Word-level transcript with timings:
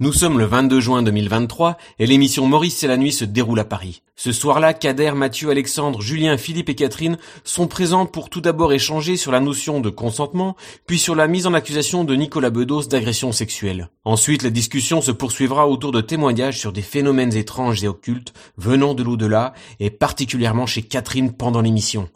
Nous 0.00 0.12
sommes 0.12 0.38
le 0.38 0.44
22 0.44 0.78
juin 0.78 1.02
2023 1.02 1.76
et 1.98 2.06
l'émission 2.06 2.46
Maurice 2.46 2.76
c'est 2.76 2.86
la 2.86 2.96
nuit 2.96 3.10
se 3.10 3.24
déroule 3.24 3.58
à 3.58 3.64
Paris. 3.64 4.02
Ce 4.14 4.30
soir-là, 4.30 4.72
Kader, 4.72 5.10
Mathieu, 5.16 5.50
Alexandre, 5.50 6.00
Julien, 6.00 6.36
Philippe 6.36 6.68
et 6.68 6.76
Catherine 6.76 7.18
sont 7.42 7.66
présents 7.66 8.06
pour 8.06 8.30
tout 8.30 8.40
d'abord 8.40 8.72
échanger 8.72 9.16
sur 9.16 9.32
la 9.32 9.40
notion 9.40 9.80
de 9.80 9.90
consentement, 9.90 10.54
puis 10.86 11.00
sur 11.00 11.16
la 11.16 11.26
mise 11.26 11.48
en 11.48 11.52
accusation 11.52 12.04
de 12.04 12.14
Nicolas 12.14 12.50
Bedos 12.50 12.84
d'agression 12.84 13.32
sexuelle. 13.32 13.90
Ensuite, 14.04 14.44
la 14.44 14.50
discussion 14.50 15.00
se 15.00 15.10
poursuivra 15.10 15.66
autour 15.66 15.90
de 15.90 16.00
témoignages 16.00 16.60
sur 16.60 16.72
des 16.72 16.82
phénomènes 16.82 17.34
étranges 17.34 17.82
et 17.82 17.88
occultes 17.88 18.32
venant 18.56 18.94
de 18.94 19.02
l'au-delà 19.02 19.52
et 19.80 19.90
particulièrement 19.90 20.66
chez 20.66 20.82
Catherine 20.82 21.32
pendant 21.32 21.60
l'émission. 21.60 22.08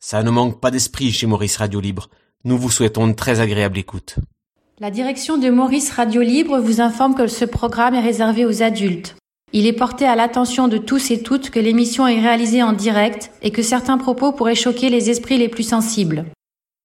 Ça 0.00 0.24
ne 0.24 0.30
manque 0.30 0.60
pas 0.60 0.72
d'esprit 0.72 1.12
chez 1.12 1.28
Maurice 1.28 1.58
Radio 1.58 1.78
Libre. 1.78 2.08
Nous 2.42 2.58
vous 2.58 2.72
souhaitons 2.72 3.06
une 3.06 3.14
très 3.14 3.38
agréable 3.38 3.78
écoute. 3.78 4.16
La 4.80 4.92
direction 4.92 5.38
de 5.38 5.50
Maurice 5.50 5.90
Radio 5.90 6.22
Libre 6.22 6.60
vous 6.60 6.80
informe 6.80 7.16
que 7.16 7.26
ce 7.26 7.44
programme 7.44 7.94
est 7.94 8.00
réservé 8.00 8.46
aux 8.46 8.62
adultes. 8.62 9.16
Il 9.52 9.66
est 9.66 9.72
porté 9.72 10.06
à 10.06 10.14
l'attention 10.14 10.68
de 10.68 10.78
tous 10.78 11.10
et 11.10 11.20
toutes 11.20 11.50
que 11.50 11.58
l'émission 11.58 12.06
est 12.06 12.20
réalisée 12.20 12.62
en 12.62 12.72
direct 12.72 13.32
et 13.42 13.50
que 13.50 13.62
certains 13.62 13.98
propos 13.98 14.30
pourraient 14.30 14.54
choquer 14.54 14.88
les 14.88 15.10
esprits 15.10 15.36
les 15.36 15.48
plus 15.48 15.64
sensibles. 15.64 16.26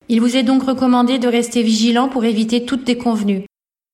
Il 0.09 0.21
vous 0.21 0.35
est 0.35 0.41
donc 0.41 0.63
recommandé 0.63 1.19
de 1.19 1.27
rester 1.27 1.61
vigilant 1.61 2.09
pour 2.09 2.25
éviter 2.25 2.65
toute 2.65 2.83
déconvenue. 2.83 3.45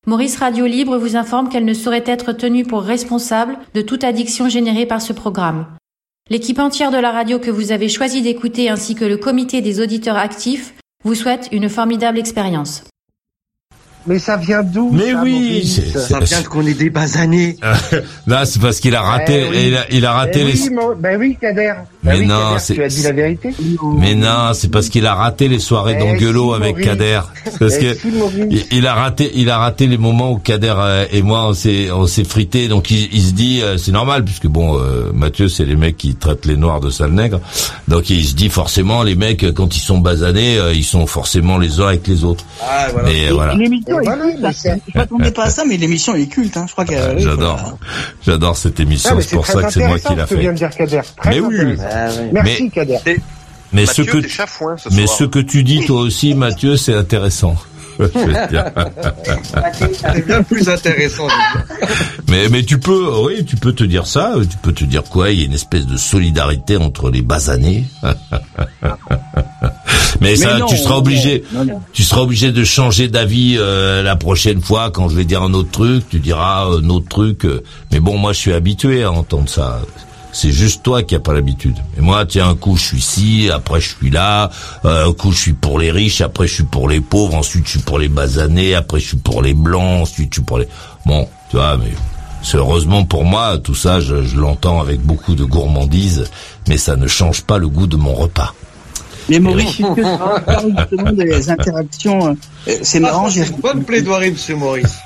Maurice 0.07 0.37
Radio 0.37 0.65
Libre 0.65 0.97
vous 0.97 1.17
informe 1.17 1.49
qu'elle 1.49 1.65
ne 1.65 1.73
saurait 1.73 2.05
être 2.05 2.31
tenue 2.31 2.63
pour 2.63 2.83
responsable 2.83 3.57
de 3.73 3.81
toute 3.81 4.05
addiction 4.05 4.47
générée 4.47 4.85
par 4.85 5.01
ce 5.01 5.11
programme. 5.11 5.65
L'équipe 6.29 6.59
entière 6.59 6.91
de 6.91 6.97
la 6.97 7.11
radio 7.11 7.37
que 7.37 7.51
vous 7.51 7.73
avez 7.73 7.89
choisi 7.89 8.21
d'écouter 8.21 8.69
ainsi 8.69 8.95
que 8.95 9.03
le 9.03 9.17
comité 9.17 9.59
des 9.59 9.81
auditeurs 9.81 10.15
actifs 10.15 10.73
vous 11.03 11.15
souhaite 11.15 11.49
une 11.51 11.67
formidable 11.67 12.17
expérience. 12.17 12.83
Mais 14.07 14.17
ça 14.17 14.37
vient 14.37 14.63
d'où 14.63 14.91
Mais 14.91 15.11
ça, 15.11 15.21
oui, 15.23 15.67
c'est- 15.67 15.97
Ça 15.99 16.19
vient 16.19 16.41
qu'on 16.43 16.65
est 16.65 16.73
des 16.73 16.89
basanés. 16.89 17.57
Là, 18.25 18.45
c'est 18.45 18.61
parce 18.61 18.79
qu'il 18.79 18.95
a 18.95 19.01
raté, 19.01 19.43
Eh 19.45 19.49
oui. 19.49 19.63
il, 19.67 19.75
a, 19.77 19.85
il 19.91 20.05
a 20.05 20.13
raté 20.13 20.39
Eh 20.41 20.45
les. 20.51 20.61
oui, 20.69 20.69
ben 20.97 21.19
oui, 21.19 21.37
Kader. 21.39 21.73
Ben 22.01 22.13
Mais 22.13 22.19
oui, 22.21 22.27
non, 22.27 22.35
Kader, 22.37 22.59
c'est- 22.59 22.73
tu 22.75 22.83
as 22.83 22.87
dit 22.87 23.01
la 23.03 23.11
vérité. 23.11 23.49
Mais 23.97 24.15
non, 24.15 24.53
c'est 24.53 24.71
parce 24.71 24.87
qu'il 24.87 25.05
a 25.05 25.15
raté 25.15 25.49
les 25.49 25.59
soirées 25.59 25.95
Eh 25.97 25.99
d'engueulot 25.99 26.51
si, 26.55 26.61
avec 26.61 26.71
Maurice. 26.77 26.85
Kader. 26.85 27.21
Parce 27.59 27.73
Eh 27.75 27.79
que 27.81 27.93
si, 27.95 28.07
il, 28.49 28.65
il 28.71 28.87
a 28.87 28.93
raté, 28.93 29.31
il 29.35 29.49
a 29.49 29.57
raté 29.57 29.85
les 29.85 29.97
moments 29.97 30.31
où 30.31 30.37
Kader 30.37 30.73
euh, 30.77 31.05
et 31.11 31.21
moi 31.21 31.45
on 31.47 31.53
s'est 31.53 31.91
on 31.91 32.07
s'est 32.07 32.23
frité. 32.23 32.69
Donc 32.69 32.89
il, 32.89 33.13
il 33.13 33.21
se 33.21 33.31
dit, 33.33 33.61
euh, 33.61 33.77
c'est 33.77 33.91
normal 33.91 34.23
puisque 34.23 34.47
bon, 34.47 34.79
euh, 34.79 35.11
Mathieu 35.13 35.49
c'est 35.49 35.65
les 35.65 35.75
mecs 35.75 35.97
qui 35.97 36.15
traitent 36.15 36.45
les 36.45 36.55
noirs 36.55 36.79
de 36.79 36.89
sales 36.89 37.11
nègres. 37.11 37.41
Donc 37.89 38.09
il 38.09 38.23
se 38.25 38.33
dit 38.33 38.47
forcément 38.49 39.03
les 39.03 39.15
mecs 39.15 39.53
quand 39.53 39.75
ils 39.75 39.81
sont 39.81 39.97
basanés, 39.97 40.57
euh, 40.57 40.73
ils 40.73 40.85
sont 40.85 41.05
forcément 41.05 41.57
les 41.57 41.81
uns 41.81 41.87
avec 41.87 42.07
les 42.07 42.23
autres. 42.23 42.45
Ah, 42.63 42.87
voilà. 42.93 43.09
Et 43.11 43.27
euh, 43.27 43.33
voilà. 43.33 43.55
L'émission 43.55 43.99
est 43.99 44.03
voilà, 44.05 44.23
culte. 44.23 44.37
mais 44.41 44.53
c'est- 44.53 44.81
Je 44.93 44.97
m'attendais 44.97 45.31
pas 45.31 45.43
à 45.43 45.49
ça, 45.49 45.63
mais 45.67 45.75
l'émission 45.75 46.15
est 46.15 46.27
culte. 46.27 46.55
Hein. 46.55 46.65
Je 46.65 46.71
crois 46.71 46.85
que. 46.85 46.93
Euh, 46.93 47.15
J'adore, 47.19 47.77
j'adore 48.25 48.55
cette 48.55 48.79
Ah, 48.79 48.83
émission. 48.83 49.15
mais 49.17 49.21
C'est 49.21 49.35
pour 49.35 49.45
ça 49.45 49.63
que 49.63 49.73
c'est 49.73 49.85
moi 49.85 49.99
qui 49.99 50.15
l'a 50.15 50.25
ce 50.25 50.33
que 50.33 50.39
vient 50.39 50.49
fait. 50.51 50.53
de 50.53 50.57
dire 50.59 50.69
Kader. 50.69 51.01
Très 51.17 51.29
Mais 51.31 51.39
oui. 51.41 51.57
Ah, 51.91 52.09
ouais. 52.09 52.29
Merci, 52.31 52.69
Kader. 52.69 52.97
Mais 53.71 53.85
ce 53.85 54.01
que 54.01 54.17
t'es 54.17 54.27
chafouin 54.27 54.75
ce 54.77 54.89
mais 54.95 55.05
soir. 55.05 55.19
ce 55.19 55.23
que 55.25 55.39
tu 55.39 55.63
dis 55.63 55.85
toi 55.85 56.01
aussi, 56.01 56.33
Mathieu, 56.33 56.75
c'est 56.77 56.95
intéressant. 56.95 57.55
C'est 57.99 60.25
bien 60.25 60.41
plus 60.43 60.69
intéressant. 60.69 61.27
Mais 62.29 62.47
mais 62.47 62.63
tu 62.63 62.79
peux, 62.79 63.09
oui, 63.25 63.43
tu 63.43 63.57
peux 63.57 63.73
te 63.73 63.83
dire 63.83 64.07
ça. 64.07 64.35
Tu 64.49 64.55
peux 64.57 64.71
te 64.71 64.85
dire 64.85 65.03
quoi? 65.03 65.31
Il 65.31 65.39
y 65.39 65.41
a 65.41 65.45
une 65.45 65.53
espèce 65.53 65.85
de 65.85 65.97
solidarité 65.97 66.77
entre 66.77 67.09
les 67.09 67.21
basanés. 67.21 67.83
mais 70.21 70.37
ça, 70.37 70.59
non, 70.59 70.67
tu 70.67 70.77
seras 70.77 70.95
obligé. 70.95 71.43
non, 71.51 71.65
non. 71.65 71.81
Tu 71.91 72.03
seras 72.03 72.21
obligé 72.21 72.53
de 72.53 72.63
changer 72.63 73.09
d'avis 73.09 73.57
euh, 73.57 74.01
la 74.01 74.15
prochaine 74.15 74.61
fois 74.61 74.91
quand 74.91 75.09
je 75.09 75.15
vais 75.15 75.25
dire 75.25 75.43
un 75.43 75.53
autre 75.53 75.71
truc. 75.71 76.05
Tu 76.09 76.19
diras 76.19 76.69
euh, 76.69 76.79
un 76.81 76.89
autre 76.89 77.09
truc. 77.09 77.43
euh. 77.45 77.63
mais 77.91 77.99
bon, 77.99 78.17
moi, 78.17 78.31
je 78.31 78.37
suis 78.39 78.53
habitué 78.53 79.03
à 79.03 79.11
entendre 79.11 79.49
ça. 79.49 79.81
C'est 80.31 80.51
juste 80.51 80.83
toi 80.83 81.03
qui 81.03 81.15
as 81.15 81.19
pas 81.19 81.33
l'habitude. 81.33 81.77
Et 81.97 82.01
moi, 82.01 82.25
tiens, 82.25 82.49
un 82.49 82.55
coup 82.55 82.77
je 82.77 82.83
suis 82.83 83.01
ci, 83.01 83.49
après 83.51 83.81
je 83.81 83.89
suis 83.89 84.09
là, 84.09 84.51
euh, 84.85 85.09
un 85.09 85.13
coup 85.13 85.31
je 85.31 85.39
suis 85.39 85.53
pour 85.53 85.79
les 85.79 85.91
riches, 85.91 86.21
après 86.21 86.47
je 86.47 86.53
suis 86.53 86.63
pour 86.63 86.87
les 86.87 87.01
pauvres, 87.01 87.35
ensuite 87.35 87.65
je 87.65 87.71
suis 87.71 87.79
pour 87.79 87.99
les 87.99 88.09
basanés, 88.09 88.75
après 88.75 88.99
je 88.99 89.07
suis 89.07 89.17
pour 89.17 89.41
les 89.41 89.53
blancs, 89.53 90.01
ensuite 90.03 90.33
je 90.33 90.39
suis 90.39 90.45
pour 90.45 90.59
les... 90.59 90.67
Bon, 91.05 91.27
tu 91.49 91.57
vois, 91.57 91.77
mais 91.77 91.91
heureusement 92.53 93.05
pour 93.05 93.25
moi, 93.25 93.57
tout 93.57 93.75
ça, 93.75 93.99
je, 93.99 94.23
je 94.23 94.37
l'entends 94.37 94.79
avec 94.79 95.01
beaucoup 95.01 95.35
de 95.35 95.43
gourmandise, 95.43 96.25
mais 96.67 96.77
ça 96.77 96.95
ne 96.95 97.07
change 97.07 97.41
pas 97.41 97.57
le 97.57 97.67
goût 97.67 97.87
de 97.87 97.97
mon 97.97 98.13
repas. 98.13 98.53
Mais 99.29 99.39
Maurice, 99.39 99.75
tu 99.75 99.83
parles 100.45 100.73
justement 100.77 101.11
des 101.11 101.49
interactions, 101.49 102.27
euh, 102.67 102.73
c'est 102.81 102.99
marrant. 102.99 103.29
J'ai 103.29 103.43
Bonne 103.61 103.83
plaidoirie, 103.83 104.31
monsieur 104.31 104.55
Maurice. 104.55 104.95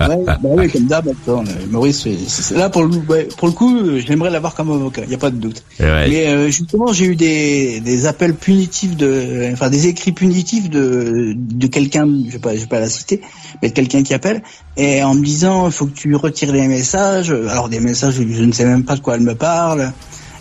Ouais, 0.00 0.18
bah 0.26 0.36
oui, 0.42 0.68
comme 0.70 0.86
d'hab. 0.86 1.08
attends, 1.08 1.44
Maurice, 1.70 2.06
c'est- 2.26 2.54
là 2.54 2.68
pour 2.68 2.82
le, 2.82 2.96
ouais, 3.08 3.28
pour 3.38 3.48
le 3.48 3.54
coup, 3.54 3.98
j'aimerais 4.04 4.28
l'avoir 4.30 4.54
comme 4.54 4.70
avocat. 4.70 5.02
Il 5.04 5.10
y 5.10 5.14
a 5.14 5.18
pas 5.18 5.30
de 5.30 5.36
doute. 5.36 5.62
Et 5.78 5.84
ouais. 5.84 6.08
Mais 6.08 6.26
euh, 6.28 6.46
justement, 6.50 6.92
j'ai 6.92 7.06
eu 7.06 7.16
des, 7.16 7.80
des 7.80 8.06
appels 8.06 8.34
punitifs 8.34 8.96
de, 8.96 9.50
enfin 9.52 9.70
des 9.70 9.86
écrits 9.86 10.12
punitifs 10.12 10.68
de, 10.68 11.32
de 11.36 11.66
quelqu'un, 11.68 12.06
je 12.26 12.32
vais 12.32 12.38
pas, 12.38 12.54
je 12.54 12.60
vais 12.60 12.66
pas 12.66 12.80
la 12.80 12.88
citer, 12.88 13.20
mais 13.62 13.68
de 13.68 13.74
quelqu'un 13.74 14.02
qui 14.02 14.12
appelle 14.14 14.42
et 14.76 15.02
en 15.04 15.14
me 15.14 15.24
disant, 15.24 15.66
il 15.66 15.72
faut 15.72 15.86
que 15.86 15.94
tu 15.94 16.14
retires 16.16 16.52
les 16.52 16.66
messages. 16.66 17.30
Alors 17.30 17.68
des 17.68 17.80
messages, 17.80 18.14
je 18.14 18.44
ne 18.44 18.52
sais 18.52 18.64
même 18.66 18.84
pas 18.84 18.96
de 18.96 19.00
quoi 19.00 19.14
elle 19.14 19.22
me 19.22 19.34
parle. 19.36 19.92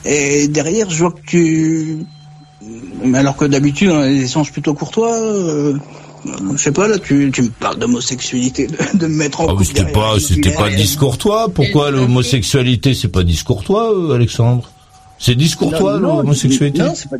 Et 0.06 0.48
derrière, 0.50 0.90
je 0.90 0.98
vois 1.00 1.12
que 1.12 1.22
tu, 1.26 1.98
mais 3.03 3.18
alors 3.18 3.35
que 3.35 3.46
d'habitude, 3.46 3.90
on 3.91 4.00
a 4.01 4.07
des 4.07 4.24
échanges 4.24 4.51
plutôt 4.51 4.74
courtois. 4.74 5.16
Euh, 5.18 5.78
je 6.53 6.57
sais 6.57 6.72
pas 6.72 6.88
là, 6.88 6.97
tu, 7.00 7.29
tu 7.34 7.41
me 7.41 7.50
parles 7.50 7.78
d'homosexualité, 7.78 8.68
de, 8.68 8.97
de 8.97 9.07
me 9.07 9.16
mettre 9.16 9.41
en 9.41 9.47
Ah, 9.57 9.62
c'était 9.63 9.91
pas, 9.91 10.19
c'était 10.19 10.53
pas 10.53 10.69
discourtois. 10.69 11.50
Pourquoi 11.53 11.91
l'homosexualité, 11.91 12.94
c'est 12.94 13.09
pas 13.09 13.24
discourtois, 13.24 13.91
euh, 13.94 14.16
Alexandre? 14.16 14.69
C'est 15.19 15.35
discourtois, 15.35 16.00
non, 16.00 16.18
l'homosexualité? 16.18 16.79
Non, 16.79 16.94
c'est 16.96 17.09
pas, 17.09 17.18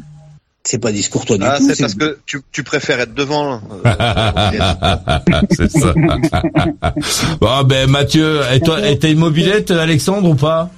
c'est 0.64 0.78
pas 0.78 0.92
discourtois 0.94 1.38
du 1.38 1.44
Ah, 1.46 1.58
tout. 1.58 1.66
c'est 1.68 1.80
parce 1.82 1.96
que 1.96 2.18
tu, 2.26 2.40
tu 2.54 2.64
préfères 2.64 3.00
être 3.02 3.14
devant. 3.14 3.56
euh, 3.56 3.60
c'est 5.52 5.70
ça. 5.72 5.94
bon, 7.42 7.64
ben, 7.66 7.90
Mathieu, 7.90 8.40
et 8.54 8.60
toi, 8.62 8.88
et 8.88 8.98
t'as 8.98 9.10
une 9.12 9.20
mobilette, 9.20 9.72
Alexandre, 9.72 10.30
ou 10.30 10.36
pas? 10.36 10.70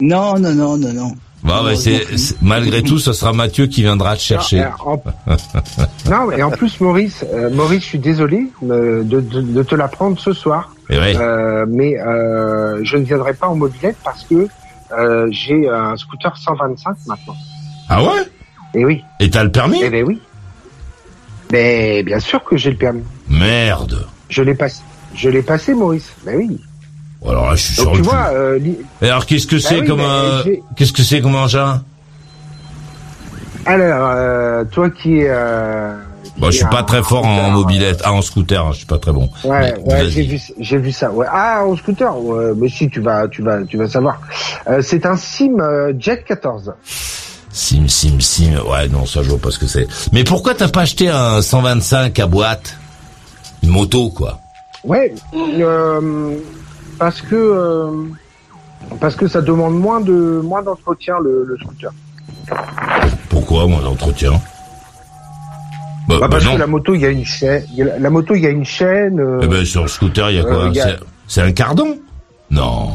Non, 0.00 0.38
non, 0.38 0.54
non, 0.54 0.76
non, 0.78 0.92
non. 0.92 1.12
Bon, 1.44 1.62
ben, 1.62 1.76
c'est, 1.76 2.06
malgré 2.40 2.82
tout, 2.82 2.98
ce 2.98 3.12
sera 3.12 3.34
Mathieu 3.34 3.66
qui 3.66 3.82
viendra 3.82 4.16
te 4.16 4.22
chercher. 4.22 4.60
Non, 4.60 4.92
en... 4.92 5.02
non, 6.10 6.32
et 6.32 6.42
en 6.42 6.50
plus, 6.50 6.80
Maurice, 6.80 7.22
euh, 7.34 7.50
Maurice, 7.50 7.82
je 7.82 7.88
suis 7.88 7.98
désolé 7.98 8.46
de, 8.62 9.02
de, 9.04 9.20
de 9.20 9.62
te 9.62 9.74
l'apprendre 9.74 10.18
ce 10.18 10.32
soir, 10.32 10.74
ouais. 10.88 11.14
euh, 11.16 11.66
mais 11.68 12.00
euh, 12.00 12.80
je 12.82 12.96
ne 12.96 13.04
viendrai 13.04 13.34
pas 13.34 13.46
en 13.46 13.56
mobilette 13.56 13.98
parce 14.02 14.24
que 14.24 14.48
euh, 14.98 15.28
j'ai 15.30 15.68
un 15.68 15.96
scooter 15.98 16.34
125 16.34 16.96
maintenant. 17.06 17.36
Ah 17.90 18.02
ouais? 18.02 18.22
Et 18.74 18.84
oui, 18.86 19.04
Et 19.20 19.28
t'as 19.28 19.44
le 19.44 19.52
permis? 19.52 19.80
Eh 19.84 19.90
ben 19.90 20.04
oui. 20.04 20.20
Mais 21.52 22.02
bien 22.02 22.20
sûr 22.20 22.42
que 22.42 22.56
j'ai 22.56 22.70
le 22.70 22.76
permis. 22.78 23.04
Merde. 23.28 24.06
Je 24.30 24.42
l'ai 24.42 24.54
passé. 24.54 24.80
Je 25.14 25.28
l'ai 25.28 25.42
passé, 25.42 25.74
Maurice. 25.74 26.10
Ben 26.24 26.36
oui. 26.36 26.58
Alors 27.26 27.50
là, 27.50 27.56
je 27.56 27.62
suis 27.62 27.74
sur 27.74 27.94
le 27.94 28.02
vois, 28.02 28.30
euh, 28.34 28.58
Et 29.00 29.08
Alors, 29.08 29.24
qu'est-ce 29.26 29.46
que 29.46 29.58
c'est 29.58 29.80
oui, 29.80 29.86
comme 29.86 30.00
un, 30.00 30.42
j'ai- 30.44 30.62
qu'est-ce 30.76 30.92
que 30.92 31.02
c'est 31.02 31.20
comme 31.20 31.34
engin? 31.36 31.82
Alors 33.66 34.10
euh, 34.14 34.64
toi 34.64 34.90
qui. 34.90 35.20
Euh, 35.24 35.96
Bon, 36.36 36.46
je 36.46 36.50
qui 36.50 36.56
suis 36.58 36.66
pas 36.66 36.82
très 36.82 37.02
fort 37.02 37.24
en 37.24 37.50
mobilette. 37.50 38.02
Ah, 38.04 38.12
en 38.12 38.20
scooter, 38.20 38.66
hein, 38.66 38.70
je 38.72 38.78
suis 38.78 38.86
pas 38.86 38.98
très 38.98 39.12
bon. 39.12 39.30
Ouais, 39.44 39.72
ouais, 39.84 40.08
j'ai 40.10 40.24
vu, 40.24 40.40
j'ai 40.58 40.78
vu 40.78 40.90
ça. 40.90 41.10
Ouais. 41.12 41.26
Ah, 41.30 41.62
en 41.64 41.76
scooter. 41.76 42.18
Ouais, 42.20 42.52
mais 42.56 42.68
si, 42.68 42.90
tu 42.90 43.00
vas, 43.00 43.28
tu 43.28 43.40
vas, 43.40 43.62
tu 43.62 43.76
vas 43.76 43.88
savoir. 43.88 44.20
Euh, 44.68 44.82
c'est 44.82 45.06
un 45.06 45.16
Sim 45.16 45.60
euh, 45.60 45.92
Jet 45.98 46.24
14. 46.26 46.74
Sim, 47.52 47.86
sim, 47.86 48.18
sim. 48.20 48.56
Ouais, 48.68 48.88
non, 48.88 49.06
ça, 49.06 49.22
je 49.22 49.30
vois 49.30 49.38
pas 49.38 49.52
ce 49.52 49.60
que 49.60 49.66
c'est. 49.68 49.86
Mais 50.12 50.24
pourquoi 50.24 50.54
t'as 50.54 50.68
pas 50.68 50.80
acheté 50.82 51.08
un 51.08 51.40
125 51.40 52.18
à 52.18 52.26
boîte? 52.26 52.76
Une 53.62 53.70
moto, 53.70 54.10
quoi. 54.10 54.40
Ouais, 54.82 55.14
euh, 55.34 56.36
parce 56.98 57.20
que 57.22 57.34
euh, 57.34 57.90
parce 59.00 59.16
que 59.16 59.26
ça 59.28 59.40
demande 59.40 59.78
moins 59.78 60.00
de 60.00 60.40
moins 60.42 60.62
d'entretien 60.62 61.16
le, 61.22 61.44
le 61.44 61.56
scooter. 61.58 61.90
Pourquoi, 63.28 63.66
moi, 63.66 63.80
l'entretien 63.82 64.32
bah, 64.32 64.38
Bah, 66.08 66.16
bah 66.20 66.28
parce 66.30 66.44
non. 66.44 66.54
que 66.54 66.58
la 66.58 66.66
moto, 66.66 66.94
il 66.94 67.00
y 67.00 67.06
a 67.06 67.08
une 67.10 67.24
chaîne. 67.24 67.64
il 67.70 67.76
y 67.76 67.82
a 67.82 67.86
la, 67.86 67.98
la 67.98 68.10
moto, 68.10 68.34
il 68.34 68.42
y 68.42 68.46
a 68.46 68.50
une 68.50 68.64
chaîne. 68.64 69.18
euh, 69.20 69.40
Eh 69.42 69.46
ben, 69.46 69.64
sur 69.64 69.82
le 69.82 69.88
scooter, 69.88 70.30
il 70.30 70.36
y 70.36 70.40
a 70.40 70.44
quoi? 70.44 70.64
Euh, 70.66 70.70
a- 70.70 70.96
C'est- 71.26 71.40
un 71.42 71.52
cardon? 71.52 71.98
Non. 72.50 72.90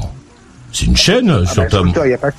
C'est 0.72 0.86
une 0.86 0.96
chaîne 0.98 1.30
ah 1.32 1.46
sur 1.48 1.64
bah, 1.64 1.70
ta... 1.70 1.78
le 1.78 1.84
scooter, 1.86 2.06
il 2.06 2.12
y 2.12 2.14
a 2.14 2.18
pas. 2.20 2.30
De... 2.30 2.36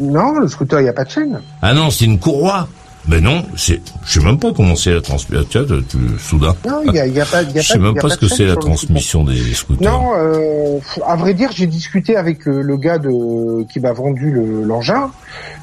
Non, 0.00 0.38
le 0.38 0.48
scooter, 0.48 0.80
il 0.80 0.86
y 0.86 0.88
a 0.88 0.92
pas 0.94 1.04
de 1.04 1.10
chaîne. 1.10 1.40
Ah 1.60 1.74
non, 1.74 1.90
c'est 1.90 2.06
une 2.06 2.18
courroie. 2.18 2.68
Ben 3.08 3.22
non, 3.24 3.42
c'est... 3.56 3.80
Je 4.04 4.20
sais 4.20 4.24
même 4.26 4.38
pas 4.38 4.52
comment 4.54 4.76
c'est 4.76 4.92
la 4.92 5.00
transmission. 5.00 5.42
Tiens, 5.48 5.64
tu, 5.88 5.96
soudain. 6.18 6.54
Non, 6.66 6.82
il 6.86 6.94
y 6.94 7.00
a, 7.00 7.06
y 7.06 7.20
a 7.20 7.24
pas. 7.24 7.42
il 7.42 7.52
Y 7.52 7.58
a 7.58 7.62
Je 7.62 7.68
sais 7.68 7.78
même 7.78 7.92
il 7.92 7.96
y 7.96 7.98
a 7.98 8.02
pas 8.02 8.10
ce 8.10 8.18
que 8.18 8.28
c'est 8.28 8.44
la 8.44 8.56
transmission 8.56 9.24
des 9.24 9.36
scooters. 9.54 9.90
Non, 9.90 10.10
euh, 10.14 10.78
à 11.06 11.16
vrai 11.16 11.32
dire, 11.32 11.50
j'ai 11.54 11.66
discuté 11.66 12.16
avec 12.16 12.46
euh, 12.46 12.60
le 12.60 12.76
gars 12.76 12.98
de 12.98 13.62
qui 13.64 13.80
m'a 13.80 13.92
vendu 13.92 14.30
le- 14.30 14.62
l'engin 14.64 15.10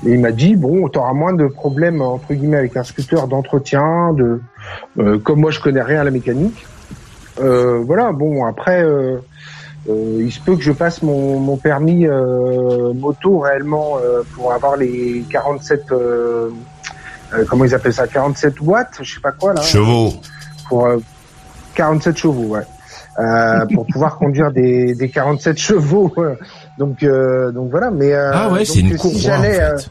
et 0.06 0.12
il 0.14 0.20
m'a 0.20 0.32
dit 0.32 0.56
bon, 0.56 0.88
t'auras 0.90 1.14
moins 1.14 1.34
de 1.34 1.46
problèmes 1.46 2.02
entre 2.02 2.34
guillemets 2.34 2.58
avec 2.58 2.76
un 2.78 2.84
scooter 2.84 3.28
d'entretien, 3.28 4.14
de 4.14 4.42
euh, 5.00 5.20
comme 5.20 5.40
moi 5.42 5.52
je 5.52 5.60
connais 5.60 5.84
rien 5.84 6.02
à 6.02 6.04
la 6.04 6.12
mécanique. 6.12 6.66
Euh, 7.40 7.80
voilà, 7.86 8.12
bon 8.12 8.46
après, 8.46 8.82
euh, 8.84 9.18
il 9.88 10.32
se 10.32 10.40
peut 10.40 10.56
que 10.56 10.64
je 10.64 10.72
passe 10.72 11.04
mon, 11.04 11.40
mon 11.40 11.58
permis 11.58 12.08
euh, 12.08 12.92
moto 12.94 13.40
réellement 13.40 13.98
euh, 14.04 14.24
pour 14.34 14.52
avoir 14.52 14.78
les 14.78 15.24
47 15.30 15.84
euh, 15.92 15.96
euh, 15.96 16.50
comment 17.48 17.66
ils 17.66 17.74
appellent 17.74 17.94
ça 17.94 18.08
47 18.08 18.62
watts, 18.62 19.00
je 19.02 19.16
sais 19.16 19.22
pas 19.22 19.32
quoi 19.32 19.54
là. 19.54 19.62
Chevaux. 19.62 20.14
Pour 20.70 20.86
euh, 20.86 20.98
47 21.76 22.18
chevaux, 22.18 22.56
ouais. 22.56 22.62
Euh, 23.20 23.66
pour 23.74 23.86
pouvoir 23.88 24.18
conduire 24.18 24.52
des, 24.52 24.96
des 24.96 25.10
47 25.10 25.58
chevaux. 25.58 26.14
Donc 26.78 27.04
euh, 27.04 27.52
donc 27.52 27.72
voilà, 27.72 27.92
mais 27.92 28.14
euh, 28.14 28.32
Ah 28.34 28.50
ouais, 28.50 28.66
c'est 28.66 28.80
une 28.80 28.92
si 28.92 28.98
courroie 28.98 29.38
en 29.38 29.44
euh, 29.44 29.78
fait. 29.78 29.90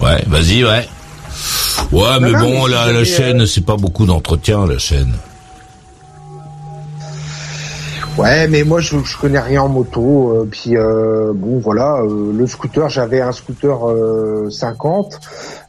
Ouais, 0.00 0.22
vas-y, 0.26 0.64
ouais. 0.64 0.86
Ouais, 1.92 2.20
mais 2.20 2.32
non, 2.32 2.38
bon, 2.38 2.50
mais 2.50 2.64
si 2.64 2.70
la, 2.70 2.92
la 2.92 3.04
chaîne, 3.04 3.46
c'est 3.46 3.64
pas 3.64 3.76
beaucoup 3.76 4.06
d'entretien, 4.06 4.66
la 4.66 4.78
chaîne. 4.78 5.14
Ouais, 8.16 8.46
mais 8.46 8.62
moi 8.62 8.80
je, 8.80 8.96
je 9.04 9.18
connais 9.18 9.40
rien 9.40 9.62
en 9.62 9.68
moto. 9.68 10.30
euh, 10.42 10.48
puis 10.48 10.76
euh, 10.76 11.32
bon, 11.34 11.58
voilà, 11.58 11.96
euh, 12.02 12.32
le 12.32 12.46
scooter, 12.46 12.88
j'avais 12.88 13.20
un 13.20 13.32
scooter 13.32 13.88
euh, 13.88 14.48
50. 14.50 15.20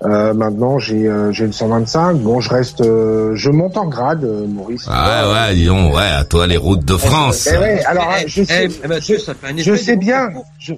euh, 0.04 0.34
maintenant, 0.36 0.78
j'ai 0.78 1.08
euh, 1.08 1.32
j'ai 1.32 1.46
une 1.46 1.54
125. 1.54 2.18
Bon, 2.18 2.40
je 2.42 2.50
reste, 2.52 2.82
euh, 2.82 3.32
je 3.36 3.50
monte 3.50 3.78
en 3.78 3.88
grade, 3.88 4.24
euh, 4.24 4.46
Maurice. 4.48 4.86
Ouais, 4.88 4.94
ouais, 4.94 5.56
dis 5.56 5.66
donc, 5.66 5.96
ouais, 5.96 6.04
à 6.04 6.24
toi 6.24 6.46
les 6.46 6.58
routes 6.58 6.86
de 6.86 6.98
France. 6.98 7.50
Eh 7.52 7.58
ouais, 7.58 7.84
alors 7.84 8.10
Eh, 8.24 8.28
je 8.28 8.44
sais, 8.44 8.70
eh, 8.84 8.88
Mathieu, 8.88 9.18
ça 9.18 9.34
fait 9.34 9.48
un 9.52 9.58
je 9.58 9.76
sais 9.76 9.96
bien. 9.96 10.30
je- 10.60 10.74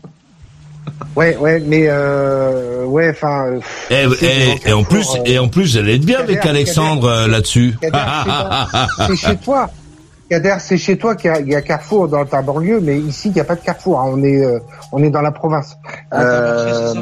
Ouais, 1.17 1.35
ouais, 1.35 1.61
mais 1.65 1.87
euh, 1.89 2.85
ouais, 2.85 3.09
enfin. 3.09 3.47
euh, 3.47 3.59
Et, 3.91 4.69
et, 4.69 4.73
en 4.73 4.83
plus, 4.83 5.15
euh, 5.15 5.19
et 5.25 5.37
en 5.39 5.47
plus, 5.49 5.65
j'allais 5.65 5.95
être 5.95 6.05
bien 6.05 6.19
avec 6.19 6.45
Alexandre 6.45 7.09
euh, 7.09 7.27
là-dessus. 7.27 7.75
C'est 9.07 9.15
chez 9.17 9.35
toi. 9.37 9.69
Kader, 10.29 10.55
c'est 10.59 10.77
chez 10.77 10.97
toi 10.97 11.15
qu'il 11.15 11.29
y, 11.31 11.33
a- 11.33 11.39
il 11.39 11.47
y 11.49 11.55
a 11.55 11.61
Carrefour 11.61 12.07
dans 12.07 12.25
ta 12.25 12.41
banlieue, 12.41 12.79
mais 12.81 12.97
ici 12.99 13.29
il 13.29 13.33
n'y 13.33 13.39
a 13.39 13.43
pas 13.45 13.55
de 13.55 13.61
Carrefour. 13.61 13.99
hein, 14.01 14.09
on 14.13 14.23
est 14.23 14.43
euh, 14.43 14.59
on 14.91 15.01
est 15.03 15.09
dans 15.09 15.21
la 15.21 15.31
province. 15.31 15.77
Ah, 16.11 16.93
ça. 16.93 17.01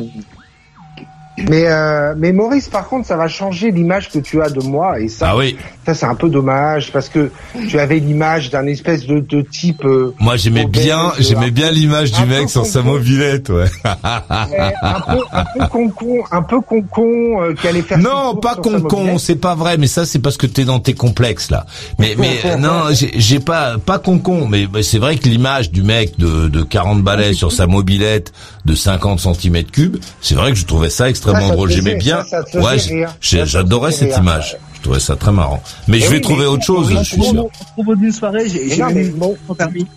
mais 1.50 1.66
euh, 1.68 2.13
mais 2.18 2.31
Maurice, 2.31 2.69
par 2.69 2.88
contre, 2.88 3.07
ça 3.07 3.18
va 3.18 3.27
changer 3.27 3.72
l'image 3.72 4.10
que 4.12 4.19
tu 4.19 4.42
as 4.42 4.50
de 4.50 4.62
moi 4.62 5.00
et 5.00 5.07
ça, 5.10 5.30
Ah 5.31 5.38
oui, 5.38 5.57
ça 5.85 5.93
c'est 5.93 6.05
un 6.05 6.15
peu 6.15 6.29
dommage 6.29 6.91
parce 6.91 7.09
que 7.09 7.31
tu 7.69 7.79
avais 7.79 7.99
l'image 7.99 8.49
d'un 8.49 8.65
espèce 8.67 9.05
de, 9.05 9.19
de 9.19 9.41
type 9.41 9.83
euh, 9.85 10.13
moi 10.19 10.35
j'aimais 10.37 10.65
bien, 10.65 11.11
ben, 11.17 11.23
j'aimais 11.23 11.51
bien 11.51 11.71
l'image 11.71 12.11
du 12.11 12.25
mec 12.25 12.49
sur 12.49 12.65
sa 12.65 12.81
mobilette, 12.81 13.49
ouais. 13.49 13.65
ouais, 13.85 14.73
un 14.81 14.99
peu 15.01 15.19
un 15.31 15.45
peu 15.45 15.67
concon, 15.67 16.23
un 16.31 16.41
peu 16.41 16.61
concon 16.61 17.41
euh, 17.43 17.53
qui 17.53 17.67
allait 17.67 17.81
faire. 17.81 17.97
Non, 17.97 18.35
pas 18.35 18.55
con-con, 18.55 19.17
c'est 19.17 19.35
pas 19.35 19.55
vrai, 19.55 19.77
mais 19.77 19.87
ça 19.87 20.05
c'est 20.05 20.19
parce 20.19 20.37
que 20.37 20.47
t'es 20.47 20.65
dans 20.65 20.79
tes 20.79 20.93
complexes 20.93 21.51
là. 21.51 21.65
Mais 21.99 22.15
mais 22.17 22.39
euh, 22.45 22.57
non, 22.57 22.85
j'ai- 22.91 23.39
pas 23.39 23.77
pas 23.77 23.99
con-con, 23.99 24.47
mais, 24.47 24.67
mais 24.73 24.81
c'est 24.83 24.97
vrai 24.97 25.17
que 25.17 25.27
l'image 25.27 25.71
du 25.71 25.83
mec 25.83 26.17
de, 26.17 26.47
de 26.47 26.63
40 26.63 27.03
balais 27.03 27.33
sur 27.33 27.51
sa 27.51 27.67
mobilette 27.67 28.31
de 28.65 28.73
50 28.75 29.19
cm 29.19 29.63
cubes, 29.65 29.97
c'est 30.21 30.35
vrai 30.35 30.51
que 30.51 30.57
je 30.57 30.65
trouvais 30.65 30.89
ça 30.89 31.09
extrêmement 31.09 31.39
Ça, 31.41 31.45
ça 31.47 31.51
te 31.51 31.55
drôle. 31.55 31.69
J'aimais 31.69 31.95
bien. 31.95 32.23
ça, 32.23 32.41
ouais, 32.59 32.77
j'adorais 33.21 33.91
cette 33.91 34.17
image. 34.17 34.57
Je 34.85 34.89
trouvais 34.91 34.99
ça 35.03 35.15
très 35.15 35.31
marrant. 35.31 35.63
Mais 35.87 35.97
Eh 35.97 36.01
je 36.01 36.09
vais 36.09 36.15
oui, 36.17 36.21
trouver 36.21 36.45
autre 36.45 36.63
chose, 36.63 36.91
je 36.95 37.03
suis 37.03 37.19
sûr. 37.23 37.47
Propos 37.73 37.95
d'une 37.95 38.11
soirée, 38.11 38.47
j'ai 38.47 38.77
permis. 38.77 39.87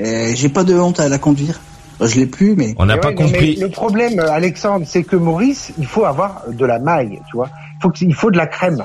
Euh, 0.00 0.32
J'ai 0.36 0.48
pas 0.48 0.62
de 0.62 0.74
honte 0.78 1.00
à 1.00 1.08
la 1.08 1.18
conduire. 1.18 1.58
Je 2.00 2.14
l'ai 2.20 2.26
plus, 2.26 2.54
mais 2.54 2.72
On 2.78 2.86
n'a 2.86 2.98
pas 2.98 3.08
ouais, 3.08 3.14
non, 3.16 3.22
mais 3.24 3.32
compris. 3.32 3.56
Le 3.56 3.68
problème, 3.68 4.20
euh, 4.20 4.30
Alexandre, 4.30 4.86
c'est 4.88 5.02
que 5.02 5.16
Maurice, 5.16 5.72
il 5.76 5.86
faut 5.86 6.04
avoir 6.04 6.44
de 6.48 6.64
la 6.64 6.78
maille, 6.78 7.18
tu 7.28 7.36
vois. 7.36 7.48
Il 7.78 7.82
faut, 7.82 7.90
que- 7.90 7.98
il 8.04 8.14
faut 8.14 8.30
de 8.30 8.36
la 8.36 8.46
crème. 8.46 8.84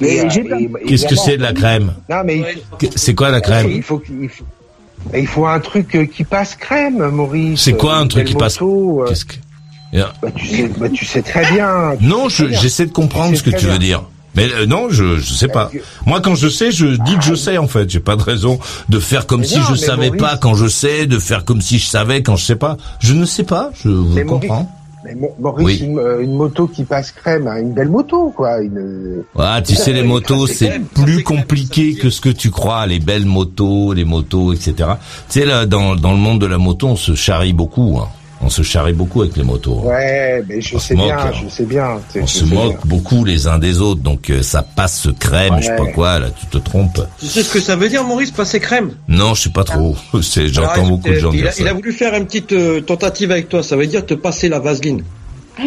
Mais 0.00 0.20
euh, 0.20 0.28
Qu'est-ce 0.88 1.06
que 1.06 1.14
c'est 1.14 1.36
de 1.36 1.42
la 1.42 1.52
crème 1.52 1.92
Non, 2.08 2.22
mais 2.24 2.42
faut, 2.70 2.88
C'est 2.96 3.14
quoi 3.14 3.30
la 3.30 3.36
il 3.38 3.42
crème 3.42 3.82
faut, 3.82 4.00
il 4.22 4.30
faut, 4.30 4.44
et 5.12 5.20
il 5.20 5.26
faut 5.26 5.44
un 5.44 5.60
truc 5.60 6.10
qui 6.10 6.24
passe 6.24 6.54
crème, 6.54 7.06
Maurice. 7.10 7.60
C'est 7.60 7.76
quoi 7.76 7.96
un 7.98 8.06
truc 8.06 8.24
qui 8.28 8.34
passe- 8.34 8.56
Qu'est-ce 9.08 9.26
que 9.26 9.34
bah, 9.92 10.28
tu 10.34 10.46
sais, 10.46 10.70
bah, 10.78 10.88
tu 10.88 11.04
sais 11.04 11.20
très 11.20 11.44
bien. 11.52 11.96
Non, 12.00 12.30
je- 12.30 12.46
j'essaie 12.48 12.86
de 12.86 12.92
comprendre 12.92 13.36
ce 13.36 13.42
que 13.42 13.50
tu 13.50 13.66
veux 13.66 13.72
bien. 13.76 13.98
dire. 14.00 14.04
Mais 14.36 14.48
euh, 14.52 14.66
non, 14.66 14.88
je 14.90 15.16
je 15.18 15.32
sais 15.34 15.48
pas. 15.48 15.70
Moi, 16.04 16.20
quand 16.20 16.34
je 16.34 16.48
sais, 16.48 16.70
je 16.70 16.86
dis 16.86 17.16
que 17.16 17.24
je 17.24 17.34
sais 17.34 17.58
en 17.58 17.66
fait. 17.68 17.88
J'ai 17.90 18.00
pas 18.00 18.16
de 18.16 18.22
raison 18.22 18.58
de 18.88 19.00
faire 19.00 19.26
comme 19.26 19.40
Mais 19.40 19.46
si 19.46 19.56
non, 19.58 19.64
je 19.64 19.72
mais 19.72 19.76
savais 19.78 20.06
Maurice- 20.08 20.20
pas 20.22 20.36
quand 20.36 20.54
je 20.54 20.66
sais, 20.68 21.06
de 21.06 21.18
faire 21.18 21.44
comme 21.44 21.60
si 21.60 21.78
je 21.78 21.86
savais 21.86 22.22
quand 22.22 22.36
je 22.36 22.44
sais 22.44 22.56
pas. 22.56 22.76
Je 23.00 23.14
ne 23.14 23.24
sais 23.24 23.44
pas. 23.44 23.70
Je 23.82 23.88
vous 23.88 24.14
Mais 24.14 24.24
Maurice- 24.24 24.48
comprends. 24.48 24.72
Mais 25.04 25.16
Maurice, 25.38 25.64
Oui. 25.64 25.78
une, 25.84 25.98
euh, 26.00 26.20
une 26.20 26.32
moto 26.34 26.66
qui 26.66 26.82
passe 26.82 27.12
crème, 27.12 27.46
hein, 27.46 27.60
une 27.60 27.72
belle 27.74 27.88
moto, 27.90 28.32
quoi. 28.36 28.60
Une... 28.60 29.22
Ah, 29.38 29.62
tu 29.64 29.76
sais, 29.76 29.92
les 29.92 30.02
motos, 30.02 30.48
c'est 30.48 30.80
plus 30.94 31.22
compliqué 31.22 31.94
que 31.94 32.10
ce 32.10 32.20
que 32.20 32.28
tu 32.28 32.50
crois. 32.50 32.86
Les 32.88 32.98
belles 32.98 33.24
motos, 33.24 33.92
les 33.92 34.04
motos, 34.04 34.52
etc. 34.52 34.74
Tu 35.28 35.40
sais, 35.40 35.44
là, 35.46 35.64
dans, 35.64 35.94
dans 35.94 36.10
le 36.10 36.18
monde 36.18 36.40
de 36.40 36.46
la 36.46 36.58
moto, 36.58 36.88
on 36.88 36.96
se 36.96 37.14
charrie 37.14 37.52
beaucoup. 37.52 38.00
Hein. 38.02 38.08
On 38.42 38.50
se 38.50 38.62
charrie 38.62 38.92
beaucoup 38.92 39.22
avec 39.22 39.36
les 39.36 39.42
motos. 39.42 39.80
hein. 39.84 39.88
Ouais, 39.88 40.44
mais 40.48 40.60
je 40.60 40.76
On 40.76 40.78
se 40.78 40.88
sais 40.88 40.94
moque, 40.94 41.06
bien, 41.06 41.18
hein. 41.18 41.32
je 41.42 41.48
sais 41.48 41.64
bien. 41.64 42.00
sais, 42.12 42.20
On 42.22 42.26
je 42.26 42.32
se 42.32 42.44
moque 42.44 42.68
bien. 42.72 42.78
beaucoup 42.84 43.24
les 43.24 43.46
uns 43.46 43.58
des 43.58 43.80
autres, 43.80 44.02
donc 44.02 44.30
euh, 44.30 44.42
ça 44.42 44.62
passe 44.62 45.08
crème, 45.18 45.54
je 45.58 45.66
sais 45.66 45.76
pas 45.76 45.86
quoi, 45.86 46.18
là, 46.18 46.26
tu 46.30 46.46
te 46.46 46.58
trompes. 46.58 47.00
Tu 47.18 47.26
sais 47.26 47.42
ce 47.42 47.52
que 47.52 47.60
ça 47.60 47.76
veut 47.76 47.88
dire, 47.88 48.04
Maurice, 48.04 48.30
passer 48.30 48.60
crème? 48.60 48.92
Non, 49.08 49.34
je 49.34 49.42
sais 49.44 49.50
pas 49.50 49.64
trop. 49.64 49.96
C'est, 50.22 50.48
j'entends 50.48 50.70
Alors, 50.72 50.88
beaucoup 50.90 51.08
de 51.08 51.14
gens 51.14 51.30
il 51.32 51.38
dire 51.38 51.48
a, 51.48 51.52
ça. 51.52 51.62
il 51.62 51.68
a 51.68 51.72
voulu 51.72 51.92
faire 51.92 52.14
une 52.14 52.26
petite 52.26 52.52
euh, 52.52 52.80
tentative 52.82 53.30
avec 53.32 53.48
toi, 53.48 53.62
ça 53.62 53.74
veut 53.76 53.86
dire 53.86 54.04
te 54.04 54.14
passer 54.14 54.48
la 54.48 54.58
vaseline. 54.60 55.02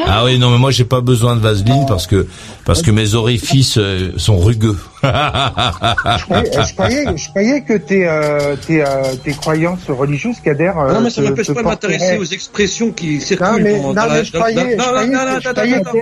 Ah 0.05 0.23
oui, 0.23 0.37
non, 0.37 0.49
mais 0.51 0.57
moi 0.57 0.71
j'ai 0.71 0.85
pas 0.85 1.01
besoin 1.01 1.35
de 1.35 1.41
vaseline 1.41 1.85
parce 1.87 2.05
que 2.07 2.27
parce 2.65 2.81
que 2.81 2.91
mes 2.91 3.15
orifices 3.15 3.77
euh, 3.77 4.11
sont 4.17 4.37
rugueux. 4.37 4.77
Je 5.03 6.23
croyais, 6.23 6.51
je 6.67 6.73
croyais, 6.73 7.17
je 7.17 7.29
croyais 7.29 7.61
que 7.61 7.77
tes, 7.77 8.07
euh, 8.07 8.55
tes, 8.55 8.83
euh, 8.83 9.15
tes 9.23 9.31
croyances 9.33 9.89
religieuses, 9.89 10.39
Kader. 10.43 10.73
euh, 10.77 10.93
non, 10.93 11.01
mais 11.01 11.09
ça 11.09 11.21
m'empêche 11.21 11.47
pas 11.51 11.61
de 11.61 11.67
m'intéresser 11.67 12.17
aux 12.17 12.25
expressions 12.25 12.91
qui 12.91 13.19
circulent 13.21 13.47
Non, 13.47 13.59
mais, 13.59 13.79
non, 13.79 14.23
je 14.23 14.31
croyais, 14.31 14.75
non, 14.75 14.85
non, 14.85 15.07
non, 15.07 15.25
non, 15.25 15.91
non, 15.93 16.01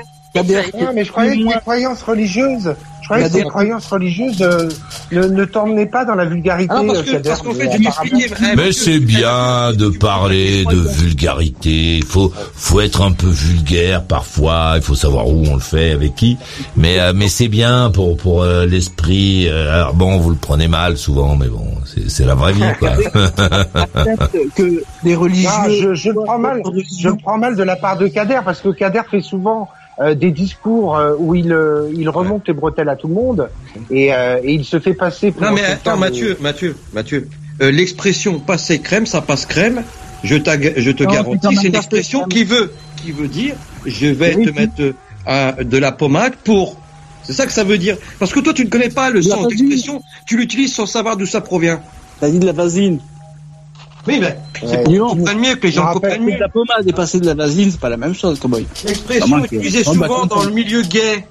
croyais 3.07 3.27
que 3.29 3.33
Kader. 3.33 3.49
croyances 3.49 3.87
religieuses 3.87 4.41
euh, 4.41 4.69
ne, 5.11 5.23
ne 5.27 5.45
t'emmenaient 5.45 5.85
pas 5.85 6.05
dans 6.05 6.15
la 6.15 6.25
vulgarité, 6.25 6.73
Ah, 6.75 6.81
parce 6.85 7.01
que, 7.01 7.17
parce 7.17 7.41
qu'en 7.41 7.53
fait, 7.53 7.71
je 7.71 7.77
m'expliquais. 7.79 8.33
Mais 8.55 8.71
c'est 8.71 8.99
bien 8.99 9.73
de 9.73 9.89
parler 9.89 10.65
de 10.65 10.75
vulgarité. 10.77 11.97
Il 11.97 12.05
faut 12.05 12.31
faut 12.55 12.81
être 12.81 13.01
un 13.01 13.11
peu 13.11 13.27
vulgaire 13.27 14.03
parfois. 14.03 14.73
Il 14.75 14.81
faut 14.81 14.95
savoir 14.95 15.27
où 15.27 15.43
on 15.47 15.55
le 15.55 15.61
fait, 15.61 15.91
avec 15.91 16.15
qui. 16.15 16.37
Mais 16.75 16.99
euh, 16.99 17.13
mais 17.15 17.27
c'est 17.27 17.47
bien 17.47 17.89
pour 17.91 18.17
pour 18.17 18.43
euh, 18.43 18.65
l'esprit. 18.65 19.47
Euh, 19.47 19.73
alors 19.73 19.93
bon, 19.93 20.17
vous 20.17 20.29
le 20.31 20.35
prenez 20.35 20.67
mal 20.67 20.97
souvent, 20.97 21.35
mais 21.35 21.47
bon, 21.47 21.65
c'est 21.85 22.09
c'est 22.09 22.25
la 22.25 22.35
vraie 22.35 22.53
vie 22.53 22.63
quoi. 22.79 22.91
peut-être 23.93 24.53
que 24.55 24.83
les 25.03 25.15
religieux. 25.15 25.49
Non, 25.49 25.69
je, 25.69 25.93
je 25.93 26.09
le 26.09 26.23
prends 26.23 26.39
mal. 26.39 26.61
Je 26.99 27.09
le 27.09 27.15
prends 27.15 27.37
mal 27.37 27.55
de 27.55 27.63
la 27.63 27.75
part 27.75 27.97
de 27.97 28.07
Kader 28.07 28.39
parce 28.43 28.61
que 28.61 28.69
Kader 28.69 29.01
fait 29.09 29.21
souvent 29.21 29.69
euh, 29.99 30.13
des 30.15 30.31
discours 30.31 30.95
euh, 30.97 31.13
où 31.17 31.33
il 31.35 31.51
euh, 31.51 31.89
il 31.95 32.09
remonte 32.09 32.47
les 32.47 32.53
bretelles 32.53 32.89
à 32.89 32.95
tout 32.95 33.07
le 33.07 33.13
monde 33.15 33.49
et, 33.89 34.13
euh, 34.13 34.39
et 34.43 34.53
il 34.53 34.63
se 34.65 34.79
fait 34.79 34.93
passer 34.93 35.31
pour 35.31 35.41
Non, 35.41 35.51
mais 35.53 35.63
attends, 35.65 35.95
de- 35.95 35.99
Mathieu, 35.99 36.37
Mathieu, 36.39 36.75
Mathieu. 36.93 37.27
Euh, 37.61 37.71
l'expression 37.71 38.39
passer 38.39 38.79
crème, 38.79 39.05
ça 39.07 39.21
passe 39.21 39.45
crème. 39.45 39.83
Je, 40.23 40.35
te 40.35 41.03
Non, 41.03 41.11
garantis, 41.11 41.55
c'est 41.55 41.67
une 41.67 41.75
expression 41.75 42.25
qui 42.25 42.43
veut, 42.43 42.71
qui 43.01 43.11
veut 43.11 43.27
dire, 43.27 43.55
je 43.85 44.07
vais 44.07 44.35
Oui, 44.35 44.45
te 44.45 44.49
oui. 44.49 44.55
mettre 44.55 44.81
euh, 44.81 44.93
un- 45.25 45.63
de 45.63 45.77
la 45.77 45.91
pommade 45.91 46.33
pour. 46.43 46.77
C'est 47.23 47.33
ça 47.33 47.45
que 47.45 47.51
ça 47.51 47.63
veut 47.63 47.77
dire. 47.77 47.97
Parce 48.19 48.31
que 48.31 48.39
toi, 48.39 48.53
tu 48.53 48.63
ne 48.65 48.69
connais 48.69 48.89
pas 48.89 49.09
le 49.09 49.21
sens 49.21 49.43
pas 49.43 49.47
dit. 49.49 49.55
d'expression. 49.57 50.01
Tu 50.25 50.37
l'utilises 50.37 50.73
sans 50.73 50.85
savoir 50.85 51.17
d'où 51.17 51.25
ça 51.25 51.41
provient. 51.41 51.81
T'as 52.19 52.29
dit 52.29 52.39
de 52.39 52.45
la 52.45 52.51
vaseline. 52.53 52.99
Oui, 54.07 54.19
mais 54.21 54.37
c'est 54.59 54.65
Ouais. 54.67 54.83
pour 54.83 54.93
tu 54.93 54.99
comprennes 54.99 55.39
mieux, 55.39 55.55
que 55.55 55.67
les 55.67 55.71
gens 55.73 55.91
comprennent 55.93 56.25
de 56.25 56.31
mieux. 56.31 56.37
la 56.37 56.49
pommade 56.49 56.87
et 56.87 56.93
passer 56.93 57.19
de 57.19 57.25
la 57.25 57.33
vaseline, 57.33 57.71
c'est 57.71 57.79
pas 57.79 57.89
la 57.89 57.97
même 57.97 58.13
chose, 58.15 58.39
cowboy. 58.39 58.65
L'expression 58.85 59.35
Ah, 59.37 59.39
est 59.41 59.45
utilisée 59.45 59.77
c'est- 59.79 59.83
souvent 59.91 60.25
bah, 60.25 60.35
dans 60.35 60.43
le 60.43 60.51
milieu 60.51 60.81
gay. 60.83 61.25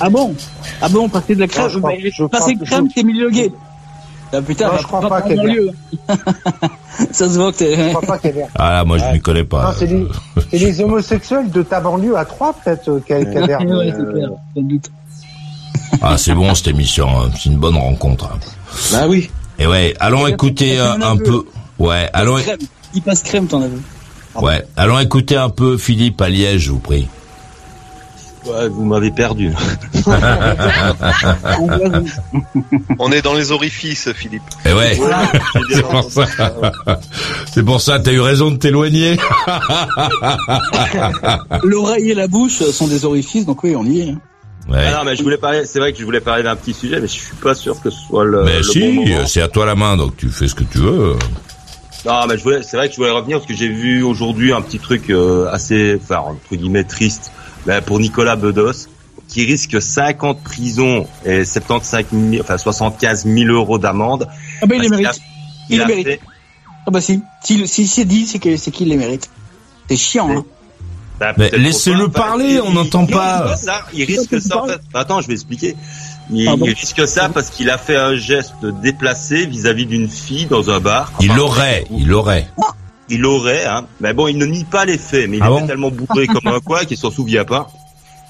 Ah 0.00 0.08
bon? 0.10 0.34
Ah 0.80 0.88
bon, 0.88 1.08
passer 1.08 1.34
de 1.34 1.40
la 1.40 1.46
crème 1.46 1.64
Non, 1.64 1.68
je 1.70 1.78
crois- 1.78 1.90
mais 1.92 2.10
je 2.10 2.24
Passer 2.24 2.54
crois- 2.54 2.66
crème, 2.66 2.88
je- 2.90 2.94
t'es 2.94 3.02
milieu 3.02 3.30
gay. 3.30 3.50
Ah 4.32 4.42
putain, 4.42 4.66
Non, 4.66 4.72
va 4.72 4.78
je 4.78 4.82
crois 4.84 5.00
pas 5.08 5.20
dans 5.20 5.28
qu'elle 5.28 5.40
le 5.40 5.48
lieu. 5.52 5.70
Ça 7.12 7.28
se 7.28 7.38
voit 7.38 7.52
que 7.52 7.58
t'es... 7.58 7.76
Je 7.76 7.88
crois 7.90 8.00
pas 8.02 8.18
Kader. 8.18 8.44
Ah 8.56 8.70
là, 8.72 8.84
moi 8.84 8.98
je 8.98 9.04
ne 9.04 9.18
connais 9.18 9.44
pas. 9.44 9.64
Non, 9.64 9.70
c'est 9.78 10.58
les, 10.58 10.80
homosexuels 10.80 11.50
de 11.50 11.62
ta 11.62 11.80
banlieue 11.80 12.16
à 12.16 12.24
trois 12.24 12.52
peut-être 12.54 12.88
euh, 12.88 13.00
Ouais, 13.08 13.26
euh, 13.26 13.32
c'est 13.36 13.42
clair, 13.44 13.58
sans 14.54 14.62
doute. 14.62 14.90
Ah 16.02 16.16
c'est 16.18 16.34
bon 16.34 16.52
cette 16.54 16.68
émission. 16.68 17.08
hein. 17.08 17.30
C'est 17.36 17.48
une 17.50 17.58
bonne 17.58 17.76
rencontre. 17.76 18.26
hein. 18.32 18.38
Bah 18.92 19.06
oui. 19.08 19.30
Et 19.58 19.66
ouais, 19.68 19.94
allons 20.00 20.26
écouter 20.26 20.80
euh, 20.80 20.94
un 21.00 21.16
peu. 21.16 21.44
Ouais, 21.78 22.08
allons. 22.12 22.36
Crème. 22.38 22.58
Il 22.94 23.02
passe 23.02 23.22
crème, 23.22 23.46
t'en 23.46 23.62
as 23.62 23.68
vu. 23.68 23.78
Ouais, 24.36 24.64
allons 24.76 24.98
écouter 24.98 25.36
un 25.36 25.50
peu 25.50 25.76
Philippe 25.76 26.20
à 26.20 26.28
Liège, 26.28 26.62
je 26.62 26.70
vous 26.70 26.78
prie. 26.78 27.06
Ouais, 28.46 28.68
vous 28.68 28.84
m'avez 28.84 29.10
perdu. 29.10 29.52
On 32.98 33.10
est 33.10 33.22
dans 33.22 33.34
les 33.34 33.52
orifices, 33.52 34.12
Philippe. 34.12 34.42
Et 34.66 34.72
ouais, 34.72 34.98
c'est 35.70 35.82
pour 35.82 36.10
ça. 36.10 36.26
C'est 37.52 37.62
pour 37.62 37.80
ça, 37.80 37.98
t'as 38.00 38.12
eu 38.12 38.20
raison 38.20 38.50
de 38.50 38.56
t'éloigner. 38.56 39.16
L'oreille 41.62 42.10
et 42.10 42.14
la 42.14 42.28
bouche 42.28 42.62
sont 42.70 42.88
des 42.88 43.04
orifices, 43.04 43.46
donc 43.46 43.62
oui, 43.64 43.74
on 43.76 43.84
y 43.84 44.00
est. 44.00 44.10
hein. 44.10 44.20
Ouais. 44.68 44.82
Ah 44.86 44.98
non, 44.98 45.04
mais 45.04 45.14
je 45.14 45.22
voulais 45.22 45.36
parler, 45.36 45.66
c'est 45.66 45.78
vrai 45.78 45.92
que 45.92 45.98
je 45.98 46.04
voulais 46.04 46.22
parler 46.22 46.42
d'un 46.42 46.56
petit 46.56 46.72
sujet, 46.72 46.96
mais 46.98 47.06
je 47.06 47.12
suis 47.12 47.36
pas 47.42 47.54
sûr 47.54 47.78
que 47.82 47.90
ce 47.90 47.98
soit 48.08 48.24
le, 48.24 48.44
mais 48.44 48.56
le 48.58 48.62
si, 48.62 48.92
bon 48.96 49.26
c'est 49.26 49.42
à 49.42 49.48
toi 49.48 49.66
la 49.66 49.74
main, 49.74 49.98
donc 49.98 50.16
tu 50.16 50.30
fais 50.30 50.48
ce 50.48 50.54
que 50.54 50.64
tu 50.64 50.78
veux. 50.78 51.16
Non, 52.04 52.26
mais 52.28 52.36
je 52.38 52.42
voulais, 52.42 52.62
c'est 52.62 52.76
vrai 52.76 52.88
que 52.88 52.94
je 52.94 52.98
voulais 52.98 53.10
revenir 53.10 53.38
parce 53.38 53.48
que 53.48 53.54
j'ai 53.54 53.68
vu 53.68 54.02
aujourd'hui 54.02 54.52
un 54.52 54.60
petit 54.60 54.78
truc 54.78 55.08
euh, 55.10 55.48
assez, 55.50 55.98
enfin, 56.02 56.18
entre 56.18 56.54
guillemets, 56.56 56.84
triste, 56.84 57.32
mais 57.66 57.80
pour 57.80 57.98
Nicolas 57.98 58.36
Bedos, 58.36 58.88
qui 59.28 59.44
risque 59.44 59.80
5 59.80 60.22
ans 60.24 60.34
de 60.34 60.38
prison 60.38 61.06
et 61.24 61.44
75 61.46 62.04
000, 62.12 62.42
enfin 62.42 62.58
75 62.58 63.24
000 63.26 63.50
euros 63.50 63.78
d'amende. 63.78 64.28
Ah 64.60 64.66
bah 64.66 64.74
il 64.76 64.82
les 64.82 64.88
mérite. 64.90 65.20
Il 65.70 65.78
les 65.78 65.86
mérite. 65.86 66.06
fait- 66.06 66.20
Ah 66.86 66.90
bah 66.90 67.00
si. 67.00 67.20
Si, 67.42 67.66
si 67.66 67.86
c'est 67.86 68.04
dit, 68.04 68.26
c'est 68.26 68.38
que 68.38 68.56
c'est 68.58 68.70
qu'il 68.70 68.88
les 68.88 68.96
mérite. 68.98 69.30
C'est 69.88 69.96
chiant, 69.96 70.30
hein. 70.30 70.44
bah, 71.20 71.32
laissez-le 71.52 72.08
parler, 72.08 72.54
il- 72.54 72.60
on 72.60 72.72
n'entend 72.72 73.06
il 73.08 73.12
pas. 73.14 73.54
il 73.94 74.04
risque 74.04 74.40
ça, 74.42 74.62
en 74.62 74.66
fait. 74.66 74.80
Attends, 74.92 75.20
je 75.22 75.28
vais 75.28 75.34
expliquer. 75.34 75.74
Il, 76.30 76.46
Pardon. 76.46 76.66
il 76.66 76.72
risque 76.74 77.06
ça 77.06 77.28
parce 77.28 77.50
qu'il 77.50 77.68
a 77.70 77.78
fait 77.78 77.96
un 77.96 78.16
geste 78.16 78.64
déplacé 78.82 79.46
vis-à-vis 79.46 79.86
d'une 79.86 80.08
fille 80.08 80.46
dans 80.46 80.70
un 80.70 80.80
bar. 80.80 81.12
Il 81.20 81.30
Enfin, 81.30 81.38
l'aurait, 81.38 81.84
il 81.90 82.08
l'aurait. 82.08 82.48
Il 83.10 83.26
aurait, 83.26 83.66
hein. 83.66 83.86
Mais 84.00 84.14
bon, 84.14 84.28
il 84.28 84.38
ne 84.38 84.46
nie 84.46 84.64
pas 84.64 84.86
les 84.86 84.96
faits, 84.96 85.28
mais 85.28 85.36
il 85.36 85.42
Ah 85.42 85.48
bon 85.48 85.66
tellement 85.66 85.90
bourré 85.90 86.26
comme 86.28 86.46
un 86.52 86.60
quoi 86.60 86.84
qu'il 86.86 86.96
s'en 86.96 87.10
souvient 87.10 87.44
pas. 87.44 87.68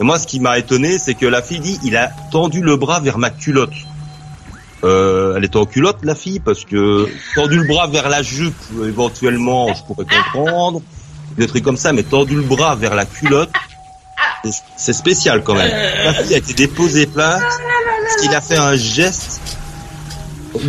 Et 0.01 0.03
moi, 0.05 0.19
ce 0.19 0.27
qui 0.27 0.41
m'a 0.41 0.59
étonné, 0.59 0.99
c'est 0.99 1.15
que 1.15 1.27
la 1.27 1.41
fille 1.41 1.61
dit, 1.61 1.79
il 1.85 1.97
a 1.97 2.11
tendu 2.33 2.61
le 2.61 2.77
bras 2.77 2.99
vers 2.99 3.17
ma 3.19 3.31
culotte. 3.31 3.71
Euh, 4.83 5.35
elle 5.37 5.45
était 5.45 5.57
en 5.57 5.65
culotte, 5.65 5.99
la 6.03 6.15
fille, 6.17 6.41
parce 6.41 6.65
que 6.65 7.09
tendu 7.37 7.59
le 7.59 7.67
bras 7.67 7.87
vers 7.87 8.09
la 8.09 8.23
jupe, 8.23 8.55
éventuellement, 8.85 9.73
je 9.73 9.83
pourrais 9.85 10.05
comprendre. 10.05 10.83
Des 11.39 11.47
trucs 11.47 11.65
comme 11.65 11.77
ça, 11.77 11.93
mais 11.93 12.03
tendu 12.03 12.35
le 12.35 12.43
bras 12.43 12.75
vers 12.75 12.95
la 12.95 13.07
culotte, 13.07 13.51
c'est- 14.77 14.93
spécial 14.93 15.43
quand 15.43 15.55
même. 15.55 15.71
La 16.05 16.13
fille 16.15 16.35
a 16.35 16.39
été 16.39 16.53
déposée 16.55 17.07
plainte, 17.07 17.41
parce 17.41 18.17
qu'il 18.21 18.35
a 18.35 18.41
fait 18.41 18.57
un 18.59 18.77
geste. 18.77 19.41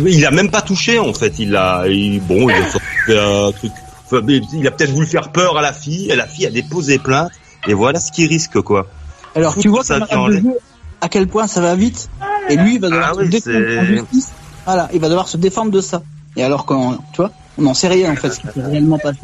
Il 0.04 0.24
a 0.26 0.30
même 0.30 0.50
pas 0.50 0.62
touché, 0.62 0.98
en 0.98 1.12
fait. 1.12 1.38
Il 1.38 1.54
a, 1.56 1.84
il- 1.88 2.20
bon, 2.20 2.48
il 2.48 2.54
a 2.56 2.66
fait 3.06 3.18
un 3.18 3.52
truc 3.52 3.72
il 4.52 4.66
a 4.66 4.70
peut-être 4.70 4.92
voulu 4.92 5.06
faire 5.06 5.32
peur 5.32 5.58
à 5.58 5.62
la 5.62 5.72
fille, 5.72 6.10
et 6.10 6.14
la 6.16 6.26
fille 6.28 6.46
a 6.46 6.50
déposé 6.50 6.98
plainte, 6.98 7.30
et 7.66 7.74
voilà 7.74 7.98
ce 7.98 8.12
qu'il 8.12 8.28
risque, 8.28 8.60
quoi. 8.60 8.86
Alors 9.34 9.56
tu 9.56 9.68
vois 9.68 9.82
jeu, 9.82 10.40
à 11.00 11.08
quel 11.08 11.26
point 11.26 11.46
ça 11.48 11.60
va 11.60 11.74
vite. 11.74 12.08
Et 12.48 12.56
lui, 12.56 12.76
il 12.76 12.80
va 12.80 12.88
devoir 12.88 13.10
Ah 13.10 13.14
se 13.14 13.20
oui, 13.20 13.28
défendre 13.28 13.56
en 13.56 13.80
c'est- 13.80 13.86
justice. 13.86 14.28
Voilà, 14.64 14.88
il 14.94 15.00
va 15.00 15.08
devoir 15.08 15.26
se 15.28 15.36
défendre 15.36 15.72
de 15.72 15.80
ça. 15.80 16.02
Et 16.36 16.44
alors 16.44 16.66
qu'on, 16.66 16.92
tu 17.12 17.16
vois, 17.16 17.32
on 17.58 17.62
n'en 17.62 17.74
sait 17.74 17.88
rien 17.88 18.12
en 18.12 18.16
fait, 18.16 18.30
ce 18.30 18.38
qui 18.40 18.46
s'est 18.46 18.62
réellement 18.62 18.98
passé. 18.98 19.18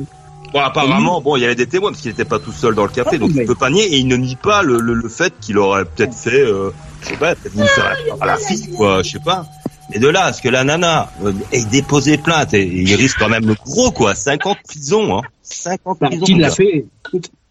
Bon, 0.53 0.61
apparemment, 0.61 1.21
bon, 1.21 1.37
il 1.37 1.43
y 1.43 1.45
avait 1.45 1.55
des 1.55 1.67
témoins, 1.67 1.91
parce 1.91 2.03
qu'il 2.03 2.11
n'était 2.11 2.25
pas 2.27 2.39
tout 2.39 2.53
seul 2.53 2.75
dans 2.75 2.83
le 2.85 2.91
café, 2.91 3.11
Ah, 3.15 3.19
donc 3.19 3.31
mais- 3.35 3.43
il 3.43 3.47
peut 3.47 3.55
pas 3.55 3.71
nier, 3.71 3.85
et 3.85 3.97
il 3.99 4.07
ne 4.07 4.17
nie 4.17 4.37
pas 4.37 4.63
le, 4.63 4.79
le, 4.81 4.95
le 4.95 5.09
fait 5.09 5.33
qu'il 5.41 5.57
aurait 5.59 5.85
peut-être 5.85 6.15
fait, 6.15 6.41
euh, 6.41 6.71
je 7.03 7.09
sais 7.09 7.17
pas, 7.17 7.35
peut-être 7.35 7.69
faire 7.69 7.97
peur 8.07 8.17
à 8.21 8.27
la 8.27 8.37
fille, 8.37 8.69
quoi, 8.77 9.03
je 9.03 9.11
sais 9.13 9.19
pas. 9.25 9.47
Mais 9.91 9.99
de 9.99 10.09
là, 10.09 10.25
à 10.27 10.33
ce 10.33 10.41
que 10.43 10.49
la 10.49 10.65
nana 10.65 11.11
euh, 11.25 11.33
ait 11.53 11.65
déposé 11.65 12.19
plainte, 12.19 12.55
et, 12.55 12.63
et 12.63 12.83
il 12.83 12.95
risque 12.95 13.19
quand 13.19 13.29
même 13.29 13.47
le 13.47 13.55
gros, 13.55 13.91
quoi, 13.91 14.15
50 14.15 14.59
prison, 14.67 15.19
hein. 15.19 15.23
50 15.43 15.99
Bah, 16.01 16.09
prison. 16.09 16.25
qui 16.25 16.35
l'a 16.35 16.51
fait 16.51 16.85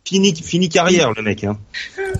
Fini, 0.03 0.36
fini 0.36 0.67
carrière, 0.67 1.12
le 1.15 1.22
mec, 1.22 1.43
hein. 1.43 1.58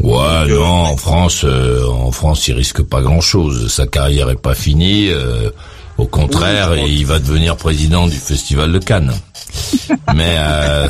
Ouais, 0.02 0.48
non, 0.48 0.64
en 0.64 0.98
France, 0.98 1.42
euh, 1.44 1.86
en 1.88 2.12
France, 2.12 2.48
il 2.48 2.54
risque 2.54 2.82
pas 2.84 3.02
grand-chose. 3.02 3.72
Sa 3.74 3.86
carrière 3.88 4.30
est 4.30 4.40
pas 4.42 4.54
finie. 4.56 5.10
euh, 5.12 5.50
au 5.98 6.05
contraire, 6.05 6.71
Oui, 6.71 6.98
il 7.00 7.05
va 7.05 7.19
devenir 7.19 7.55
président 7.57 8.07
du 8.07 8.15
Festival 8.17 8.71
de 8.71 8.79
Cannes. 8.79 9.13
Mais 10.15 10.36
euh, 10.38 10.88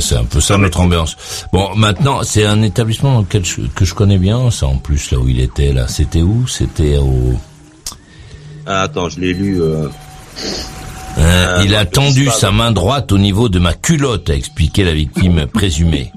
c'est 0.00 0.16
un 0.16 0.24
peu 0.24 0.40
ça 0.40 0.58
notre 0.58 0.80
ambiance. 0.80 1.16
Bon, 1.52 1.74
maintenant, 1.74 2.22
c'est 2.22 2.44
un 2.44 2.62
établissement 2.62 3.14
dans 3.14 3.20
lequel 3.20 3.44
je- 3.44 3.62
que 3.74 3.84
je 3.84 3.94
connais 3.94 4.18
bien. 4.18 4.50
Ça, 4.50 4.66
en 4.66 4.76
plus, 4.76 5.10
là 5.10 5.18
où 5.18 5.28
il 5.28 5.40
était, 5.40 5.72
là, 5.72 5.88
c'était 5.88 6.22
où? 6.22 6.46
C'était 6.46 6.98
au. 6.98 7.34
Ah, 8.66 8.82
attends, 8.82 9.08
je 9.08 9.20
l'ai 9.20 9.32
lu, 9.32 9.60
euh, 9.60 9.88
Euh, 11.18 11.62
il 11.64 11.74
a 11.74 11.84
tendu 11.84 12.28
sa 12.30 12.50
main 12.50 12.72
droite 12.72 13.12
au 13.12 13.18
niveau 13.18 13.48
de 13.50 13.58
ma 13.58 13.74
culotte, 13.74 14.30
a 14.30 14.34
expliqué 14.34 14.82
la 14.82 14.92
victime 14.94 15.46
présumée. 15.52 16.10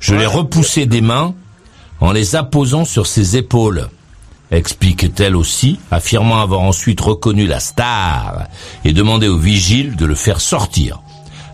Je 0.00 0.14
l'ai 0.14 0.26
repoussé 0.26 0.86
des 0.86 1.00
mains 1.02 1.34
en 2.00 2.12
les 2.12 2.34
apposant 2.34 2.84
sur 2.86 3.06
ses 3.06 3.36
épaules, 3.36 3.88
explique-t-elle 4.52 5.34
aussi, 5.34 5.80
affirmant 5.90 6.40
avoir 6.40 6.60
ensuite 6.60 7.00
reconnu 7.00 7.46
la 7.46 7.58
star 7.58 8.46
et 8.84 8.92
demandé 8.92 9.28
au 9.28 9.38
vigile 9.38 9.96
de 9.96 10.06
le 10.06 10.14
faire 10.14 10.40
sortir. 10.40 11.00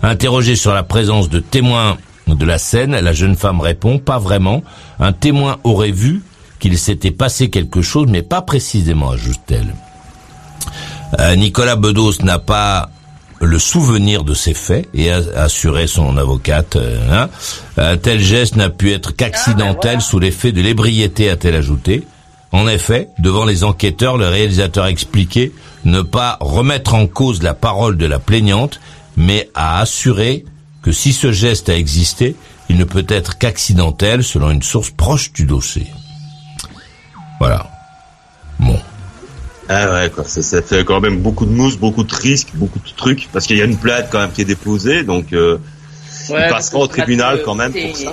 Interrogée 0.02 0.56
sur 0.56 0.74
la 0.74 0.82
présence 0.82 1.28
de 1.28 1.38
témoins 1.38 1.96
de 2.26 2.44
la 2.44 2.58
scène, 2.58 2.98
la 2.98 3.12
jeune 3.12 3.36
femme 3.36 3.60
répond 3.60 3.98
pas 3.98 4.18
vraiment. 4.18 4.62
Un 5.00 5.12
témoin 5.12 5.58
aurait 5.64 5.92
vu 5.92 6.22
qu'il 6.58 6.76
s'était 6.78 7.10
passé 7.10 7.50
quelque 7.50 7.82
chose, 7.82 8.06
mais 8.08 8.22
pas 8.22 8.42
précisément, 8.42 9.10
ajoute-t-elle. 9.10 9.74
Euh, 11.18 11.36
Nicolas 11.36 11.76
Bedos 11.76 12.22
n'a 12.22 12.38
pas 12.38 12.90
le 13.40 13.58
souvenir 13.58 14.24
de 14.24 14.34
ces 14.34 14.54
faits 14.54 14.88
et 14.92 15.10
a 15.10 15.20
assuré 15.36 15.86
son 15.86 16.16
avocate. 16.16 16.76
euh, 16.76 16.98
hein. 17.10 17.28
Un 17.76 17.96
tel 17.96 18.20
geste 18.20 18.56
n'a 18.56 18.68
pu 18.68 18.92
être 18.92 19.14
qu'accidentel 19.14 20.00
sous 20.00 20.18
l'effet 20.18 20.52
de 20.52 20.60
l'ébriété, 20.60 21.30
a-t-elle 21.30 21.54
ajouté. 21.54 22.04
En 22.52 22.66
effet, 22.66 23.08
devant 23.18 23.44
les 23.44 23.64
enquêteurs, 23.64 24.16
le 24.16 24.28
réalisateur 24.28 24.84
a 24.84 24.90
expliqué 24.90 25.52
ne 25.84 26.02
pas 26.02 26.38
remettre 26.40 26.94
en 26.94 27.06
cause 27.06 27.42
la 27.42 27.54
parole 27.54 27.96
de 27.96 28.06
la 28.06 28.18
plaignante, 28.18 28.80
mais 29.16 29.50
a 29.54 29.80
assuré 29.80 30.44
que 30.82 30.92
si 30.92 31.12
ce 31.12 31.32
geste 31.32 31.68
a 31.68 31.76
existé, 31.76 32.36
il 32.68 32.76
ne 32.78 32.84
peut 32.84 33.06
être 33.08 33.38
qu'accidentel 33.38 34.24
selon 34.24 34.50
une 34.50 34.62
source 34.62 34.90
proche 34.90 35.32
du 35.32 35.44
dossier. 35.44 35.86
Voilà. 37.38 37.70
Bon. 38.58 38.78
Ah 39.68 39.92
ouais, 39.92 40.10
quoi. 40.10 40.24
Ça, 40.24 40.42
ça 40.42 40.62
fait 40.62 40.84
quand 40.84 41.00
même 41.00 41.18
beaucoup 41.18 41.44
de 41.44 41.52
mousse, 41.52 41.76
beaucoup 41.76 42.04
de 42.04 42.14
risques, 42.14 42.50
beaucoup 42.54 42.78
de 42.78 42.88
trucs, 42.96 43.28
parce 43.32 43.46
qu'il 43.46 43.58
y 43.58 43.62
a 43.62 43.66
une 43.66 43.76
plainte 43.76 44.06
quand 44.10 44.20
même 44.20 44.32
qui 44.32 44.40
est 44.40 44.46
déposée, 44.46 45.02
donc 45.02 45.32
euh, 45.32 45.58
Ouais, 46.30 46.46
il 46.46 46.50
passera 46.50 46.78
au 46.78 46.86
tribunal 46.86 47.42
quand 47.44 47.54
même 47.54 47.72
pour 47.72 47.96
ça. 47.96 48.12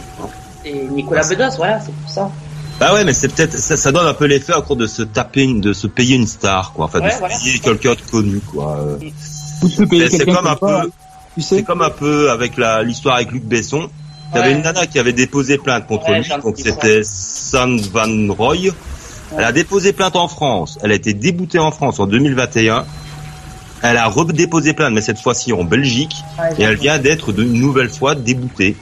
C'est 0.63 0.73
Nicolas 0.73 1.27
Bedos, 1.27 1.57
voilà, 1.57 1.79
c'est 1.79 1.93
pour 1.93 2.09
ça. 2.09 2.31
Bah 2.79 2.93
ouais, 2.93 3.03
mais 3.05 3.13
c'est 3.13 3.29
peut-être 3.29 3.57
ça, 3.57 3.77
ça 3.77 3.91
donne 3.91 4.05
un 4.05 4.13
peu 4.13 4.25
l'effet 4.25 4.53
encore 4.53 4.75
de 4.75 4.85
se 4.87 5.01
taper, 5.01 5.43
une, 5.43 5.61
de 5.61 5.71
se 5.73 5.87
payer 5.87 6.15
une 6.17 6.27
star, 6.27 6.73
quoi. 6.73 6.85
Enfin, 6.85 6.99
Ouais, 6.99 7.07
de 7.07 7.13
se 7.13 7.19
voilà. 7.19 7.35
payer 7.37 7.59
quelqu'un 7.59 7.93
de 7.93 8.11
connu, 8.11 8.39
quoi. 8.39 8.77
Payer 9.89 10.09
C'est 10.09 10.25
comme 10.25 10.45
un 10.47 10.55
peu, 10.55 10.91
tu 11.35 11.41
c'est 11.41 11.63
comme 11.63 11.81
un 11.81 11.89
peu 11.89 12.29
avec 12.31 12.57
la 12.57 12.83
l'histoire 12.83 13.15
avec 13.15 13.31
Luc 13.31 13.43
Besson. 13.45 13.89
T'avais 14.33 14.49
Ouais. 14.49 14.55
une 14.55 14.61
nana 14.63 14.85
qui 14.87 14.99
avait 14.99 15.13
déposé 15.13 15.57
plainte 15.57 15.87
contre 15.87 16.09
Ouais, 16.09 16.19
lui, 16.21 16.29
donc 16.43 16.55
c'était 16.57 17.01
San 17.03 17.79
Van 17.79 18.33
Roy. 18.33 18.55
Elle 19.37 19.43
a 19.43 19.51
déposé 19.53 19.93
plainte 19.93 20.15
en 20.17 20.27
France. 20.27 20.77
Elle 20.83 20.91
a 20.91 20.95
été 20.95 21.13
déboutée 21.13 21.59
en 21.59 21.71
France 21.71 21.99
en 21.99 22.07
2021. 22.07 22.85
Elle 23.81 23.97
a 23.97 24.07
redéposé 24.07 24.73
plainte, 24.73 24.93
mais 24.93 25.01
cette 25.01 25.19
fois-ci 25.19 25.53
en 25.53 25.63
Belgique, 25.63 26.15
Ouais, 26.39 26.53
et 26.59 26.63
elle 26.63 26.75
vient 26.77 26.97
d'être 26.99 27.31
de 27.31 27.43
nouvelle 27.43 27.89
fois 27.89 28.15
déboutée. 28.15 28.75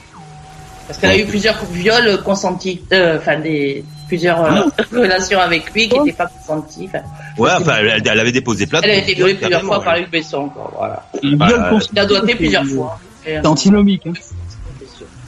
Parce 0.86 0.98
qu'elle 0.98 1.10
a 1.10 1.18
eu 1.18 1.24
plusieurs 1.24 1.64
viols 1.66 2.22
consentis, 2.22 2.82
euh, 2.92 3.18
enfin 3.18 3.38
des 3.40 3.84
plusieurs 4.06 4.44
euh, 4.44 4.62
relations 4.92 5.40
avec 5.40 5.72
lui 5.72 5.88
qui 5.88 5.98
n'étaient 5.98 6.12
pas 6.16 6.26
consentis. 6.26 6.88
Enfin, 6.88 7.04
Ouais, 7.38 7.50
enfin, 7.58 7.76
elle, 7.80 8.02
elle 8.06 8.20
avait 8.20 8.32
déposé 8.32 8.66
plainte. 8.66 8.82
elle 8.84 8.90
a 8.90 8.94
été 8.96 9.14
viol, 9.14 9.28
violée 9.28 9.40
plusieurs 9.40 9.62
fois 9.62 9.82
par. 9.82 9.96
Luc 9.96 10.10
Besson, 10.10 10.48
quoi, 10.50 10.70
voilà. 10.76 11.06
Euh, 11.14 11.78
Il 11.92 11.98
a 11.98 12.04
doigté 12.06 12.28
c'est- 12.28 12.34
plusieurs 12.36 12.66
fois. 12.66 13.00
C'est 13.24 13.46
antinomique. 13.46 14.02
Hein. 14.06 14.12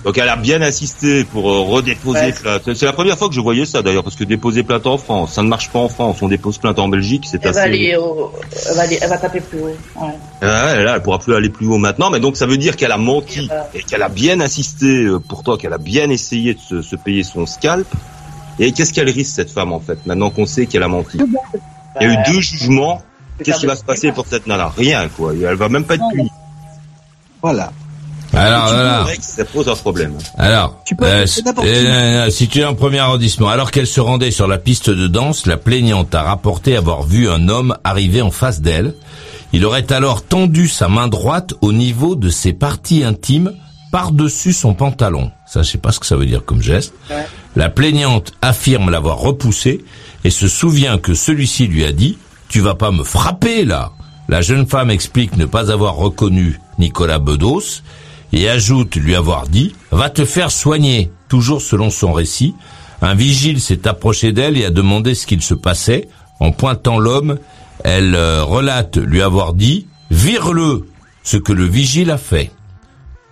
Donc 0.07 0.17
elle 0.19 0.29
a 0.29 0.37
bien 0.37 0.63
insisté 0.63 1.25
pour 1.25 1.51
euh, 1.51 1.63
redéposer 1.63 2.21
Ouais. 2.21 2.33
plainte. 2.33 2.63
C'est 2.75 2.87
la 2.87 2.93
première 2.93 3.19
fois 3.19 3.29
que 3.29 3.35
je 3.35 3.41
voyais 3.41 3.67
ça 3.67 3.83
d'ailleurs, 3.83 4.05
parce 4.05 4.15
que 4.15 4.23
déposer 4.23 4.63
plainte 4.63 4.87
en 4.87 4.99
France, 4.99 5.33
ça 5.33 5.43
ne 5.43 5.49
marche 5.49 5.69
pas 5.71 5.81
en 5.81 5.89
France. 5.89 6.19
On 6.23 6.29
dépose 6.29 6.59
plainte 6.59 6.79
en 6.79 6.87
Belgique, 6.89 7.25
c'est 7.29 7.39
Elle 7.45 7.53
va, 7.53 7.61
assez. 7.63 7.69
aller 7.69 7.97
au- 7.97 8.31
elle, 8.69 8.75
va 8.77 8.83
aller- 8.83 8.99
elle 9.03 9.09
va 9.11 9.19
taper 9.19 9.41
plus 9.41 9.59
haut. 9.59 9.77
Ouais. 10.01 10.07
Ouais, 10.43 10.85
là, 10.85 10.95
elle 10.95 11.03
pourra 11.03 11.19
plus 11.19 11.35
aller 11.35 11.49
plus 11.49 11.67
haut 11.67 11.79
maintenant, 11.79 12.09
mais 12.11 12.21
donc 12.21 12.37
ça 12.37 12.47
veut 12.47 12.57
dire 12.57 12.77
qu'elle 12.77 12.93
a 12.93 12.99
menti 12.99 13.49
et 13.75 13.83
qu'elle 13.83 14.03
a 14.05 14.09
bien 14.09 14.39
insisté 14.41 14.87
euh, 15.07 15.19
pour 15.19 15.43
toi, 15.43 15.59
qu'elle 15.59 15.73
a 15.73 15.79
bien 15.79 16.09
essayé 16.09 16.55
de 16.55 16.61
se, 16.61 16.83
se 16.83 16.95
payer 16.95 17.25
son 17.25 17.45
scalp. 17.45 17.89
Et 18.61 18.71
qu'est-ce 18.71 18.93
qu'elle 18.93 19.11
risque 19.11 19.35
cette 19.35 19.51
femme 19.51 19.73
en 19.73 19.81
fait, 19.81 19.99
maintenant 20.07 20.31
qu'on 20.31 20.47
sait 20.47 20.67
qu'elle 20.67 20.85
a 20.85 20.89
menti? 20.89 21.19
Il 22.01 22.07
y 22.07 22.11
a 22.11 22.13
eu 22.15 22.33
deux 22.33 22.41
jugements. 22.41 23.03
Qu'est-ce 23.43 23.59
qui 23.59 23.67
va 23.67 23.75
se 23.75 23.83
passer 23.85 24.13
pour 24.13 24.25
cette 24.29 24.47
nana? 24.47 24.73
Rien 24.77 25.09
quoi. 25.09 25.33
Elle 25.35 25.57
va 25.57 25.69
même 25.69 25.85
pas 25.85 25.97
être 25.97 26.09
punie. 26.13 26.31
Voilà. 27.43 27.73
Alors, 28.35 28.69
vois, 28.69 29.07
Ça 29.21 29.45
pose 29.45 29.69
un 29.69 29.75
problème. 29.77 30.15
Alors, 30.37 30.81
Tu 30.85 30.95
peux- 30.97 31.05
euh, 31.07 31.27
euh, 31.59 31.63
euh, 31.65 32.31
si 32.31 32.49
tu 32.49 32.61
es 32.61 32.65
en 32.65 32.75
premier 32.75 32.99
arrondissement, 32.99 33.49
alors 33.49 33.71
qu'elle 33.71 33.87
se 33.87 34.01
rendait 34.01 34.31
sur 34.31 34.47
la 34.47 34.59
piste 34.59 34.91
de 34.91 35.07
danse, 35.07 35.47
la 35.47 35.57
plaignante 35.57 36.15
a 36.15 36.23
rapporté 36.23 36.77
avoir 36.77 37.03
vu 37.03 37.29
un 37.29 37.49
homme 37.49 37.77
arriver 37.85 38.23
en 38.23 38.31
face 38.31 38.61
d'elle. 38.61 38.95
Il 39.53 39.65
aurait 39.65 39.91
alors 39.93 40.23
tendu 40.23 40.69
sa 40.69 40.89
main 40.89 41.09
droite 41.09 41.55
au 41.61 41.73
niveau 41.73 42.17
de 42.17 42.29
ses 42.29 42.53
parties 42.53 43.05
intimes 43.05 43.53
par-dessus 43.93 44.53
son 44.53 44.75
pantalon. 44.75 45.31
Ça, 45.47 45.63
je 45.63 45.71
sais 45.71 45.79
pas 45.79 45.93
ce 45.93 46.01
que 46.01 46.07
ça 46.07 46.17
veut 46.17 46.27
dire 46.27 46.45
comme 46.45 46.61
geste. 46.61 46.93
Ouais. 47.09 47.27
La 47.55 47.71
plaignante 47.71 48.33
affirme 48.43 48.91
l'avoir 48.91 49.19
repoussé 49.19 49.85
et 50.25 50.31
se 50.31 50.49
souvient 50.49 50.99
que 50.99 51.15
celui-ci 51.15 51.69
lui 51.69 51.85
a 51.85 51.93
dit 51.93 52.19
«Tu 52.49 52.61
vas 52.61 52.75
pas 52.75 52.91
me 52.91 53.05
frapper, 53.05 53.65
là!» 53.65 53.93
La 54.29 54.43
jeune 54.43 54.67
femme 54.67 54.91
explique 54.91 55.37
ne 55.37 55.47
pas 55.47 55.71
avoir 55.71 55.95
reconnu 55.95 56.61
Nicolas 56.81 57.21
Bedos 57.21 57.83
et 58.33 58.49
ajoute 58.49 58.97
lui 58.97 59.15
avoir 59.15 59.47
dit 59.47 59.75
«Va 59.91 60.11
te 60.11 60.25
faire 60.25 60.51
soigner», 60.51 61.11
toujours 61.29 61.63
selon 61.63 61.91
son 61.91 62.13
récit, 62.13 62.55
Un 63.03 63.15
vigile 63.15 63.61
s'est 63.61 63.87
approché 63.87 64.33
d'elle 64.33 64.57
et 64.57 64.65
a 64.65 64.71
demandé 64.71 65.15
ce 65.15 65.27
qu'il 65.27 65.43
se 65.43 65.55
passait. 65.55 66.09
En 66.41 66.51
pointant 66.53 66.99
l'homme, 66.99 67.39
elle 67.85 68.15
euh, 68.15 68.43
relate 68.43 68.97
lui 68.97 69.23
avoir 69.23 69.53
dit 69.53 69.87
«Vire-le!» 70.11 70.89
ce 71.23 71.37
que 71.37 71.53
le 71.53 71.65
vigile 71.65 72.11
a 72.11 72.19
fait. 72.19 72.51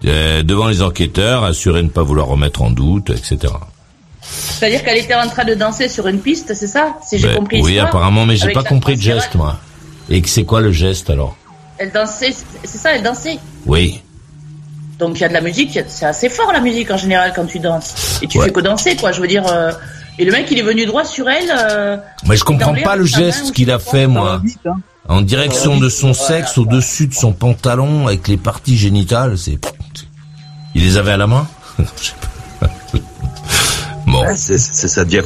Euh, 0.04 0.42
devant 0.42 0.68
les 0.68 0.82
enquêteurs, 0.82 1.44
assuré 1.44 1.82
ne 1.82 1.88
pas 1.88 2.02
vouloir 2.02 2.26
remettre 2.26 2.60
en 2.62 2.70
doute, 2.70 3.10
etc. 3.10 3.54
C'est-à-dire 4.20 4.82
qu'elle 4.82 4.98
était 4.98 5.14
en 5.14 5.28
train 5.28 5.44
de 5.44 5.54
danser 5.54 5.88
sur 5.88 6.06
une 6.08 6.18
piste, 6.20 6.54
c'est 6.54 6.66
ça 6.66 6.96
Si 7.06 7.18
j'ai 7.18 7.28
Ben, 7.28 7.36
compris 7.36 7.62
oui, 7.62 7.78
apparemment, 7.78 8.26
mais 8.26 8.36
j'ai 8.36 8.52
pas 8.52 8.64
compris 8.64 8.96
le 8.96 9.00
geste, 9.00 9.34
moi. 9.34 9.58
Et 10.10 10.20
que 10.20 10.28
c'est 10.28 10.44
quoi 10.44 10.60
le 10.60 10.72
geste, 10.72 11.08
alors? 11.08 11.36
Elle 11.78 11.92
dansait, 11.92 12.34
c'est 12.64 12.78
ça, 12.78 12.94
elle 12.94 13.02
dansait. 13.02 13.38
Oui. 13.66 14.02
Donc 14.98 15.18
il 15.18 15.22
y 15.22 15.24
a 15.24 15.28
de 15.28 15.34
la 15.34 15.40
musique, 15.40 15.78
c'est 15.88 16.06
assez 16.06 16.28
fort 16.28 16.52
la 16.52 16.60
musique 16.60 16.90
en 16.90 16.96
général 16.96 17.32
quand 17.34 17.46
tu 17.46 17.58
danses. 17.58 18.20
Et 18.22 18.26
tu 18.28 18.38
Ouais. 18.38 18.46
fais 18.46 18.52
que 18.52 18.60
danser, 18.60 18.96
quoi. 18.96 19.12
Je 19.12 19.20
veux 19.20 19.26
dire. 19.26 19.44
euh, 19.46 19.72
Et 20.18 20.24
le 20.24 20.30
mec, 20.30 20.46
il 20.50 20.58
est 20.60 20.62
venu 20.62 20.86
droit 20.86 21.04
sur 21.04 21.28
elle. 21.28 21.52
euh, 21.56 21.96
Mais 22.28 22.36
je 22.36 22.44
comprends 22.44 22.74
pas 22.74 22.94
le 22.94 23.04
geste 23.04 23.52
qu'il 23.52 23.70
a 23.72 23.80
fait, 23.80 24.06
moi. 24.06 24.40
hein. 24.66 24.76
En 25.08 25.20
direction 25.20 25.76
de 25.78 25.88
son 25.88 26.14
sexe, 26.14 26.56
au-dessus 26.56 27.08
de 27.08 27.14
son 27.14 27.32
pantalon, 27.32 28.06
avec 28.06 28.28
les 28.28 28.36
parties 28.36 28.76
génitales, 28.76 29.36
c'est... 29.36 29.58
Il 30.76 30.82
les 30.84 30.96
avait 30.96 31.12
à 31.12 31.16
la 31.16 31.26
main 31.26 31.46
Je 31.78 31.84
sais 32.04 32.14
pas. 32.60 32.68
Bon. 34.06 34.20
Ouais, 34.20 34.36
c'est, 34.36 34.58
ça 34.58 35.02
il 35.08 35.16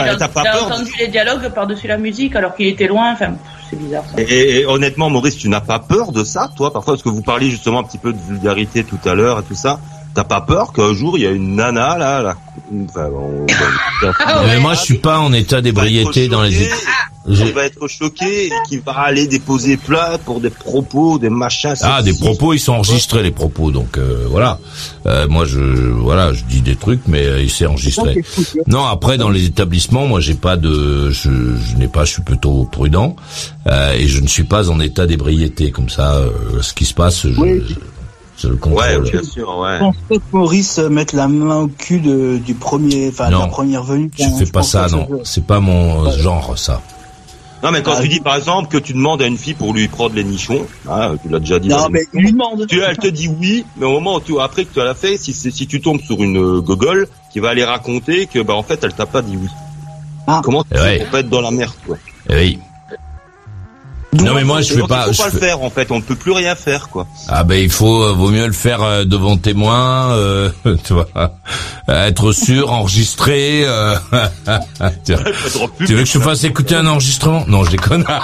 a, 0.00 0.16
T'as, 0.16 0.26
pas 0.28 0.42
peur 0.42 0.66
entendu 0.66 0.90
les 0.98 1.08
dialogues 1.08 1.48
par-dessus 1.50 1.86
la 1.86 1.98
musique 1.98 2.34
alors 2.34 2.56
qu'il 2.56 2.66
était 2.66 2.86
loin. 2.88 3.12
Enfin, 3.12 3.34
et, 4.18 4.60
et 4.60 4.66
honnêtement, 4.66 5.10
Maurice, 5.10 5.36
tu 5.36 5.48
n'as 5.48 5.60
pas 5.60 5.78
peur 5.78 6.12
de 6.12 6.24
ça, 6.24 6.50
toi, 6.56 6.72
parfois, 6.72 6.94
parce 6.94 7.02
que 7.02 7.08
vous 7.08 7.22
parliez 7.22 7.50
justement 7.50 7.80
un 7.80 7.84
petit 7.84 7.98
peu 7.98 8.12
de 8.12 8.18
vulgarité 8.18 8.84
tout 8.84 8.98
à 9.04 9.14
l'heure 9.14 9.40
et 9.40 9.42
tout 9.42 9.54
ça. 9.54 9.80
T'as 10.14 10.24
pas 10.24 10.40
peur 10.42 10.72
qu'un 10.72 10.92
jour 10.94 11.16
il 11.16 11.24
y 11.24 11.26
a 11.26 11.30
une 11.30 11.56
nana 11.56 11.96
là, 11.96 12.20
là 12.22 12.36
enfin, 12.88 13.08
on- 13.14 13.46
Ah 14.26 14.42
Mais 14.46 14.58
moi, 14.60 14.74
je 14.74 14.80
suis 14.80 14.98
pas 14.98 15.18
en 15.20 15.32
état 15.32 15.60
d'ébriété 15.60 16.28
dans 16.28 16.42
les... 16.42 16.68
Il 17.28 17.36
J'ai- 17.36 17.52
va 17.52 17.64
être 17.66 17.86
choqué, 17.86 18.46
et 18.48 18.52
qui 18.68 18.78
va 18.78 18.94
aller 18.98 19.28
déposer 19.28 19.76
plainte 19.76 20.22
pour 20.22 20.40
des 20.40 20.50
propos, 20.50 21.20
des 21.20 21.30
machins. 21.30 21.74
Ah, 21.82 22.02
des 22.02 22.14
propos, 22.14 22.52
ils 22.52 22.58
sont 22.58 22.72
enregistrés, 22.72 23.22
les 23.22 23.30
propos, 23.30 23.70
donc 23.70 23.96
euh, 23.96 24.26
voilà. 24.28 24.58
Euh, 25.06 25.28
moi, 25.28 25.44
je 25.44 25.60
voilà, 25.60 26.32
je 26.32 26.42
dis 26.42 26.62
des 26.62 26.74
trucs, 26.74 27.02
mais 27.06 27.24
euh, 27.24 27.46
c'est 27.48 27.66
enregistré. 27.66 28.16
Ok, 28.18 28.24
fou, 28.26 28.42
Non, 28.66 28.84
après 28.86 29.18
dans 29.18 29.30
les 29.30 29.44
établissements, 29.44 30.06
moi 30.08 30.18
j'ai 30.18 30.34
pas 30.34 30.56
de, 30.56 31.10
je, 31.12 31.30
je 31.30 31.76
n'ai 31.76 31.86
pas, 31.86 32.04
je 32.04 32.14
suis 32.14 32.22
plutôt 32.22 32.64
prudent 32.64 33.14
euh, 33.68 33.92
et 33.92 34.08
je 34.08 34.20
ne 34.20 34.26
suis 34.26 34.42
pas 34.44 34.68
en 34.68 34.80
état 34.80 35.06
d'ébriété 35.06 35.70
comme 35.70 35.88
ça. 35.90 36.14
euh, 36.16 36.30
ce 36.60 36.72
qui 36.74 36.84
se 36.84 36.94
passe, 36.94 37.28
je, 37.28 37.40
Oui. 37.40 37.62
Je 38.38 38.48
le 38.48 38.54
Ouais, 38.54 38.60
contrôle. 38.60 39.10
bien 39.10 39.22
sûr, 39.22 39.58
ouais. 39.58 39.74
Je 39.74 39.78
pense 39.80 39.96
pas 40.08 40.16
que 40.16 40.22
Maurice 40.32 40.78
euh, 40.78 40.88
mette 40.88 41.12
la 41.12 41.28
main 41.28 41.56
au 41.60 41.68
cul 41.68 42.00
de, 42.00 42.38
du 42.38 42.54
premier, 42.54 43.08
enfin 43.08 43.28
de 43.28 43.32
la 43.38 43.46
première 43.46 43.82
venue. 43.84 44.10
Je 44.18 44.24
Enfin, 44.24 44.44
fais 44.44 44.50
pas 44.50 44.62
ça, 44.62 44.86
non. 44.88 45.08
C'est 45.24 45.46
pas 45.46 45.60
mon 45.60 46.06
euh, 46.06 46.10
genre, 46.18 46.58
ça. 46.58 46.80
Non, 47.62 47.70
mais 47.70 47.80
quand 47.82 47.92
Ah, 47.96 48.02
tu 48.02 48.08
dis 48.08 48.18
par 48.18 48.34
exemple 48.34 48.68
que 48.68 48.78
tu 48.78 48.92
demandes 48.92 49.22
à 49.22 49.26
une 49.28 49.36
fille 49.38 49.54
pour 49.54 49.72
lui 49.72 49.86
prendre 49.86 50.16
les 50.16 50.24
nichons, 50.24 50.66
hein, 50.90 51.14
tu 51.22 51.28
l'as 51.28 51.38
déjà 51.38 51.60
dit. 51.60 51.68
Non, 51.68 51.86
mais 51.90 52.00
lui 52.12 52.32
demande. 52.32 52.66
tu, 52.66 52.80
elle 52.80 52.96
te 52.98 53.06
dit 53.06 53.28
oui, 53.40 53.64
mais 53.76 53.86
au 53.86 53.92
moment 53.92 54.16
où 54.16 54.20
tu, 54.20 54.40
après 54.40 54.64
que 54.64 54.72
tu 54.74 54.80
l'as 54.80 54.94
fait, 54.96 55.16
si, 55.16 55.32
c'est- 55.32 55.52
si 55.52 55.68
tu 55.68 55.80
tombes 55.80 56.00
sur 56.00 56.20
une 56.24 56.38
euh, 56.38 56.60
gogole 56.60 57.06
qui 57.32 57.38
va 57.38 57.50
aller 57.50 57.62
raconter 57.64 58.26
que 58.26 58.40
bah 58.40 58.54
en 58.54 58.64
fait 58.64 58.82
elle 58.82 58.92
t'a 58.94 59.06
pas 59.06 59.22
dit 59.22 59.36
oui. 59.40 59.46
Ah. 60.26 60.40
Comment 60.42 60.64
tu 60.64 60.70
Eh 60.72 60.76
fais 60.76 60.82
ouais. 60.82 60.98
pour 60.98 61.06
pas 61.10 61.20
être 61.20 61.28
dans 61.28 61.40
la 61.40 61.52
merde 61.52 61.72
quoi? 61.86 61.96
Eh 62.30 62.34
oui. 62.34 62.58
Non 64.20 64.34
mais 64.34 64.44
moi 64.44 64.60
je 64.60 64.74
fais 64.74 64.80
Donc, 64.80 64.90
pas. 64.90 65.06
Il 65.08 65.14
je 65.14 65.22
faut 65.22 65.28
pas 65.28 65.34
le 65.34 65.40
faire 65.40 65.62
en 65.62 65.70
fait, 65.70 65.90
on 65.90 65.96
ne 65.96 66.02
peut 66.02 66.16
plus 66.16 66.32
rien 66.32 66.54
faire 66.54 66.90
quoi. 66.90 67.06
Ah 67.28 67.44
ben 67.44 67.54
il 67.62 67.70
faut, 67.70 68.02
euh, 68.02 68.12
vaut 68.12 68.28
mieux 68.30 68.46
le 68.46 68.52
faire 68.52 68.82
euh, 68.82 69.04
devant 69.04 69.38
témoin, 69.38 70.10
euh, 70.12 70.50
tu 70.84 70.92
vois, 70.92 71.08
être 71.88 72.32
sûr, 72.32 72.70
enregistré. 72.70 73.62
euh, 73.64 73.96
tu 75.04 75.14
veux 75.14 76.02
que 76.02 76.04
je 76.04 76.12
te 76.12 76.18
là. 76.18 76.24
fasse 76.24 76.44
écouter 76.44 76.74
un 76.74 76.86
enregistrement? 76.86 77.44
Non, 77.48 77.64
je 77.64 77.70
déconne. 77.70 78.04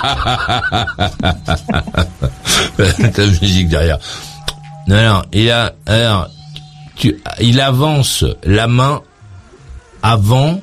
La 2.78 3.26
musique 3.40 3.68
derrière. 3.68 3.98
Non, 4.88 5.02
non, 5.02 5.22
il 5.32 5.50
a, 5.50 5.72
alors, 5.86 6.28
tu, 6.96 7.20
il 7.40 7.60
avance 7.60 8.24
la 8.44 8.66
main 8.68 9.02
avant 10.02 10.60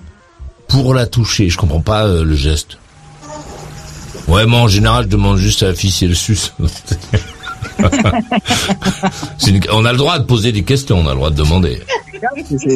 pour 0.68 0.94
la 0.94 1.06
toucher. 1.06 1.50
Je 1.50 1.58
comprends 1.58 1.82
pas 1.82 2.06
euh, 2.06 2.24
le 2.24 2.36
geste. 2.36 2.78
Ouais, 4.28 4.46
moi 4.46 4.60
en 4.62 4.68
général, 4.68 5.04
je 5.06 5.10
demande 5.10 5.38
juste 5.38 5.64
à 5.64 5.68
la 5.68 5.74
fille 5.76 5.92
si 5.92 6.06
elle 6.06 6.16
suce. 6.16 6.54
Une- 9.48 9.62
on 9.72 9.86
a 9.86 9.92
le 9.92 9.98
droit 9.98 10.20
de 10.20 10.24
poser 10.26 10.52
des 10.52 10.64
questions, 10.64 11.00
on 11.00 11.08
a 11.08 11.12
le 11.12 11.16
droit 11.18 11.30
de 11.30 11.36
demander. 11.36 11.80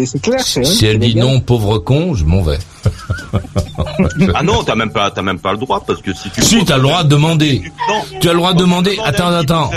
C'est 0.05 0.21
clair. 0.21 0.39
c'est- 0.41 0.63
Si 0.63 0.85
elle 0.85 0.99
dit 0.99 1.15
non, 1.15 1.39
pauvre 1.39 1.79
con, 1.79 2.13
je 2.15 2.25
m'en 2.25 2.41
vais. 2.41 2.59
Ah 4.35 4.43
non, 4.43 4.63
t'as 4.63 4.75
même 4.75 4.91
pas, 4.91 5.09
t'as 5.11 5.21
même 5.21 5.39
pas 5.39 5.51
le 5.53 5.57
droit 5.57 5.83
parce 5.85 6.01
que 6.01 6.13
si 6.13 6.29
tu. 6.29 6.41
Si, 6.41 6.63
t'as 6.65 6.75
le 6.77 6.83
droit 6.83 7.03
de 7.03 7.09
demander. 7.09 7.63
Non. 7.89 8.19
Tu 8.19 8.29
as 8.29 8.33
le 8.33 8.37
droit 8.37 8.53
de 8.53 8.59
demander. 8.59 8.97
Attends, 9.03 9.27
attends. 9.27 9.71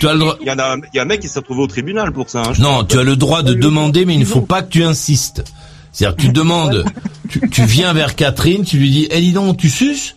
Tu 0.00 0.06
as 0.08 0.12
le 0.12 0.18
droit. 0.18 0.36
Il 0.40 0.46
y 0.46 0.50
en 0.50 0.58
a, 0.58 0.76
il 0.92 0.96
y 0.96 0.98
a 0.98 1.02
un 1.02 1.06
mec 1.06 1.20
qui 1.20 1.28
s'est 1.28 1.38
retrouvé 1.40 1.62
au 1.62 1.66
tribunal 1.66 2.12
pour 2.12 2.28
ça. 2.28 2.42
hein, 2.42 2.52
Non, 2.58 2.84
tu 2.84 2.98
as 2.98 3.02
le 3.02 3.16
droit 3.16 3.42
de 3.42 3.54
demander, 3.54 4.04
mais 4.04 4.14
il 4.14 4.20
ne 4.20 4.24
faut 4.26 4.40
pas 4.42 4.62
que 4.62 4.68
tu 4.70 4.84
insistes. 4.84 5.44
C'est-à-dire 5.92 6.16
que 6.16 6.22
tu 6.22 6.28
demandes, 6.28 6.84
tu, 7.30 7.40
tu 7.50 7.64
viens 7.64 7.92
vers 7.94 8.14
Catherine, 8.16 8.62
tu 8.64 8.76
lui 8.78 8.90
dis, 8.90 9.08
eh 9.10 9.20
dis 9.20 9.32
donc, 9.32 9.56
tu 9.56 9.70
suces? 9.70 10.16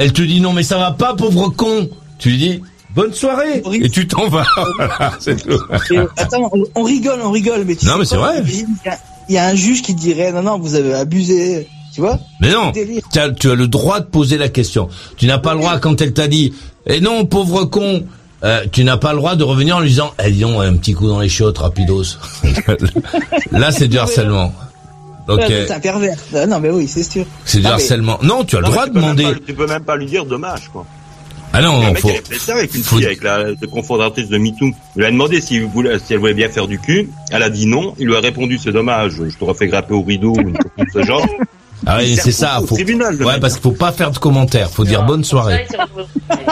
Elle 0.00 0.12
te 0.12 0.22
dit, 0.22 0.40
non 0.40 0.52
mais 0.52 0.62
ça 0.62 0.78
va 0.78 0.90
pas, 0.92 1.14
pauvre 1.14 1.50
con. 1.50 1.88
Tu 2.18 2.30
lui 2.30 2.38
dis, 2.38 2.62
bonne 2.94 3.12
soirée. 3.14 3.62
Et 3.74 3.88
tu 3.90 4.08
t'en 4.08 4.28
vas. 4.28 4.44
Voilà, 4.76 5.12
c'est 5.20 5.36
tout. 5.46 5.60
Et, 5.92 5.98
attends, 6.16 6.50
on, 6.74 6.82
rigole, 6.82 7.20
on 7.22 7.30
rigole, 7.30 7.64
mais 7.66 7.76
tu 7.76 7.84
Non, 7.86 7.92
sais 7.92 7.98
mais 7.98 8.04
c'est 8.06 8.16
vrai. 8.16 8.42
Il 8.46 8.60
y, 8.84 8.88
a- 8.88 8.98
il 9.28 9.34
y 9.34 9.38
a 9.38 9.46
un 9.46 9.54
juge 9.54 9.82
qui 9.82 9.94
dirait 9.94 10.32
non, 10.32 10.42
non, 10.42 10.58
vous 10.58 10.74
avez 10.74 10.94
abusé, 10.94 11.68
tu 11.94 12.00
vois? 12.00 12.18
Mais 12.40 12.50
non, 12.50 12.72
tu 12.72 13.18
as, 13.18 13.30
tu 13.30 13.50
as 13.50 13.54
le 13.54 13.68
droit 13.68 14.00
de 14.00 14.06
poser 14.06 14.38
la 14.38 14.48
question. 14.48 14.88
Tu 15.18 15.26
n'as 15.26 15.38
pas 15.38 15.52
le 15.54 15.60
droit 15.60 15.78
quand 15.78 16.00
elle 16.00 16.12
t'a 16.14 16.26
dit, 16.28 16.52
eh 16.86 17.00
non, 17.00 17.26
pauvre 17.26 17.64
con. 17.66 18.02
euh, 18.42 18.64
tu 18.72 18.82
n'as 18.84 18.96
pas 18.96 19.12
le 19.12 19.18
droit 19.18 19.36
de 19.36 19.44
revenir 19.44 19.76
en 19.76 19.80
lui 19.80 19.90
disant, 19.90 20.12
eh 20.24 20.30
dis 20.32 20.40
donc, 20.40 20.60
un 20.62 20.72
petit 20.76 20.94
coup 20.94 21.06
dans 21.08 21.20
les 21.20 21.28
chiottes, 21.28 21.58
rapidos. 21.58 22.16
Là, 23.52 23.70
c'est 23.70 23.88
du 23.88 23.98
harcèlement. 23.98 24.52
Donc, 25.26 25.38
Ouais, 25.38 25.46
euh, 25.50 25.64
C'est 25.68 25.74
un 25.74 25.80
pervers. 25.80 26.16
Ah, 26.34 26.46
non, 26.46 26.60
mais 26.60 26.70
oui, 26.70 26.88
c'est 26.88 27.02
sûr. 27.02 27.24
c'est 27.44 27.58
du 27.58 27.64
mais- 27.64 27.70
harcèlement. 27.70 28.18
Non, 28.22 28.44
tu 28.44 28.56
as 28.56 28.60
le 28.60 28.66
Non, 28.66 28.72
droit 28.72 28.86
de 28.86 28.94
demander. 28.94 29.22
pas- 29.24 29.34
tu 29.46 29.54
peux 29.54 29.66
même 29.66 29.84
pas 29.84 29.96
lui 29.96 30.06
dire 30.06 30.24
dommage 30.24 30.68
quoi. 30.72 30.84
Ah 31.52 31.60
non, 31.62 31.80
Il 31.82 31.88
non, 31.88 31.94
faut. 31.96 32.08
avait 32.08 32.22
fait 32.22 32.38
ça 32.38 32.52
avec 32.52 32.72
une 32.76 32.82
faut- 32.84 32.96
fille, 32.96 33.06
avec 33.06 33.24
la, 33.24 33.44
confondatrice 33.72 34.28
de 34.28 34.38
MeToo. 34.38 34.66
Il 34.94 34.98
lui 35.00 35.04
a 35.04 35.10
demandé 35.10 35.40
si, 35.40 35.58
voulait, 35.60 35.98
si 35.98 36.12
elle 36.14 36.20
voulait 36.20 36.34
bien 36.34 36.48
faire 36.48 36.68
du 36.68 36.78
cul. 36.78 37.10
Elle 37.32 37.42
a 37.42 37.50
dit 37.50 37.66
non. 37.66 37.94
Il 37.98 38.06
lui 38.06 38.16
a 38.16 38.20
répondu 38.20 38.56
c'est 38.62 38.70
dommage, 38.72 39.14
je 39.28 39.36
te 39.36 39.44
refais 39.44 39.66
grapper 39.66 39.94
au 39.94 40.02
rideau 40.02 40.30
ou 40.32 40.40
une 40.40 40.56
chose 40.56 40.86
de 40.94 41.00
ce 41.00 41.06
genre. 41.06 41.26
Ah 41.86 41.96
oui, 41.98 42.10
Il 42.10 42.20
c'est 42.20 42.30
ça. 42.30 42.60
Faut... 42.66 42.74
tribunal, 42.74 43.14
Ouais, 43.22 43.32
mec. 43.32 43.40
parce 43.40 43.54
qu'il 43.54 43.62
faut 43.62 43.70
pas 43.70 43.90
faire 43.90 44.10
de 44.10 44.18
commentaires. 44.18 44.68
Faut 44.70 44.84
dire 44.84 45.02
bonne 45.06 45.24
soirée. 45.24 45.66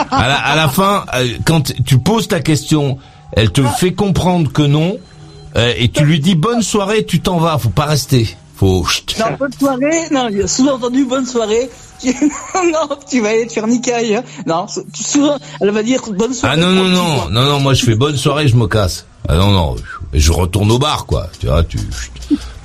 À 0.09 0.27
la, 0.27 0.35
à 0.35 0.55
la 0.55 0.67
fin, 0.67 1.05
euh, 1.13 1.27
quand 1.45 1.71
tu 1.85 1.99
poses 1.99 2.27
ta 2.27 2.39
question, 2.39 2.97
elle 3.33 3.51
te 3.51 3.61
fait 3.61 3.93
comprendre 3.93 4.51
que 4.51 4.63
non, 4.63 4.97
euh, 5.55 5.71
et 5.77 5.89
tu 5.89 6.03
lui 6.03 6.19
dis 6.19 6.33
bonne 6.33 6.63
soirée, 6.63 7.05
tu 7.05 7.19
t'en 7.19 7.37
vas. 7.37 7.59
Faut 7.59 7.69
pas 7.69 7.85
rester. 7.85 8.35
Non, 9.19 9.25
bonne 9.39 9.53
soirée. 9.53 10.09
Non, 10.11 10.27
sous-entendu 10.47 11.05
bonne 11.05 11.25
soirée. 11.25 11.69
Non, 12.55 12.89
tu 13.09 13.21
vas 13.21 13.29
aller 13.29 13.45
te 13.47 13.53
faire 13.53 13.67
niquer 13.67 13.93
ailleurs. 13.93 14.23
Non, 14.45 14.65
tu- 14.93 15.03
souvent, 15.03 15.37
elle 15.59 15.71
va 15.71 15.83
dire 15.83 16.01
bonne 16.17 16.33
soirée. 16.33 16.55
Ah 16.57 16.61
non 16.61 16.71
non 16.71 16.85
non 16.87 17.29
non 17.29 17.43
non, 17.43 17.59
moi 17.59 17.73
je 17.73 17.83
fais 17.83 17.95
bonne 17.95 18.15
soirée, 18.17 18.47
je 18.47 18.55
me 18.55 18.67
casse. 18.67 19.05
Ah 19.27 19.35
non 19.35 19.51
non, 19.51 19.75
je 20.13 20.31
retourne 20.31 20.71
au 20.71 20.79
bar 20.79 21.05
quoi. 21.05 21.27
Tu 21.39 21.47
vois, 21.47 21.63
tu 21.63 21.77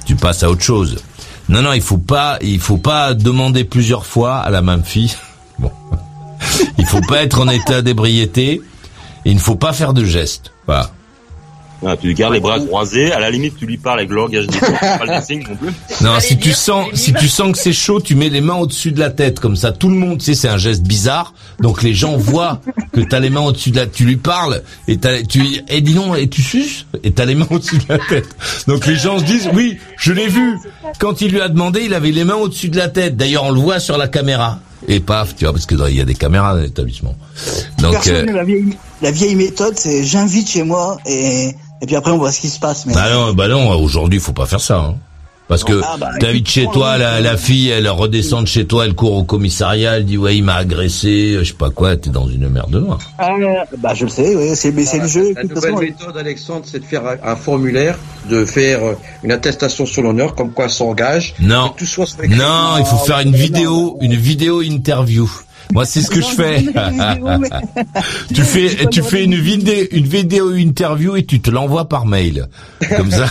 tu 0.07 0.15
passes 0.17 0.43
à 0.45 0.51
autre 0.51 0.63
chose. 0.63 0.97
Non 1.49 1.63
non, 1.63 1.73
il 1.73 1.83
faut 1.83 1.99
pas 1.99 2.39
il 2.43 2.61
faut 2.61 2.77
pas 2.79 3.13
demander 3.15 3.65
plusieurs 3.65 4.07
fois 4.07 4.37
à 4.39 4.51
la 4.51 4.63
même 4.63 4.85
fille. 4.85 5.13
Bon, 5.59 5.71
il 6.79 6.87
faut 6.87 7.01
pas 7.09 7.23
être 7.23 7.41
en 7.41 7.49
état 7.49 7.81
d'ébriété. 7.83 8.61
Il 9.25 9.35
ne 9.35 9.41
faut 9.41 9.57
pas 9.57 9.73
faire 9.73 9.95
de 9.95 10.05
gestes. 10.05 10.53
Voilà. 10.67 10.91
Ah, 11.87 11.97
tu 11.97 12.07
lui 12.07 12.15
gardes 12.15 12.35
les 12.35 12.41
bras 12.41 12.59
croisés. 12.59 13.13
À 13.13 13.21
la 13.21 13.31
limite, 13.31 13.57
tu 13.59 13.67
lui 13.67 13.77
parles 13.77 13.99
avec 14.01 14.11
le 14.11 14.17
langage 14.17 14.47
des 14.47 14.59
pas 14.59 15.05
le 15.07 15.23
signe 15.23 15.45
non 15.49 15.57
plus. 15.57 15.73
Non, 16.01 16.19
si 16.21 16.37
tu 16.37 16.53
sens, 16.53 16.89
si 16.95 17.13
tu 17.13 17.29
sens 17.29 17.53
que 17.53 17.59
c'est 17.59 17.73
chaud, 17.73 18.01
tu 18.01 18.15
mets 18.15 18.29
les 18.29 18.41
mains 18.41 18.57
au-dessus 18.57 18.93
de 18.93 19.01
la 19.01 19.11
tête, 19.11 19.41
comme 19.41 19.57
ça, 19.57 19.73
tout 19.73 19.89
le 19.89 19.95
monde, 19.95 20.19
tu 20.19 20.27
sais, 20.27 20.35
c'est 20.35 20.49
un 20.49 20.59
geste 20.59 20.83
bizarre, 20.83 21.35
donc 21.61 21.83
les 21.83 21.95
gens 21.95 22.17
voient 22.17 22.61
que 22.93 23.01
t'as 23.01 23.21
les 23.21 23.31
mains 23.31 23.41
au-dessus 23.41 23.71
de 23.71 23.77
la, 23.77 23.87
tu 23.87 24.05
lui 24.05 24.17
parles, 24.17 24.63
et 24.89 24.99
t'as, 24.99 25.23
tu, 25.23 25.43
et 25.69 25.81
dis 25.81 25.95
non, 25.95 26.15
et 26.15 26.29
tu 26.29 26.43
suces, 26.43 26.87
et 27.03 27.13
t'as 27.13 27.25
les 27.25 27.35
mains 27.35 27.47
au-dessus 27.49 27.79
de 27.79 27.85
la 27.89 27.99
tête. 27.99 28.29
Donc 28.67 28.87
les 28.87 28.97
gens 28.97 29.19
se 29.19 29.25
disent, 29.25 29.49
oui, 29.55 29.79
je 29.97 30.13
l'ai 30.13 30.29
vu. 30.29 30.59
Quand 30.99 31.21
il 31.21 31.33
lui 31.33 31.41
a 31.41 31.49
demandé, 31.49 31.83
il 31.85 31.95
avait 31.95 32.11
les 32.11 32.25
mains 32.25 32.35
au-dessus 32.35 32.69
de 32.69 32.77
la 32.77 32.89
tête. 32.89 33.17
D'ailleurs, 33.17 33.45
on 33.45 33.53
le 33.53 33.61
voit 33.61 33.81
sur 33.81 33.97
la 33.97 34.09
caméra. 34.09 34.59
Et 34.87 35.01
paf, 35.01 35.35
tu 35.35 35.45
vois, 35.45 35.53
parce 35.53 35.67
que 35.67 35.75
il 35.89 35.97
y 35.97 36.01
a 36.01 36.05
des 36.05 36.15
caméras 36.15 36.55
dans 36.55 36.61
l'établissement. 36.61 37.17
Donc, 37.79 37.93
Personne, 37.93 38.29
euh, 38.29 38.33
la, 38.33 38.45
vieille, 38.45 38.77
la 39.01 39.11
vieille 39.11 39.35
méthode, 39.35 39.75
c'est 39.77 40.05
j'invite 40.05 40.51
chez 40.51 40.63
moi 40.63 40.99
et, 41.07 41.55
et 41.83 41.87
puis 41.87 41.97
après 41.97 42.11
on 42.11 42.19
voit 42.19 42.33
ce 42.33 42.41
qui 42.41 42.49
se 42.49 42.59
passe. 42.61 42.87
Mais 42.87 42.95
bah 42.95 43.13
non, 43.13 43.33
bah 43.35 43.49
non, 43.49 43.71
aujourd'hui, 43.79 44.19
faut 44.21 44.33
pas 44.33 44.47
faire 44.47 44.61
ça. 44.61 44.79
Hein. 44.79 44.95
Parce 45.47 45.63
que 45.63 45.79
Ah, 45.85 45.97
bah, 46.01 46.09
t'invites 46.19 46.49
chez 46.49 46.67
toi 46.73 46.97
la, 46.97 47.21
la 47.21 47.37
fille, 47.37 47.69
elle 47.69 47.87
redescend 47.91 48.45
de 48.45 48.49
chez 48.49 48.67
toi, 48.67 48.87
elle 48.87 48.95
court 48.95 49.13
au 49.13 49.25
commissariat, 49.25 49.99
elle 49.99 50.07
dit 50.07 50.17
ouais 50.17 50.35
il 50.39 50.43
m'a 50.43 50.55
agressé, 50.55 51.37
je 51.39 51.45
sais 51.45 51.53
pas 51.53 51.69
quoi, 51.69 51.97
t'es 51.99 52.09
dans 52.09 52.27
une 52.27 52.49
merde 52.49 52.75
noire. 52.75 52.99
Ah, 53.19 53.29
bah 53.77 53.93
je 53.93 54.05
le 54.05 54.11
sais, 54.11 54.35
oui, 54.35 54.57
c'est 54.57 54.73
mais 54.73 54.87
c'est 54.87 55.01
le 55.01 55.07
jeu. 55.07 55.35
La 55.37 55.43
nouvelle 55.43 55.61
façon, 55.61 55.79
méthode, 55.81 56.17
Alexandre, 56.17 56.65
c'est 56.65 56.79
de 56.79 56.85
faire 56.87 57.03
un, 57.07 57.17
un 57.23 57.37
formulaire, 57.37 57.99
de 58.31 58.47
faire 58.47 58.83
euh, 58.83 58.95
une 59.23 59.33
attestation 59.33 59.85
sur 59.85 60.01
l'honneur, 60.03 60.35
comme 60.35 60.51
quoi 60.53 60.65
elle 60.65 60.71
s'engage. 60.71 61.35
Non, 61.41 61.69
Que 61.69 61.81
tout 61.81 61.85
soit 61.87 62.07
sur 62.07 62.25
écrit. 62.25 62.39
non, 62.39 62.79
il 62.79 62.87
faut 62.87 63.05
faire 63.05 63.21
une 63.21 63.37
vidéo, 63.37 63.99
une 64.01 64.15
vidéo 64.15 64.63
interview. 64.63 65.31
Moi 65.75 65.85
c'est 65.85 66.01
ce 66.01 66.09
que 66.11 66.21
je 66.23 66.27
fais. 66.27 66.65
tu 68.35 68.43
fais, 68.43 68.87
tu 68.91 69.03
fais 69.03 69.25
une 69.25 69.35
vidéo, 69.35 69.85
une 69.91 70.07
vidéo 70.07 70.55
interview 70.55 71.17
et 71.17 71.25
tu 71.25 71.41
te 71.41 71.51
l'envoies 71.51 71.89
par 71.89 72.07
mail. 72.07 72.47
Comme 72.97 73.11
ça, 73.11 73.27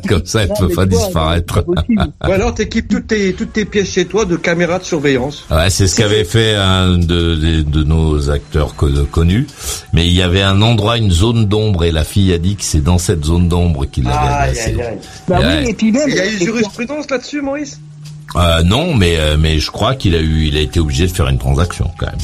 comme 0.08 0.24
ça, 0.24 0.42
elle 0.42 0.48
Non, 0.48 0.54
peut 0.56 0.68
pas 0.74 0.86
disparaître. 0.86 1.64
Ou 2.26 2.30
alors 2.30 2.54
t'équipes 2.54 2.88
toutes 2.88 3.06
tes, 3.08 3.32
toutes 3.34 3.52
tes 3.52 3.64
pièces 3.64 3.92
chez 3.92 4.06
toi 4.06 4.24
de 4.24 4.36
caméras 4.36 4.78
de 4.78 4.84
surveillance. 4.84 5.44
Ouais, 5.50 5.70
c'est 5.70 5.86
ce 5.86 5.96
qu'avait 5.96 6.24
fait 6.24 6.54
un 6.54 6.98
de, 6.98 7.34
de, 7.36 7.62
de 7.62 7.84
nos 7.84 8.30
acteurs 8.30 8.74
co- 8.74 8.88
connus. 9.10 9.46
Mais 9.92 10.06
il 10.06 10.12
y 10.12 10.22
avait 10.22 10.42
un 10.42 10.62
endroit, 10.62 10.96
une 10.98 11.10
zone 11.10 11.46
d'ombre, 11.46 11.84
et 11.84 11.92
la 11.92 12.04
fille 12.04 12.32
a 12.32 12.38
dit 12.38 12.56
que 12.56 12.64
c'est 12.64 12.82
dans 12.82 12.98
cette 12.98 13.24
zone 13.24 13.48
d'ombre 13.48 13.84
qu'il 13.86 14.04
l'avait 14.04 14.16
agressé. 14.34 14.76
Bah 15.28 15.38
Ouais. 15.40 15.60
oui, 15.64 15.70
et 15.70 15.74
puis 15.74 15.92
même. 15.92 16.08
Il 16.08 16.14
y 16.16 16.20
a 16.20 16.26
eu 16.26 16.38
jurisprudence 16.38 17.10
là-dessus, 17.10 17.40
Maurice? 17.42 17.78
Euh, 18.36 18.62
non, 18.62 18.94
mais 18.94 19.16
euh, 19.18 19.36
mais 19.38 19.58
je 19.58 19.70
crois 19.70 19.94
qu'il 19.94 20.14
a 20.14 20.20
eu, 20.20 20.46
il 20.46 20.56
a 20.56 20.60
été 20.60 20.80
obligé 20.80 21.06
de 21.06 21.12
faire 21.12 21.28
une 21.28 21.38
transaction 21.38 21.90
quand 21.98 22.06
même. 22.06 22.18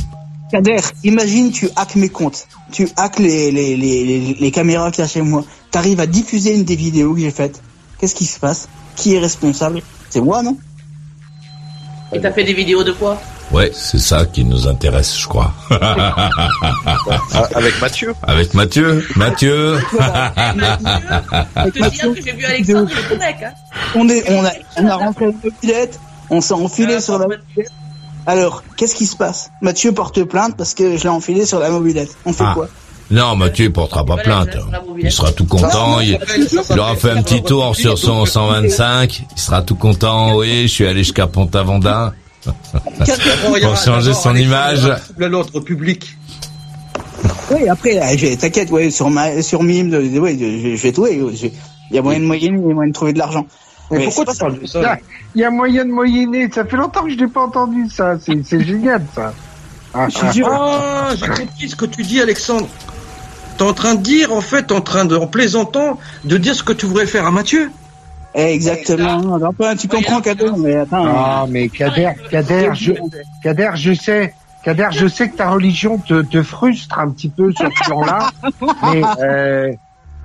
Kader, 0.51 0.81
imagine 1.05 1.51
tu 1.51 1.69
hackes 1.77 1.97
mes 1.97 2.09
comptes, 2.09 2.47
tu 2.73 2.89
hackes 2.97 3.19
les, 3.19 3.51
les, 3.51 3.77
les, 3.77 4.05
les, 4.05 4.37
les 4.41 4.51
caméras 4.51 4.91
qu'il 4.91 5.03
y 5.03 5.05
a 5.05 5.09
chez 5.09 5.21
moi, 5.21 5.45
t'arrives 5.71 6.01
à 6.01 6.07
diffuser 6.07 6.55
une 6.55 6.65
des 6.65 6.77
vidéos 6.77 7.13
que 7.15 7.21
j'ai 7.21 7.31
faites. 7.31 7.61
Qu'est-ce 7.99 8.15
qui 8.15 8.25
se 8.25 8.41
passe? 8.41 8.69
Qui 8.97 9.15
est 9.15 9.19
responsable? 9.19 9.83
C'est 10.09 10.23
moi, 10.23 10.43
non? 10.43 10.57
Et 12.13 12.21
t'as 12.21 12.33
fait 12.33 12.45
des 12.45 12.55
vidéos 12.55 12.83
de 12.85 12.93
quoi? 12.93 13.21
Ouais, 13.51 13.71
c'est 13.75 13.99
ça 13.99 14.25
qui 14.27 14.45
nous 14.45 14.67
intéresse, 14.67 15.19
je 15.19 15.27
crois. 15.27 15.53
Avec 17.55 17.81
Mathieu? 17.81 18.15
Avec 18.23 18.55
Mathieu, 18.55 19.07
Mathieu. 19.17 19.79
Je 19.79 21.71
te 21.71 21.89
dire 21.91 22.15
que 22.15 22.23
j'ai 22.25 22.33
vu 22.33 22.45
Alexandre, 22.45 22.91
il 22.91 23.13
est 23.15 23.19
mec, 23.19 23.37
hein. 23.43 23.53
On 23.95 24.09
est, 24.09 24.31
on 24.31 24.45
a, 24.45 24.51
on 24.77 24.87
a 24.87 24.97
rentré 24.97 25.27
une 25.27 25.39
mobilette, 25.43 25.99
on 26.31 26.41
s'est 26.41 26.55
enfilé 26.55 26.95
Ah, 26.97 27.01
sur 27.01 27.19
la 27.19 27.27
mobilette. 27.27 27.71
Alors, 28.27 28.63
qu'est-ce 28.77 28.95
qui 28.95 29.07
se 29.07 29.17
passe? 29.17 29.51
Mathieu 29.63 29.93
porte 29.93 30.23
plainte 30.25 30.57
parce 30.57 30.75
que 30.75 30.97
je 30.97 31.03
l'ai 31.03 31.09
enfilé 31.09 31.47
sur 31.47 31.59
la 31.59 31.71
mobilette. 31.71 32.11
On 32.27 32.33
fait 32.33 32.45
Ah. 32.47 32.53
quoi? 32.55 32.69
Non, 33.11 33.37
Mathieu 33.37 33.67
il 33.67 33.73
portera 33.73 34.05
pas 34.05 34.17
plainte. 34.17 34.57
Il 34.99 35.11
sera 35.11 35.33
tout 35.33 35.47
content. 35.47 36.01
Il, 36.01 36.19
il 36.71 36.79
aura 36.79 36.95
fait 36.97 37.11
un 37.11 37.23
petit 37.23 37.43
tour 37.43 37.75
sur 37.75 37.99
son 37.99 38.27
125. 38.27 39.25
Il 39.35 39.41
sera 39.41 39.63
tout 39.63 39.77
content. 39.77 40.37
Oui, 40.37 40.63
je 40.63 40.73
suis 40.73 40.87
allé 40.87 40.99
jusqu'à 40.99 41.27
Pont-Avendin. 41.27 42.13
Pour 43.63 43.77
changer 43.77 44.15
son 44.15 44.35
image. 44.35 44.91
L'ordre 45.17 45.61
public. 45.61 46.17
Oui, 47.51 47.69
après, 47.69 47.99
euh, 47.99 48.37
t'inquiète, 48.37 48.71
ouais, 48.71 48.91
sur 48.91 49.11
ma, 49.11 49.43
sur 49.43 49.63
Mime, 49.63 49.93
euh, 49.95 50.19
ouais, 50.19 50.37
je, 50.39 50.81
vais 50.81 50.93
tout, 50.93 51.07
il 51.07 51.51
y 51.91 51.99
a 51.99 52.03
moyen 52.03 52.21
de 52.21 52.27
moyenner, 52.27 52.59
il 52.59 52.69
y 52.69 52.71
a 52.71 52.75
moyen 52.75 52.89
de 52.89 52.95
trouver 52.95 53.15
de 53.15 53.19
l'argent. 53.19 53.47
Mais 53.91 53.99
Mais 53.99 54.05
pourquoi 54.05 54.27
c'est 54.27 54.33
tu 54.33 54.39
pas 54.39 54.45
parles 54.45 54.61
de 54.61 54.67
ça 54.67 54.81
Ah, 54.85 54.99
Il 55.35 55.41
y 55.41 55.45
a 55.45 55.51
moyen 55.51 55.85
de 55.87 55.91
moyenner. 55.91 56.51
Ça 56.53 56.65
fait 56.65 56.77
longtemps 56.77 57.05
que 57.05 57.11
je 57.11 57.17
n'ai 57.17 57.27
pas 57.27 57.41
entendu 57.41 57.89
ça. 57.89 58.19
C'est 58.21 58.65
génial 58.65 59.05
ça. 59.15 59.33
Ah. 59.95 60.09
Ah, 60.45 61.15
j'ai 61.17 61.27
compris 61.27 61.69
ce 61.69 61.75
que 61.75 61.87
tu 61.87 62.03
dis, 62.03 62.21
Alexandre. 62.21 62.69
T'es 63.59 63.65
en 63.65 63.73
train 63.73 63.97
de 63.97 64.03
dire, 64.03 64.33
en 64.33 64.41
fait, 64.41 64.71
en 64.71 64.81
train 64.81 65.05
de, 65.05 65.17
en 65.17 65.27
plaisantant, 65.27 65.99
de 66.25 66.37
dire 66.37 66.55
ce 66.55 66.63
que 66.63 66.73
tu 66.73 66.87
voudrais 66.87 67.07
faire 67.07 67.27
à 67.27 67.33
Mathieu. 67.33 67.71
Exactement. 68.35 69.35
Alors, 69.35 69.53
tu 69.77 69.89
comprends, 69.89 70.21
Kader, 70.21 70.53
mais 70.57 70.77
attends. 70.77 71.05
Ah, 71.07 71.47
mais 71.49 71.69
Kader, 71.69 72.13
Kader, 72.31 72.71
je, 72.75 72.93
Kader, 73.43 73.71
je 73.75 73.95
sais, 73.95 74.33
Kader, 74.63 74.89
je 74.93 75.09
sais 75.09 75.29
que 75.29 75.37
ta 75.37 75.51
religion 75.51 75.99
te, 75.99 76.23
te 76.23 76.43
frustre 76.43 77.01
un 77.01 77.11
petit 77.11 77.31
peu 77.31 77.51
sur 77.53 77.69
ce 77.69 77.85
plan-là, 77.91 78.31
mais 78.93 79.03
euh, 79.21 79.73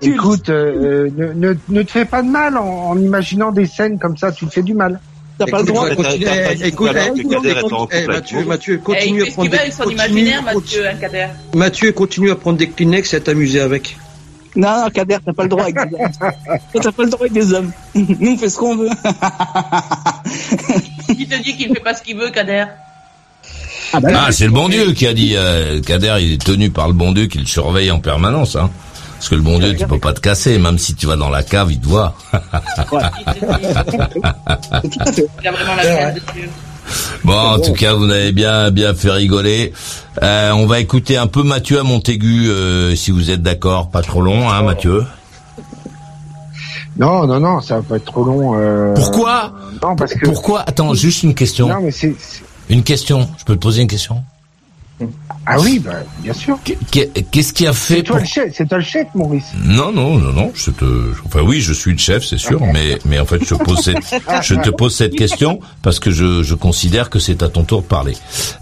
écoute, 0.02 0.50
euh, 0.50 1.10
ne, 1.18 1.34
ne, 1.34 1.56
ne 1.70 1.82
te 1.82 1.92
fais 1.92 2.06
pas 2.06 2.22
de 2.22 2.30
mal 2.30 2.56
en, 2.58 2.90
en 2.90 2.98
imaginant 3.00 3.52
des 3.52 3.66
scènes 3.66 3.98
comme 3.98 4.16
ça, 4.16 4.32
tu 4.32 4.46
te 4.46 4.54
fais 4.54 4.64
du 4.64 4.76
mal. 4.76 5.00
T'as 5.46 5.52
pas 5.52 5.60
le 5.60 5.66
droit. 5.66 5.90
Écoute, 5.92 6.06
eh, 7.92 8.08
Mathieu, 8.46 8.76
Eh, 8.76 8.78
continue 8.78 9.24
à 9.24 9.26
prendre 9.26 9.50
qu'il 9.50 9.50
des, 11.12 11.58
Mathieu, 11.58 11.92
continue 11.92 12.32
à 12.32 12.36
prendre 12.36 12.58
des 12.58 12.70
Kleenex 12.70 13.14
et 13.14 13.18
à 13.18 13.20
t'amuser 13.20 13.60
avec. 13.60 13.98
Non, 14.56 14.84
non, 14.84 14.90
Kader, 14.92 15.18
t'as 15.26 15.34
pas 15.34 15.44
le 15.44 15.50
droit 15.50 15.64
avec 15.64 15.76
des 15.76 15.96
hommes. 15.96 16.12
T'as 16.82 16.92
pas 16.92 17.04
le 17.04 17.10
droit 17.10 17.22
avec 17.22 17.34
des 17.34 17.54
hommes. 17.54 17.72
Nous, 17.96 18.34
on 18.34 18.38
fait 18.38 18.50
ce 18.50 18.58
qu'on 18.58 18.76
veut. 18.76 18.90
Qui 21.08 21.28
te 21.28 21.42
dit 21.42 21.58
qu'il 21.58 21.74
fait 21.74 21.82
pas 21.82 21.96
ce 21.96 22.04
qu'il 22.04 22.18
veut, 22.18 22.30
Kader? 22.30 22.66
Ah, 23.94 24.00
bah, 24.00 24.10
Ah, 24.28 24.32
c'est 24.32 24.46
le 24.46 24.52
bon 24.52 24.70
Dieu 24.70 24.92
qui 24.92 25.08
a 25.08 25.14
dit. 25.14 25.34
Euh, 25.36 25.82
Kader, 25.82 26.18
il 26.20 26.34
est 26.34 26.44
tenu 26.44 26.70
par 26.70 26.88
le 26.88 26.94
bon 26.94 27.14
Dieu 27.14 27.26
qui 27.26 27.40
le 27.40 27.46
surveille 27.48 27.90
en 27.90 28.00
permanence. 28.00 28.56
Hein. 28.56 28.70
Parce 29.24 29.30
que 29.30 29.36
le 29.36 29.42
bon 29.42 29.58
Dieu, 29.58 29.74
tu 29.74 29.88
peux 29.88 30.00
pas 30.00 30.12
te 30.12 30.20
casser. 30.20 30.58
Même 30.60 30.78
si 30.78 30.96
tu 30.96 31.08
vas 31.08 31.16
dans 31.16 31.30
la 31.30 31.44
cave, 31.44 31.72
il 31.72 31.80
te 31.80 31.88
voit. 31.88 32.14
Il 32.34 32.40
a 35.48 35.52
vraiment 35.52 35.76
la 35.78 36.12
de 36.12 36.20
Dieu. 36.34 36.50
Bon, 37.24 37.34
en 37.38 37.58
tout 37.60 37.72
cas, 37.72 37.94
vous 37.94 38.10
avez 38.10 38.34
bien 38.34 38.70
bien 38.70 38.94
fait 38.94 39.12
rigoler. 39.12 39.72
Euh, 40.22 40.52
on 40.52 40.66
va 40.66 40.82
écouter 40.82 41.16
un 41.16 41.28
peu 41.28 41.42
Mathieu 41.42 41.80
à 41.80 41.84
Montaigu, 41.84 42.50
euh, 42.50 42.98
si 42.98 43.12
vous 43.12 43.32
êtes 43.32 43.42
d'accord. 43.42 43.90
Pas 43.92 44.02
trop 44.02 44.20
long, 44.22 44.50
hein, 44.50 44.62
Mathieu. 44.62 45.06
Non, 46.98 47.26
non, 47.26 47.40
non, 47.40 47.62
ça 47.62 47.78
va 47.78 47.82
pas 47.84 47.96
être 47.96 48.04
trop 48.06 48.26
long. 48.26 48.60
euh, 48.60 48.94
Pourquoi 48.94 49.54
Non, 49.82 49.96
parce 49.96 50.16
que. 50.16 50.26
Pourquoi 50.26 50.64
Attends, 50.68 50.94
juste 50.96 51.24
une 51.24 51.34
question. 51.34 51.70
Non, 51.70 51.80
mais 51.82 51.92
c'est- 51.92 52.14
Une 52.70 52.84
question. 52.84 53.30
Je 53.38 53.46
peux 53.46 53.56
te 53.56 53.62
poser 53.62 53.84
une 53.84 53.88
question 53.88 54.22
Ah 55.46 55.60
oui, 55.60 55.80
bah, 55.80 55.96
bien 56.22 56.34
sûr. 56.34 56.58
Qu'est- 56.64 57.30
Qu'est-ce 57.32 57.52
qui 57.52 57.68
a 57.68 57.74
fait 57.74 57.96
C'est 57.96 58.04
toi 58.04 58.16
pour... 58.18 58.24
le 58.24 58.30
chef, 58.30 58.54
c'est 58.56 58.68
toi 58.70 58.78
le 58.78 58.84
chef, 58.84 59.08
Maurice. 59.16 59.44
Non, 59.66 59.92
non, 59.92 60.18
non, 60.18 60.32
non. 60.32 60.52
Je 60.56 60.72
te, 60.72 60.86
enfin 61.26 61.42
oui, 61.42 61.60
je 61.62 61.74
suis 61.74 61.92
le 61.92 61.98
chef, 61.98 62.24
c'est 62.24 62.38
sûr, 62.38 62.62
mais 62.72 62.98
mais 63.06 63.20
en 63.20 63.26
fait, 63.26 63.44
je 63.44 63.54
te 63.56 63.64
pose 63.64 63.80
cette, 63.82 63.98
je 64.44 64.56
te 64.56 64.70
pose 64.70 64.96
cette 64.96 65.16
question 65.16 65.60
parce 65.82 66.00
que 66.00 66.12
je 66.12 66.44
je 66.44 66.56
considère 66.56 67.10
que 67.10 67.20
c'est 67.20 67.44
à 67.44 67.50
ton 67.50 67.64
tour 67.64 67.82
de 67.82 67.88
parler. 67.88 68.14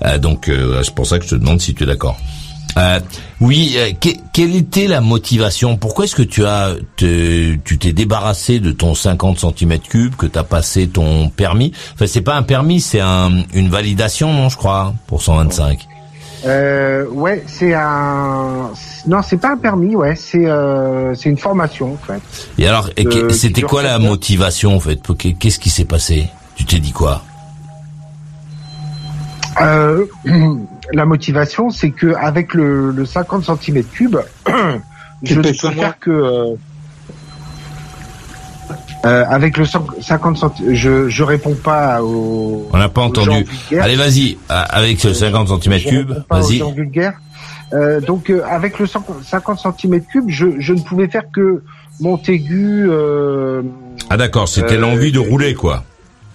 Euh, 0.06 0.18
donc 0.18 0.48
euh, 0.50 0.82
c'est 0.84 0.96
pour 0.96 1.06
ça 1.06 1.20
que 1.20 1.26
je 1.26 1.32
te 1.32 1.36
demande 1.36 1.62
si 1.62 1.76
tu 1.76 1.84
es 1.84 1.86
d'accord. 1.86 2.18
Euh, 2.78 3.02
oui, 3.42 3.74
euh, 3.76 3.92
que- 4.00 4.18
quelle 4.32 4.56
était 4.56 4.88
la 4.88 5.02
motivation? 5.02 5.76
Pourquoi 5.76 6.06
est-ce 6.06 6.16
que 6.16 6.22
tu 6.24 6.46
as, 6.46 6.74
te- 6.96 7.56
tu 7.66 7.78
t'es 7.78 7.92
débarrassé 7.92 8.62
de 8.62 8.72
ton 8.72 8.96
50 8.96 9.40
cm3, 9.40 10.12
que 10.16 10.26
tu 10.26 10.40
as 10.40 10.46
passé 10.46 10.88
ton 10.88 11.28
permis? 11.28 11.74
Enfin, 11.94 12.08
c'est 12.08 12.22
pas 12.22 12.36
un 12.38 12.44
permis, 12.44 12.80
c'est 12.80 13.02
un, 13.02 13.44
une 13.54 13.68
validation, 13.70 14.32
non, 14.34 14.48
je 14.48 14.56
crois, 14.56 14.96
pour 15.08 15.22
125. 15.22 15.86
Euh, 16.46 17.06
ouais, 17.08 17.44
c'est 17.48 17.74
un. 17.74 18.72
Non, 19.08 19.22
c'est 19.22 19.38
pas 19.38 19.52
un 19.52 19.58
permis, 19.58 19.96
ouais, 19.96 20.16
c'est 20.16 20.48
euh, 20.48 21.14
c'est 21.14 21.30
une 21.30 21.38
formation 21.38 21.94
en 21.94 21.98
fait. 21.98 22.22
Et 22.58 22.68
alors, 22.68 22.90
Euh, 22.98 23.30
c'était 23.30 23.62
quoi 23.62 23.84
la 23.84 24.00
motivation 24.00 24.76
en 24.76 24.80
fait? 24.80 25.00
Qu'est-ce 25.40 25.60
qui 25.60 25.70
s'est 25.70 25.86
passé? 25.86 26.30
Tu 26.56 26.66
t'es 26.66 26.80
dit 26.80 26.92
quoi? 26.92 27.24
Euh, 29.62 30.06
la 30.94 31.06
motivation, 31.06 31.70
c'est 31.70 31.92
que 31.92 32.14
avec 32.16 32.54
le, 32.54 32.92
le 32.92 33.06
50 33.06 33.46
cm 33.46 33.84
cube, 33.84 34.18
je 35.24 35.36
ne 35.36 35.42
pèses 35.44 35.62
peux 35.62 35.70
faire 35.70 36.00
que 36.00 36.56
euh, 39.06 39.24
avec 39.30 39.58
le 39.58 39.66
100 39.66 39.86
50 40.02 40.38
cm. 40.38 40.74
Je 40.74 41.10
je 41.10 41.24
réponds 41.24 41.56
pas 41.56 42.02
aux. 42.04 42.68
On 42.72 42.78
n'a 42.78 42.90
pas 42.90 43.02
entendu. 43.02 43.46
Allez, 43.80 43.96
vas-y, 43.96 44.38
euh, 44.52 44.64
avec 44.70 45.00
ce 45.00 45.14
50 45.14 45.62
cm 45.62 45.80
cube, 45.82 46.12
vas-y. 46.30 46.62
Euh, 47.74 48.02
donc 48.02 48.30
euh, 48.30 48.44
avec 48.50 48.80
le 48.80 48.86
100 48.86 49.06
50 49.24 49.60
cm 49.80 50.02
cube, 50.04 50.26
je, 50.28 50.60
je 50.60 50.74
ne 50.74 50.82
pouvais 50.82 51.08
faire 51.08 51.24
que 51.34 51.64
Montaigu. 52.02 52.88
Euh, 52.90 53.62
Ah 54.10 54.18
d'accord, 54.18 54.48
c'était 54.48 54.76
Euh, 54.76 54.80
l'envie 54.82 55.12
de 55.12 55.20
rouler 55.20 55.54
quoi. 55.54 55.84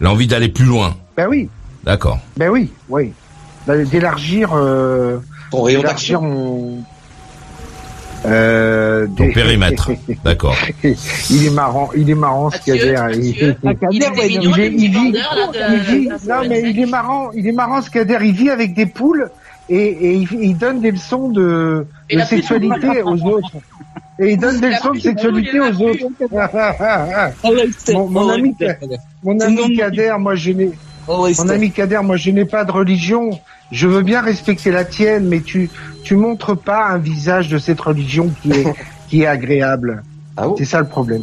L'envie 0.00 0.26
d'aller 0.26 0.48
plus 0.48 0.64
loin. 0.64 0.94
ben 1.16 1.26
oui, 1.29 1.48
D'accord. 1.85 2.18
ben 2.37 2.48
oui, 2.50 2.70
oui. 2.88 3.12
D'élargir. 3.66 4.50
Euh, 4.55 5.18
Ton 5.50 5.62
rayon 5.62 5.81
d'élargir 5.81 6.20
d'action. 6.20 6.22
mon. 6.22 6.79
Euh, 8.26 9.06
Ton 9.16 9.26
des- 9.26 9.32
périmètre. 9.32 9.90
D'accord. 10.24 10.56
il 11.30 11.46
est 11.46 11.50
marrant, 11.50 11.90
il 11.96 12.08
est 12.10 12.14
marrant 12.14 12.50
ce 12.50 12.58
Kader. 12.58 12.94
Il. 13.14 13.56
Ah, 13.64 13.70
Il 13.90 14.02
Kader, 15.12 15.12
il 15.62 15.80
vit- 15.80 16.08
non 16.08 16.34
mais 16.48 16.62
il 16.70 16.80
est 16.80 16.86
marrant, 16.86 17.30
il 17.34 17.46
est 17.46 17.52
marrant 17.52 17.82
ce 17.82 17.90
Kader. 17.90 18.18
Il 18.22 18.32
vit 18.32 18.50
avec 18.50 18.74
des 18.74 18.86
poules 18.86 19.28
et, 19.68 19.76
et 19.76 20.12
il, 20.14 20.28
il 20.40 20.56
donne 20.56 20.80
des 20.80 20.90
leçons 20.92 21.28
de, 21.28 21.86
de 22.12 22.20
sexualité 22.20 23.02
aux 23.02 23.20
autres. 23.24 23.52
Et 24.18 24.32
il 24.32 24.38
donne 24.38 24.58
des 24.60 24.70
leçons 24.70 24.92
de 24.92 24.98
sexualité 25.00 25.60
aux 25.60 25.82
autres. 25.82 26.06
Ah 26.36 27.30
Mon- 27.92 28.08
mon 28.08 28.28
ami 28.30 28.54
Kader. 28.56 28.96
Mon 29.22 29.38
ami 29.40 29.76
Kader, 29.76 30.14
moi 30.18 30.34
je 30.36 30.52
n'ai, 30.52 30.64
ouais, 30.64 30.72
mon 31.08 31.48
ami 31.48 31.70
Kader, 31.70 32.00
moi 32.02 32.16
je 32.16 32.30
n'ai 32.30 32.44
pas 32.44 32.64
de 32.64 32.72
religion. 32.72 33.38
Je 33.72 33.86
veux 33.88 34.02
bien 34.02 34.20
respecter 34.22 34.70
la 34.70 34.84
tienne, 34.84 35.26
mais 35.26 35.40
tu 35.40 35.70
tu 36.04 36.14
montres 36.16 36.56
pas 36.56 36.86
un 36.88 36.98
visage 36.98 37.48
de 37.48 37.58
cette 37.58 37.80
religion 37.80 38.30
qui 38.42 38.52
est 38.52 38.74
qui 39.08 39.22
est 39.22 39.26
agréable. 39.26 40.02
Ah 40.36 40.46
bon 40.48 40.54
C'est 40.56 40.64
ça 40.64 40.80
le 40.80 40.86
problème. 40.88 41.22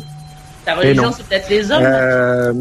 Ta 0.66 0.76
religion, 0.76 1.12
c'est 1.16 1.26
peut-être 1.26 1.50
les 1.50 1.72
hommes. 1.72 1.84
Euh, 1.84 2.54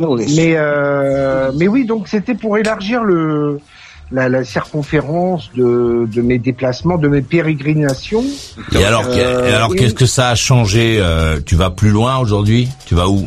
Non, 0.00 0.14
les- 0.14 0.26
mais 0.36 0.52
euh, 0.56 1.50
mais 1.56 1.68
oui, 1.68 1.84
donc 1.86 2.08
c'était 2.08 2.34
pour 2.34 2.56
élargir 2.58 3.02
le 3.04 3.60
la, 4.12 4.28
la 4.28 4.42
circonférence 4.44 5.50
de, 5.54 6.08
de 6.12 6.20
mes 6.22 6.38
déplacements, 6.38 6.98
de 6.98 7.06
mes 7.08 7.22
pérégrinations. 7.22 8.24
Et 8.72 8.84
alors, 8.84 9.04
Euh, 9.06 9.48
et 9.48 9.52
alors 9.52 9.72
et- 9.72 9.76
qu'est-ce 9.76 9.94
que 9.94 10.06
ça 10.06 10.30
a 10.30 10.34
changé 10.34 10.98
euh, 11.00 11.38
Tu 11.46 11.54
vas 11.54 11.70
plus 11.70 11.90
loin 11.90 12.18
aujourd'hui? 12.18 12.68
Tu 12.86 12.94
vas 12.96 13.08
où? 13.08 13.26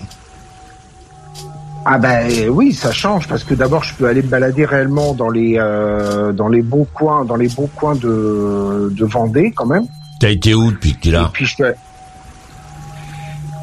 Ah 1.85 1.97
ben 1.97 2.47
oui, 2.49 2.71
ça 2.73 2.91
change 2.93 3.27
parce 3.27 3.43
que 3.43 3.53
d'abord 3.53 3.83
je 3.83 3.93
peux 3.95 4.07
aller 4.07 4.21
me 4.21 4.27
balader 4.29 4.63
réellement 4.65 5.13
dans 5.13 5.29
les 5.29 5.57
euh, 5.59 6.31
dans 6.31 6.47
les 6.47 6.61
beaux 6.61 6.87
coins, 6.93 7.25
dans 7.25 7.35
les 7.35 7.49
beaux 7.49 7.69
coins 7.75 7.95
de 7.95 8.89
de 8.91 9.05
Vendée 9.05 9.51
quand 9.55 9.65
même. 9.65 9.85
T'as 10.19 10.29
été 10.29 10.53
où 10.53 10.71
depuis 10.71 10.93
que 10.95 11.01
tu 11.01 11.07
es 11.09 11.11
Et 11.11 11.13
là 11.15 11.29
puis 11.33 11.45
je 11.45 11.55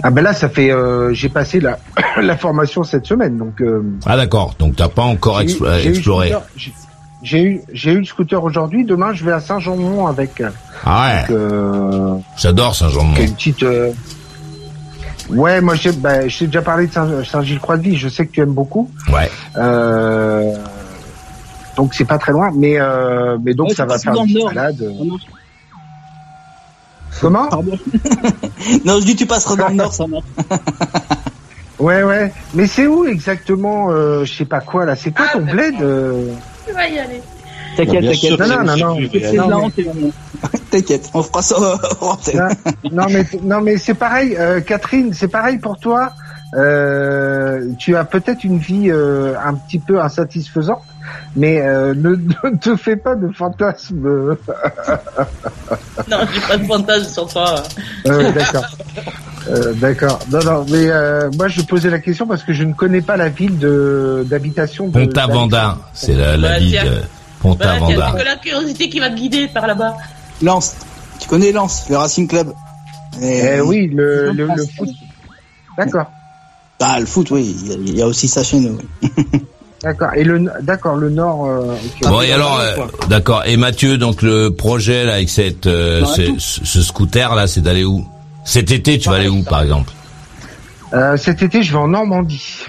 Ah 0.03 0.11
ben 0.11 0.23
là 0.23 0.33
ça 0.35 0.49
fait 0.49 0.71
euh, 0.71 1.13
j'ai 1.15 1.29
passé 1.31 1.61
la 1.61 1.79
la 2.21 2.37
formation 2.37 2.83
cette 2.85 3.07
semaine 3.07 3.37
donc 3.39 3.61
euh, 3.63 3.83
Ah 4.05 4.17
d'accord, 4.17 4.55
donc 4.59 4.77
t'as 4.77 4.89
pas 4.89 5.03
encore 5.05 5.41
eu- 5.41 5.45
exploré. 5.45 6.35
j'ai- 7.23 7.43
eu 7.43 7.61
j'ai 7.73 7.93
eu 7.93 7.99
le 7.99 8.05
scooter 8.05 8.43
aujourd'hui, 8.43 8.85
demain 8.85 9.13
je 9.15 9.25
vais 9.25 9.33
à 9.33 9.41
Saint-Jean-Mont 9.41 10.07
avec 10.07 10.43
Ah 10.85 11.25
ouais, 11.29 11.35
euh, 11.35 12.17
j'adore 12.37 12.75
Saint-Jean-de-Mont. 12.75 13.17
une 13.17 13.35
petite 13.35 13.63
euh, 13.63 13.93
Ouais, 15.37 15.61
moi 15.61 15.75
j'ai 15.75 15.93
ben, 15.93 16.29
je 16.29 16.39
t'ai 16.39 16.47
déjà 16.47 16.63
parlé 16.63 16.87
de 16.87 16.93
Saint- 16.93 17.25
Saint-Gilles-Croix-de-Vie, 17.25 17.97
je 17.97 18.09
sais 18.09 18.27
que 18.27 18.33
tu 18.33 18.41
aimes 18.41 18.53
beaucoup. 18.53 18.91
Ouais. 19.13 19.31
Euh, 19.57 20.55
donc 21.77 21.95
c'est 21.95 22.05
pas 22.05 22.19
très 22.19 22.33
loin, 22.33 22.51
mais 22.55 22.81
euh, 22.81 23.39
mais 23.43 23.55
donc 23.55 23.69
Ouais, 23.69 23.75
ça 23.75 23.87
va 23.87 23.99
faire 23.99 24.15
une 24.15 24.45
balade. 24.45 24.81
Marche. 25.05 25.23
Comment? 27.21 27.49
Pardon. 27.49 27.73
non, 28.85 29.01
je 29.01 29.05
dis 29.05 29.17
tu 29.17 29.27
passeras 29.27 29.57
dans 29.57 29.69
le 29.69 29.75
nord, 29.75 29.93
ça 29.93 30.07
marche. 30.07 30.25
Ouais 31.79 32.03
ouais, 32.03 32.31
mais 32.53 32.67
c'est 32.67 32.87
où 32.87 33.07
exactement 33.07 33.91
euh, 33.91 34.27
Je 34.27 34.35
sais 34.35 34.45
pas 34.45 34.61
quoi 34.61 34.85
là? 34.85 34.97
C'est 34.97 35.13
quoi 35.13 35.25
Ah, 35.31 35.33
ton 35.39 35.45
ben, 35.47 35.53
bled 35.55 35.75
euh? 35.81 36.35
Tu 36.67 36.75
vas 36.75 36.87
y 36.87 36.99
aller. 36.99 37.23
T'inquiète, 37.75 38.05
t'inquiète. 38.05 38.39
Non, 38.39 38.65
non, 38.65 38.97
c'est 39.11 39.33
non, 39.33 40.13
C'est 40.73 40.83
T'inquiète, 40.83 41.11
on 41.15 41.23
fera 41.23 41.43
ça 41.43 41.57
antenne. 42.01 42.49
non, 42.85 42.91
non 42.93 43.07
mais 43.11 43.27
non 43.43 43.61
mais 43.61 43.77
c'est 43.77 43.95
pareil, 43.95 44.37
euh, 44.39 44.61
Catherine, 44.61 45.13
c'est 45.13 45.29
pareil 45.29 45.59
pour 45.59 45.79
toi. 45.79 46.13
Euh, 46.55 47.69
tu 47.79 47.95
as 47.97 48.05
peut-être 48.05 48.43
une 48.45 48.59
vie 48.59 48.91
euh, 48.91 49.35
un 49.45 49.55
petit 49.55 49.79
peu 49.79 50.01
insatisfaisante, 50.01 50.83
mais 51.37 51.61
euh, 51.61 51.95
ne, 51.95 52.11
ne 52.51 52.57
te 52.57 52.75
fais 52.77 52.97
pas 52.97 53.15
de 53.15 53.29
fantasmes. 53.33 54.37
Non, 56.09 56.17
j'ai 56.33 56.41
pas 56.41 56.57
de 56.57 56.65
fantasme 56.65 57.13
sur 57.13 57.27
toi. 57.29 57.63
Euh, 58.07 58.33
d'accord. 58.33 58.65
Euh, 59.49 59.73
d'accord. 59.75 60.19
Non, 60.31 60.41
non, 60.45 60.67
mais 60.71 60.89
euh, 60.91 61.31
moi 61.37 61.49
je 61.49 61.63
posais 61.63 61.91
la 61.91 61.99
question 61.99 62.27
parce 62.27 62.43
que 62.43 62.53
je 62.53 62.63
ne 62.65 62.73
connais 62.75 63.01
pas 63.01 63.17
la 63.17 63.29
ville 63.29 63.59
de 63.59 64.25
d'habitation. 64.29 64.89
de- 64.89 65.05
Pont-à-Vendin, 65.05 65.79
c'est 65.95 66.15
la, 66.15 66.37
la 66.37 66.49
Bah, 66.51 66.59
ville 66.59 67.03
Pont-à-Vendin. 67.41 68.13
c'est 68.13 68.19
que 68.19 68.25
la 68.25 68.37
curiosité 68.37 68.89
qui 68.91 69.01
va 69.01 69.09
te 69.11 69.15
guider 69.15 69.49
par 69.49 69.67
là-bas. 69.67 69.95
Lance. 70.43 70.75
Tu 71.19 71.29
connais 71.29 71.53
Lance, 71.53 71.87
le 71.91 71.97
Racing 71.97 72.27
Club 72.29 72.53
Eh 73.21 73.61
oui, 73.61 73.89
le, 73.89 74.33
le, 74.33 74.47
le 74.47 74.67
foot. 74.77 74.89
D'accord. 75.77 76.07
Ah, 76.81 76.99
le 76.99 77.07
foot, 77.07 77.31
oui. 77.31 77.57
il 77.63 77.69
y 77.69 77.73
a- 77.73 77.77
Il 77.77 77.97
y, 77.99 78.03
a 78.03 78.07
aussi 78.07 78.27
ça 78.29 78.43
chez 78.43 78.59
nous. 78.59 78.79
oui. 79.03 79.09
D'accord. 79.83 80.11
Et 80.15 80.25
le 80.25 80.45
d'accord 80.63 80.97
le 80.97 81.09
Nord. 81.09 81.47
euh. 81.47 81.75
Bon 82.03 82.21
et 82.21 82.33
alors, 82.33 82.59
euh, 82.61 82.77
d'accord. 83.09 83.45
Et 83.47 83.57
Mathieu, 83.57 83.97
donc 83.97 84.21
le 84.21 84.51
projet 84.51 85.05
là 85.07 85.15
avec 85.15 85.31
cette, 85.31 85.67
euh, 85.67 86.05
ce, 86.05 86.83
scooter 86.83 87.35
là, 87.35 87.47
c'est 87.47 87.63
d'aller 87.63 87.85
où? 87.85 88.07
Cet 88.45 88.71
été, 88.73 88.99
tu 88.99 89.09
vas 89.09 89.17
aller 89.17 89.29
où 89.31 89.43
par 89.43 89.63
exemple? 89.63 89.91
Euh, 90.93 91.17
cet 91.17 91.43
été, 91.43 91.63
je 91.63 91.73
vais 91.73 91.79
en 91.79 91.89
Normandie. 91.89 92.67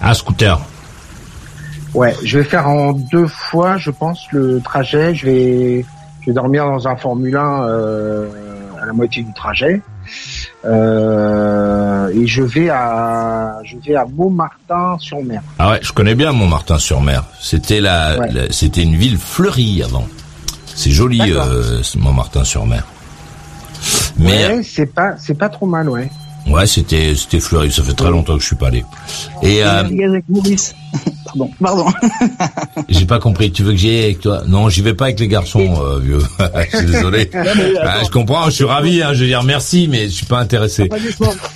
Ah, 0.00 0.14
scooter. 0.14 0.60
Ouais, 1.94 2.16
je 2.24 2.38
vais 2.38 2.44
faire 2.44 2.68
en 2.68 2.92
deux 2.92 3.28
fois, 3.28 3.76
je 3.78 3.90
pense, 3.92 4.26
le 4.32 4.60
trajet. 4.60 5.14
Je 5.14 5.26
vais, 5.26 5.86
je 6.26 6.30
vais 6.30 6.34
dormir 6.34 6.64
dans 6.66 6.88
un 6.88 6.96
Formule 6.96 7.36
1 7.36 7.62
euh, 7.62 8.26
à 8.82 8.86
la 8.86 8.92
moitié 8.92 9.22
du 9.22 9.32
trajet. 9.32 9.80
Euh, 10.64 12.08
et 12.14 12.26
je 12.26 12.42
vais 12.42 12.68
à, 12.68 13.58
je 13.64 13.76
vais 13.86 13.94
à 13.96 14.04
Montmartin-sur-Mer. 14.06 15.42
Ah 15.58 15.70
ouais, 15.72 15.78
je 15.82 15.92
connais 15.92 16.14
bien 16.14 16.32
Montmartin-sur-Mer. 16.32 17.24
C'était 17.40 17.80
la, 17.80 18.18
Ouais. 18.18 18.32
la- 18.32 18.52
c'était 18.52 18.82
une 18.82 18.96
ville 18.96 19.18
fleurie 19.18 19.82
avant. 19.84 20.06
C'est 20.74 20.90
joli, 20.90 21.20
euh, 21.32 21.80
Montmartin-sur-Mer. 21.96 22.84
Mais 24.18 24.46
ouais, 24.48 24.62
c'est 24.62 24.86
pas, 24.86 25.14
c'est 25.18 25.34
pas 25.38 25.48
trop 25.48 25.66
mal, 25.66 25.88
ouais. 25.88 26.10
ouais, 26.48 26.66
c'était, 26.66 27.14
c'était 27.14 27.40
fleuri. 27.40 27.70
Ça 27.70 27.82
fait 27.82 27.92
très 27.94 28.10
longtemps 28.10 28.34
que 28.34 28.40
je 28.40 28.46
suis 28.46 28.56
pas 28.56 28.68
allé. 28.68 28.84
Et 29.42 29.62
euh, 29.64 29.84
Pardon, 31.36 31.50
pardon. 31.60 31.86
j'ai 32.88 33.04
pas 33.06 33.18
compris. 33.18 33.50
Tu 33.52 33.62
veux 33.62 33.72
que 33.72 33.76
j'y 33.78 33.90
aille 33.90 34.04
avec 34.04 34.20
toi? 34.20 34.42
Non, 34.46 34.68
j'y 34.68 34.80
vais 34.82 34.94
pas 34.94 35.06
avec 35.06 35.20
les 35.20 35.28
garçons, 35.28 35.74
euh, 35.82 35.98
vieux. 35.98 36.18
je 36.72 36.76
suis 36.78 36.86
désolé. 36.86 37.30
Non, 37.34 37.40
mais 37.56 37.72
Ah, 37.82 37.98
je 38.04 38.10
comprends. 38.10 38.44
Je 38.46 38.50
suis 38.50 38.64
ravi. 38.64 39.02
Hein, 39.02 39.12
je 39.12 39.20
veux 39.20 39.26
dire 39.26 39.42
merci, 39.42 39.88
mais 39.90 40.04
je 40.04 40.14
suis 40.14 40.26
pas 40.26 40.38
intéressé. 40.40 40.88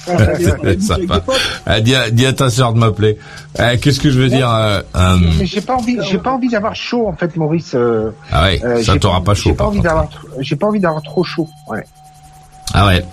Sympa. 0.81 1.23
Ah, 1.67 1.81
dis, 1.81 1.95
à- 1.95 2.11
dis 2.11 2.27
à 2.27 2.33
ta 2.33 2.51
sœur 2.51 2.73
de 2.73 2.79
m'appeler. 2.79 3.19
Euh, 3.59 3.77
Qu'est-ce 3.81 4.01
que 4.01 4.11
je 4.11 4.19
veux 4.21 4.29
dire 4.29 4.51
euh, 4.51 4.83
euh, 4.97 5.17
j'ai 5.43 5.61
pas 5.61 5.75
envie, 5.77 5.97
j'ai 6.09 6.19
pas 6.19 6.33
envie 6.33 6.49
d'avoir 6.49 6.75
chaud, 6.75 7.07
en 7.09 7.15
fait, 7.17 7.37
Maurice. 7.37 7.73
euh, 7.75 8.11
Ah 8.31 8.45
ouais, 8.45 8.61
euh, 8.65 8.83
ça 8.83 8.97
t'aura 8.97 9.23
pas 9.23 9.35
chaud 9.35 9.51
J'ai 9.51 9.57
pas 9.57 9.67
envie 9.67 9.81
d'avoir, 9.81 10.09
j'ai 10.41 10.57
pas 10.57 10.67
envie 10.67 10.81
d'avoir 10.81 11.03
trop 11.03 11.25
chaud. 11.25 11.49
Ouais. 11.69 11.85
Ah 12.73 12.87
ouais. 12.87 13.05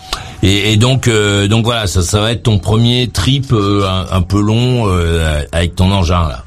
Et, 0.43 0.73
et 0.73 0.77
donc, 0.77 1.08
euh, 1.08 1.47
donc 1.47 1.65
voilà, 1.65 1.88
ça, 1.88 2.01
ça 2.03 2.21
va 2.21 2.32
être 2.32 2.43
ton 2.43 2.60
premier 2.60 3.08
trip 3.12 3.51
euh, 3.51 3.88
un, 3.88 4.06
un 4.17 4.21
peu 4.21 4.39
long 4.39 4.88
euh, 4.88 5.41
avec 5.51 5.75
ton 5.75 5.91
engin 5.91 6.27
là. 6.27 6.43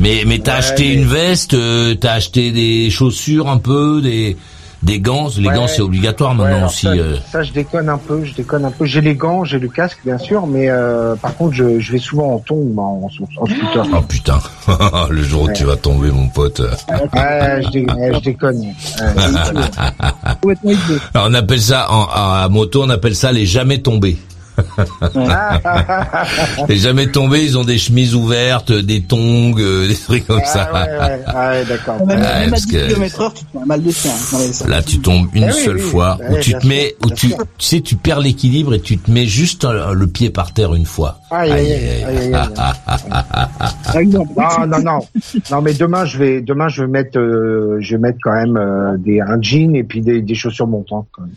Mais 0.00 0.24
mais 0.26 0.38
t'as 0.38 0.52
Ouais, 0.52 0.58
acheté 0.58 0.82
mais- 0.88 0.94
une 0.94 1.04
veste, 1.04 1.54
euh, 1.54 1.94
t'as 1.94 2.14
acheté 2.14 2.50
des 2.52 2.90
chaussures 2.90 3.48
un 3.48 3.58
peu, 3.58 4.00
des 4.02 4.36
des 4.82 4.98
gants. 4.98 5.28
Les 5.38 5.46
Ouais. 5.48 5.54
gants 5.54 5.66
c'est 5.68 5.82
obligatoire 5.82 6.34
maintenant 6.34 6.66
aussi. 6.68 6.86
ça, 6.86 6.92
euh. 6.92 7.16
ça, 7.30 7.42
je 7.42 7.52
déconne 7.52 7.90
un 7.90 7.98
peu, 7.98 8.24
je 8.24 8.32
déconne 8.32 8.64
un 8.64 8.70
peu. 8.70 8.86
J'ai 8.86 9.02
les 9.02 9.14
gants, 9.14 9.44
j'ai 9.44 9.58
le 9.58 9.68
casque, 9.68 9.98
bien 10.06 10.16
sûr, 10.16 10.46
mais 10.46 10.70
euh, 10.70 11.16
par 11.16 11.36
contre, 11.36 11.52
je, 11.54 11.78
je 11.80 11.92
vais 11.92 11.98
souvent 11.98 12.32
en 12.36 12.38
tombe, 12.38 12.78
en, 12.78 13.02
en, 13.02 13.42
en 13.42 13.46
scooter. 13.46 13.86
Oh 13.92 14.00
putain, 14.08 14.38
le 15.10 15.22
jour 15.22 15.42
où 15.42 15.52
tu 15.52 15.64
vas 15.64 15.76
tomber, 15.76 16.10
mon 16.10 16.28
pote. 16.30 16.60
Ouais, 16.60 17.60
je, 17.62 17.68
dé- 17.68 17.84
ouais, 17.94 18.10
je 18.14 18.20
déconne. 18.20 18.64
Alors, 21.14 21.26
on 21.28 21.34
appelle 21.34 21.60
ça 21.60 21.92
en- 21.92 22.06
à 22.10 22.48
moto, 22.48 22.82
on 22.84 22.88
appelle 22.88 23.14
ça 23.14 23.32
les 23.32 23.44
jamais 23.44 23.82
tombés. 23.82 24.16
Les 26.68 26.76
jamais 26.76 27.06
tombés, 27.08 27.42
ils 27.44 27.58
ont 27.58 27.64
des 27.64 27.78
chemises 27.78 28.14
ouvertes, 28.14 28.72
des 28.72 29.02
tongs, 29.02 29.54
euh, 29.58 29.88
des 29.88 29.94
trucs 29.96 30.26
comme 30.26 30.40
ça. 30.44 30.68
Ah, 30.72 30.82
ouais, 30.84 30.90
ouais, 30.98 31.20
ah, 31.26 31.50
ouais, 31.50 31.64
d'accord. 31.64 32.06
Même, 32.06 32.20
Ouais, 32.20 32.24
même 32.40 32.48
à 32.48 32.50
parce 32.50 32.66
10 32.66 32.72
que- 32.72 32.88
km 32.88 33.20
heure, 33.20 33.34
tu 33.34 33.44
te 33.44 33.58
un 33.58 33.64
mal 33.66 33.82
de 33.82 33.90
chien. 33.90 34.10
Non, 34.32 34.38
ça- 34.52 34.68
Là, 34.68 34.82
tu 34.82 34.98
tombes 35.00 35.26
une 35.34 35.44
Eh 35.48 35.52
seule 35.52 35.76
oui, 35.76 35.82
fois, 35.82 36.18
bah 36.20 36.26
où 36.30 36.38
tu 36.40 36.52
te 36.54 36.66
mets, 36.66 36.94
où 37.04 37.10
tu, 37.10 37.28
tu 37.28 37.34
sais, 37.58 37.80
tu 37.80 37.96
perds 37.96 38.20
l'équilibre 38.20 38.74
et 38.74 38.80
tu 38.80 38.98
te 38.98 39.10
mets 39.10 39.26
juste 39.26 39.64
euh, 39.64 39.92
le 39.92 40.06
pied 40.06 40.30
par 40.30 40.52
terre 40.52 40.74
une 40.74 40.86
fois. 40.86 41.18
Aïe, 41.30 41.50
aïe, 41.52 41.72
aïe, 41.72 41.74
aïe, 41.74 42.04
aïe, 42.04 42.34
aïe. 42.34 42.52
Par 43.84 43.96
exemple. 43.96 44.30
Non, 44.36 44.66
non, 44.66 44.78
non, 44.82 44.98
non, 45.50 45.62
mais 45.62 45.74
demain 45.74 46.04
je 46.04 46.18
vais, 46.18 46.40
demain 46.40 46.68
je 46.68 46.82
vais 46.82 46.88
mettre, 46.88 47.18
euh, 47.18 47.76
je 47.80 47.94
vais 47.96 48.00
mettre 48.00 48.18
quand 48.22 48.32
même 48.32 48.56
euh, 48.56 48.96
des 48.98 49.20
un 49.20 49.40
jean 49.40 49.74
et 49.76 49.84
puis 49.84 50.00
des, 50.00 50.22
des 50.22 50.34
chaussures 50.34 50.66
montantes. 50.66 51.06
Quand 51.12 51.22
même. 51.22 51.30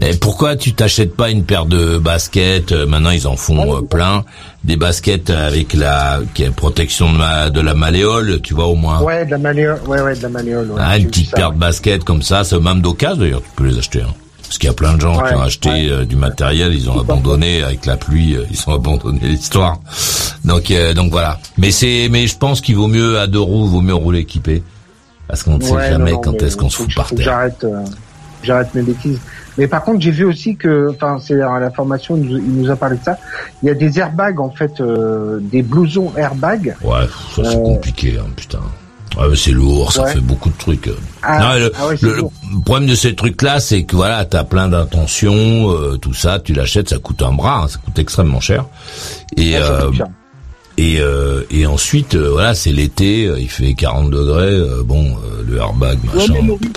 Mais 0.00 0.14
pourquoi 0.14 0.56
tu 0.56 0.72
t'achètes 0.72 1.14
pas 1.14 1.30
une 1.30 1.44
paire 1.44 1.66
de 1.66 1.98
baskets 1.98 2.72
euh, 2.80 2.86
Maintenant, 2.86 3.10
ils 3.10 3.26
en 3.26 3.36
font 3.36 3.76
euh, 3.76 3.80
plein. 3.82 4.24
Des 4.64 4.76
baskets 4.76 5.30
avec 5.30 5.72
la 5.74 6.20
qui 6.34 6.44
a 6.44 6.50
protection 6.50 7.12
de, 7.12 7.18
ma, 7.18 7.50
de 7.50 7.60
la 7.60 7.74
malléole, 7.74 8.40
tu 8.42 8.54
vois 8.54 8.66
au 8.66 8.74
moins. 8.74 9.00
Ouais, 9.00 9.24
de 9.24 9.30
la 9.30 9.38
malléole, 9.38 9.78
ouais, 9.86 10.00
ouais, 10.02 10.16
de 10.16 10.22
la 10.22 10.28
malléole. 10.28 10.70
Ouais, 10.70 10.80
Ah, 10.82 10.98
une 10.98 11.06
petite 11.06 11.30
paire 11.32 11.52
de 11.52 11.58
baskets 11.58 12.04
comme 12.04 12.22
ça, 12.22 12.44
c'est 12.44 12.58
même 12.60 12.80
d'occasion 12.82 13.16
d'ailleurs, 13.16 13.42
tu 13.42 13.50
peux 13.56 13.64
les 13.66 13.78
acheter. 13.78 14.02
Hein. 14.02 14.14
Parce 14.42 14.58
qu'il 14.58 14.66
y 14.66 14.70
a 14.70 14.74
plein 14.74 14.94
de 14.94 15.00
gens 15.00 15.16
qui 15.22 15.32
ont 15.32 15.40
acheté 15.42 15.68
ouais. 15.70 15.88
euh, 15.90 16.04
du 16.04 16.16
matériel, 16.16 16.74
ils 16.74 16.90
ont 16.90 16.98
abandonné 17.00 17.62
avec 17.62 17.86
la 17.86 17.96
pluie, 17.96 18.34
euh, 18.34 18.44
ils 18.50 18.58
ont 18.68 18.74
abandonné 18.74 19.20
l'histoire. 19.22 19.78
Donc 20.44 20.72
euh, 20.72 20.92
donc 20.92 21.12
voilà. 21.12 21.38
Mais 21.56 21.70
c'est 21.70 22.08
mais 22.10 22.26
je 22.26 22.36
pense 22.36 22.60
qu'il 22.60 22.74
vaut 22.74 22.88
mieux 22.88 23.20
à 23.20 23.28
deux 23.28 23.38
roues, 23.38 23.66
vaut 23.66 23.80
mieux 23.80 23.94
rouler 23.94 24.18
équipé. 24.18 24.64
Parce 25.28 25.44
qu'on 25.44 25.58
ne 25.58 25.62
sait 25.62 25.90
jamais 25.90 26.10
non, 26.10 26.16
non, 26.16 26.20
quand 26.22 26.42
est-ce 26.42 26.56
qu'on 26.56 26.68
se 26.68 26.78
fout 26.78 26.92
par 26.96 27.10
terre. 27.10 27.20
J'arrête, 27.20 27.64
j'arrête 28.42 28.74
mes 28.74 28.82
bêtises. 28.82 29.20
Mais 29.60 29.68
par 29.68 29.84
contre, 29.84 30.00
j'ai 30.00 30.10
vu 30.10 30.24
aussi 30.24 30.56
que, 30.56 30.88
enfin, 30.90 31.18
c'est 31.22 31.38
à 31.38 31.58
la 31.58 31.70
formation, 31.70 32.16
il 32.16 32.22
nous, 32.22 32.38
il 32.38 32.62
nous 32.62 32.70
a 32.70 32.76
parlé 32.76 32.96
de 32.96 33.04
ça. 33.04 33.18
Il 33.62 33.66
y 33.66 33.70
a 33.70 33.74
des 33.74 33.98
airbags 33.98 34.40
en 34.40 34.48
fait, 34.48 34.80
euh, 34.80 35.38
des 35.42 35.62
blousons 35.62 36.12
airbags. 36.16 36.74
Ouais, 36.82 37.06
ça 37.36 37.42
c'est 37.44 37.56
Euh, 37.58 37.62
compliqué, 37.62 38.16
hein, 38.18 38.24
putain. 38.34 38.60
Ouais, 39.18 39.26
mais 39.28 39.36
c'est 39.36 39.50
lourd, 39.50 39.92
ça 39.92 40.04
Ouais. 40.04 40.14
fait 40.14 40.20
beaucoup 40.20 40.48
de 40.48 40.56
trucs. 40.56 40.88
Ah, 41.22 41.38
Non, 41.40 41.58
le, 41.58 41.72
ah 41.78 41.88
ouais, 41.88 41.96
le- 42.00 42.22
problème 42.64 42.88
de 42.88 42.94
ces 42.94 43.14
trucs-là, 43.14 43.60
c'est 43.60 43.82
que 43.82 43.96
voilà, 43.96 44.24
t'as 44.24 44.44
plein 44.44 44.68
d'intentions, 44.68 45.70
euh, 45.70 45.98
tout 45.98 46.14
ça, 46.14 46.38
tu 46.40 46.54
l'achètes, 46.54 46.88
ça 46.88 46.98
coûte 46.98 47.20
un 47.20 47.32
bras, 47.32 47.64
hein, 47.64 47.68
ça 47.68 47.76
coûte 47.84 47.98
extrêmement 47.98 48.40
cher. 48.40 48.64
Et 49.36 49.56
Ouais, 49.56 49.58
euh, 49.60 49.90
et 50.78 51.00
euh, 51.00 51.42
et 51.50 51.66
ensuite, 51.66 52.14
euh, 52.14 52.30
voilà, 52.30 52.54
c'est 52.54 52.72
l'été, 52.72 53.26
euh, 53.26 53.38
il 53.38 53.50
fait 53.50 53.74
40 53.74 54.08
degrés, 54.10 54.46
euh, 54.56 54.82
bon, 54.82 55.04
euh, 55.04 55.42
le 55.46 55.58
airbag, 55.58 55.98
Ouais, 56.04 56.14
machin. 56.14 56.32
mais 56.34 56.42
Maurice, 56.42 56.70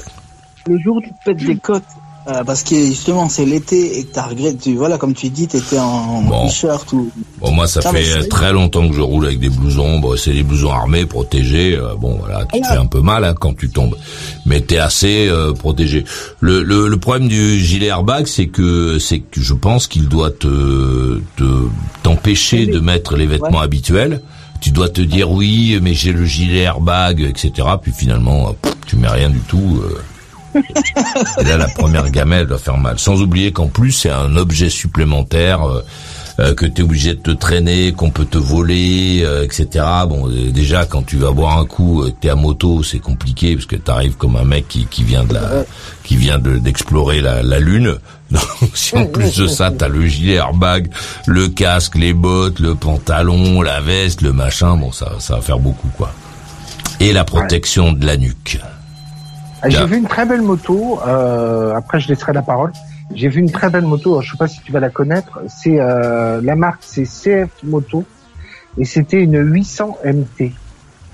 le 0.67 0.77
jour 0.79 0.97
où 0.97 1.01
tu 1.01 1.09
te 1.11 1.23
pètes 1.23 1.45
des 1.45 1.55
côtes 1.55 1.83
Euh, 2.25 2.41
parce 2.45 2.63
que 2.63 2.73
justement 2.75 3.27
c'est 3.27 3.43
l'été 3.45 3.99
et 3.99 4.05
que 4.05 4.13
t'as 4.13 4.27
regretté, 4.27 4.57
tu 4.57 4.75
voilà 4.77 4.97
comme 4.97 5.13
tu 5.13 5.29
dis, 5.29 5.45
t'étais 5.45 5.77
en 5.77 6.21
Bon. 6.21 6.47
t-shirt 6.47 6.89
ou. 6.93 7.11
Bon, 7.41 7.51
moi, 7.51 7.67
ça 7.67 7.81
fait 7.81 8.29
très 8.29 8.53
longtemps 8.53 8.87
que 8.87 8.95
je 8.95 9.01
roule 9.01 9.25
avec 9.25 9.39
des 9.39 9.49
blousons. 9.49 9.99
Bon, 9.99 10.15
c'est 10.15 10.31
des 10.31 10.43
blousons 10.43 10.71
armés, 10.71 11.05
protégés. 11.05 11.75
euh, 11.75 11.95
bon, 11.99 12.15
voilà, 12.19 12.45
tu 12.53 12.61
te 12.61 12.65
fais 12.67 12.77
un 12.77 12.85
peu 12.85 13.01
mal 13.01 13.25
hein, 13.25 13.33
quand 13.37 13.53
tu 13.57 13.69
tombes, 13.69 13.97
mais 14.45 14.61
t'es 14.61 14.77
assez 14.77 15.27
euh, 15.27 15.51
protégé. 15.51 16.05
Le, 16.39 16.63
le, 16.63 16.87
le 16.87 16.97
problème 16.97 17.27
du 17.27 17.59
gilet 17.59 17.87
airbag, 17.87 18.25
c'est 18.27 18.47
que 18.47 18.99
c'est 18.99 19.19
que 19.19 19.41
je 19.41 19.53
pense 19.53 19.87
qu'il 19.87 20.07
doit 20.07 20.31
te 20.31 21.19
te- 21.35 21.67
t'empêcher 22.03 22.67
de 22.67 22.79
mettre 22.79 23.17
les 23.17 23.25
vêtements 23.27 23.59
habituels. 23.59 24.21
Tu 24.61 24.71
dois 24.71 24.87
te 24.87 25.01
dire 25.01 25.29
oui, 25.29 25.77
mais 25.81 25.93
j'ai 25.93 26.13
le 26.13 26.23
gilet 26.25 26.61
airbag, 26.61 27.19
etc. 27.19 27.51
Puis 27.81 27.91
finalement, 27.91 28.47
euh, 28.47 28.51
pff, 28.61 28.73
tu 28.87 28.95
mets 28.95 29.09
rien 29.09 29.29
du 29.29 29.39
tout. 29.39 29.81
Et 30.55 31.43
là, 31.43 31.57
la 31.57 31.67
première 31.67 32.09
gamelle 32.09 32.47
doit 32.47 32.57
faire 32.57 32.77
mal. 32.77 32.99
Sans 32.99 33.21
oublier 33.21 33.51
qu'en 33.51 33.67
plus, 33.67 33.91
c'est 33.91 34.09
un 34.11 34.35
objet 34.35 34.69
supplémentaire 34.69 35.63
euh, 35.67 35.81
euh, 36.39 36.53
que 36.55 36.65
tu 36.65 36.81
es 36.81 36.83
obligé 36.83 37.13
de 37.13 37.19
te 37.21 37.31
traîner, 37.31 37.91
qu'on 37.93 38.09
peut 38.09 38.25
te 38.25 38.37
voler, 38.37 39.21
euh, 39.23 39.43
etc. 39.43 39.85
Bon, 40.07 40.27
euh, 40.29 40.51
déjà, 40.51 40.85
quand 40.85 41.03
tu 41.05 41.17
vas 41.17 41.31
boire 41.31 41.57
un 41.59 41.65
coup, 41.65 42.01
euh, 42.03 42.11
t'es 42.19 42.29
à 42.29 42.35
moto, 42.35 42.81
c'est 42.83 42.99
compliqué 42.99 43.55
parce 43.55 43.67
que 43.67 43.75
t'arrives 43.75 44.15
comme 44.15 44.35
un 44.35 44.43
mec 44.43 44.67
qui, 44.67 44.85
qui 44.85 45.03
vient 45.03 45.23
de 45.23 45.33
la, 45.35 45.49
qui 46.03 46.15
vient 46.15 46.39
de- 46.39 46.57
d'explorer 46.57 47.21
la, 47.21 47.43
la 47.43 47.59
lune. 47.59 47.97
Donc, 48.33 48.41
si 48.73 48.97
en 48.97 49.05
plus 49.05 49.35
de 49.37 49.45
ça, 49.45 49.69
t'as 49.69 49.87
le 49.87 50.07
gilet 50.07 50.33
airbag, 50.35 50.89
le 51.27 51.49
casque, 51.49 51.95
les 51.95 52.13
bottes, 52.13 52.59
le 52.59 52.73
pantalon, 52.73 53.61
la 53.61 53.79
veste, 53.79 54.21
le 54.21 54.33
machin, 54.33 54.75
bon, 54.75 54.91
ça, 54.91 55.11
ça 55.19 55.35
va 55.35 55.41
faire 55.41 55.59
beaucoup, 55.59 55.89
quoi. 55.97 56.11
Et 56.99 57.13
la 57.13 57.25
protection 57.25 57.91
de 57.93 58.05
la 58.07 58.17
nuque. 58.17 58.59
Ah, 59.63 59.69
J'ai 59.69 59.85
vu 59.85 59.97
une 59.97 60.07
très 60.07 60.25
belle 60.25 60.41
moto. 60.41 60.99
Euh, 61.07 61.73
après, 61.75 61.99
je 61.99 62.07
laisserai 62.09 62.33
la 62.33 62.41
parole. 62.41 62.71
J'ai 63.15 63.29
vu 63.29 63.39
une 63.39 63.51
très 63.51 63.69
belle 63.69 63.85
moto. 63.85 64.21
Je 64.21 64.31
sais 64.31 64.37
pas 64.37 64.47
si 64.47 64.59
tu 64.61 64.71
vas 64.71 64.79
la 64.79 64.89
connaître. 64.89 65.39
C'est 65.47 65.79
euh, 65.79 66.41
la 66.43 66.55
marque, 66.55 66.81
c'est 66.81 67.03
CF 67.05 67.49
Moto, 67.63 68.03
et 68.77 68.85
c'était 68.85 69.17
une 69.21 69.37
800 69.53 69.97
MT. 70.05 70.51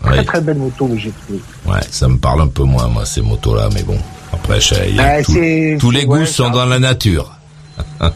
Très 0.02 0.24
très 0.24 0.40
belle 0.42 0.58
moto 0.58 0.88
que 0.88 0.98
j'ai 0.98 1.12
trouvée. 1.12 1.42
Ouais, 1.68 1.82
ça 1.92 2.08
me 2.08 2.18
parle 2.18 2.42
un 2.42 2.48
peu 2.48 2.64
moins, 2.64 2.88
moi, 2.88 3.06
ces 3.06 3.22
motos-là, 3.22 3.68
mais 3.74 3.84
bon. 3.84 3.98
Après, 4.32 4.62
je- 4.62 4.76
y 4.96 5.00
a 5.00 5.16
Ah, 5.18 5.24
tout- 5.24 5.34
c'est- 5.34 5.78
tous 5.80 5.92
les 5.92 6.06
goûts 6.06 6.20
ouais, 6.20 6.26
sont 6.26 6.50
dans 6.50 6.66
la 6.66 6.80
nature. 6.80 7.36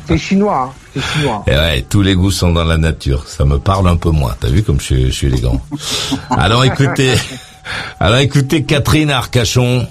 C'est 0.07 0.17
chinois, 0.17 0.69
hein. 0.69 0.73
c'est 0.93 1.01
chinois. 1.01 1.43
Et 1.47 1.51
ouais, 1.51 1.85
tous 1.89 2.01
les 2.01 2.15
goûts 2.15 2.31
sont 2.31 2.51
dans 2.53 2.63
la 2.63 2.77
nature. 2.77 3.27
Ça 3.27 3.43
me 3.43 3.59
parle 3.59 3.87
un 3.89 3.97
peu 3.97 4.11
moins. 4.11 4.33
T'as 4.39 4.47
vu 4.49 4.63
comme 4.63 4.79
je, 4.79 4.85
suis- 4.85 5.05
je 5.07 5.11
suis 5.11 5.27
élégant. 5.27 5.59
alors 6.29 6.63
écoutez, 6.63 7.13
alors 7.99 8.19
écoutez 8.19 8.63
Catherine 8.63 9.09
Arcachon. 9.11 9.85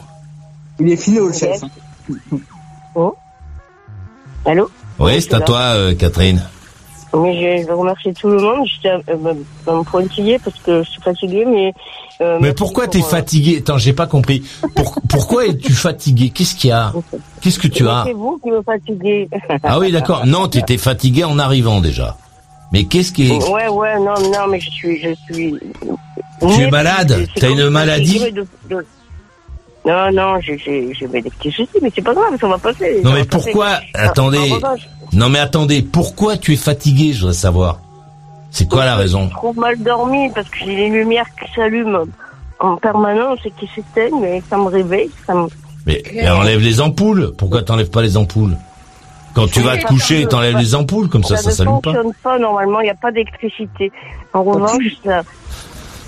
Il 0.80 0.90
est 0.90 0.96
filé 0.96 1.20
le 1.20 1.32
chef. 1.32 1.62
hein. 1.62 1.70
Allô 4.44 4.70
Oui, 4.98 5.20
c'est 5.22 5.35
à 5.35 5.40
toi, 5.40 5.58
euh, 5.76 5.94
Catherine. 5.94 6.42
Oui, 7.14 7.38
je 7.61 7.66
veux 7.66 7.74
remercier 7.74 8.12
tout 8.14 8.28
le 8.28 8.40
monde. 8.40 8.66
J'étais 8.66 8.88
euh, 9.11 9.16
me- 9.18 9.35
me 9.72 9.82
pointiller 9.85 10.38
parce 10.38 10.58
que 10.61 10.82
je 10.82 10.90
suis 10.90 11.02
fatiguée, 11.02 11.44
mais... 11.44 11.72
euh, 12.22 12.38
Mais 12.40 12.52
pourquoi 12.54 12.85
pour, 12.85 12.92
t'es 12.94 13.00
euh, 13.00 13.02
fatigué 13.06 13.58
Attends, 13.58 13.76
j'ai 13.78 13.92
pas 13.92 14.06
compris. 14.06 14.42
Pour- 14.74 14.94
pourquoi 15.08 15.46
es-tu 15.46 15.72
fatigué 15.74 16.30
Qu'est-ce 16.30 16.54
qu'il 16.56 16.70
y 16.70 16.72
a? 16.72 16.92
Qu'est-ce 17.42 17.58
que 17.58 17.68
tu 17.68 17.87
as? 17.87 18.04
C'est 18.06 18.14
vous 18.14 18.40
qui 18.42 18.50
me 18.50 18.62
fatiguez. 18.62 19.28
Ah 19.62 19.78
oui, 19.78 19.92
d'accord. 19.92 20.24
Non, 20.26 20.48
t'étais 20.48 20.78
fatigué 20.78 21.22
en 21.24 21.38
arrivant 21.38 21.80
déjà. 21.80 22.16
Mais 22.72 22.85
qu'est-ce 22.85 23.12
qui 23.12 23.28
est 23.30 23.48
Ouais, 23.50 23.68
ouais, 23.68 23.96
non, 23.98 24.14
non, 24.32 24.46
mais 24.50 24.58
je 24.58 24.70
suis... 24.70 24.98
Je 25.02 25.14
suis 25.30 25.54
Tu 26.40 26.61
es 26.62 26.70
malade? 26.70 27.26
T'as 27.37 27.50
une 27.50 27.68
maladie? 27.68 28.18
je 28.18 28.30
de- 28.30 28.46
de- 28.70 28.87
Non, 29.84 30.12
non, 30.12 30.40
j'ai 30.40 30.56
des 30.56 31.22
petits 31.22 31.50
soucis, 31.50 31.78
mais 31.82 31.90
c'est 31.94 32.02
pas 32.02 32.14
grave, 32.14 32.38
ça 32.40 32.46
va 32.46 32.58
passer. 32.58 33.00
Non 33.02 33.10
ça 33.10 33.16
mais 33.16 33.24
passer. 33.24 33.50
pourquoi 33.50 33.68
En- 33.68 34.06
Attendez. 34.06 34.52
Non 35.12 35.28
mais 35.28 35.40
attendez, 35.40 35.82
pourquoi 35.82 36.36
tu 36.36 36.52
es 36.52 36.56
fatigué 36.56 37.12
Je 37.12 37.20
voudrais 37.20 37.34
savoir? 37.34 37.80
C'est 38.50 38.68
quoi 38.68 38.84
la 38.84 38.96
raison? 38.96 39.24
J'ai 39.28 39.34
trop 39.34 39.52
mal 39.54 39.78
dormi 39.82 40.30
parce 40.34 40.48
que 40.48 40.58
j'ai 40.60 40.76
les 40.76 40.88
lumières 40.90 41.26
qui 41.40 41.50
s'allument 41.54 42.04
en 42.60 42.76
permanence 42.76 43.38
et 43.44 43.50
qui 43.50 43.68
s'éteignent, 43.74 44.20
mais 44.20 44.42
ça 44.48 44.56
me 44.56 44.66
réveille, 44.68 45.10
ça 45.26 45.34
me... 45.34 45.46
Mais, 45.86 46.02
mais 46.14 46.28
enlève 46.30 46.60
les 46.60 46.80
ampoules. 46.80 47.32
Pourquoi 47.36 47.62
t'enlèves 47.62 47.90
pas 47.90 48.02
les 48.02 48.16
ampoules? 48.16 48.56
Quand 49.34 49.48
tu 49.50 49.60
vas 49.62 49.78
te 49.78 49.86
coucher, 49.86 50.26
t'enlèves 50.26 50.58
les 50.58 50.74
ampoules, 50.74 51.08
comme 51.08 51.24
ça, 51.24 51.38
ça 51.38 51.48
ne 51.48 51.54
s'allume 51.54 51.80
pas. 51.80 51.92
fonctionne 51.92 52.12
pas 52.22 52.38
normalement, 52.38 52.80
il 52.80 52.84
n'y 52.84 52.90
a 52.90 52.94
pas 52.94 53.10
d'électricité. 53.10 53.90
En 54.32 54.42
revanche, 54.44 54.84
ça... 55.04 55.22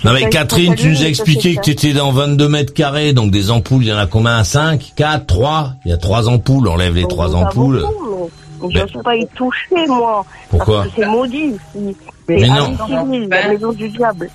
Non 0.05 0.13
mais 0.13 0.29
Catherine, 0.29 0.75
tu 0.75 0.89
nous 0.89 1.01
as 1.03 1.07
expliqué 1.07 1.55
que 1.55 1.61
tu 1.61 1.71
étais 1.71 1.93
dans 1.93 2.11
22 2.11 2.47
mètres 2.47 2.73
carrés, 2.73 3.11
donc 3.13 3.31
des 3.31 3.51
ampoules, 3.51 3.83
il 3.83 3.87
y 3.89 3.93
en 3.93 3.97
a 3.97 4.05
combien? 4.07 4.43
5 4.43 4.93
4 4.95 5.25
3 5.25 5.73
Il 5.85 5.89
y 5.91 5.93
a 5.93 5.97
trois 5.97 6.29
ampoules, 6.29 6.67
enlève 6.67 6.95
les 6.95 7.01
Donc, 7.01 7.09
trois 7.09 7.29
ça 7.31 7.35
ampoules. 7.37 7.81
beaucoup, 7.81 8.29
mais 8.61 8.67
Mais- 8.69 8.73
Je 8.73 8.79
n'ose 8.93 9.03
pas 9.03 9.15
y 9.15 9.27
toucher, 9.35 9.87
moi. 9.87 10.25
Pourquoi? 10.49 10.83
Parce 10.83 10.89
que 10.95 11.01
c'est 11.01 11.07
maudit 11.07 11.37
ici. 11.77 11.95
Mais 12.29 12.39
C'est 12.39 12.47
non. 12.47 12.75
Amityville, 12.79 13.29
la 13.29 13.47
maison 13.49 13.73
du 13.73 13.89
diable. 13.89 14.29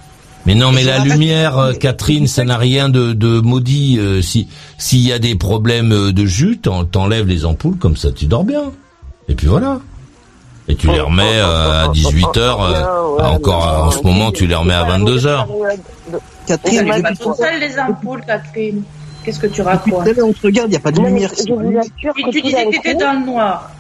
Mais 0.47 0.55
non, 0.55 0.73
mais 0.73 0.85
la 0.85 0.99
lumière, 1.01 1.59
euh, 1.59 1.73
Catherine, 1.73 2.27
ça 2.27 2.45
n'a 2.45 2.57
rien 2.57 2.89
de, 2.89 3.13
de 3.13 3.41
maudit. 3.41 3.99
euh, 3.99 4.23
si 4.23 4.49
s'il 4.79 5.01
y 5.01 5.13
a 5.13 5.19
des 5.19 5.35
problèmes 5.35 5.93
euh, 5.93 6.13
de 6.13 6.25
jus, 6.27 6.59
t'en- 6.59 6.85
t'enlèves 6.85 7.27
les 7.27 7.45
ampoules, 7.45 7.77
comme 7.77 7.97
ça 7.97 8.11
tu 8.13 8.27
dors 8.27 8.45
bien. 8.45 8.73
Et 9.29 9.35
puis 9.35 9.47
voilà. 9.47 9.81
Et 10.71 10.77
tu 10.77 10.87
les 10.89 11.01
remets 11.01 11.39
euh, 11.41 11.87
à 11.87 11.89
18 11.89 12.37
heures. 12.37 12.63
euh, 12.63 13.17
Ouais, 13.17 13.23
encore 13.25 13.67
mais 13.67 13.83
en 13.83 13.91
ce 13.91 14.03
moment, 14.03 14.31
tu 14.31 14.47
les 14.47 14.55
remets 14.55 14.75
à 14.75 14.85
22 14.85 15.27
heures. 15.27 15.49
Ça 16.11 16.19
Catherine, 16.47 17.03
pas 17.03 17.13
tout 17.15 17.35
seul 17.35 17.59
les 17.61 17.79
ampoules, 17.79 18.23
Catherine. 18.27 18.83
Qu'est-ce 19.25 19.39
que 19.41 19.47
tu 19.49 19.63
racontes 19.63 20.07
l'heure 20.07 20.27
on 20.27 20.33
te 20.33 20.41
regarde, 20.47 20.69
il 20.69 20.71
n'y 20.71 20.77
a 20.77 20.81
pas 20.81 20.93
de 20.93 21.01
lumière. 21.01 21.31
Tu, 21.35 21.45
tu 22.33 22.41
disais 22.41 22.65
que 22.67 22.71
t'étais 22.71 22.95
coup- 22.95 23.01
dans 23.01 23.13
le 23.21 23.27
noir. 23.27 23.71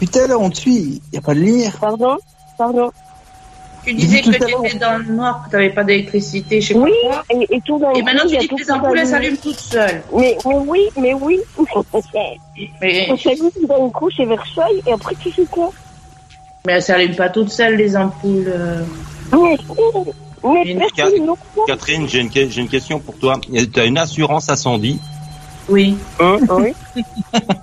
Depuis 0.00 0.08
tout 0.08 0.18
à 0.18 0.26
l'heure 0.26 0.40
on 0.40 0.50
te 0.50 0.56
suit, 0.56 1.00
il 1.06 1.12
n'y 1.12 1.18
a 1.18 1.20
pas 1.20 1.34
de 1.34 1.40
lumière. 1.40 1.76
Pardon 1.80 2.16
Pardon 2.56 2.90
Tu 3.84 3.92
disais 3.94 4.20
que 4.22 4.30
tu 4.30 4.36
étais 4.36 4.78
dans 4.78 4.96
le 4.98 5.12
noir, 5.12 5.42
que 5.44 5.50
tu 5.50 5.56
n'avais 5.56 5.70
pas 5.70 5.84
d'électricité, 5.84 6.60
je 6.60 6.68
sais 6.68 6.74
Oui, 6.74 6.90
quoi. 7.02 7.22
et, 7.30 7.56
et 7.56 7.60
tout 7.60 7.80
Et 7.94 8.02
maintenant 8.02 8.22
tu 8.28 8.36
dis 8.38 8.48
que 8.48 8.54
les 8.56 8.70
ampoules 8.70 8.98
elles 8.98 9.06
s'allume. 9.06 9.36
s'allument 9.36 9.42
toutes 9.42 9.60
seules. 9.60 10.02
Mais, 10.16 10.38
mais 10.46 10.54
oui, 10.66 10.80
mais 10.98 11.14
oui. 11.14 11.38
Mais, 12.80 13.08
On 13.10 13.16
s'allume 13.18 13.50
d'un 13.68 13.90
coup, 13.90 14.08
c'est 14.16 14.24
Versailles, 14.24 14.82
et 14.86 14.92
après 14.92 15.14
tu 15.20 15.30
fais 15.30 15.44
quoi? 15.44 15.70
Mais 16.66 16.74
elles 16.74 16.82
s'allument 16.82 17.14
pas 17.16 17.28
toutes 17.28 17.50
seules 17.50 17.76
les 17.76 17.96
ampoules. 17.96 18.44
euh. 18.48 18.82
Mais, 20.44 20.62
Une. 20.72 20.82
Catherine, 21.66 22.08
j'ai 22.08 22.20
une, 22.20 22.30
une 22.56 22.68
question 22.68 22.98
pour 22.98 23.16
toi. 23.16 23.40
Tu 23.72 23.80
as 23.80 23.84
une 23.84 23.98
assurance 23.98 24.48
incendie 24.48 24.98
Oui. 25.68 25.96
Oui. 26.20 26.74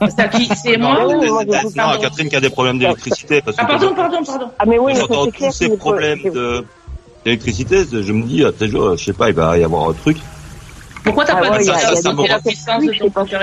C'est 0.09 0.19
à 0.19 0.27
qui 0.29 0.49
C'est 0.55 0.77
Non, 0.77 0.93
moi 0.93 1.07
ou 1.07 1.43
Non. 1.43 1.99
Catherine 2.01 2.29
qui 2.29 2.35
a 2.37 2.41
des 2.41 2.49
problèmes 2.49 2.79
d'électricité. 2.79 3.41
Parce 3.41 3.57
que 3.57 3.61
Ah 3.63 3.67
pardon, 3.67 3.93
pardon, 3.93 4.23
pardon. 4.23 4.45
Ah 4.57 4.63
mais 4.65 4.79
oui, 4.79 4.93
J'entends 4.95 5.25
c'est 5.25 5.31
clair. 5.31 5.49
tous 5.49 5.55
ces 5.57 5.77
problèmes 5.77 6.21
de 6.23 6.65
d'électricité, 7.25 7.83
je 7.91 8.13
me 8.13 8.23
dis, 8.23 8.45
ah, 8.45 8.51
peut-être, 8.53 8.95
je 8.97 9.03
sais 9.03 9.11
pas, 9.13 9.27
il 9.27 9.35
va 9.35 9.57
y 9.57 9.63
avoir 9.65 9.89
un 9.89 9.93
truc. 9.93 10.17
Pourquoi 11.03 11.25
t'as 11.25 11.33
Ah 11.37 11.41
pas 11.41 11.51
ouais, 11.57 11.63
dit 11.63 11.69
a- 11.69 11.77
ça, 11.77 11.95
ça, 11.97 12.13
la 12.13 12.39
puissance 12.39 12.81
de 12.85 12.93
ton 12.93 13.09
compteur 13.09 13.41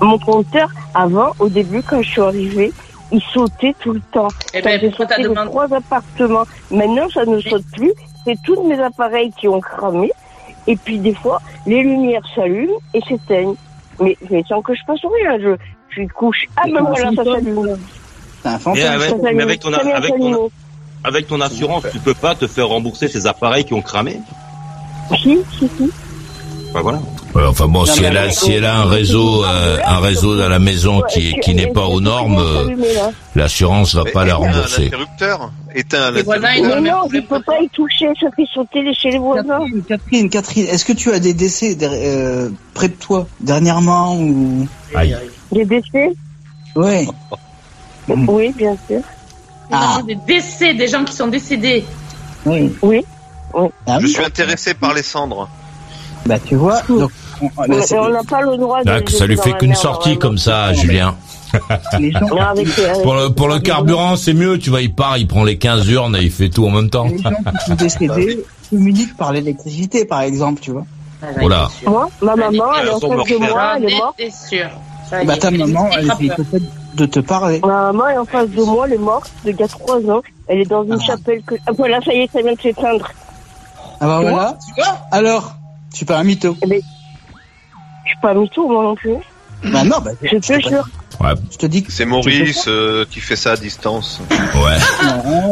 Mon 0.00 0.18
compteur, 0.18 0.68
avant, 0.94 1.30
au 1.38 1.48
début, 1.48 1.80
quand 1.82 2.02
je 2.02 2.08
suis 2.10 2.20
arrivée, 2.20 2.72
il 3.12 3.20
sautait 3.32 3.74
tout 3.80 3.92
le 3.92 4.00
temps. 4.12 4.28
Eh 4.54 4.62
Ça 4.62 4.78
ben, 4.78 4.92
sauter 4.92 5.14
les 5.18 5.24
demandé 5.24 5.50
trois 5.50 5.72
appartements. 5.74 6.44
Maintenant, 6.70 7.08
ça 7.12 7.24
ne 7.24 7.40
saute 7.40 7.64
plus. 7.72 7.92
C'est 8.24 8.36
tous 8.44 8.62
mes 8.64 8.78
appareils 8.80 9.32
qui 9.38 9.48
ont 9.48 9.60
cramé. 9.60 10.10
Et 10.66 10.76
puis, 10.76 10.98
des 10.98 11.14
fois, 11.14 11.40
les 11.66 11.82
lumières 11.82 12.22
s'allument 12.34 12.78
et 12.94 13.00
s'éteignent. 13.02 13.54
Mais, 14.00 14.16
mais 14.30 14.42
sans 14.48 14.62
que 14.62 14.74
je 14.74 14.80
fasse 14.86 15.00
rien. 15.22 15.38
Je, 15.40 15.56
je 15.90 16.06
couche. 16.12 16.46
Ah, 16.56 16.62
ben 16.72 16.82
voilà, 16.82 17.10
ça 17.16 17.24
s'allume. 17.24 17.76
C'est 18.42 18.48
un 18.48 18.56
Et 18.56 18.58
fantôme. 18.58 18.82
avec, 18.84 19.10
Ça 19.10 19.18
s'allume. 19.18 19.36
mais 19.36 19.42
avec 19.42 19.60
ton, 19.60 19.72
avec 19.72 20.16
ton, 20.16 20.50
avec 21.04 21.26
ton 21.26 21.40
assurance, 21.40 21.84
tu 21.92 21.98
peux 21.98 22.14
pas 22.14 22.34
te 22.34 22.46
faire 22.46 22.68
rembourser 22.68 23.08
tes 23.08 23.26
appareils 23.26 23.64
qui 23.64 23.74
ont 23.74 23.82
cramé. 23.82 24.20
Si, 25.22 25.38
si, 25.58 25.68
si. 25.76 25.90
Enfin, 26.70 26.82
voilà. 26.82 27.00
Ouais, 27.34 27.44
enfin 27.46 27.68
bon, 27.68 27.84
si 27.86 28.02
elle 28.02 28.16
a, 28.16 28.28
si 28.30 28.50
elle 28.52 28.64
a 28.64 28.78
un 28.78 28.86
réseau, 28.86 29.44
euh, 29.44 29.78
un 29.86 30.00
réseau 30.00 30.36
dans 30.36 30.48
la 30.48 30.58
maison 30.58 31.00
qui, 31.08 31.34
qui 31.40 31.54
n'est 31.54 31.68
pas 31.68 31.84
aux 31.86 32.00
normes, 32.00 32.38
euh, 32.40 32.74
l'assurance 33.36 33.94
va 33.94 34.02
Mais 34.04 34.10
pas 34.10 34.24
la 34.24 34.34
rembourser. 34.34 34.84
l'interrupteur. 34.84 35.52
Éteins 35.72 36.10
Les 36.10 36.22
voisins, 36.22 36.48
ils 36.56 36.62
l'interrupteur. 36.62 36.78
ont 36.78 36.82
Mais 36.82 36.90
non, 36.90 37.08
je 37.12 37.16
ne 37.18 37.20
peux 37.22 37.42
pas 37.42 37.60
y 37.62 37.68
toucher. 37.68 38.06
Ça 38.20 38.26
fait 38.34 38.46
sauter 38.52 38.82
les 38.82 38.94
chez 38.94 39.10
les 39.12 39.18
voisins. 39.18 39.60
Catherine, 39.60 39.82
Catherine, 39.88 40.28
Catherine, 40.30 40.66
est-ce 40.66 40.84
que 40.84 40.92
tu 40.92 41.12
as 41.12 41.20
des 41.20 41.32
décès 41.32 41.76
der- 41.76 41.92
euh, 41.94 42.48
près 42.74 42.88
de 42.88 42.94
toi 42.94 43.28
dernièrement 43.38 44.16
ou? 44.16 44.66
Aïe. 44.96 45.16
Des 45.52 45.64
décès? 45.64 46.10
Ouais. 46.74 47.06
Oui, 48.08 48.52
bien 48.56 48.76
sûr. 48.88 49.00
Ah. 49.70 50.00
Des 50.04 50.16
décès, 50.26 50.74
des 50.74 50.88
gens 50.88 51.04
qui 51.04 51.12
sont 51.14 51.28
décédés. 51.28 51.84
Oui. 52.44 52.72
Oui. 52.82 53.02
Ah 53.54 53.98
Je 54.00 54.06
oui. 54.06 54.12
suis 54.12 54.24
intéressé 54.24 54.74
par 54.74 54.94
les 54.94 55.02
cendres. 55.04 55.48
Bah 56.26 56.38
tu 56.38 56.54
vois. 56.56 56.80
Donc, 56.88 57.10
on- 57.40 57.80
c'est- 57.82 57.96
n'a 57.96 58.22
pas 58.28 58.42
le 58.42 58.56
droit 58.56 58.82
de. 58.84 58.90
Ah, 58.90 59.00
ça 59.10 59.26
lui 59.26 59.36
fait 59.36 59.52
qu'une 59.58 59.74
sortie 59.74 60.18
comme 60.18 60.38
ça, 60.38 60.72
Julien. 60.74 61.14
les 61.98 62.12
gens, 62.12 62.20
Non, 62.28 62.40
avec, 62.42 62.68
avec- 62.78 63.02
Pour 63.02 63.14
le, 63.14 63.28
pour 63.30 63.48
le 63.48 63.58
carburant, 63.58 64.14
c'est 64.16 64.34
mieux, 64.34 64.58
tu 64.58 64.70
vois, 64.70 64.82
il 64.82 64.94
part, 64.94 65.18
il 65.18 65.26
prend 65.26 65.42
les 65.42 65.58
15 65.58 65.88
urnes 65.88 66.14
et 66.16 66.22
il 66.22 66.30
fait 66.30 66.48
tout 66.48 66.64
en 66.66 66.70
même 66.70 66.90
temps. 66.90 67.04
les 67.06 67.18
gens 67.18 67.30
qui 67.30 67.64
sont 67.70 67.74
décédés 67.74 68.44
communiquent 68.70 69.16
par 69.16 69.32
l'électricité, 69.32 70.04
par 70.04 70.20
exemple, 70.20 70.60
tu 70.60 70.70
vois. 70.70 70.84
Ah, 71.22 71.26
Voilà. 71.40 71.68
Moi, 71.86 72.08
ma 72.22 72.36
maman, 72.36 72.64
elle 72.80 72.88
est 72.88 72.90
en 72.92 73.00
face 73.00 73.10
de 73.10 73.36
moi, 73.38 73.74
elle 73.76 73.84
est 73.90 73.96
morte. 73.98 74.14
étais 74.20 74.30
sûr. 74.30 74.68
Bah 75.26 75.34
est, 75.34 75.38
ta 75.38 75.50
maman, 75.50 75.88
c'est 75.92 75.98
elle 76.00 76.06
peur. 76.06 76.36
peut-être 76.36 76.64
de 76.94 77.06
te 77.06 77.18
parler. 77.20 77.60
Ma 77.64 77.90
maman 77.92 78.08
est 78.10 78.16
en 78.18 78.24
face 78.24 78.48
de 78.50 78.62
moi, 78.62 78.86
elle 78.86 78.92
est 78.94 78.98
morte, 78.98 79.28
de 79.44 79.50
gars 79.50 79.66
3 79.66 79.96
ans. 80.08 80.22
Elle 80.46 80.60
est 80.60 80.66
dans 80.68 80.84
une 80.84 81.00
chapelle 81.00 81.42
que... 81.42 81.56
Ah, 81.66 81.72
voilà, 81.76 82.00
ça 82.00 82.12
y 82.14 82.18
est, 82.20 82.30
ça 82.32 82.40
vient 82.42 82.52
de 82.54 82.60
s'éteindre. 82.60 83.08
Ah 84.00 84.06
bah 84.06 84.18
voilà, 84.22 84.56
tu 84.66 84.80
vois 84.80 84.98
Alors, 85.10 85.56
je 85.92 85.96
suis 85.96 86.06
pas 86.06 86.18
un 86.18 86.24
mytho. 86.24 86.56
Je 86.62 86.66
suis 86.68 88.18
pas 88.22 88.34
mytho, 88.34 88.68
moi 88.68 88.82
non 88.84 88.94
plus. 88.94 89.14
Bah 89.64 89.84
non, 89.84 89.98
bah, 90.02 90.12
Je 90.22 90.36
te 90.38 90.68
jure. 90.68 90.88
Ouais. 91.20 91.34
je 91.50 91.58
te 91.58 91.66
dis 91.66 91.82
que 91.82 91.92
C'est 91.92 92.06
Maurice 92.06 92.64
euh, 92.66 93.04
qui 93.10 93.20
fait 93.20 93.36
ça 93.36 93.52
à 93.52 93.56
distance. 93.56 94.20
Ouais. 94.30 94.78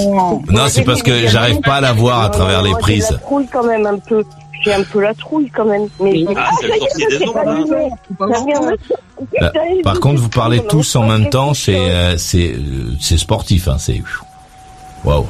non. 0.00 0.42
Non, 0.48 0.68
c'est 0.68 0.82
parce 0.82 1.02
que 1.02 1.28
j'arrive 1.28 1.60
pas 1.60 1.74
à 1.76 1.80
la 1.82 1.92
voir 1.92 2.22
à 2.22 2.30
travers 2.30 2.62
les 2.62 2.70
Moi, 2.70 2.78
J'ai 2.78 2.82
prises. 2.82 3.10
la 3.10 3.18
trouille 3.18 3.48
quand 3.52 3.64
même 3.64 3.84
un 3.86 3.98
peu. 3.98 4.24
J'ai 4.64 4.72
un 4.72 4.82
peu 4.82 5.00
la 5.02 5.14
trouille 5.14 5.50
quand 5.54 5.66
même. 5.66 5.88
Mais 6.00 6.24
Ah, 6.36 6.50
c'est 6.60 6.68
des 6.68 7.18
c'est 7.18 7.28
hein. 7.28 8.74
Bah, 9.40 9.52
Par 9.84 10.00
contre, 10.00 10.20
vous 10.22 10.28
parlez 10.30 10.64
tous 10.66 10.96
en 10.96 11.06
même 11.06 11.28
temps, 11.28 11.52
c'est 11.54 11.76
euh, 11.76 12.16
c'est 12.16 12.52
euh, 12.54 12.92
c'est 13.00 13.18
sportif, 13.18 13.68
hein, 13.68 13.76
c'est 13.78 14.02
waouh. 15.04 15.26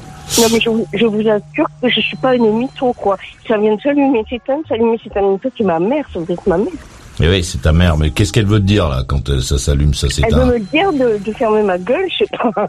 Mais 0.53 0.61
je, 0.61 0.69
vous- 0.71 0.87
je 0.93 1.07
vous 1.07 1.21
assure 1.29 1.67
que 1.83 1.89
je 1.89 2.01
suis 2.01 2.17
pas 2.17 2.35
une 2.35 2.53
mytho, 2.59 2.93
quoi. 2.93 3.17
Ça 3.47 3.57
vient 3.59 3.75
de 3.75 3.81
s'allumer, 3.81 4.25
s'éteindre, 4.29 4.63
s'allumer, 4.69 4.99
s'éteindre. 5.03 5.39
Ça, 5.43 5.49
c'est 5.57 5.65
ma 5.65 5.79
mère, 5.79 6.05
ça 6.13 6.21
doit 6.21 6.35
être 6.35 6.47
ma 6.47 6.59
mère. 6.59 6.73
Et 7.21 7.29
oui, 7.29 7.43
c'est 7.43 7.61
ta 7.63 7.73
mère, 7.73 7.97
mais 7.97 8.11
qu'est-ce 8.11 8.33
qu'elle 8.33 8.47
veut 8.47 8.61
te 8.61 8.65
dire 8.65 8.89
là 8.89 9.03
quand 9.07 9.29
euh, 9.29 9.41
ça 9.41 9.59
s'allume, 9.59 9.93
ça 9.93 10.07
Elle 10.07 10.25
veut 10.25 10.31
s'éteint 10.31 10.47
me 10.47 10.59
dire 10.61 10.93
de, 10.93 11.19
de 11.19 11.33
fermer 11.33 11.63
ma 11.63 11.77
gueule, 11.77 12.07
je 12.11 12.19
sais 12.25 12.31
pas. 12.31 12.69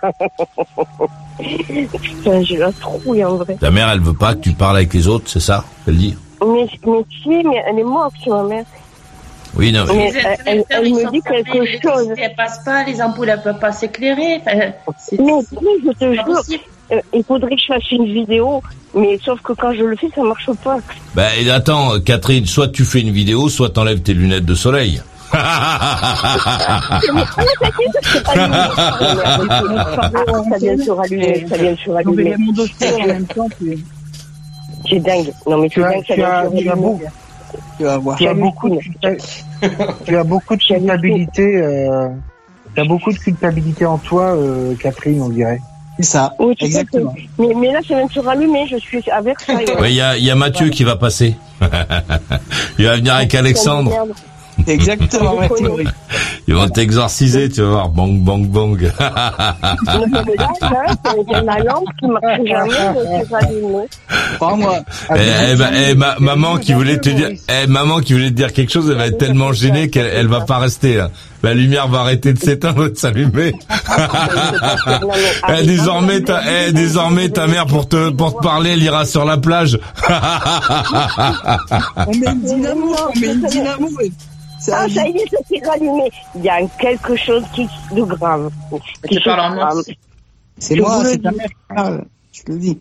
Putain, 2.01 2.43
j'ai 2.43 2.57
la 2.57 2.71
trouille, 2.71 3.23
en 3.23 3.35
vrai. 3.37 3.57
Ta 3.59 3.69
mère, 3.71 3.89
elle 3.89 3.99
veut 4.01 4.13
pas 4.15 4.33
que 4.35 4.39
tu 4.41 4.53
parles 4.53 4.77
avec 4.77 4.93
les 4.93 5.07
autres, 5.07 5.25
c'est 5.27 5.39
ça 5.39 5.63
qu'elle 5.85 5.97
dit 5.97 6.17
Mais, 6.41 6.67
mais 6.85 7.03
si, 7.21 7.29
mais 7.29 7.63
elle 7.67 7.79
est 7.79 7.83
morte, 7.83 8.13
c'est 8.23 8.29
ma 8.31 8.43
mère. 8.43 8.65
Oui, 9.55 9.71
non. 9.71 9.85
Mais 9.87 10.11
Les 10.11 10.17
elle, 10.17 10.37
elle, 10.45 10.63
elle 10.69 10.93
me 10.93 11.11
dit 11.11 11.21
quelque 11.21 11.65
chose. 11.81 12.07
Elle 12.17 12.35
passe 12.35 12.63
pas, 12.63 12.83
les 12.83 13.01
ampoules 13.01 13.29
elles 13.29 13.41
peuvent 13.41 13.59
pas 13.59 13.71
s'éclairer. 13.71 14.41
Enfin, 14.45 14.97
c'est 14.99 15.19
Mais 15.19 15.41
si, 15.41 15.55
je 15.85 15.91
te 15.91 16.13
jure, 16.13 16.23
possible. 16.25 16.63
Euh, 16.91 16.99
il 17.13 17.23
faudrait 17.23 17.55
que 17.55 17.61
je 17.61 17.67
fasse 17.67 17.91
une 17.91 18.05
vidéo, 18.05 18.61
mais 18.93 19.17
sauf 19.23 19.41
que 19.41 19.53
quand 19.53 19.73
je 19.73 19.83
le 19.83 19.95
fais, 19.95 20.09
ça 20.15 20.21
marche 20.23 20.49
pas. 20.63 20.77
Bah 21.15 21.27
et 21.39 21.49
attends, 21.49 21.99
Catherine, 22.01 22.45
soit 22.45 22.67
tu 22.69 22.83
fais 22.85 23.01
une 23.01 23.11
vidéo, 23.11 23.49
soit 23.49 23.69
t'enlèves 23.69 24.01
tes 24.01 24.13
lunettes 24.13 24.45
de 24.45 24.55
soleil. 24.55 25.01
C'est 34.89 34.99
dingue. 34.99 35.31
Non, 35.47 35.57
mais 35.57 35.69
Tu 35.69 35.81
c'est 35.81 35.85
as, 35.85 35.91
dingue, 35.91 36.03
ça 36.07 36.13
tu 36.15 36.21
vient 36.21 36.43
se 36.43 36.49
tu 36.55 36.67
as 36.67 36.69
rallumer. 36.69 36.75
beaucoup, 36.75 37.01
tu 37.77 37.83
vas 37.83 37.97
voir. 37.97 38.17
tu 38.17 38.27
as 38.27 38.33
beaucoup 38.33 38.69
de, 38.69 38.79
tu 40.05 40.17
as 40.17 40.23
beaucoup 40.23 40.55
de 40.55 40.63
culpabilité, 40.63 41.57
euh, 41.57 42.07
tu 42.75 42.81
as 42.81 42.85
beaucoup 42.85 43.11
de 43.11 43.17
culpabilité 43.17 43.85
en 43.85 43.97
toi, 43.97 44.35
euh, 44.35 44.73
Catherine, 44.75 45.21
on 45.21 45.29
dirait. 45.29 45.59
C'est 45.99 46.05
ça, 46.05 46.33
Oui, 46.39 46.55
exactement. 46.61 47.13
Mais, 47.37 47.49
mais 47.53 47.73
là, 47.73 47.81
ça 47.85 47.95
vient 47.95 48.05
de 48.05 48.11
se 48.11 48.21
rallumer, 48.21 48.65
je 48.71 48.77
suis 48.77 49.03
à 49.11 49.19
Versailles. 49.19 49.65
Oui, 49.81 49.89
il 49.89 49.95
y 49.95 50.01
a, 50.01 50.15
il 50.15 50.23
y 50.23 50.31
a 50.31 50.35
Mathieu 50.35 50.69
qui 50.69 50.85
va 50.85 50.95
passer. 50.95 51.35
il 52.79 52.85
va 52.85 52.95
venir 52.95 53.15
avec 53.15 53.35
Alexandre. 53.35 53.91
Exactement. 54.69 55.35
Thierry. 55.57 55.85
Ils 56.47 56.55
vont 56.55 56.67
t'exorciser, 56.69 57.49
tu 57.49 57.61
vas 57.61 57.67
voir. 57.69 57.89
Bang, 57.89 58.19
bang, 58.19 58.45
bang. 58.47 58.91
C'est 61.29 61.43
ma 61.43 61.59
lampe 61.59 61.85
qui 61.99 62.07
marche 62.07 62.41
jamais, 62.45 62.73
c'est 62.73 63.35
rallumé. 63.35 63.85
Crois-moi. 64.35 64.75
Ah, 65.09 65.13
Eh, 65.17 65.53
eh 65.53 65.89
eh, 65.91 65.95
ma- 65.95 66.15
maman 66.19 66.57
qui 66.57 66.73
voulait 66.73 66.99
te 66.99 67.09
dire, 67.09 67.29
eh, 67.49 67.67
maman 67.67 67.99
qui 67.99 68.13
voulait 68.13 68.29
te 68.31 68.35
dire 68.35 68.51
quelque 68.53 68.71
chose, 68.71 68.89
elle 68.89 68.97
va 68.97 69.07
être 69.07 69.17
tellement 69.19 69.53
gênée 69.53 69.89
qu'elle 69.89 70.07
elle 70.13 70.27
va 70.27 70.41
pas 70.41 70.57
rester 70.57 70.95
là. 70.95 71.09
La 71.43 71.53
lumière 71.53 71.87
va 71.87 71.99
arrêter 71.99 72.33
de 72.33 72.39
s'éteindre 72.39 72.87
et 72.87 72.89
de 72.91 72.97
s'allumer. 72.97 73.53
Eh, 75.49 75.63
désormais, 75.65 76.21
ta, 76.21 76.41
eh, 76.67 76.71
désormais, 76.71 77.29
ta 77.29 77.47
mère 77.47 77.65
pour 77.65 77.87
te, 77.87 78.09
pour 78.09 78.37
te 78.37 78.43
parler, 78.43 78.71
elle 78.71 78.83
ira 78.83 79.05
sur 79.05 79.25
la 79.25 79.37
plage. 79.37 79.79
On 82.07 82.11
met 82.17 82.27
une 82.27 82.41
dynamo, 82.41 82.95
on 83.15 83.19
met 83.19 83.27
une 83.33 83.41
dynamo. 83.47 83.87
Ça, 84.59 84.81
Ah, 84.81 84.89
ça 84.89 85.07
y 85.07 85.11
est, 85.17 85.29
ça 85.29 85.37
s'est 85.47 85.61
rallumé. 85.65 86.09
Il 86.35 86.43
y 86.43 86.49
a 86.49 86.59
quelque 86.79 87.15
chose 87.15 87.43
qui 87.53 87.67
de 87.95 88.01
grave. 88.03 88.49
Tu 89.09 89.19
parles 89.21 89.39
en 89.53 89.55
grave. 89.55 89.75
mort. 89.75 89.83
c'est 90.57 90.75
je 90.75 90.81
moi, 90.81 90.97
vous 90.97 91.03
le 91.03 91.09
c'est 91.09 91.17
ta 91.19 91.29
dis. 91.31 91.37
mère 91.37 91.47
qui 91.47 91.55
parle. 91.75 92.03
Je 92.33 92.41
te 92.43 92.51
le 92.51 92.57
dis. 92.59 92.79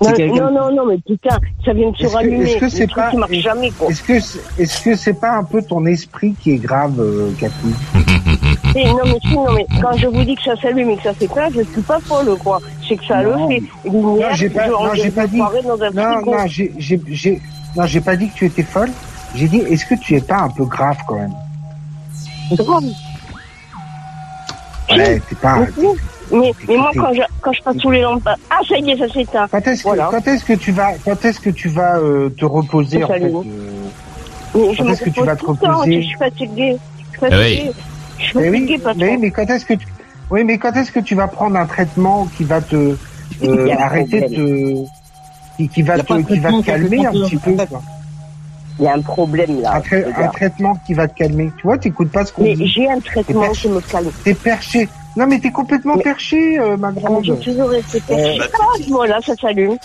Non, 0.00 0.34
non, 0.34 0.50
non, 0.50 0.74
non, 0.74 0.86
mais 0.86 0.96
putain, 1.06 1.38
ça 1.62 1.74
vient 1.74 1.90
de 1.90 1.96
se 1.98 2.06
rallumer. 2.06 2.50
est-ce 2.52 2.56
que 2.56 2.68
c'est 2.70 2.86
pas- 2.92 3.10
qui 3.10 3.18
marche 3.18 3.32
jamais, 3.34 3.70
quoi. 3.72 3.88
Est-ce 3.90 4.02
que, 4.02 4.18
c'est- 4.18 4.40
est-ce 4.58 4.80
que 4.82 4.96
c'est 4.96 5.12
pas 5.20 5.32
un 5.36 5.44
peu 5.44 5.60
ton 5.62 5.84
esprit 5.84 6.34
qui 6.42 6.52
est 6.52 6.56
grave, 6.58 6.98
euh, 6.98 7.30
Catherine 7.38 7.74
Eh, 8.74 8.84
non, 8.86 8.98
mais 9.04 9.18
si, 9.22 9.34
non, 9.34 9.52
mais 9.54 9.66
quand 9.82 9.96
je 9.96 10.06
vous 10.06 10.24
dis 10.24 10.34
que 10.36 10.42
ça 10.42 10.56
s'allume 10.56 10.90
et 10.90 10.96
que 10.96 11.02
ça 11.02 11.14
s'éteint, 11.14 11.48
je 11.54 11.62
suis 11.62 11.82
pas 11.82 12.00
folle, 12.00 12.36
quoi. 12.38 12.60
C'est 12.86 12.96
que 12.96 13.04
ça 13.04 13.22
Non. 13.22 13.46
le 13.48 13.54
fait. 13.54 13.62
Lumière, 13.84 14.28
Non, 14.30 14.34
j'ai 14.34 14.48
pas- 14.50 14.68
non, 14.68 14.94
j'ai 14.94 15.10
pas 15.10 15.26
dit. 15.26 15.36
Non, 15.38 16.22
non, 16.24 16.46
j'ai, 16.46 16.72
j'ai, 16.78 17.00
j'ai, 17.08 17.42
non, 17.76 17.84
j'ai 17.86 18.00
pas 18.00 18.16
dit 18.16 18.28
que 18.30 18.34
tu 18.34 18.46
étais 18.46 18.62
folle. 18.62 18.90
J'ai 19.34 19.48
dit, 19.48 19.58
est-ce 19.58 19.84
que 19.86 19.94
tu 19.94 20.16
es 20.16 20.20
pas 20.20 20.38
un 20.38 20.50
peu 20.50 20.64
grave 20.64 20.96
quand 21.06 21.16
même 21.16 21.32
Grave. 22.52 22.84
Ouais, 24.90 25.20
t'es 25.28 25.34
pas. 25.36 25.58
Mais, 25.58 25.88
mais, 26.32 26.52
mais 26.66 26.76
moi, 26.76 26.90
quand 26.94 27.12
je, 27.12 27.20
quand 27.42 27.52
je 27.52 27.62
passe 27.62 27.76
sous 27.76 27.90
les 27.90 28.00
lampes, 28.00 28.26
ah, 28.26 28.58
ça 28.66 28.78
y 28.78 28.90
est, 28.90 28.96
ça 28.98 29.08
s'éteint. 29.12 29.46
Quand 29.50 29.66
est-ce 29.66 29.82
que, 29.82 29.88
Voilà. 29.88 30.08
quand 30.10 30.26
est-ce 30.26 30.44
que 30.44 30.54
tu 30.54 30.72
vas, 30.72 30.92
quand 31.04 31.24
est-ce 31.24 31.40
que 31.40 31.50
tu 31.50 31.68
vas 31.68 31.96
euh, 31.98 32.30
te 32.30 32.44
reposer 32.46 33.04
en 33.04 33.08
fait 33.08 33.22
euh, 33.22 33.42
Mais 34.54 34.76
Quand 34.76 34.88
est-ce 34.88 35.02
que 35.04 35.10
tu 35.10 35.22
vas 35.24 35.36
te 35.36 35.44
reposer 35.44 36.02
Je 36.02 36.06
suis 36.06 36.16
fatiguée. 36.18 36.76
Je 37.12 37.18
suis 37.18 37.26
Eh 37.26 37.30
fatiguée. 37.30 37.62
oui. 37.66 37.72
Je 38.18 38.24
suis 38.24 38.38
Mais 38.38 38.44
fatiguée, 38.50 38.74
oui, 38.76 38.78
patron. 38.78 38.98
mais, 39.00 39.16
mais 39.18 39.30
quand 39.30 39.44
est-ce 39.46 39.64
que 39.66 39.74
tu, 39.74 39.86
oui, 40.30 40.44
mais 40.44 40.58
quand 40.58 40.72
est-ce 40.72 40.90
que 40.92 41.00
tu 41.00 41.14
vas 41.14 41.28
prendre 41.28 41.56
un 41.56 41.66
traitement 41.66 42.26
qui 42.36 42.44
va 42.44 42.60
te 42.62 42.96
euh, 43.44 43.74
arrêter 43.78 44.22
de 44.22 44.26
te, 44.28 44.86
qui, 45.58 45.68
qui 45.68 45.82
va 45.82 45.98
te, 45.98 46.14
qui 46.22 46.38
va 46.38 46.50
te 46.50 46.62
calmer 46.62 47.06
un 47.06 47.12
petit 47.12 47.36
peu, 47.36 47.52
quoi. 47.66 47.82
Il 48.78 48.84
y 48.84 48.88
a 48.88 48.94
un 48.94 49.00
problème, 49.00 49.60
là. 49.60 49.74
Un, 49.74 50.28
traitement 50.28 50.78
qui 50.86 50.94
va 50.94 51.08
te 51.08 51.14
calmer. 51.14 51.50
Tu 51.56 51.64
vois, 51.66 51.78
t'écoutes 51.78 52.12
pas 52.12 52.24
ce 52.24 52.32
qu'on 52.32 52.44
Mais 52.44 52.54
dit. 52.54 52.66
j'ai 52.68 52.88
un 52.88 53.00
traitement 53.00 53.50
qui 53.50 53.68
me 53.68 53.80
calme. 53.80 54.10
T'es 54.24 54.34
perché. 54.34 54.88
Non, 55.16 55.26
mais 55.26 55.40
t'es 55.40 55.50
complètement 55.50 55.96
Mais- 55.96 56.02
perché, 56.04 56.58
euh, 56.60 56.76
ma 56.76 56.88
Ah, 56.88 56.92
mais 56.94 57.00
grande. 57.02 57.24
J'ai 57.24 57.36
toujours 57.38 57.74
été 57.74 58.00
perchée. 58.00 58.38
bah, 58.38 58.44
Ah, 58.54 58.78
voilà, 58.88 59.20
ça 59.20 59.34
s'allume. 59.34 59.76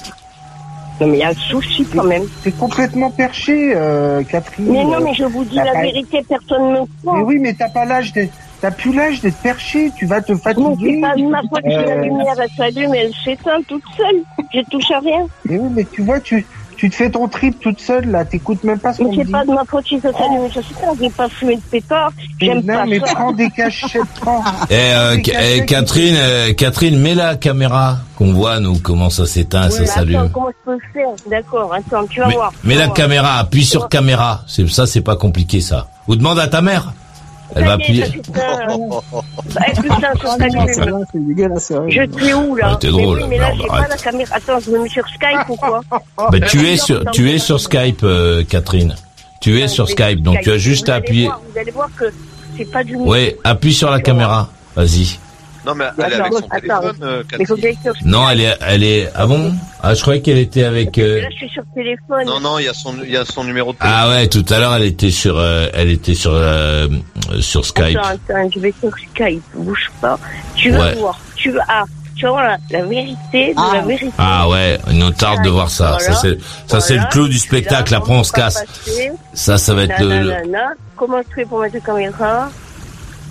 Non, 1.02 1.08
mais 1.08 1.18
il 1.18 1.20
y 1.22 1.24
a 1.24 1.30
un 1.30 1.34
souci 1.34 1.86
quand 1.86 2.04
même. 2.04 2.24
T'es 2.44 2.52
complètement 2.52 3.10
perché, 3.10 3.74
euh, 3.76 4.22
Catherine. 4.24 4.68
Mais 4.70 4.84
non, 4.84 5.00
mais 5.04 5.14
je 5.16 5.24
vous 5.24 5.44
dis 5.44 5.56
la 5.56 5.72
pas- 5.74 5.82
vérité, 5.82 6.24
personne 6.30 6.68
ne 6.74 6.80
me 6.82 6.86
croit. 7.02 7.18
Mais 7.18 7.24
oui, 7.24 7.40
mais 7.40 7.54
t'as 7.56 7.70
pas 7.70 7.84
l'âge 7.86 8.14
d'être, 8.14 8.32
t'as 8.62 8.70
plus 8.70 8.94
l'âge 8.94 9.20
d'être 9.22 9.38
perché. 9.38 9.92
Tu 9.98 10.06
vas 10.06 10.22
te 10.22 10.34
Mais 10.34 10.38
fatiguer. 10.38 10.94
c'est 10.96 11.02
pas 11.02 11.16
ma 11.30 11.42
faute 11.42 11.62
si 11.64 11.70
la 11.70 11.80
Euh, 11.94 12.02
lumière 12.04 12.36
elle 12.40 12.50
s'allume 12.56 12.94
et 12.94 13.00
elle 13.00 13.14
s'éteint 13.26 13.62
toute 13.68 13.84
seule. 13.98 14.22
Je 14.54 14.62
touche 14.70 14.92
à 14.92 15.00
rien. 15.00 15.26
Mais 15.46 15.58
oui, 15.58 15.70
mais 15.76 15.86
tu 15.92 16.04
vois, 16.04 16.20
tu, 16.20 16.46
tu 16.76 16.90
te 16.90 16.96
fais 16.96 17.10
ton 17.10 17.28
trip 17.28 17.60
toute 17.60 17.80
seule, 17.80 18.10
là. 18.10 18.26
T'écoutes 18.26 18.64
même 18.64 18.80
pas 18.80 18.94
ce 18.94 19.02
Mais 19.04 19.10
qu'on 19.10 19.16
c'est 19.16 19.24
dit. 19.26 19.32
pas 19.32 19.46
de 19.46 19.52
ma 19.52 19.64
faute 19.66 19.86
si 19.88 20.00
ça 20.00 20.12
s'allume 20.12 20.46
et 20.46 20.50
ça 20.50 20.62
s'éteint. 20.62 20.94
J'ai 21.00 21.10
pas 21.10 21.30
fumé 21.30 21.56
de 21.56 21.62
pétard. 21.62 22.12
Mais 22.18 22.48
J'aime 22.48 22.58
non, 22.66 22.74
pas 22.74 22.86
mais 22.86 23.00
ça. 23.00 23.06
prends 23.16 23.32
des 23.32 23.50
cachets, 23.56 24.00
prends. 24.22 24.44
Eh, 24.70 24.74
euh, 24.74 25.18
Ca- 25.24 25.42
eh, 25.56 25.66
Catherine, 25.66 26.16
euh, 26.18 26.54
Catherine, 26.54 27.00
mets 27.00 27.16
la 27.16 27.36
caméra 27.36 27.98
qu'on 28.18 28.34
voit 28.34 28.60
nous 28.60 28.78
comment 28.80 29.10
ça 29.10 29.26
s'éteint, 29.26 29.70
ça 29.70 29.80
Mais 29.80 29.86
attends, 29.90 29.94
s'allume. 30.00 30.30
comment 30.34 30.50
je 30.50 30.66
peux 30.66 30.74
le 30.74 30.80
faire? 30.94 31.10
D'accord, 31.30 31.74
attends, 31.74 32.06
tu 32.08 32.20
vas 32.20 32.28
Mais, 32.28 32.34
voir. 32.36 32.52
mets 32.64 32.76
la 32.76 32.88
caméra, 32.90 33.38
appuie 33.40 33.66
sur 33.66 33.90
caméra. 33.90 34.42
C'est 34.48 34.68
ça, 34.70 34.86
c'est 34.86 35.02
pas 35.02 35.16
compliqué 35.16 35.62
ça. 35.62 35.88
Ou 36.08 36.16
demande 36.16 36.40
à 36.40 36.48
ta 36.48 36.62
mère. 36.62 36.94
Elle 37.56 37.66
va 37.66 37.74
appuyer. 37.74 38.06
c'est 41.12 41.28
dégueulasse, 41.28 41.66
c'est 41.66 41.92
Je 41.92 42.02
suis 42.18 42.34
où 42.34 42.56
là 42.56 42.72
Ah, 42.72 42.78
t'es 42.80 42.88
Mais 42.88 42.94
drôle. 42.94 43.20
oui, 43.22 43.26
Mais 43.30 43.38
là, 43.38 43.52
j'ai 43.56 43.68
pas 43.68 43.88
la 43.88 43.98
caméra. 43.98 44.36
Attends, 44.36 44.60
je 44.60 44.72
me 44.72 44.80
mets 44.84 44.90
sur 44.90 45.06
Skype 45.08 45.50
ou 45.50 45.56
quoi 45.56 45.82
Bah, 46.18 46.40
tu 46.42 46.68
es 46.68 46.78
sur, 46.78 47.04
tu 47.12 47.30
es 47.32 47.38
sur 47.38 47.60
Skype, 47.60 48.02
euh, 48.04 48.44
Catherine. 48.44 48.96
Tu 49.42 49.62
es 49.62 49.68
sur 49.68 49.90
Skype, 49.90 50.22
donc 50.22 50.40
tu 50.42 50.52
as 50.52 50.58
juste 50.58 50.90
à 50.90 50.96
appuyer. 50.96 51.26
voir, 51.26 51.42
Vous 51.52 51.60
allez 51.60 51.72
voir 51.72 51.90
que 51.98 52.06
c'est 52.58 52.72
pas 52.72 52.84
du 52.84 52.96
Ouais, 52.96 53.38
appuie 53.44 53.74
sur 53.74 53.92
la 53.92 54.00
caméra. 54.00 54.50
Vas-y. 54.76 55.20
Non, 55.66 55.76
mais 55.76 55.86
elle 55.98 56.14
est 56.14 56.16
avec 56.16 56.34
son 56.34 56.42
téléphone, 56.42 56.96
euh, 57.04 57.24
Non, 58.06 58.30
elle 58.30 58.42
est, 58.42 58.58
elle 58.62 58.84
est. 58.84 59.10
Ah 59.16 59.26
bon? 59.26 59.54
Ah, 59.82 59.94
je 59.94 60.02
croyais 60.02 60.22
qu'elle 60.22 60.38
était 60.38 60.64
avec. 60.64 60.98
euh, 60.98 61.22
Là, 61.22 61.28
je 61.32 61.36
suis 61.38 61.50
sur 61.50 61.64
téléphone. 61.74 62.26
Non, 62.26 62.40
non, 62.40 62.60
il 62.60 62.66
y 62.66 62.68
a 62.70 62.74
son, 62.74 62.96
il 63.04 63.12
y 63.12 63.18
a 63.18 63.24
son 63.26 63.44
numéro 63.44 63.72
de 63.74 63.78
téléphone. 63.78 64.00
Ah 64.02 64.10
ouais, 64.10 64.28
tout 64.28 64.46
à 64.50 64.60
l'heure, 64.60 64.76
elle 64.76 64.84
était 64.84 65.12
sur, 65.12 65.38
euh, 65.38 65.68
elle 65.74 65.90
était 65.90 66.16
sur, 66.16 66.32
euh, 66.34 66.88
sur 67.40 67.66
Skype. 67.66 67.98
Attends, 67.98 68.10
attends, 68.30 68.50
je 68.54 68.60
vais 68.60 68.74
sur 68.80 68.92
Skype. 68.98 69.44
Bouge 69.56 69.92
pas. 70.02 70.20
Tu 70.56 70.70
vas 70.72 70.80
Ouais. 70.80 70.96
voir. 70.96 71.20
Tu 71.36 71.52
vas, 71.52 71.64
ah, 71.70 71.84
tu 72.16 72.26
vas 72.26 72.32
voir 72.32 72.44
la, 72.44 72.58
la 72.70 72.86
vérité 72.86 73.54
de 73.54 73.58
Ah. 73.58 73.72
la 73.76 73.82
vérité. 73.82 74.12
Ah 74.18 74.48
ouais, 74.50 74.78
il 74.90 74.98
nous 74.98 75.12
tarde 75.12 75.44
de 75.44 75.50
voir 75.50 75.70
ça. 75.70 75.98
Ça 76.00 76.14
c'est, 76.16 76.38
ça 76.68 76.80
c'est 76.82 76.94
le 76.94 77.00
Voilà. 77.00 77.12
clou 77.12 77.28
du 77.28 77.34
Là, 77.34 77.40
spectacle. 77.40 77.96
Après, 77.96 78.14
on 78.14 78.24
se 78.24 78.32
casse. 78.34 78.64
passer. 78.86 79.12
Ça, 79.34 79.58
ça 79.58 79.74
va 79.74 79.84
être 79.84 80.00
le. 80.02 80.08
le- 80.20 80.30
Nanana. 80.30 80.74
Comment 80.96 81.20
tu 81.22 81.36
fais 81.36 81.46
pour 81.46 81.60
mettre 81.60 81.76
la 81.76 81.82
caméra? 81.82 82.50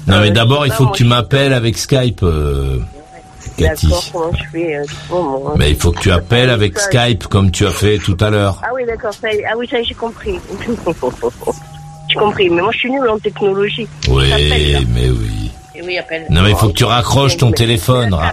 Non 0.07 0.21
mais 0.21 0.29
Euh, 0.29 0.33
d'abord, 0.33 0.67
il 0.67 0.73
faut 0.73 0.87
que 0.87 0.97
tu 0.97 1.05
m'appelles 1.05 1.53
avec 1.53 1.79
Skype, 1.79 2.21
euh, 2.23 2.79
Cathy. 3.57 3.89
Je 3.89 4.45
fais 4.51 4.77
euh, 4.77 4.85
comment 5.09 5.55
Mais 5.57 5.71
il 5.71 5.77
faut 5.77 5.93
que 5.93 6.01
tu 6.01 6.11
appelles 6.11 6.51
avec 6.51 6.79
Skype 6.79 7.27
comme 7.29 7.51
tu 7.51 7.67
as 7.67 7.71
fait 7.71 7.99
tout 7.99 8.17
à 8.21 8.31
l'heure. 8.31 8.61
Ah 8.65 8.69
oui, 8.75 8.83
d'accord, 8.87 9.13
ça 9.15 9.33
y 9.33 9.37
est. 9.37 9.45
Ah 9.45 9.55
oui, 9.57 9.69
ça 9.71 9.79
y 9.79 9.83
est, 9.83 9.85
j'ai 9.85 9.95
compris. 9.95 10.39
J'ai 12.09 12.19
compris, 12.19 12.51
mais 12.51 12.61
moi 12.61 12.71
je 12.73 12.79
suis 12.79 12.91
nulle 12.91 13.09
en 13.09 13.19
technologie. 13.19 13.89
Oui, 14.09 14.29
mais 14.93 15.09
oui. 15.09 15.51
Et 15.75 15.81
oui, 15.83 15.97
appelle. 15.97 16.27
Non, 16.29 16.43
mais 16.43 16.51
il 16.51 16.57
faut 16.57 16.69
que 16.69 16.75
tu 16.75 16.85
raccroches 16.85 17.39
ton 17.39 17.53
téléphone. 17.53 18.13
Ra- 18.13 18.33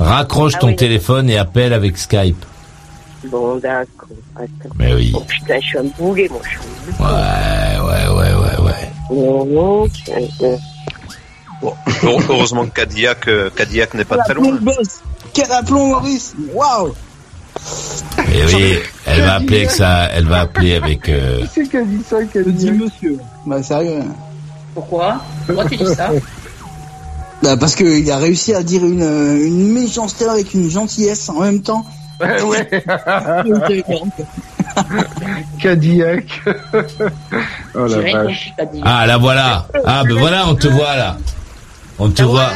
raccroche 0.00 0.54
Ah 0.56 0.58
ton 0.60 0.68
oui. 0.68 0.76
téléphone 0.76 1.30
et 1.30 1.36
appelle 1.38 1.72
avec 1.74 1.96
Skype. 1.96 2.44
Bon, 3.26 3.56
d'accord. 3.56 4.08
Mais 4.76 4.92
oui. 4.94 5.12
Oh 5.14 5.20
putain, 5.20 5.60
je 5.60 5.66
suis 5.66 5.78
un 5.78 5.84
boulet, 5.96 6.28
moi. 6.28 6.40
Je 6.44 6.48
suis 6.48 6.58
un 6.98 7.04
Ouais, 7.04 7.78
ouais, 7.86 8.08
ouais, 8.16 8.34
ouais, 8.34 8.64
ouais. 8.64 10.58
Euh, 11.66 11.92
Bon, 12.02 12.18
heureusement 12.28 12.64
que 12.66 12.70
Cadillac, 12.70 13.28
euh, 13.28 13.50
Cadillac 13.54 13.94
n'est 13.94 14.04
pas 14.04 14.18
très 14.18 14.34
loin. 14.34 14.52
boss. 14.60 15.00
Quel 15.32 15.50
aplomb, 15.52 15.88
Maurice. 15.88 16.34
Waouh. 16.52 16.94
Et 18.32 18.44
oui, 18.54 18.78
elle 19.06 19.22
va 19.22 19.34
appeler 19.34 19.58
avec 19.58 19.70
ça, 19.70 20.08
elle 20.12 20.26
va 20.26 20.40
appeler 20.40 20.74
avec. 20.74 21.08
euh, 21.08 21.44
c'est 21.52 21.68
qui 21.68 21.76
a 21.76 21.82
dit 21.82 22.02
ça, 22.08 22.16
dis 22.22 22.52
dit 22.52 22.70
monsieur. 22.72 23.18
Bah, 23.46 23.62
sérieux. 23.62 24.00
hein. 24.02 24.12
Pourquoi? 24.74 25.20
Pourquoi 25.46 25.64
tu 25.66 25.76
dis 25.76 25.94
ça? 25.94 26.10
Bah, 27.42 27.56
parce 27.58 27.74
qu'il 27.74 28.10
a 28.10 28.16
réussi 28.16 28.54
à 28.54 28.62
dire 28.62 28.82
une, 28.86 29.02
euh, 29.02 29.46
une 29.46 29.68
méchanceté 29.72 30.24
avec 30.24 30.54
une 30.54 30.70
gentillesse 30.70 31.28
en 31.28 31.40
même 31.40 31.60
temps. 31.60 31.84
Ouais, 32.18 32.40
ouais. 32.42 32.84
Cadillac. 35.60 36.24
oh 37.74 37.86
la 37.86 37.98
vache. 38.12 38.52
Ah, 38.82 39.06
là 39.06 39.18
voilà. 39.18 39.66
Ah, 39.84 40.02
ben 40.04 40.16
voilà, 40.18 40.48
on 40.48 40.54
te 40.54 40.68
voit 40.68 40.96
là. 40.96 41.16
On 41.98 42.10
te 42.10 42.22
voit. 42.22 42.50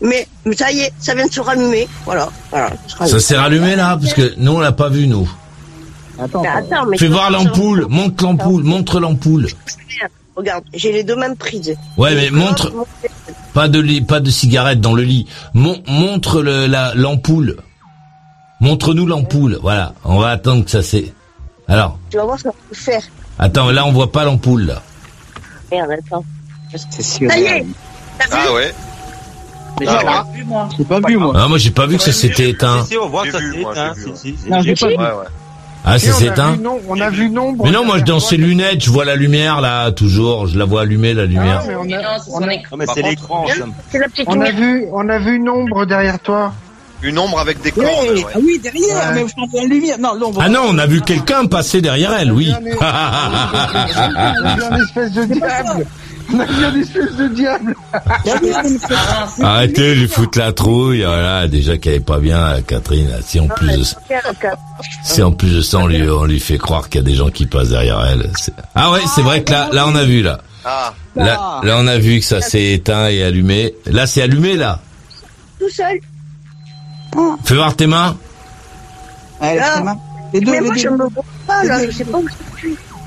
Mais 0.00 0.26
mais 0.44 0.56
ça 0.56 0.72
y 0.72 0.80
est, 0.80 0.92
ça 0.98 1.14
vient 1.14 1.26
de 1.26 1.32
se 1.32 1.40
rallumer. 1.40 1.86
Voilà, 2.04 2.30
voilà. 2.50 2.70
Ça 3.06 3.20
s'est 3.20 3.36
rallumé 3.36 3.76
là, 3.76 3.98
parce 4.00 4.14
que 4.14 4.34
nous 4.38 4.52
on 4.52 4.60
l'a 4.60 4.72
pas 4.72 4.88
vu 4.88 5.06
nous. 5.06 5.30
Attends. 6.18 6.42
Mais 6.42 6.48
attends, 6.48 6.86
mais 6.86 6.98
Fais 6.98 7.08
voir 7.08 7.30
l'ampoule, 7.30 7.86
montre 7.88 8.24
l'ampoule, 8.24 8.62
montre 8.64 9.00
l'ampoule. 9.00 9.48
Regarde, 10.34 10.64
j'ai 10.72 10.92
les 10.92 11.04
deux 11.04 11.16
mêmes 11.16 11.36
prises. 11.36 11.74
Ouais, 11.98 12.14
mais 12.14 12.30
montre, 12.30 12.72
pas 13.52 13.68
de 13.68 13.78
lit, 13.80 14.00
pas 14.00 14.20
de 14.20 14.30
cigarette 14.30 14.80
dans 14.80 14.94
le 14.94 15.02
lit. 15.02 15.26
Mon- 15.52 15.82
montre 15.86 16.40
le, 16.42 16.66
la, 16.66 16.94
l'ampoule. 16.94 17.56
Montre-nous 18.60 19.06
l'ampoule. 19.06 19.58
Voilà. 19.60 19.92
On 20.04 20.18
va 20.18 20.28
attendre 20.30 20.64
que 20.64 20.70
ça 20.70 20.82
c'est. 20.82 21.12
Alors, 21.68 21.98
Tu 22.10 22.16
vas 22.16 22.24
voir 22.24 22.38
ce 22.38 22.44
qu'on 22.44 22.50
peut 22.68 22.74
faire. 22.74 23.02
attends, 23.38 23.70
là 23.70 23.84
on 23.84 23.92
voit 23.92 24.10
pas 24.10 24.24
l'ampoule 24.24 24.62
là. 24.66 24.82
Merde, 25.70 25.90
attends. 25.90 26.24
C'est 26.90 27.02
sûr. 27.02 27.30
Ça 27.30 27.38
y 27.38 27.42
est, 27.44 27.66
Ah 28.30 28.52
ouais 28.52 28.74
Mais 29.80 29.86
Ah 29.88 29.98
j'ai 30.00 30.06
ouais. 30.06 30.12
pas 30.12 30.26
vu, 30.34 30.44
moi. 30.44 30.68
J'ai 30.78 30.84
pas 30.84 31.00
vu, 31.06 31.16
moi. 31.16 31.32
Ah, 31.36 31.48
moi 31.48 31.58
j'ai 31.58 31.70
pas 31.70 31.86
vu 31.86 31.96
que 31.96 32.02
ça 32.02 32.12
s'était 32.12 32.50
éteint. 32.50 32.82
Si, 32.82 32.90
si, 32.90 32.98
on 32.98 33.08
voit 33.08 33.24
ça 33.30 33.38
s'est 33.38 33.58
éteint. 33.60 33.92
j'ai 33.96 34.02
vu, 34.04 34.10
Si, 34.16 34.32
si, 34.32 34.36
si. 34.44 34.50
Non, 34.50 34.60
j'ai 34.62 34.74
pas 34.74 34.88
vu. 34.88 34.96
Ah, 35.84 35.98
Si, 35.98 36.06
ça 36.06 36.12
s'est 36.12 36.26
éteint. 36.26 36.56
non- 36.56 36.78
On 36.88 37.00
a 37.00 37.10
vu 37.10 37.28
nombre. 37.28 37.64
Mais 37.64 37.72
non, 37.72 37.84
moi 37.84 37.98
dans 38.00 38.20
ces 38.20 38.36
lunettes, 38.36 38.84
je 38.84 38.90
vois 38.90 39.04
la 39.04 39.16
lumière 39.16 39.60
là, 39.60 39.90
toujours. 39.90 40.46
Je 40.46 40.56
la 40.58 40.64
vois 40.64 40.82
allumer 40.82 41.12
la 41.14 41.22
Ah, 41.22 41.26
lumière. 41.26 41.62
mais 41.66 41.74
on 41.74 41.84
Mais 41.84 41.94
a, 41.94 42.02
non, 42.02 42.08
on 42.30 42.42
a- 42.42 42.46
mais 42.46 42.86
c'est 42.94 43.02
l'écran. 43.02 43.46
ça. 43.48 43.54
c'est 43.90 43.98
la 43.98 44.08
petite 44.08 44.26
on 44.28 44.40
a 44.40 44.50
lumière. 44.50 44.54
vu, 44.54 44.84
on 44.92 45.08
a 45.08 45.18
vu 45.18 45.40
nombre 45.40 45.84
derrière 45.86 46.20
toi. 46.20 46.52
Une 47.04 47.18
ombre 47.18 47.40
avec 47.40 47.60
des 47.62 47.72
cornes. 47.72 47.86
Ouais, 47.86 48.10
ouais. 48.12 48.24
Ah 48.32 48.38
oui, 48.40 48.60
derrière, 48.62 48.94
Ouais. 49.08 49.14
mais 49.14 49.24
je 49.28 49.34
pense 49.34 49.48
la 49.52 49.64
lumière. 49.64 49.98
Non, 49.98 50.10
Ah 50.38 50.48
non, 50.48 50.60
on 50.68 50.78
a 50.78 50.86
vu 50.86 51.00
quelqu'un 51.00 51.46
passer 51.46 51.80
derrière 51.80 52.12
elle, 52.12 52.30
oui. 52.30 52.52
On 52.54 52.84
a 52.84 54.54
vu 54.56 54.62
un 54.62 54.76
espèce 54.84 55.10
de 55.12 55.24
diable. 55.24 55.86
On 56.34 56.40
a 56.40 56.44
vu 56.46 56.64
un 56.64 56.74
espèce 56.80 57.16
de 57.16 57.28
diable. 57.28 57.74
Arrêtez, 59.42 59.94
lui 59.94 60.08
foutre 60.08 60.38
la 60.38 60.52
trouille. 60.52 61.02
Voilà, 61.02 61.48
déjà 61.48 61.76
qu'elle 61.78 61.94
est 61.94 62.00
pas 62.00 62.18
bien, 62.18 62.60
Catherine. 62.66 63.10
Si 63.24 63.38
en 63.40 63.48
plus 63.48 63.68
de, 63.76 63.82
si 65.04 65.22
en 65.22 65.32
plus 65.32 65.56
de 65.56 65.60
ça, 65.60 65.78
on 65.78 65.86
lui, 65.86 66.08
on 66.08 66.24
lui 66.24 66.40
fait 66.40 66.58
croire 66.58 66.88
qu'il 66.88 67.00
y 67.00 67.04
a 67.04 67.06
des 67.06 67.14
gens 67.14 67.28
qui 67.30 67.46
passent 67.46 67.70
derrière 67.70 68.04
elle. 68.04 68.30
Ah 68.74 68.90
ouais, 68.92 69.00
c'est 69.14 69.22
vrai 69.22 69.42
que 69.42 69.52
là, 69.52 69.68
là, 69.72 69.86
on 69.86 69.94
a 69.94 70.04
vu 70.04 70.22
là. 70.22 70.40
Ah, 70.64 70.94
Là, 71.16 71.60
là, 71.62 71.76
on 71.78 71.86
a 71.88 71.98
vu 71.98 72.20
que 72.20 72.24
ça 72.24 72.40
s'est 72.40 72.72
éteint 72.72 73.08
et 73.08 73.22
allumé. 73.22 73.74
Là, 73.86 74.06
c'est 74.06 74.22
allumé 74.22 74.56
là. 74.56 74.80
Tout 75.58 75.68
seul. 75.68 75.98
Fais 77.44 77.54
voir 77.56 77.74
tes 77.76 77.86
mains. 77.86 78.16
Ouais, 79.40 79.58
Ah. 79.60 79.78
les 79.78 79.84
mains. 79.84 79.96
Les 80.32 80.40
deux, 80.40 80.50
Mais 80.52 80.60
les 80.60 80.66
moi, 80.66 80.74
je 80.76 80.88
me 80.88 80.96
vois 80.96 81.24
pas, 81.46 81.64
là. 81.64 81.84
Je 81.84 81.90
sais 81.90 82.04
pas 82.04 82.16
où 82.18 82.26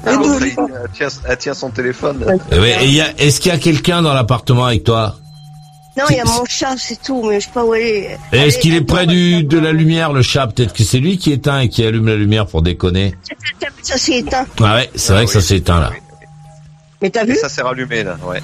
Ah, 0.06 0.14
l'autre, 0.14 0.39
les 0.43 0.49
elle, 0.58 0.91
tient, 0.93 1.08
elle 1.28 1.38
tient 1.38 1.53
son 1.53 1.70
téléphone. 1.70 2.26
Eh 2.51 2.84
et 2.84 2.88
y 2.89 3.01
a, 3.01 3.08
est-ce 3.18 3.39
qu'il 3.39 3.51
y 3.51 3.56
a 3.56 3.58
quelqu'un 3.58 4.01
dans 4.01 4.14
l'appartement 4.14 4.66
avec 4.66 4.84
toi? 4.84 5.16
Non, 5.97 6.03
il 6.10 6.18
y 6.18 6.20
a 6.20 6.26
mon 6.26 6.43
chat, 6.45 6.76
c'est 6.78 7.01
tout, 7.01 7.24
mais 7.24 7.39
je 7.39 7.45
sais 7.45 7.51
pas 7.53 7.64
où 7.64 7.74
elle 7.74 7.82
est. 7.84 8.18
Et 8.34 8.38
Est-ce 8.38 8.60
qu'il 8.60 8.76
est 8.76 8.82
près 8.82 9.06
du, 9.08 9.43
de 9.45 9.58
la 9.58 9.72
lumière, 9.72 10.12
le 10.12 10.22
chat? 10.22 10.45
Peut-être 10.47 10.74
que 10.74 10.84
c'est 10.84 10.99
lui 10.99 11.18
qui 11.18 11.32
éteint 11.32 11.60
et 11.62 11.70
qui 11.70 11.86
allume 11.86 12.08
la 12.08 12.18
lumière 12.18 12.47
pour 12.47 12.62
déconner. 12.62 13.16
Ça 13.82 13.97
s'est 13.97 14.18
éteint. 14.18 14.45
Ah 14.62 14.76
ouais, 14.76 14.89
c'est 14.95 15.14
Ah 15.14 15.16
vrai 15.16 15.26
que 15.26 15.32
ça 15.32 15.39
oui. 15.39 15.45
s'est 15.45 15.58
éteint 15.58 15.80
là. 15.80 15.91
Mais 17.01 17.10
t'as 17.10 17.24
Et 17.24 17.28
vu 17.28 17.36
ça 17.36 17.47
s'est 17.49 17.62
rallumé 17.62 18.03
là, 18.03 18.18
ouais. 18.26 18.41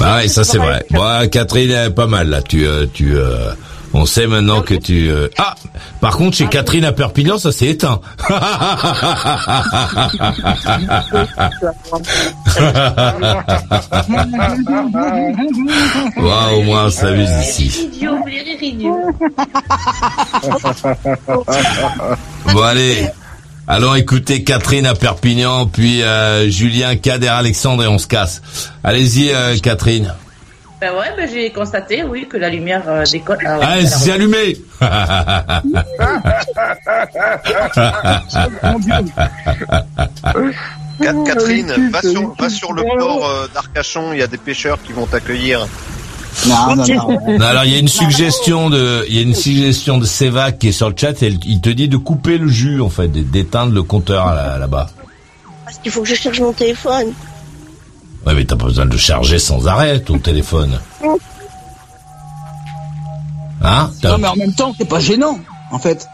Ah 0.00 0.16
ouais, 0.16 0.28
ça 0.28 0.42
c'est 0.44 0.58
vrai. 0.58 0.84
Bon, 0.90 1.28
Catherine, 1.28 1.90
pas 1.94 2.06
mal 2.06 2.28
là. 2.28 2.40
Tu, 2.40 2.66
euh, 2.66 2.86
tu, 2.92 3.14
euh, 3.14 3.52
on 3.92 4.06
sait 4.06 4.26
maintenant 4.26 4.62
que 4.62 4.74
tu. 4.74 5.08
euh, 5.10 5.28
Ah, 5.38 5.54
par 6.00 6.16
contre, 6.16 6.36
chez 6.36 6.46
Catherine 6.46 6.84
à 6.84 6.92
Perpignan, 6.92 7.38
ça 7.38 7.52
s'est 7.52 7.66
éteint. 7.68 8.00
Waouh, 16.16 16.58
au 16.58 16.62
moins 16.62 16.86
on 16.86 16.90
s'amuse 16.90 17.28
ici. 17.42 17.90
Bon 22.52 22.62
allez, 22.62 23.06
allons 23.66 23.94
écouter 23.94 24.42
Catherine 24.44 24.86
à 24.86 24.94
Perpignan, 24.94 25.66
puis 25.66 26.02
euh, 26.02 26.48
Julien, 26.50 26.96
Kader, 26.96 27.28
Alexandre 27.28 27.84
et 27.84 27.88
on 27.88 27.98
se 27.98 28.06
casse. 28.06 28.42
Allez-y, 28.82 29.30
euh, 29.32 29.56
Catherine. 29.62 30.14
Ben 30.80 30.92
ouais, 30.94 31.12
ben 31.16 31.28
j'ai 31.30 31.50
constaté, 31.52 32.02
oui, 32.04 32.26
que 32.26 32.38
la 32.38 32.48
lumière 32.48 32.82
euh, 32.88 33.04
décolle. 33.04 33.38
Ah, 33.46 33.58
ouais, 33.58 33.64
Ah, 33.82 33.86
c'est 33.86 34.12
allumé. 34.12 34.56
Catherine, 41.00 41.70
avec 41.70 41.90
va 41.92 42.00
sur, 42.02 42.34
va 42.38 42.50
sur 42.50 42.72
le 42.72 42.82
c'est 42.82 42.98
port 42.98 43.26
euh, 43.28 43.46
d'Arcachon, 43.54 44.12
il 44.12 44.18
y 44.18 44.22
a 44.22 44.26
des 44.26 44.36
pêcheurs 44.36 44.78
qui 44.82 44.92
vont 44.92 45.06
t'accueillir. 45.06 45.66
Non, 46.46 46.76
non, 46.76 46.84
non. 46.86 47.38
Non, 47.38 47.44
alors 47.46 47.64
il 47.64 47.72
y 47.72 47.76
a 47.76 47.78
une 47.78 47.88
suggestion 47.88 48.70
de, 48.70 49.04
il 49.08 49.16
y 49.16 49.18
a 49.18 49.22
une 49.22 49.34
suggestion 49.34 49.98
de 49.98 50.04
Sevac 50.04 50.58
qui 50.58 50.68
est 50.68 50.72
sur 50.72 50.88
le 50.88 50.94
chat. 50.96 51.22
Et 51.22 51.26
elle- 51.26 51.38
il 51.46 51.60
te 51.60 51.70
dit 51.70 51.88
de 51.88 51.96
couper 51.96 52.38
le 52.38 52.48
jus 52.48 52.80
en 52.80 52.88
fait, 52.90 53.08
d'éteindre 53.08 53.72
le 53.74 53.82
compteur 53.82 54.26
là- 54.34 54.58
là-bas. 54.58 54.90
Parce 55.64 55.78
qu'il 55.78 55.90
faut 55.90 56.02
que 56.02 56.08
je 56.08 56.14
cherche 56.14 56.40
mon 56.40 56.52
téléphone. 56.52 57.12
Ouais, 58.26 58.34
mais 58.34 58.44
t'as 58.44 58.56
pas 58.56 58.66
besoin 58.66 58.86
de 58.86 58.90
le 58.92 58.98
charger 58.98 59.38
sans 59.38 59.66
arrêt 59.66 60.00
ton 60.00 60.18
téléphone. 60.18 60.78
Hein 63.62 63.90
Non, 64.04 64.18
mais 64.18 64.28
en 64.28 64.36
même 64.36 64.52
temps, 64.54 64.74
c'est 64.78 64.88
pas 64.88 65.00
gênant, 65.00 65.38
en 65.70 65.78
fait. 65.78 66.06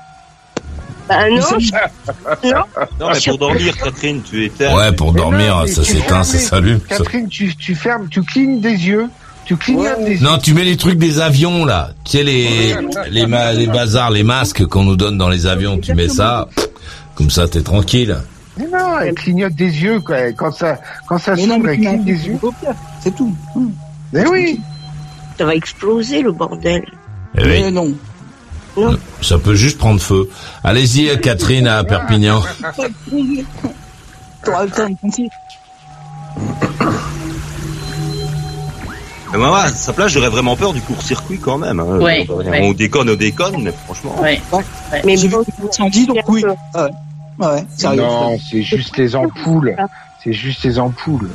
Bah 1.08 1.28
non, 1.30 1.40
je- 1.60 1.70
non. 2.48 2.64
Non, 2.98 3.10
mais 3.12 3.20
pour 3.24 3.38
dormir, 3.38 3.76
Catherine, 3.76 4.20
tu 4.28 4.44
éteins. 4.44 4.74
Ouais, 4.76 4.90
pour 4.92 5.12
dormir, 5.12 5.56
non, 5.58 5.66
ça 5.68 5.84
s'éteint, 5.84 6.24
ça 6.24 6.38
s'allume. 6.38 6.80
Catherine, 6.80 7.28
tu, 7.28 7.54
tu 7.54 7.76
fermes, 7.76 8.08
tu 8.08 8.22
clignes 8.22 8.60
des 8.60 8.70
yeux. 8.88 9.08
Tu 9.44 9.56
clignotes 9.56 10.04
des 10.04 10.14
yeux. 10.16 10.24
Non, 10.24 10.38
tu 10.38 10.52
mets 10.54 10.64
les 10.64 10.76
trucs 10.76 10.98
des 10.98 11.20
avions 11.20 11.64
là. 11.64 11.90
Tu 12.04 12.18
sais 12.18 12.24
les 12.24 12.74
les, 13.10 13.26
ma- 13.28 13.52
les 13.52 13.68
bazars, 13.68 14.10
les 14.10 14.24
masques 14.24 14.66
qu'on 14.66 14.82
nous 14.82 14.96
donne 14.96 15.16
dans 15.16 15.28
les 15.28 15.46
avions. 15.46 15.78
Tu 15.78 15.94
mets 15.94 16.08
ça, 16.08 16.48
comme 17.14 17.30
ça 17.30 17.46
t'es 17.46 17.62
tranquille. 17.62 18.16
Mais 18.58 18.66
non, 18.66 18.98
elle 19.00 19.14
clignote 19.14 19.54
des 19.54 19.82
yeux 19.82 20.00
quoi. 20.00 20.32
Quand 20.32 20.50
ça, 20.52 20.78
quand 21.06 21.18
ça 21.18 21.36
s'ouvre, 21.36 21.68
elle 21.68 21.78
cligne 21.78 22.04
des 22.04 22.26
yeux. 22.28 22.38
c'est 23.02 23.14
tout. 23.14 23.34
Hum. 23.54 23.72
Mais 24.12 24.26
oui. 24.26 24.60
Ça 25.38 25.44
va 25.44 25.54
exploser 25.54 26.22
le 26.22 26.32
bordel. 26.32 26.82
Eh 27.36 27.42
oui, 27.42 27.62
Mais 27.64 27.70
non. 27.70 27.92
ça 29.20 29.38
peut 29.38 29.54
juste 29.54 29.76
prendre 29.76 30.00
feu. 30.00 30.30
Allez-y, 30.64 31.10
euh, 31.10 31.16
Catherine 31.16 31.66
à 31.66 31.84
Perpignan. 31.84 32.40
T'auras 34.44 34.64
le 34.64 34.70
temps 34.70 34.88
de 34.88 34.96
penser. 35.02 35.28
Mais 39.32 39.38
moi, 39.38 39.62
à 39.62 39.68
sa 39.68 39.92
place, 39.92 40.12
j'aurais 40.12 40.28
vraiment 40.30 40.56
peur 40.56 40.72
du 40.72 40.80
court-circuit 40.80 41.38
quand 41.38 41.58
même. 41.58 41.80
hein. 41.80 41.98
Ouais, 41.98 42.26
on, 42.30 42.36
ouais. 42.36 42.60
on 42.62 42.72
déconne, 42.72 43.10
on 43.10 43.14
déconne, 43.16 43.62
mais 43.62 43.72
franchement. 43.84 44.14
Ouais. 44.22 44.40
Mais 45.04 45.16
J'ai 45.16 45.28
vu 45.28 45.34
bon, 45.34 45.44
l'incendie, 45.62 46.06
donc 46.06 46.18
oui. 46.28 46.44
Ah 46.74 46.88
ouais. 47.38 47.46
Ah 47.48 47.64
sérieux. 47.76 48.02
Non, 48.02 48.38
c'est 48.50 48.62
juste 48.62 48.96
les 48.96 49.14
ampoules. 49.16 49.76
C'est 50.22 50.32
juste 50.32 50.64
les 50.64 50.78
ampoules. 50.78 51.30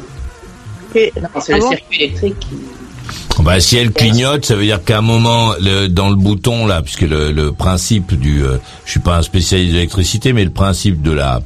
c'est- 0.93 1.11
le 1.15 1.27
Ah 1.33 1.39
circuit 1.41 1.97
électrique. 2.03 2.39
qui- 2.39 3.43
Bah 3.43 3.59
si 3.59 3.77
elle 3.77 3.91
clignote, 3.91 4.45
ça 4.45 4.55
veut 4.55 4.63
dire 4.65 4.83
qu'à 4.83 4.99
un 4.99 5.01
moment, 5.01 5.53
le, 5.59 5.87
dans 5.87 6.09
le 6.09 6.15
bouton 6.15 6.65
là, 6.67 6.81
puisque 6.81 7.01
le, 7.01 7.31
le 7.31 7.51
principe 7.51 8.13
du, 8.13 8.43
euh, 8.43 8.57
je 8.85 8.91
suis 8.91 8.99
pas 8.99 9.17
un 9.17 9.21
spécialiste 9.21 9.73
d'électricité, 9.73 10.33
mais 10.33 10.43
le 10.43 10.51
principe 10.51 11.01
de 11.01 11.11
la 11.11 11.41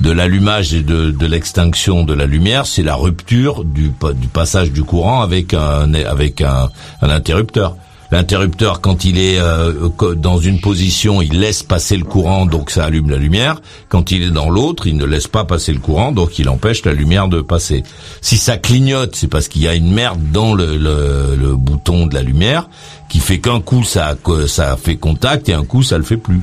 de 0.00 0.12
l'allumage 0.12 0.74
et 0.74 0.82
de, 0.82 1.10
de 1.10 1.26
l'extinction 1.26 2.04
de 2.04 2.14
la 2.14 2.26
lumière, 2.26 2.66
c'est 2.66 2.84
la 2.84 2.94
rupture 2.94 3.64
du, 3.64 3.90
du 4.14 4.28
passage 4.28 4.70
du 4.70 4.84
courant 4.84 5.22
avec 5.22 5.54
un 5.54 5.92
avec 5.94 6.40
un, 6.40 6.68
un 7.02 7.08
interrupteur. 7.10 7.76
L'interrupteur, 8.10 8.80
quand 8.80 9.04
il 9.04 9.18
est 9.18 9.38
euh, 9.38 9.90
dans 10.16 10.38
une 10.38 10.60
position, 10.60 11.20
il 11.20 11.40
laisse 11.40 11.62
passer 11.62 11.94
le 11.98 12.04
courant, 12.04 12.46
donc 12.46 12.70
ça 12.70 12.84
allume 12.84 13.10
la 13.10 13.18
lumière. 13.18 13.60
Quand 13.90 14.10
il 14.10 14.22
est 14.22 14.30
dans 14.30 14.48
l'autre, 14.48 14.86
il 14.86 14.96
ne 14.96 15.04
laisse 15.04 15.26
pas 15.28 15.44
passer 15.44 15.74
le 15.74 15.78
courant, 15.78 16.10
donc 16.10 16.38
il 16.38 16.48
empêche 16.48 16.82
la 16.86 16.94
lumière 16.94 17.28
de 17.28 17.42
passer. 17.42 17.82
Si 18.22 18.38
ça 18.38 18.56
clignote, 18.56 19.14
c'est 19.14 19.28
parce 19.28 19.46
qu'il 19.48 19.60
y 19.62 19.68
a 19.68 19.74
une 19.74 19.92
merde 19.92 20.20
dans 20.32 20.54
le, 20.54 20.78
le- 20.78 21.36
le 21.38 21.54
bouton 21.54 22.06
de 22.06 22.14
la 22.14 22.22
lumière 22.22 22.70
qui 23.10 23.18
fait 23.20 23.40
qu'un 23.40 23.60
coup 23.60 23.84
ça 23.84 24.16
ça 24.46 24.76
fait 24.82 24.96
contact 24.96 25.48
et 25.50 25.52
un 25.52 25.64
coup 25.64 25.82
ça 25.82 25.98
le 25.98 26.04
fait 26.04 26.16
plus. 26.16 26.40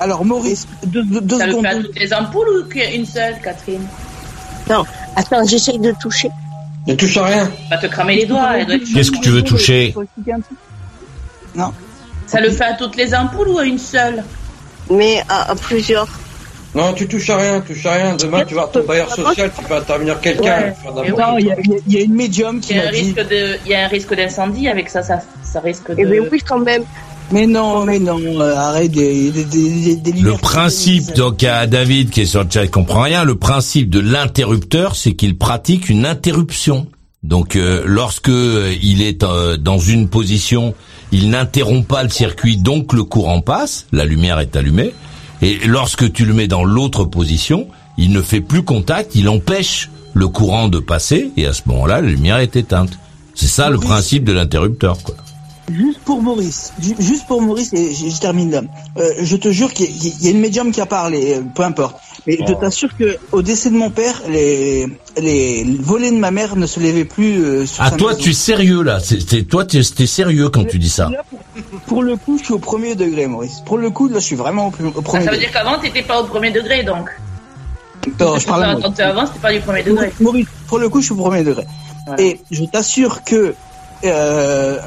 Alors 0.00 0.24
Maurice, 0.24 0.66
deux, 0.86 1.04
deux- 1.04 1.20
deux 1.20 1.38
Ça 1.38 1.44
le 1.46 1.52
secondes. 1.52 1.66
fait 1.66 1.70
à 1.70 1.82
toutes 1.82 1.98
les 2.00 2.14
ampoules 2.14 2.48
ou 2.64 2.68
qu'une 2.68 3.04
seule, 3.06 3.34
Catherine? 3.42 3.86
Non, 4.70 4.84
attends, 5.16 5.44
j'essaye 5.46 5.78
de 5.78 5.92
toucher. 6.00 6.30
Ne 6.86 6.94
touche 6.94 7.16
à 7.18 7.24
rien. 7.26 7.50
Va 7.70 7.76
te 7.76 7.86
cramer 7.88 8.16
les 8.16 8.26
doigts. 8.26 8.52
Qu'est-ce 8.94 9.10
que 9.10 9.20
tu 9.20 9.28
veux 9.30 9.42
toucher? 9.42 9.94
Non. 11.54 11.72
Ça 12.26 12.40
le 12.40 12.50
fait 12.50 12.64
à 12.64 12.74
toutes 12.74 12.96
les 12.96 13.14
ampoules 13.14 13.48
ou 13.48 13.58
à 13.58 13.64
une 13.64 13.78
seule 13.78 14.24
Mais 14.90 15.22
à, 15.28 15.50
à 15.52 15.54
plusieurs. 15.54 16.08
Non, 16.74 16.92
tu 16.92 17.06
touches 17.06 17.30
à 17.30 17.36
rien, 17.36 17.60
touche 17.60 17.86
à 17.86 17.92
rien. 17.92 18.16
Demain, 18.16 18.44
tu 18.44 18.54
vas 18.54 18.62
à 18.62 18.66
ton 18.66 18.84
bailleur 18.84 19.08
social, 19.14 19.52
tu 19.56 19.64
vas 19.66 19.76
intervenir 19.76 20.20
quelqu'un. 20.20 20.74
Ouais. 20.96 21.10
Non, 21.10 21.38
il 21.38 21.46
y 21.46 21.52
a, 21.52 21.56
y 21.86 22.02
une 22.02 22.14
médium 22.14 22.60
qui 22.60 22.74
m'a 22.74 22.88
dit. 22.88 23.14
il 23.64 23.70
y 23.70 23.74
a 23.74 23.84
un 23.84 23.88
risque 23.88 24.14
d'incendie 24.14 24.66
avec 24.66 24.88
ça, 24.88 25.02
ça, 25.02 25.20
ça 25.44 25.60
risque 25.60 25.90
de. 25.90 25.96
Eh 25.98 26.04
bien 26.04 26.22
oui, 26.30 26.40
quand 26.46 26.58
même. 26.58 26.82
Mais 27.30 27.46
non, 27.46 27.84
mais 27.84 27.98
non, 27.98 28.18
euh, 28.20 28.54
arrête 28.54 28.90
des, 28.90 29.30
des, 29.30 29.44
des, 29.44 29.96
des 29.96 30.12
Le 30.20 30.34
principe, 30.34 31.14
donc 31.14 31.42
à 31.42 31.66
David 31.66 32.10
qui 32.10 32.22
est 32.22 32.26
sur 32.26 32.44
le 32.44 32.50
chat, 32.50 32.64
il 32.64 32.70
comprend 32.70 33.02
rien. 33.02 33.24
Le 33.24 33.36
principe 33.36 33.88
de 33.88 34.00
l'interrupteur, 34.00 34.94
c'est 34.94 35.14
qu'il 35.14 35.38
pratique 35.38 35.88
une 35.88 36.04
interruption. 36.04 36.88
Donc, 37.22 37.56
euh, 37.56 37.82
lorsque 37.86 38.28
euh, 38.28 38.74
il 38.82 39.00
est 39.00 39.22
euh, 39.22 39.56
dans 39.56 39.78
une 39.78 40.08
position, 40.08 40.74
il 41.12 41.30
n'interrompt 41.30 41.86
pas 41.86 42.02
le 42.02 42.08
circuit, 42.10 42.56
donc 42.56 42.92
le 42.92 43.04
courant 43.04 43.40
passe, 43.40 43.86
la 43.92 44.04
lumière 44.04 44.38
est 44.40 44.56
allumée. 44.56 44.92
Et 45.42 45.58
lorsque 45.66 46.12
tu 46.12 46.24
le 46.24 46.34
mets 46.34 46.48
dans 46.48 46.64
l'autre 46.64 47.04
position, 47.04 47.68
il 47.98 48.10
ne 48.12 48.22
fait 48.22 48.40
plus 48.40 48.62
contact, 48.62 49.14
il 49.14 49.28
empêche 49.28 49.90
le 50.14 50.28
courant 50.28 50.68
de 50.68 50.78
passer, 50.78 51.30
et 51.36 51.46
à 51.46 51.52
ce 51.52 51.62
moment-là, 51.66 52.00
la 52.00 52.08
lumière 52.08 52.38
est 52.38 52.56
éteinte. 52.56 52.98
C'est 53.34 53.48
ça 53.48 53.68
le 53.68 53.78
principe 53.78 54.24
de 54.24 54.32
l'interrupteur. 54.32 54.96
quoi. 55.02 55.14
Juste 55.72 56.00
pour 56.04 56.20
Maurice, 56.22 56.72
ju- 56.80 56.94
juste 57.00 57.26
pour 57.26 57.40
Maurice, 57.42 57.72
et 57.72 57.94
je, 57.94 58.20
termine 58.20 58.50
là. 58.50 58.62
Euh, 58.98 59.10
je 59.22 59.36
te 59.36 59.50
jure 59.50 59.72
qu'il 59.72 59.86
y, 59.86 60.08
a- 60.08 60.12
il 60.20 60.24
y 60.24 60.28
a 60.28 60.30
une 60.30 60.40
médium 60.40 60.70
qui 60.72 60.80
a 60.80 60.86
parlé, 60.86 61.34
euh, 61.36 61.42
peu 61.54 61.62
importe. 61.62 61.96
Mais 62.26 62.38
je 62.48 62.54
t'assure 62.54 62.88
que 62.98 63.18
au 63.32 63.42
décès 63.42 63.68
de 63.68 63.74
mon 63.76 63.90
père, 63.90 64.22
les, 64.28 64.86
les 65.20 65.64
volets 65.80 66.10
de 66.10 66.16
ma 66.16 66.30
mère 66.30 66.56
ne 66.56 66.64
se 66.66 66.80
levaient 66.80 67.04
plus 67.04 67.44
euh, 67.44 67.66
sur 67.66 67.82
Ah, 67.82 67.90
sa 67.90 67.96
toi, 67.96 68.12
maison. 68.12 68.22
tu 68.22 68.30
es 68.30 68.32
sérieux 68.32 68.82
là 68.82 68.98
C'est 68.98 69.20
c'est- 69.20 69.42
Toi, 69.42 69.66
tu 69.66 69.78
es 69.78 70.06
sérieux 70.06 70.48
quand 70.48 70.64
tu 70.66 70.78
dis 70.78 70.88
ça 70.88 71.10
Là, 71.10 71.22
pour, 71.28 71.40
pour 71.86 72.02
le 72.02 72.16
coup, 72.16 72.38
je 72.38 72.44
suis 72.44 72.54
au 72.54 72.58
premier 72.58 72.94
degré, 72.94 73.26
Maurice. 73.26 73.60
Pour 73.66 73.76
le 73.76 73.90
coup, 73.90 74.08
là, 74.08 74.20
je 74.20 74.24
suis 74.24 74.36
vraiment 74.36 74.68
au, 74.68 74.70
au 74.70 74.92
Ah, 74.98 75.02
premier 75.02 75.24
ça 75.24 75.30
veut 75.32 75.36
degré. 75.36 75.38
dire 75.38 75.52
qu'avant, 75.52 75.78
t'étais 75.78 76.02
pas 76.02 76.22
au 76.22 76.24
premier 76.24 76.50
degré, 76.50 76.82
donc. 76.82 77.10
Non, 78.20 78.38
je 78.38 78.46
Quand 78.46 78.52
parle 78.60 78.76
entendu 78.76 79.00
avant, 79.02 79.26
c'était 79.26 79.38
pas 79.40 79.52
du 79.52 79.60
premier 79.60 79.82
degré. 79.82 80.10
Maurice, 80.20 80.46
pour 80.66 80.78
le 80.78 80.88
coup, 80.88 81.00
je 81.00 81.04
suis 81.06 81.14
au 81.14 81.16
premier 81.18 81.42
degré. 81.44 81.66
Et 82.18 82.40
je 82.50 82.64
t'assure 82.64 83.22
que 83.24 83.54
euh, 84.04 84.78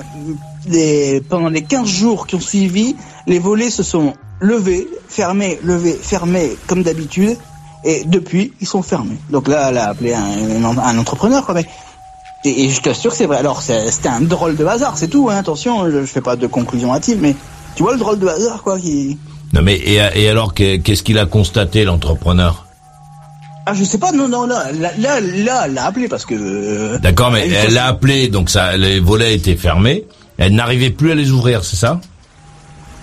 les, 0.67 1.21
pendant 1.21 1.49
les 1.49 1.63
15 1.63 1.87
jours 1.87 2.27
qui 2.27 2.35
ont 2.35 2.39
suivi, 2.39 2.95
les 3.27 3.39
volets 3.39 3.69
se 3.71 3.81
sont 3.83 4.13
levés, 4.39 4.87
fermés, 5.09 5.59
levés, 5.63 5.97
fermés, 6.01 6.55
comme 6.67 6.83
d'habitude. 6.83 7.37
Et 7.83 8.03
depuis, 8.05 8.53
ils 8.59 8.67
sont 8.67 8.81
fermés. 8.81 9.17
Donc 9.29 9.47
là, 9.47 9.67
elle 9.69 9.77
a 9.77 9.89
appelé 9.89 10.13
un, 10.13 10.63
un, 10.65 10.77
un 10.77 10.97
entrepreneur, 10.97 11.45
quoi. 11.45 11.53
Mais, 11.55 11.65
et, 12.43 12.65
et 12.65 12.69
je 12.69 12.81
t'assure 12.81 13.11
que 13.11 13.17
c'est 13.17 13.25
vrai. 13.27 13.37
Alors, 13.37 13.61
c'était 13.61 14.09
un 14.09 14.21
drôle 14.21 14.55
de 14.55 14.65
hasard, 14.65 14.97
c'est 14.97 15.07
tout. 15.07 15.29
Hein, 15.29 15.37
attention, 15.37 15.85
je, 15.89 16.01
je 16.01 16.05
fais 16.05 16.21
pas 16.21 16.35
de 16.35 16.47
conclusion 16.47 16.93
hâtive, 16.93 17.19
mais 17.21 17.35
tu 17.75 17.83
vois 17.83 17.93
le 17.93 17.99
drôle 17.99 18.19
de 18.19 18.27
hasard, 18.27 18.63
quoi. 18.63 18.79
Qui... 18.79 19.17
Non 19.53 19.61
mais 19.61 19.75
et, 19.75 19.95
et 20.15 20.27
alors 20.29 20.53
que- 20.53 20.75
qu'est-ce 20.77 21.03
qu'il 21.03 21.17
a 21.19 21.25
constaté 21.25 21.85
l'entrepreneur? 21.85 22.65
Ah, 23.65 23.73
je 23.73 23.83
sais 23.83 23.97
pas. 23.97 24.11
Non, 24.11 24.27
non, 24.27 24.45
là, 24.45 24.71
là, 24.73 24.91
là, 24.97 25.19
là, 25.21 25.63
elle 25.65 25.73
l'a 25.73 25.85
appelé 25.85 26.07
parce 26.07 26.25
que. 26.25 26.35
euh, 26.35 26.97
D'accord, 26.99 27.31
mais 27.31 27.45
elle- 27.47 27.53
elle 27.53 27.73
l'a 27.73 27.85
appelé, 27.87 28.27
donc 28.27 28.49
ça, 28.49 28.75
les 28.75 28.99
volets 28.99 29.35
étaient 29.35 29.55
fermés. 29.55 30.05
Elle 30.37 30.53
n'arrivait 30.55 30.89
plus 30.89 31.11
à 31.11 31.15
les 31.15 31.31
ouvrir, 31.31 31.63
c'est 31.63 31.75
ça? 31.77 31.99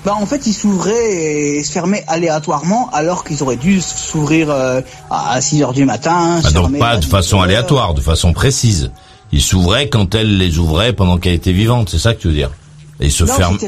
Bah 0.05 0.15
en 0.21 0.27
fait 0.27 0.47
ils 0.47 0.53
s'ouvraient 0.53 1.57
et 1.57 1.65
se 1.65 1.73
fermaient 1.73 2.05
aléatoirement 2.09 2.91
alors 2.93 3.25
qu'ils 3.25 3.43
auraient 3.43 3.57
dû 3.57 3.81
s'ouvrir 3.81 4.51
euh, 4.51 4.81
à 5.11 5.41
6 5.41 5.63
heures 5.63 5.73
du 5.73 5.85
matin. 5.87 6.41
se 6.43 6.49
ah, 6.49 6.51
Donc 6.51 6.79
pas 6.79 6.97
de 6.97 7.01
10 7.03 7.09
façon 7.09 7.37
heures. 7.39 7.45
aléatoire, 7.45 7.95
de 7.95 8.01
façon 8.03 8.33
précise. 8.35 8.91
Ils 9.33 9.41
s'ouvraient 9.41 9.89
quand 9.89 10.15
elle 10.15 10.37
les 10.37 10.59
ouvrait 10.59 10.93
pendant 10.93 11.17
qu'elle 11.19 11.33
était 11.35 11.53
vivante, 11.53 11.89
c'est 11.89 11.99
ça 11.99 12.13
que 12.15 12.21
tu 12.21 12.29
veux 12.29 12.35
dire? 12.35 12.51
Et 13.01 13.07
ils 13.07 13.13
se 13.13 13.25
Non, 13.25 13.33
ferment. 13.35 13.59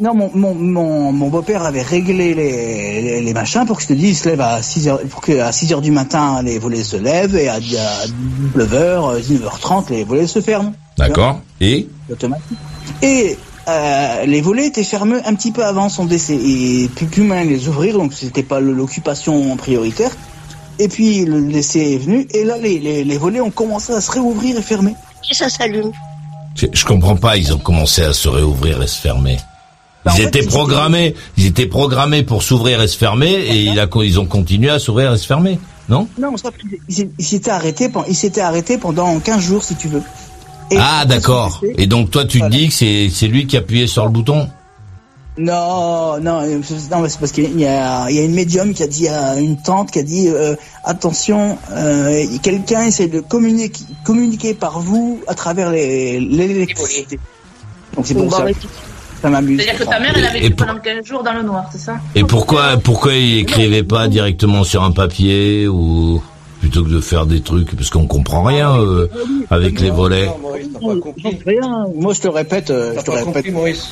non, 0.00 0.14
mon, 0.14 0.30
mon, 0.34 0.54
mon, 0.54 1.12
mon 1.12 1.28
beau-père 1.28 1.62
avait 1.62 1.80
réglé 1.82 2.34
les, 2.34 3.00
les, 3.02 3.20
les 3.22 3.32
machins 3.32 3.64
pour 3.64 3.76
que 3.78 3.82
je 3.84 3.88
te 3.88 3.92
dise, 3.94 4.10
il 4.10 4.14
se 4.16 4.28
lève 4.28 4.40
à 4.42 4.60
6 4.60 4.88
heures, 4.88 5.00
pour 5.08 5.20
que 5.22 5.40
à 5.40 5.52
6 5.52 5.72
heures 5.72 5.80
du 5.80 5.92
matin, 5.92 6.42
les 6.42 6.58
volets 6.58 6.82
se 6.84 6.96
lèvent 6.96 7.36
et 7.36 7.48
à, 7.48 7.54
à 7.54 7.58
19h, 8.58 9.20
19h30, 9.22 9.90
les 9.90 10.04
volets 10.04 10.26
se 10.26 10.40
ferment. 10.40 10.74
D'accord 10.98 11.40
Et? 11.60 11.88
Automatique. 12.10 12.58
Et 13.00 13.38
euh, 13.68 14.24
les 14.26 14.40
volets 14.40 14.66
étaient 14.66 14.84
fermés 14.84 15.18
un 15.24 15.34
petit 15.34 15.52
peu 15.52 15.64
avant 15.64 15.88
son 15.88 16.04
décès 16.04 16.34
et 16.36 16.88
plus 16.94 17.06
plus 17.06 17.22
moyen 17.22 17.44
de 17.44 17.50
les 17.50 17.68
ouvrir, 17.68 17.96
donc 17.98 18.12
c'était 18.12 18.42
pas 18.42 18.60
l'occupation 18.60 19.56
prioritaire. 19.56 20.10
Et 20.78 20.88
puis 20.88 21.24
le 21.24 21.40
décès 21.42 21.92
est 21.92 21.98
venu 21.98 22.26
et 22.32 22.44
là 22.44 22.56
les, 22.58 22.78
les, 22.80 23.04
les 23.04 23.18
volets 23.18 23.40
ont 23.40 23.50
commencé 23.50 23.92
à 23.92 24.00
se 24.00 24.10
réouvrir 24.10 24.58
et 24.58 24.62
fermer. 24.62 24.94
Et 25.30 25.34
ça 25.34 25.48
s'allume. 25.48 25.92
je, 26.56 26.66
je 26.72 26.84
comprends 26.84 27.16
pas, 27.16 27.36
ils 27.36 27.52
ont 27.52 27.58
commencé 27.58 28.02
à 28.02 28.12
se 28.12 28.28
réouvrir 28.28 28.82
et 28.82 28.86
se 28.88 28.98
fermer. 29.00 29.36
Bah, 30.04 30.10
Ils 30.16 30.22
fait, 30.22 30.28
étaient 30.28 30.46
programmés, 30.46 31.14
ils 31.36 31.46
étaient 31.46 31.66
programmés 31.68 32.24
pour 32.24 32.42
s'ouvrir 32.42 32.82
et 32.82 32.88
se 32.88 32.96
fermer, 32.98 33.30
et 33.30 33.62
il 33.62 33.78
a, 33.78 33.86
ils 34.02 34.18
ont 34.18 34.26
continué 34.26 34.68
à 34.70 34.80
s'ouvrir 34.80 35.12
et 35.12 35.18
se 35.18 35.26
fermer, 35.26 35.60
non? 35.88 36.08
Non, 36.18 36.34
ils- 36.88 37.08
s'étaient 37.24 37.52
arrêtés, 37.52 37.88
ils 38.08 38.16
s'étaient 38.16 38.40
arrêtés 38.40 38.78
pendant 38.78 39.16
15 39.20 39.40
jours 39.40 39.62
si 39.62 39.76
tu 39.76 39.86
veux. 39.86 40.02
Et 40.70 40.76
Ah 40.80 41.04
d'accord. 41.06 41.60
Et 41.76 41.86
donc 41.86 42.10
toi 42.10 42.24
tu 42.24 42.40
te 42.40 42.48
dis 42.48 42.68
que 42.68 42.74
c'est 42.74 43.08
c'est 43.12 43.26
lui 43.28 43.46
qui 43.46 43.56
appuyait 43.56 43.86
sur 43.86 44.04
le 44.04 44.10
bouton 44.10 44.48
Non, 45.38 46.20
non, 46.20 46.40
euh, 46.42 46.60
c'est- 46.62 46.90
non, 46.94 47.04
c'est 47.08 47.18
parce 47.18 47.32
qu'il 47.32 47.58
y 47.58 47.64
a, 47.66 48.10
il 48.10 48.16
y 48.16 48.18
a 48.18 48.22
une 48.22 48.34
médium 48.34 48.74
qui 48.74 48.82
a 48.82 48.86
dit 48.86 49.08
à 49.08 49.38
une 49.38 49.56
tante 49.56 49.90
qui 49.90 49.98
a 49.98 50.02
dit 50.02 50.28
euh, 50.28 50.54
attention, 50.84 51.56
euh, 51.72 52.22
quelqu'un 52.42 52.84
essaie 52.84 53.08
de 53.08 53.20
communiquer, 53.20 53.84
communiquer 54.04 54.52
par 54.52 54.80
vous 54.80 55.20
à 55.26 55.34
travers 55.34 55.70
les 55.70 56.20
l'électricité. 56.20 57.18
Donc 57.96 58.06
c'est 58.06 58.14
pour 58.14 58.24
Bon, 58.24 58.30
ça. 58.36 58.44
Ça 59.22 59.30
m'amuse. 59.30 59.60
C'est-à-dire 59.62 59.86
que 59.86 59.90
ta 59.90 60.00
mère, 60.00 60.12
elle 60.16 60.24
a 60.26 60.36
Et- 60.36 60.40
vécu 60.40 60.54
pour- 60.54 60.66
pendant 60.66 60.80
15 60.80 61.04
jours 61.06 61.22
dans 61.22 61.32
le 61.32 61.42
noir, 61.44 61.64
c'est 61.70 61.78
ça? 61.78 61.94
Et 62.16 62.24
pourquoi 62.24 62.76
pourquoi 62.76 63.14
il 63.14 63.38
écrivait 63.38 63.84
pas 63.84 64.08
directement 64.08 64.64
sur 64.64 64.82
un 64.82 64.90
papier 64.90 65.68
ou 65.68 66.20
plutôt 66.62 66.84
que 66.84 66.90
de 66.90 67.00
faire 67.00 67.26
des 67.26 67.40
trucs 67.40 67.74
parce 67.74 67.90
qu'on 67.90 68.06
comprend 68.06 68.44
rien 68.44 68.76
euh, 68.78 69.08
avec 69.50 69.80
les 69.80 69.90
volets. 69.90 70.26
Non, 70.26 70.38
Maurice, 70.40 70.66
t'as 70.72 70.78
pas 70.78 70.94
J'en 70.94 71.00
compris. 71.00 71.22
sais 71.22 71.38
rien. 71.44 71.86
Moi 71.96 72.14
je 72.14 72.20
te 72.20 72.28
répète, 72.28 72.70
euh, 72.70 72.94
je 72.96 73.00
te 73.00 73.10
pas 73.10 73.18
le 73.18 73.24
compris, 73.24 73.38
répète. 73.40 73.52
Maurice. 73.54 73.88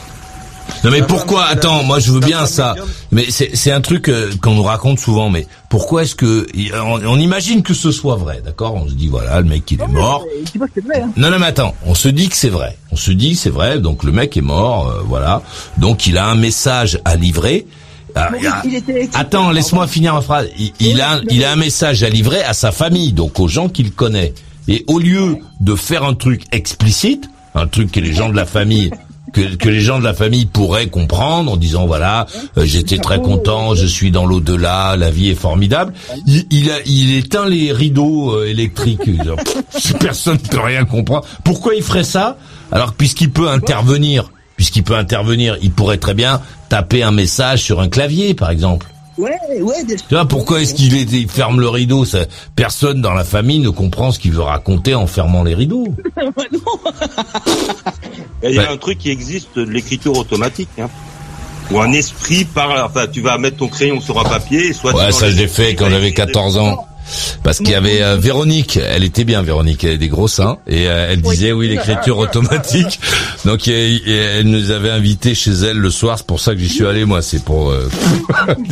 Non 0.85 0.93
mais 0.93 1.03
pourquoi 1.03 1.47
Attends, 1.47 1.83
moi 1.83 1.99
je 1.99 2.13
veux 2.13 2.21
bien 2.21 2.47
ça. 2.47 2.77
Mais 3.11 3.25
c'est 3.29 3.51
c'est 3.55 3.73
un 3.73 3.81
truc 3.81 4.09
euh, 4.09 4.31
qu'on 4.41 4.55
nous 4.55 4.63
raconte 4.63 5.01
souvent. 5.01 5.29
Mais 5.29 5.49
pourquoi 5.69 6.05
est-ce 6.05 6.15
que 6.15 6.47
on, 6.87 7.05
on 7.05 7.19
imagine 7.19 7.65
que 7.65 7.75
ce 7.75 7.91
soit 7.91 8.15
vrai, 8.15 8.41
d'accord? 8.45 8.77
On 8.77 8.87
se 8.89 8.95
dit 8.95 9.09
voilà, 9.09 9.41
le 9.41 9.49
mec 9.49 9.69
il 9.73 9.81
est 9.83 9.87
mort. 9.89 10.25
Hein. 10.61 11.11
Non, 11.17 11.29
non, 11.31 11.41
mais 11.41 11.47
attends, 11.47 11.75
on 11.87 11.95
se 11.97 12.07
dit 12.09 12.29
que 12.29 12.37
c'est 12.37 12.49
vrai. 12.51 12.77
On 12.93 12.97
se 12.97 13.11
dit 13.11 13.33
que 13.33 13.39
c'est 13.39 13.51
vrai, 13.51 13.81
donc 13.81 14.05
le 14.05 14.13
mec 14.13 14.37
est 14.37 14.43
mort, 14.43 14.89
euh, 14.89 15.03
voilà. 15.05 15.43
Donc 15.79 16.07
il 16.07 16.17
a 16.19 16.29
un 16.29 16.37
message 16.37 17.01
à 17.05 17.17
livrer. 17.17 17.67
Ah, 18.15 18.31
Maurice, 18.31 18.49
il 18.65 18.75
était 18.75 18.93
électrique. 18.93 19.21
attends, 19.21 19.51
laisse-moi 19.51 19.87
finir 19.87 20.15
ma 20.15 20.21
phrase. 20.21 20.49
Il, 20.59 20.73
il 20.81 21.01
a, 21.01 21.21
il 21.31 21.45
a 21.45 21.53
un 21.53 21.57
message 21.57 22.03
à 22.03 22.09
livrer 22.09 22.43
à 22.43 22.53
sa 22.53 22.73
famille, 22.73 23.13
donc 23.13 23.39
aux 23.41 23.49
gens 23.49 23.69
qu'il 23.69 23.93
connaît. 23.93 24.35
Et 24.69 24.85
au 24.87 24.99
lieu 24.99 25.39
de 25.61 25.75
faire 25.75 26.05
un 26.05 26.15
truc 26.15 26.45
explicite, 26.53 27.29
un 27.55 27.67
truc 27.67 27.91
que 27.93 28.01
les 28.01 28.13
gens 28.13 28.29
de 28.29 28.37
la 28.37 28.47
famille 28.47 28.91
que, 29.33 29.55
que 29.57 29.69
les 29.69 29.81
gens 29.81 29.99
de 29.99 30.05
la 30.05 30.15
famille 30.15 30.47
pourraient 30.47 30.89
comprendre 30.89 31.53
en 31.53 31.57
disant 31.57 31.87
voilà 31.87 32.27
euh, 32.57 32.65
j'étais 32.65 32.99
très 32.99 33.21
content 33.21 33.75
je 33.75 33.87
suis 33.87 34.11
dans 34.11 34.27
l'au-delà 34.27 34.97
la 34.97 35.11
vie 35.11 35.31
est 35.31 35.35
formidable. 35.37 35.93
Il, 36.27 36.47
il 36.51 36.71
a 36.71 36.79
il 36.87 37.17
éteint 37.17 37.47
les 37.47 37.73
rideaux 37.73 38.35
euh, 38.35 38.49
électriques. 38.49 39.03
Pff, 39.05 39.95
personne 40.01 40.39
ne 40.43 40.49
peut 40.49 40.61
rien 40.61 40.85
comprendre. 40.85 41.25
Pourquoi 41.45 41.75
il 41.75 41.83
ferait 41.83 42.05
ça? 42.05 42.39
Alors 42.73 42.93
que 42.93 42.97
puisqu'il 42.97 43.31
peut 43.31 43.49
intervenir 43.49 44.31
puisqu'il 44.61 44.83
peut 44.85 44.95
intervenir 44.95 45.57
il 45.63 45.71
pourrait 45.71 45.97
très 45.97 46.13
bien 46.13 46.43
taper 46.69 47.03
un 47.03 47.13
message 47.13 47.63
sur 47.63 47.81
un 47.81 47.89
clavier 47.89 48.35
par 48.35 48.51
exemple 48.51 48.87
Ouais, 49.17 49.31
ouais. 49.59 49.75
sûr. 49.89 49.97
tu 50.07 50.15
vois 50.15 50.27
pourquoi 50.29 50.61
est-ce 50.61 50.75
qu'il 50.75 50.95
est- 50.95 51.11
il 51.13 51.31
ferme 51.31 51.61
le 51.61 51.69
rideau 51.71 52.05
ça, 52.05 52.27
personne 52.57 53.01
dans 53.01 53.15
la 53.15 53.25
famille 53.25 53.59
ne 53.61 53.71
comprend 53.71 54.13
ce 54.13 54.19
qu'il 54.19 54.33
veut 54.33 54.43
raconter 54.43 54.95
en 54.95 55.07
fermant 55.07 55.45
les 55.45 55.55
rideaux 55.55 55.87
Il 58.43 58.51
y 58.51 58.59
a 58.59 58.63
Ouais. 58.63 58.69
un 58.69 58.77
truc 58.77 58.99
qui 58.99 59.09
existe, 59.11 59.49
de 59.57 59.63
l'écriture 59.63 60.17
automatique. 60.17 60.69
Hein. 60.79 60.89
Où 61.71 61.81
un 61.81 61.93
esprit 61.93 62.45
parle, 62.45 62.81
enfin 62.85 63.07
tu 63.11 63.21
vas 63.23 63.39
mettre 63.39 63.59
ton 63.59 63.69
crayon 63.69 64.01
sur 64.01 64.19
un 64.21 64.25
papier, 64.25 64.69
et 64.69 64.73
soit 64.75 64.93
tu 64.93 64.99
Ouais, 64.99 65.13
ça 65.13 65.31
je 65.31 65.37
l'ai 65.37 65.49
fait 65.49 65.75
quand 65.75 65.89
j'avais 65.89 66.13
14 66.13 66.57
ans. 66.59 66.87
Parce 67.43 67.59
qu'il 67.59 67.71
y 67.71 67.75
avait 67.75 68.03
euh, 68.03 68.17
Véronique, 68.17 68.77
elle 68.77 69.05
était 69.05 69.25
bien 69.25 69.43
Véronique, 69.43 69.85
elle 69.85 69.95
a 69.95 69.97
des 69.97 70.09
gros 70.09 70.29
seins. 70.29 70.59
Et 70.67 70.89
euh, 70.89 71.09
elle 71.11 71.23
disait 71.23 71.53
oui 71.53 71.69
l'écriture 71.69 72.19
automatique. 72.27 73.01
Donc 73.45 73.69
et- 73.69 73.95
et 73.97 74.15
elle 74.17 74.47
nous 74.49 74.71
avait 74.71 74.91
invités 74.91 75.35
chez 75.35 75.51
elle 75.53 75.79
le 75.79 75.91
soir, 75.91 76.19
c'est 76.19 76.27
pour 76.27 76.41
ça 76.41 76.55
que 76.55 76.61
j'y 76.61 76.69
suis 76.69 76.87
allé 76.87 77.05
moi, 77.05 77.23
c'est 77.23 77.43
pour 77.45 77.71
euh, 77.71 77.89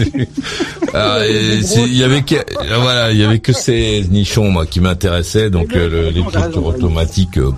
Ah, 0.95 1.21
et 1.29 1.63
c'est- 1.63 1.83
il 1.83 1.97
y 1.97 2.03
avait 2.05 2.23
que 2.23 2.37
voilà, 2.81 3.11
il 3.13 3.19
y 3.19 3.25
avait 3.25 3.39
que 3.41 3.53
ces 3.53 4.05
nichons 4.11 4.51
moi 4.51 4.67
qui 4.67 4.81
m'intéressaient. 4.81 5.51
Donc 5.51 5.75
euh, 5.75 5.89
le- 5.89 6.11
l'écriture 6.11 6.65
automatique 6.67 7.39
euh, 7.39 7.51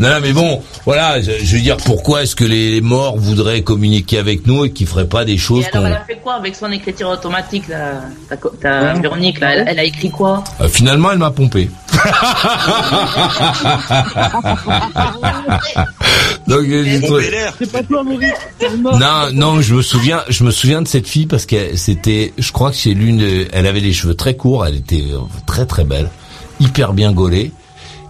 Non, 0.00 0.08
non, 0.10 0.18
mais 0.22 0.32
bon, 0.32 0.62
voilà, 0.84 1.20
je, 1.20 1.32
je 1.42 1.56
veux 1.56 1.62
dire, 1.62 1.76
pourquoi 1.78 2.22
est-ce 2.22 2.36
que 2.36 2.44
les 2.44 2.80
morts 2.80 3.16
voudraient 3.18 3.62
communiquer 3.62 4.18
avec 4.18 4.46
nous 4.46 4.64
et 4.64 4.70
qu'ils 4.70 4.86
feraient 4.86 5.08
pas 5.08 5.24
des 5.24 5.32
Et 5.34 5.38
choses 5.38 5.64
alors, 5.72 5.82
qu'on... 5.84 5.86
elle 5.88 5.96
a 5.96 6.04
fait 6.04 6.16
quoi 6.22 6.34
avec 6.34 6.54
son 6.54 6.70
écriture 6.72 7.08
automatique, 7.08 7.68
là 7.68 8.00
Ta, 8.28 8.36
ta 8.36 8.94
Véronique, 8.94 9.40
là, 9.40 9.54
elle, 9.54 9.64
elle 9.68 9.78
a 9.78 9.84
écrit 9.84 10.10
quoi? 10.10 10.44
Euh, 10.60 10.68
finalement, 10.68 11.10
elle 11.12 11.18
m'a 11.18 11.30
pompé. 11.30 11.68
Donc, 16.46 16.64
j'ai 16.66 17.00
trouvé- 17.00 17.30
C'est 17.58 17.72
pas 17.72 17.82
toi, 17.82 18.02
Maurice. 18.02 18.32
Non, 18.82 19.30
non, 19.32 19.60
je 19.60 19.74
me 19.74 19.82
souviens, 19.82 20.22
je 20.28 20.44
me 20.44 20.50
souviens 20.50 20.82
de 20.82 20.88
cette 20.88 21.08
fille 21.08 21.26
parce 21.26 21.46
que 21.46 21.76
c'était, 21.76 22.32
je 22.38 22.52
crois 22.52 22.70
que 22.70 22.76
c'est 22.76 22.94
l'une, 22.94 23.18
de- 23.18 23.46
elle 23.52 23.66
avait 23.66 23.80
les 23.80 23.92
cheveux 23.92 24.14
très 24.14 24.34
courts, 24.36 24.66
elle 24.66 24.76
était 24.76 25.04
euh, 25.12 25.18
très 25.46 25.66
très 25.66 25.84
belle, 25.84 26.08
hyper 26.60 26.92
bien 26.92 27.12
gaulée. 27.12 27.52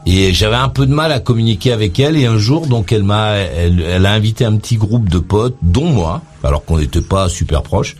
Et 0.08 0.32
j'avais 0.32 0.56
un 0.56 0.68
peu 0.68 0.86
de 0.86 0.94
mal 0.94 1.10
à 1.10 1.18
communiquer 1.18 1.72
avec 1.72 1.98
elle 1.98 2.16
et 2.16 2.26
un 2.26 2.38
jour 2.38 2.68
donc 2.68 2.92
elle 2.92 3.02
m'a 3.02 3.32
elle, 3.32 3.80
elle 3.80 4.06
a 4.06 4.12
invité 4.12 4.44
un 4.44 4.56
petit 4.56 4.76
groupe 4.76 5.08
de 5.08 5.18
potes 5.18 5.56
dont 5.62 5.86
moi 5.86 6.22
alors 6.44 6.64
qu'on 6.64 6.78
n'était 6.78 7.00
pas 7.00 7.28
super 7.28 7.62
proches 7.62 7.96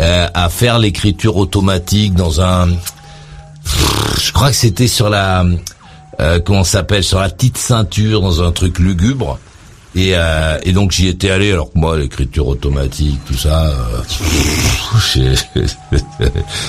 euh, 0.00 0.26
à 0.32 0.48
faire 0.48 0.78
l'écriture 0.78 1.36
automatique 1.36 2.14
dans 2.14 2.40
un 2.40 2.68
je 4.18 4.32
crois 4.32 4.48
que 4.48 4.56
c'était 4.56 4.86
sur 4.86 5.10
la 5.10 5.44
euh, 6.20 6.40
comment 6.40 6.64
s'appelle 6.64 7.02
sur 7.02 7.20
la 7.20 7.28
petite 7.28 7.58
ceinture 7.58 8.20
dans 8.20 8.42
un 8.42 8.52
truc 8.52 8.78
lugubre. 8.78 9.38
Et, 9.96 10.12
euh, 10.14 10.58
et 10.64 10.72
donc 10.72 10.90
j'y 10.90 11.06
étais 11.06 11.30
allé 11.30 11.52
alors 11.52 11.72
que 11.72 11.78
moi 11.78 11.96
l'écriture 11.96 12.48
automatique 12.48 13.20
tout 13.26 13.36
ça 13.36 13.72
euh, 15.16 15.36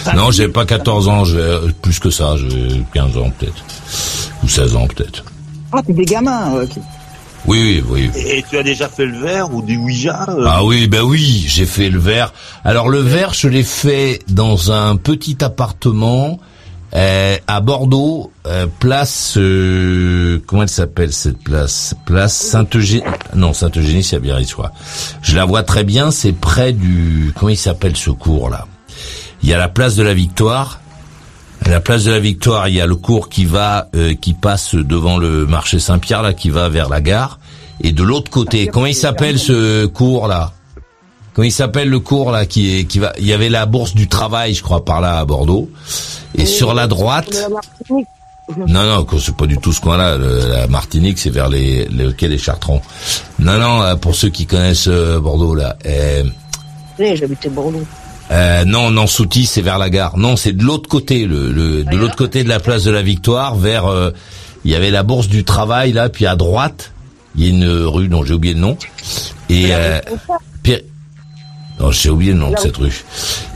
non 0.16 0.30
j'ai 0.30 0.48
pas 0.48 0.64
14 0.64 1.08
ans 1.08 1.26
j'ai 1.26 1.58
plus 1.82 1.98
que 1.98 2.12
ça 2.12 2.36
j'ai 2.38 2.84
15 2.94 3.18
ans 3.18 3.32
peut-être 3.40 3.66
ou 4.46 4.50
16 4.50 4.76
ans 4.76 4.88
peut-être 4.88 5.24
Ah, 5.74 5.82
t'es 5.86 5.94
des 5.94 6.06
gamins, 6.06 6.54
ok. 6.62 6.78
oui 7.48 7.84
oui 7.90 8.10
oui 8.14 8.22
Et 8.28 8.44
tu 8.50 8.58
as 8.58 8.64
déjà 8.64 8.88
fait 8.88 9.06
le 9.06 9.18
verre 9.20 9.54
ou 9.54 9.62
du 9.62 9.76
Ouija 9.78 10.26
euh, 10.30 10.46
Ah 10.48 10.64
oui, 10.64 10.88
ben 10.88 11.02
oui, 11.02 11.44
j'ai 11.48 11.66
fait 11.66 11.90
le 11.90 12.00
verre. 12.00 12.32
Alors 12.64 12.90
le 12.90 13.00
verre, 13.00 13.34
je 13.34 13.48
l'ai 13.48 13.64
fait 13.64 14.20
dans 14.30 14.72
un 14.72 14.96
petit 14.96 15.44
appartement 15.44 16.40
euh, 16.94 17.36
à 17.48 17.60
Bordeaux, 17.60 18.32
euh, 18.48 18.68
place 18.80 19.34
euh, 19.38 20.40
comment 20.48 20.62
elle 20.62 20.70
s'appelle 20.70 21.12
cette 21.12 21.40
place? 21.40 21.94
Place 22.06 22.34
Sainte-Eugénie. 22.34 23.04
Non, 23.36 23.52
Sainte-Eugénie, 23.52 24.04
c'est 24.04 24.16
à 24.16 24.20
Biarritz. 24.20 24.56
Je 25.22 25.36
la 25.36 25.44
vois 25.44 25.64
très 25.64 25.84
bien, 25.84 26.12
c'est 26.12 26.32
près 26.32 26.72
du 26.72 27.34
comment 27.36 27.50
il 27.50 27.58
s'appelle 27.58 27.98
ce 27.98 28.12
cours 28.12 28.50
là? 28.50 28.66
Il 29.44 29.50
y 29.50 29.54
a 29.54 29.58
la 29.58 29.68
place 29.68 29.96
de 29.96 30.04
la 30.04 30.14
Victoire. 30.14 30.80
À 31.64 31.70
la 31.70 31.80
place 31.80 32.04
de 32.04 32.12
la 32.12 32.20
Victoire, 32.20 32.68
il 32.68 32.76
y 32.76 32.82
a 32.82 32.86
le 32.86 32.96
cours 32.96 33.30
qui 33.30 33.46
va, 33.46 33.88
euh, 33.96 34.14
qui 34.14 34.34
passe 34.34 34.76
devant 34.76 35.18
le 35.18 35.46
marché 35.48 35.80
Saint-Pierre 35.80 36.22
là, 36.22 36.34
qui 36.34 36.50
va 36.50 36.70
vers 36.70 36.90
la 36.90 37.02
gare. 37.02 37.40
Et 37.82 37.92
de 37.92 38.04
l'autre 38.04 38.30
côté, 38.32 38.68
comment 38.68 38.86
il 38.86 38.96
s'appelle 38.96 39.40
ce 39.40 39.86
cours 39.86 40.28
là? 40.28 40.52
Comment 41.34 41.46
il 41.46 41.52
s'appelle 41.52 41.90
le 41.90 42.00
cours 42.00 42.32
là 42.32 42.46
qui 42.46 42.80
est, 42.80 42.86
qui 42.86 43.00
va 43.00 43.14
Il 43.20 43.26
y 43.26 43.34
avait 43.34 43.50
la 43.50 43.66
bourse 43.66 43.94
du 43.96 44.08
travail, 44.08 44.54
je 44.54 44.64
crois, 44.64 44.86
par 44.86 45.02
là 45.02 45.18
à 45.20 45.26
Bordeaux. 45.26 45.70
Et 46.36 46.46
sur 46.46 46.74
la 46.74 46.88
droite, 46.88 47.36
non 47.90 48.84
non, 48.86 49.06
c'est 49.20 49.36
pas 49.36 49.48
du 49.48 49.58
tout 49.58 49.74
ce 49.74 49.82
coin-là. 49.82 50.18
La 50.18 50.68
Martinique, 50.68 51.18
c'est 51.18 51.32
vers 51.32 51.50
les, 51.50 51.86
le 51.86 52.12
quai 52.14 52.30
des 52.30 52.38
Chartrons. 52.38 52.82
Non 53.40 53.58
non, 53.58 53.82
euh, 53.82 53.96
pour 53.96 54.16
ceux 54.16 54.30
qui 54.30 54.46
connaissent 54.46 54.88
euh, 54.88 55.20
Bordeaux 55.20 55.56
là. 55.56 55.76
euh, 55.86 56.24
Oui, 57.00 57.16
j'habitais 57.18 57.50
Bordeaux. 57.50 57.84
Euh, 58.32 58.66
non, 58.66 58.90
non, 58.92 59.08
Soutis, 59.08 59.46
c'est 59.46 59.62
vers 59.62 59.78
la 59.78 59.90
gare. 59.90 60.18
Non, 60.18 60.36
c'est 60.36 60.54
de 60.54 60.64
l'autre 60.64 60.90
côté, 60.90 61.26
le, 61.26 61.52
le- 61.52 61.84
de 61.84 61.96
l'autre 61.98 62.16
côté 62.16 62.44
de 62.44 62.50
la 62.50 62.60
place 62.60 62.84
de 62.84 62.92
la 62.92 63.02
Victoire, 63.02 63.56
vers. 63.56 63.86
euh, 63.86 64.12
il 64.64 64.72
y 64.72 64.76
avait 64.76 64.90
la 64.90 65.04
bourse 65.04 65.28
du 65.28 65.44
travail 65.44 65.92
là, 65.94 66.10
puis 66.10 66.26
à 66.26 66.36
droite, 66.36 66.92
il 67.36 67.44
y 67.44 67.48
a 67.48 67.50
une 67.52 67.70
rue 67.86 68.08
dont 68.08 68.24
j'ai 68.26 68.34
oublié 68.34 68.56
le 68.56 68.60
nom. 68.62 68.78
Et 69.48 69.68
euh, 69.76 70.00
non, 71.80 71.92
j'ai 71.92 72.10
oublié 72.10 72.32
le 72.32 72.40
nom 72.40 72.52
de 72.52 72.58
cette 72.58 72.78
rue. 72.78 73.04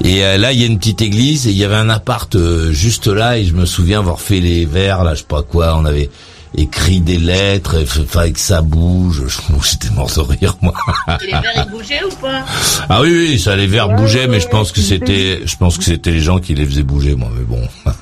Et 0.03 0.23
euh, 0.25 0.37
là, 0.37 0.51
il 0.51 0.59
y 0.59 0.63
a 0.63 0.65
une 0.67 0.77
petite 0.77 1.01
église 1.01 1.47
et 1.47 1.51
il 1.51 1.57
y 1.57 1.63
avait 1.63 1.75
un 1.77 1.89
appart 1.89 2.35
euh, 2.35 2.71
juste 2.73 3.07
là 3.07 3.37
et 3.37 3.45
je 3.45 3.53
me 3.53 3.65
souviens 3.65 3.99
avoir 3.99 4.19
fait 4.19 4.41
les 4.41 4.65
verres 4.65 5.03
là, 5.05 5.13
je 5.15 5.19
sais 5.21 5.25
pas 5.27 5.41
quoi. 5.41 5.75
On 5.77 5.85
avait 5.85 6.09
écrit 6.55 6.99
des 6.99 7.17
lettres, 7.17 7.85
fallait 7.85 8.31
que 8.31 8.39
ça 8.39 8.61
bouge. 8.61 9.23
Je- 9.27 9.69
J'étais 9.69 9.93
mort 9.93 10.09
de 10.13 10.19
rire 10.21 10.55
moi. 10.61 10.73
Et 11.21 11.25
les 11.27 11.31
verres, 11.31 11.43
ils 11.65 11.71
bougeaient 11.71 12.03
ou 12.03 12.15
pas? 12.15 12.43
Ah 12.89 13.01
oui, 13.01 13.09
oui, 13.11 13.39
ça 13.39 13.55
les 13.55 13.67
verres 13.67 13.89
bougeaient, 13.89 14.27
mais 14.27 14.39
je 14.39 14.47
pense 14.47 14.71
que 14.71 14.81
c'était, 14.81 15.41
je 15.45 15.55
pense 15.57 15.77
que 15.77 15.83
c'était 15.83 16.11
les 16.11 16.19
gens 16.21 16.39
qui 16.39 16.53
les 16.55 16.65
faisaient 16.65 16.83
bouger, 16.83 17.15
moi. 17.15 17.29
Mais 17.35 17.43
bon. 17.43 17.61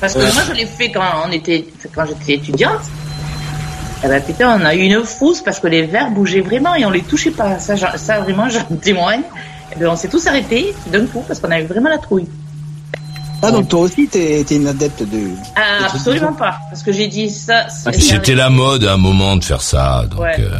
Parce 0.00 0.14
que 0.14 0.18
moi, 0.34 0.42
je 0.48 0.52
l'ai 0.54 0.66
fait 0.66 0.90
quand 0.90 1.02
on 1.26 1.32
était, 1.32 1.66
quand 1.94 2.04
j'étais 2.06 2.34
étudiante. 2.34 2.80
Eh 4.04 4.08
ben 4.08 4.22
putain, 4.22 4.60
on 4.60 4.64
a 4.66 4.74
eu 4.74 4.80
une 4.80 5.02
frousse 5.04 5.40
parce 5.40 5.60
que 5.60 5.66
les 5.66 5.82
verres 5.86 6.10
bougeaient 6.10 6.42
vraiment 6.42 6.74
et 6.74 6.84
on 6.84 6.90
les 6.90 7.00
touchait 7.02 7.30
pas. 7.30 7.58
Ça 7.58 8.20
vraiment, 8.20 8.48
j'en 8.50 8.62
témoigne. 8.76 9.22
Eh 9.74 9.78
ben, 9.78 9.88
on 9.88 9.96
s'est 9.96 10.08
tous 10.08 10.26
arrêtés 10.26 10.74
d'un 10.92 11.06
coup 11.06 11.24
parce 11.26 11.40
qu'on 11.40 11.50
avait 11.50 11.64
vraiment 11.64 11.88
la 11.88 11.96
trouille. 11.98 12.26
Ah, 13.46 13.50
donc 13.52 13.68
toi 13.68 13.80
aussi, 13.80 14.08
t'es 14.08 14.44
t'es 14.46 14.56
une 14.56 14.66
adepte 14.68 15.02
de... 15.02 15.30
Ah, 15.56 15.86
absolument 15.92 16.32
pas. 16.32 16.58
Parce 16.70 16.82
que 16.82 16.92
j'ai 16.92 17.06
dit 17.08 17.28
ça. 17.30 17.68
c'est- 17.68 18.00
C'était 18.00 18.34
la 18.34 18.50
mode 18.50 18.84
à 18.84 18.94
un 18.94 18.96
moment 18.96 19.36
de 19.36 19.44
faire 19.44 19.60
ça, 19.62 20.04
donc. 20.10 20.20
Ouais. 20.20 20.36
euh, 20.38 20.58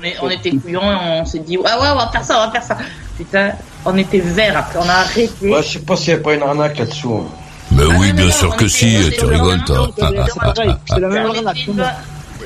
On 0.00 0.04
est- 0.04 0.16
on 0.22 0.30
était 0.30 0.50
couillons 0.50 0.90
et 0.90 0.96
on 1.20 1.24
s'est 1.24 1.38
dit, 1.40 1.58
ah 1.64 1.80
ouais, 1.80 1.88
on 1.92 1.96
va 1.96 2.08
faire 2.12 2.24
ça, 2.24 2.38
on 2.42 2.46
va 2.46 2.52
faire 2.52 2.62
ça. 2.62 2.76
Putain, 3.16 3.52
on 3.84 3.96
était 3.96 4.20
verts 4.20 4.56
après, 4.58 4.78
on 4.82 4.88
a 4.88 4.92
arrêté. 4.94 5.48
Ouais, 5.50 5.62
je 5.62 5.68
sais 5.68 5.78
pas 5.80 5.96
s'il 5.96 6.14
n'y 6.14 6.20
a 6.20 6.22
pas 6.22 6.34
une 6.34 6.42
arnaque 6.42 6.78
là-dessous. 6.78 7.14
hein. 7.14 7.28
Mais 7.72 7.84
oui, 7.98 8.12
bien 8.12 8.30
sûr 8.30 8.54
que 8.56 8.68
si. 8.68 8.96
Tu 9.18 9.24
rigoles, 9.24 9.64
toi. 9.64 9.88
C'est 9.96 11.00
la 11.00 11.08
même 11.08 11.26
arnaque. 11.26 11.66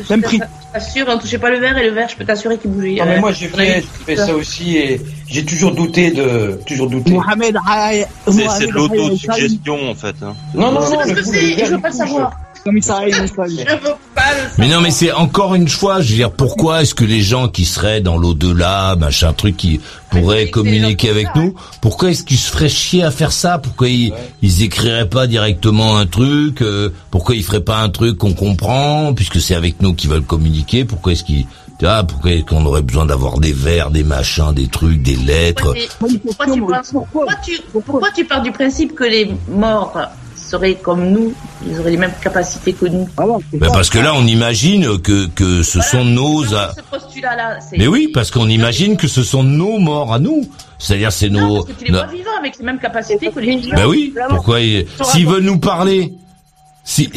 Même 0.08 0.22
prix. 0.22 0.40
Je 0.72 0.78
t'assure, 0.78 1.06
on 1.08 1.18
touchait 1.18 1.38
pas 1.38 1.50
le 1.50 1.58
verre 1.58 1.76
et 1.78 1.84
le 1.84 1.92
verre, 1.92 2.08
je 2.08 2.16
peux 2.16 2.24
t'assurer 2.24 2.56
qu'il 2.56 2.70
bougeait. 2.70 2.94
Non, 3.00 3.04
mais 3.06 3.16
Euh, 3.16 3.20
moi 3.20 3.32
j'ai 3.32 3.50
on 3.52 3.58
a 3.58 3.62
eu 3.64 3.66
fait, 3.66 3.82
j'ai 3.82 4.04
fait 4.04 4.16
ça 4.16 4.34
aussi 4.34 4.76
et 4.76 5.00
j'ai 5.28 5.44
toujours 5.44 5.72
douté 5.72 6.12
de. 6.12 6.60
Toujours 6.64 6.88
douté. 6.88 7.10
Mohamed 7.10 7.56
C'est 8.28 8.66
de 8.66 8.72
l'autosuggestion 8.72 9.90
en 9.90 9.94
fait. 9.94 10.14
Hein. 10.22 10.34
Non, 10.54 10.70
non, 10.72 10.80
Je 10.82 10.86
sais 10.86 10.92
non, 10.92 10.98
pas 10.98 11.04
ce 11.06 11.10
le 11.10 11.14
que 11.16 11.24
bout, 11.24 11.32
c'est, 11.32 11.40
le 11.40 11.46
et 11.48 11.50
je 11.52 11.56
verre, 11.56 11.70
veux 11.70 11.80
pas 11.80 11.88
le 11.88 11.94
savoir. 11.94 12.40
Comme 12.64 12.78
Mais 14.58 14.68
non, 14.68 14.80
mais 14.80 14.90
c'est 14.90 15.12
encore 15.12 15.54
une 15.54 15.68
fois, 15.68 16.00
je 16.00 16.10
veux 16.10 16.16
dire, 16.16 16.30
pourquoi 16.30 16.82
est-ce 16.82 16.94
que 16.94 17.04
les 17.04 17.22
gens 17.22 17.48
qui 17.48 17.64
seraient 17.64 18.00
dans 18.00 18.18
l'au-delà, 18.18 18.96
machin 18.96 19.32
truc, 19.32 19.56
qui 19.56 19.80
pourraient 20.10 20.50
communiquer 20.50 21.08
avec 21.10 21.28
nous, 21.36 21.54
pourquoi 21.80 22.10
est-ce 22.10 22.24
qu'ils 22.24 22.36
se 22.38 22.50
feraient 22.50 22.68
chier 22.68 23.02
à 23.04 23.10
faire 23.10 23.32
ça? 23.32 23.58
Pourquoi 23.58 23.88
ils, 23.88 24.12
ils 24.42 24.62
écriraient 24.62 25.08
pas 25.08 25.26
directement 25.26 25.96
un 25.96 26.06
truc 26.06 26.62
euh, 26.62 26.90
Pourquoi 27.10 27.34
ils 27.34 27.44
feraient 27.44 27.60
pas 27.64 27.78
un 27.78 27.88
truc 27.88 28.18
qu'on 28.18 28.34
comprend, 28.34 29.14
puisque 29.14 29.40
c'est 29.40 29.54
avec 29.54 29.80
nous 29.80 29.94
qu'ils 29.94 30.10
veulent 30.10 30.22
communiquer? 30.22 30.84
Pourquoi 30.84 31.12
est-ce 31.12 31.24
qu'ils, 31.24 31.46
tu 31.78 31.86
vois, 31.86 32.02
pourquoi 32.04 32.32
est-ce 32.32 32.44
qu'on 32.44 32.66
aurait 32.66 32.82
besoin 32.82 33.06
d'avoir 33.06 33.38
des 33.38 33.52
vers, 33.52 33.90
des 33.90 34.04
machins, 34.04 34.52
des 34.52 34.68
trucs, 34.68 35.00
des 35.02 35.16
lettres? 35.16 35.74
Pourquoi 35.98 36.46
tu, 36.46 36.60
penses- 36.60 36.90
pourquoi 36.92 37.34
tu, 37.44 37.52
pourquoi 37.72 38.08
tu 38.14 38.24
pars 38.26 38.42
du 38.42 38.52
principe 38.52 38.94
que 38.94 39.04
les 39.04 39.30
morts 39.48 39.96
seraient 40.50 40.74
comme 40.74 41.08
nous, 41.10 41.32
ils 41.66 41.78
auraient 41.78 41.90
les 41.92 41.96
mêmes 41.96 42.12
capacités 42.20 42.72
que 42.72 42.86
nous 42.86 43.08
Ben 43.52 43.70
parce 43.72 43.88
que 43.90 43.98
là, 43.98 44.12
on 44.14 44.26
imagine 44.26 44.98
que 45.00 45.26
que 45.26 45.62
ce 45.62 45.80
sont 45.80 46.04
nos. 46.04 46.44
Ce 46.44 46.54
postulat-là, 46.90 47.58
c'est. 47.60 47.78
Mais 47.78 47.86
oui, 47.86 48.10
parce 48.12 48.30
qu'on 48.30 48.48
imagine 48.48 48.96
que 48.96 49.06
ce 49.08 49.22
sont 49.22 49.42
nos 49.44 49.78
morts 49.78 50.12
à 50.12 50.18
nous. 50.18 50.48
C'est-à-dire, 50.78 51.12
c'est 51.12 51.28
nos. 51.28 51.62
parce 51.64 51.76
que 51.76 51.84
tu 51.84 51.84
les 51.86 51.92
vois 51.92 52.06
vivants 52.06 52.38
avec 52.38 52.58
les 52.58 52.64
mêmes 52.64 52.78
capacités 52.78 53.30
que 53.30 53.38
les 53.40 53.56
vivants. 53.56 53.76
Ben 53.76 53.86
oui, 53.86 54.12
pourquoi 54.28 54.60
ils- 54.60 54.86
s'ils 55.04 55.26
veulent 55.26 55.44
nous 55.44 55.58
parler, 55.58 56.12
si 56.84 57.10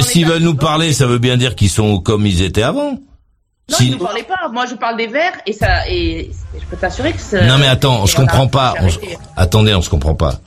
s'ils 0.00 0.26
veulent 0.26 0.42
nous 0.42 0.54
parler, 0.54 0.92
ça 0.92 1.06
veut 1.06 1.18
bien 1.18 1.36
dire 1.36 1.54
qu'ils 1.56 1.70
sont 1.70 1.98
comme 2.00 2.26
ils 2.26 2.42
étaient 2.42 2.62
avant. 2.62 2.92
Non, 3.70 3.76
Si- 3.76 3.88
ils 3.88 3.92
ne 3.94 3.98
parlaient 3.98 4.22
pas. 4.22 4.48
Moi, 4.50 4.64
je 4.66 4.74
parle 4.76 4.96
des 4.96 5.08
vers 5.08 5.32
et 5.46 5.52
ça, 5.52 5.86
et 5.88 6.30
je 6.58 6.64
peux 6.70 6.76
t'assurer 6.76 7.12
que. 7.12 7.46
Non 7.46 7.58
mais 7.58 7.66
attends, 7.66 8.02
on 8.02 8.06
se 8.06 8.16
comprend 8.16 8.46
pas. 8.46 8.74
on. 8.80 8.88
Attendez, 9.36 9.74
on 9.74 9.82
se 9.82 9.90
comprend 9.90 10.14
pas. 10.14 10.40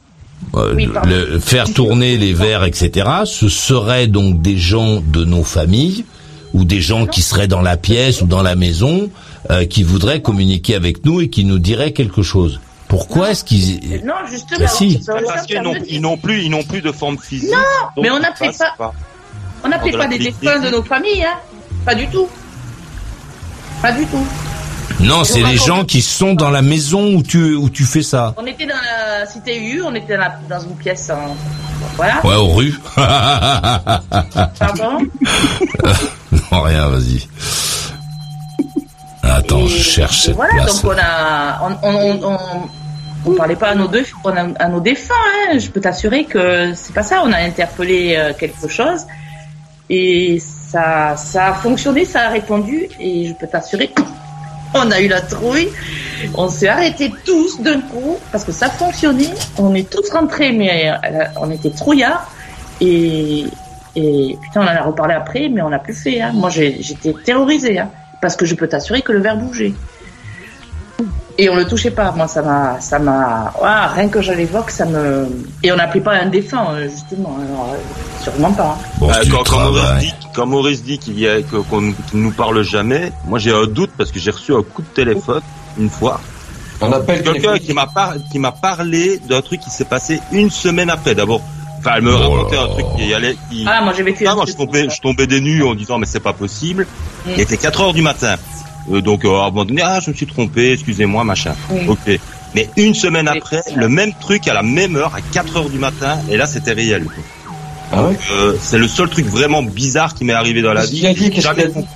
Euh, 0.55 0.73
Oui, 0.75 0.89
le- 1.05 1.39
faire 1.39 1.71
tourner 1.71 2.17
les 2.17 2.33
verres, 2.33 2.63
etc. 2.65 3.07
Ce 3.25 3.47
seraient 3.49 4.07
donc 4.07 4.41
des 4.41 4.57
gens 4.57 5.01
de 5.01 5.23
nos 5.23 5.43
familles 5.43 6.05
ou 6.53 6.65
des 6.65 6.81
gens 6.81 7.05
qui 7.05 7.21
seraient 7.21 7.47
dans 7.47 7.61
la 7.61 7.77
pièce 7.77 8.21
ou 8.21 8.25
dans 8.25 8.41
la 8.43 8.55
maison 8.55 9.09
euh, 9.49 9.65
qui 9.65 9.83
voudraient 9.83 10.21
communiquer 10.21 10.75
avec 10.75 11.05
nous 11.05 11.21
et 11.21 11.29
qui 11.29 11.45
nous 11.45 11.59
diraient 11.59 11.93
quelque 11.93 12.21
chose. 12.21 12.59
Pourquoi 12.89 13.31
est-ce 13.31 13.45
qu'ils 13.45 14.01
Non, 14.05 14.13
justement. 14.29 14.59
Ben 14.59 14.67
si. 14.67 14.99
Parce 15.25 15.45
qu'ils 15.45 15.61
n'ont 15.61 15.75
ils 15.87 16.01
n'ont 16.01 16.17
plus, 16.17 16.43
ils 16.43 16.49
n'ont 16.49 16.63
plus 16.63 16.81
de 16.81 16.91
forme 16.91 17.17
physique. 17.17 17.49
Non, 17.51 18.01
mais 18.03 18.09
on 18.11 18.19
n'appelait 18.19 18.51
pas- 18.77 18.93
On 19.63 19.69
n'appelait 19.69 19.91
pas 19.93 20.07
des 20.07 20.19
défunts 20.19 20.59
de 20.59 20.69
nos 20.69 20.83
familles, 20.83 21.23
hein. 21.23 21.37
Pas 21.85 21.95
du 21.95 22.07
tout. 22.07 22.27
Pas 23.81 23.91
du 23.93 24.05
tout. 24.07 24.25
Non, 24.99 25.23
c'est 25.23 25.43
les 25.43 25.57
gens 25.57 25.83
qui 25.85 26.01
sont 26.01 26.33
dans 26.33 26.49
la 26.51 26.61
maison 26.61 27.15
où 27.15 27.23
tu 27.23 27.55
où 27.55 27.69
tu 27.69 27.83
fais 27.83 28.03
ça. 28.03 28.33
On 28.37 28.45
était 28.45 28.65
dans 28.65 28.75
la 28.75 29.25
cité 29.25 29.57
U, 29.59 29.81
on 29.83 29.93
était 29.95 30.13
dans, 30.15 30.21
la- 30.21 30.39
dans 30.49 30.59
une 30.63 30.75
pièce. 30.75 31.09
en- 31.09 31.35
Voilà. 31.95 32.23
Ouais, 32.25 32.35
aux 32.35 32.49
rues. 32.49 32.75
Pardon? 32.95 34.99
non, 36.51 36.61
rien, 36.61 36.87
vas-y. 36.89 37.27
Attends, 39.23 39.67
je 39.67 39.77
cherche 39.81 40.19
Et 40.19 40.25
cette 40.27 40.35
voilà, 40.35 40.53
place. 40.53 40.81
donc 40.81 40.93
on 40.93 40.97
a, 40.99 41.77
on, 41.83 41.87
on, 41.87 42.19
on, 42.23 42.33
on, 42.33 42.37
on 43.25 43.33
parlait 43.35 43.55
pas 43.55 43.69
à 43.69 43.75
nos 43.75 43.87
deux, 43.87 44.05
à 44.59 44.67
nos 44.67 44.79
défunts. 44.79 45.13
Hein. 45.51 45.57
Je 45.59 45.69
peux 45.69 45.79
t'assurer 45.81 46.25
que 46.25 46.73
c'est 46.75 46.93
pas 46.93 47.03
ça. 47.03 47.21
On 47.23 47.31
a 47.31 47.37
interpellé 47.37 48.15
euh, 48.17 48.33
quelque 48.37 48.67
chose 48.67 49.05
et 49.89 50.39
ça, 50.41 51.15
ça 51.17 51.47
a 51.47 51.53
fonctionné, 51.53 52.05
ça 52.05 52.27
a 52.27 52.29
répondu 52.29 52.87
et 52.99 53.27
je 53.27 53.33
peux 53.33 53.47
t'assurer 53.47 53.91
qu'on 54.73 54.91
a 54.91 54.99
eu 55.01 55.07
la 55.07 55.21
trouille. 55.21 55.69
On 56.35 56.49
s'est 56.49 56.67
arrêtés 56.67 57.11
tous 57.25 57.61
d'un 57.61 57.81
coup 57.81 58.17
parce 58.31 58.43
que 58.43 58.51
ça 58.51 58.69
fonctionnait. 58.69 59.33
On 59.57 59.73
est 59.73 59.89
tous 59.89 60.09
rentrés, 60.11 60.51
mais 60.51 60.89
euh, 60.89 61.23
on 61.37 61.49
était 61.51 61.71
trouillards 61.71 62.31
et 62.79 63.45
et 63.95 64.37
putain, 64.41 64.61
on 64.61 64.63
en 64.63 64.67
a 64.67 64.81
reparlé 64.81 65.13
après, 65.13 65.49
mais 65.49 65.61
on 65.61 65.69
l'a 65.69 65.79
plus 65.79 65.93
fait. 65.93 66.21
Hein. 66.21 66.31
Moi, 66.33 66.49
j'étais 66.49 67.13
terrorisée, 67.25 67.79
hein, 67.79 67.89
parce 68.21 68.35
que 68.35 68.45
je 68.45 68.55
peux 68.55 68.67
t'assurer 68.67 69.01
que 69.01 69.11
le 69.11 69.19
verre 69.19 69.37
bougeait. 69.37 69.73
Et 71.37 71.49
on 71.49 71.55
le 71.55 71.65
touchait 71.65 71.91
pas. 71.91 72.11
Moi, 72.11 72.27
ça 72.27 72.41
m'a, 72.41 72.79
ça 72.81 72.99
m'a, 72.99 73.51
rien 73.95 74.09
que 74.09 74.21
je 74.21 74.31
l'évoque, 74.33 74.69
ça 74.69 74.85
me. 74.85 75.27
Et 75.63 75.71
on 75.71 75.75
n'appelait 75.75 76.01
pas 76.01 76.13
un 76.13 76.27
défunt, 76.27 76.65
euh, 76.71 76.89
justement. 76.89 77.37
Alors, 77.41 77.73
euh, 77.73 78.23
sûrement 78.23 78.51
pas. 78.51 78.77
hein. 78.77 78.83
Bon, 78.99 79.09
Euh, 79.09 79.23
du 79.23 79.31
quand, 79.31 79.43
quand 79.43 79.59
Maurice 79.59 79.99
dit, 79.99 80.13
quand 80.35 80.45
Maurice 80.45 80.83
dit 80.83 80.97
qu'il 80.99 81.19
y 81.19 81.27
a 81.27 81.41
qu'on 81.41 81.81
ne 81.81 81.93
nous 82.13 82.31
parle 82.31 82.61
jamais, 82.63 83.11
moi 83.27 83.39
j'ai 83.39 83.53
un 83.53 83.65
doute 83.65 83.91
parce 83.97 84.11
que 84.11 84.19
j'ai 84.19 84.31
reçu 84.31 84.53
un 84.53 84.61
coup 84.61 84.81
de 84.81 84.87
téléphone 84.87 85.41
une 85.79 85.89
fois. 85.89 86.19
On 86.81 86.91
appelle 86.91 87.21
Quelqu'un 87.23 87.57
qui 87.59 87.73
m'a 87.73 87.85
par- 87.87 88.15
qui 88.31 88.39
m'a 88.39 88.51
parlé 88.51 89.19
d'un 89.29 89.41
truc 89.41 89.59
qui 89.61 89.69
s'est 89.69 89.85
passé 89.85 90.19
une 90.31 90.49
semaine 90.49 90.89
après. 90.89 91.13
D'abord, 91.15 91.41
enfin, 91.79 91.91
elle 91.97 92.01
me 92.03 92.13
Oh 92.13 92.17
racontait 92.17 92.57
un 92.57 92.67
truc 92.67 92.85
qui 92.97 93.13
allait. 93.13 93.35
Qui... 93.49 93.65
Ah, 93.67 93.81
moi 93.83 93.93
j'ai 93.95 94.03
vécu. 94.03 94.25
Ah, 94.27 94.35
moi 94.35 94.45
je 94.47 94.99
tombais 95.01 95.27
des 95.27 95.41
nues 95.41 95.63
en 95.63 95.75
disant 95.75 95.97
mais 95.99 96.05
c'est 96.07 96.19
pas 96.19 96.33
possible. 96.33 96.85
Mm. 97.25 97.29
Il 97.35 97.39
était 97.41 97.57
4 97.57 97.81
heures 97.81 97.93
du 97.93 98.01
matin. 98.01 98.35
Euh, 98.91 99.01
donc 99.01 99.25
euh, 99.25 99.29
à 99.39 99.43
un 99.43 99.49
moment 99.49 99.65
donné, 99.65 99.81
ah 99.83 99.99
je 99.99 100.09
me 100.11 100.15
suis 100.15 100.25
trompé, 100.27 100.71
excusez-moi 100.73 101.23
machin. 101.23 101.53
Oui. 101.69 101.81
Ok. 101.87 102.19
Mais 102.55 102.69
une 102.77 102.93
semaine 102.95 103.27
après, 103.27 103.61
le 103.75 103.87
même 103.87 104.11
truc 104.19 104.47
à 104.47 104.53
la 104.53 104.63
même 104.63 104.95
heure, 104.95 105.13
à 105.15 105.21
4 105.21 105.57
heures 105.57 105.69
du 105.69 105.77
matin, 105.79 106.19
et 106.29 106.37
là 106.37 106.45
c'était 106.47 106.73
réel. 106.73 107.05
Ah 107.93 108.03
ouais 108.03 108.17
Euh, 108.31 108.55
c'est 108.61 108.77
le 108.77 108.87
seul 108.87 109.09
truc 109.09 109.25
vraiment 109.25 109.61
bizarre 109.63 110.13
qui 110.15 110.23
m'est 110.25 110.33
arrivé 110.33 110.61
dans 110.61 110.73
la 110.73 110.85
vie. 110.85 110.97
qu'il 110.99 111.07
a 111.07 111.13
dit 111.13 111.29
Qu'est-ce 111.29 111.41
Jamais- 111.41 111.67
qu'il 111.69 111.77
a 111.77 111.81
dit 111.81 111.87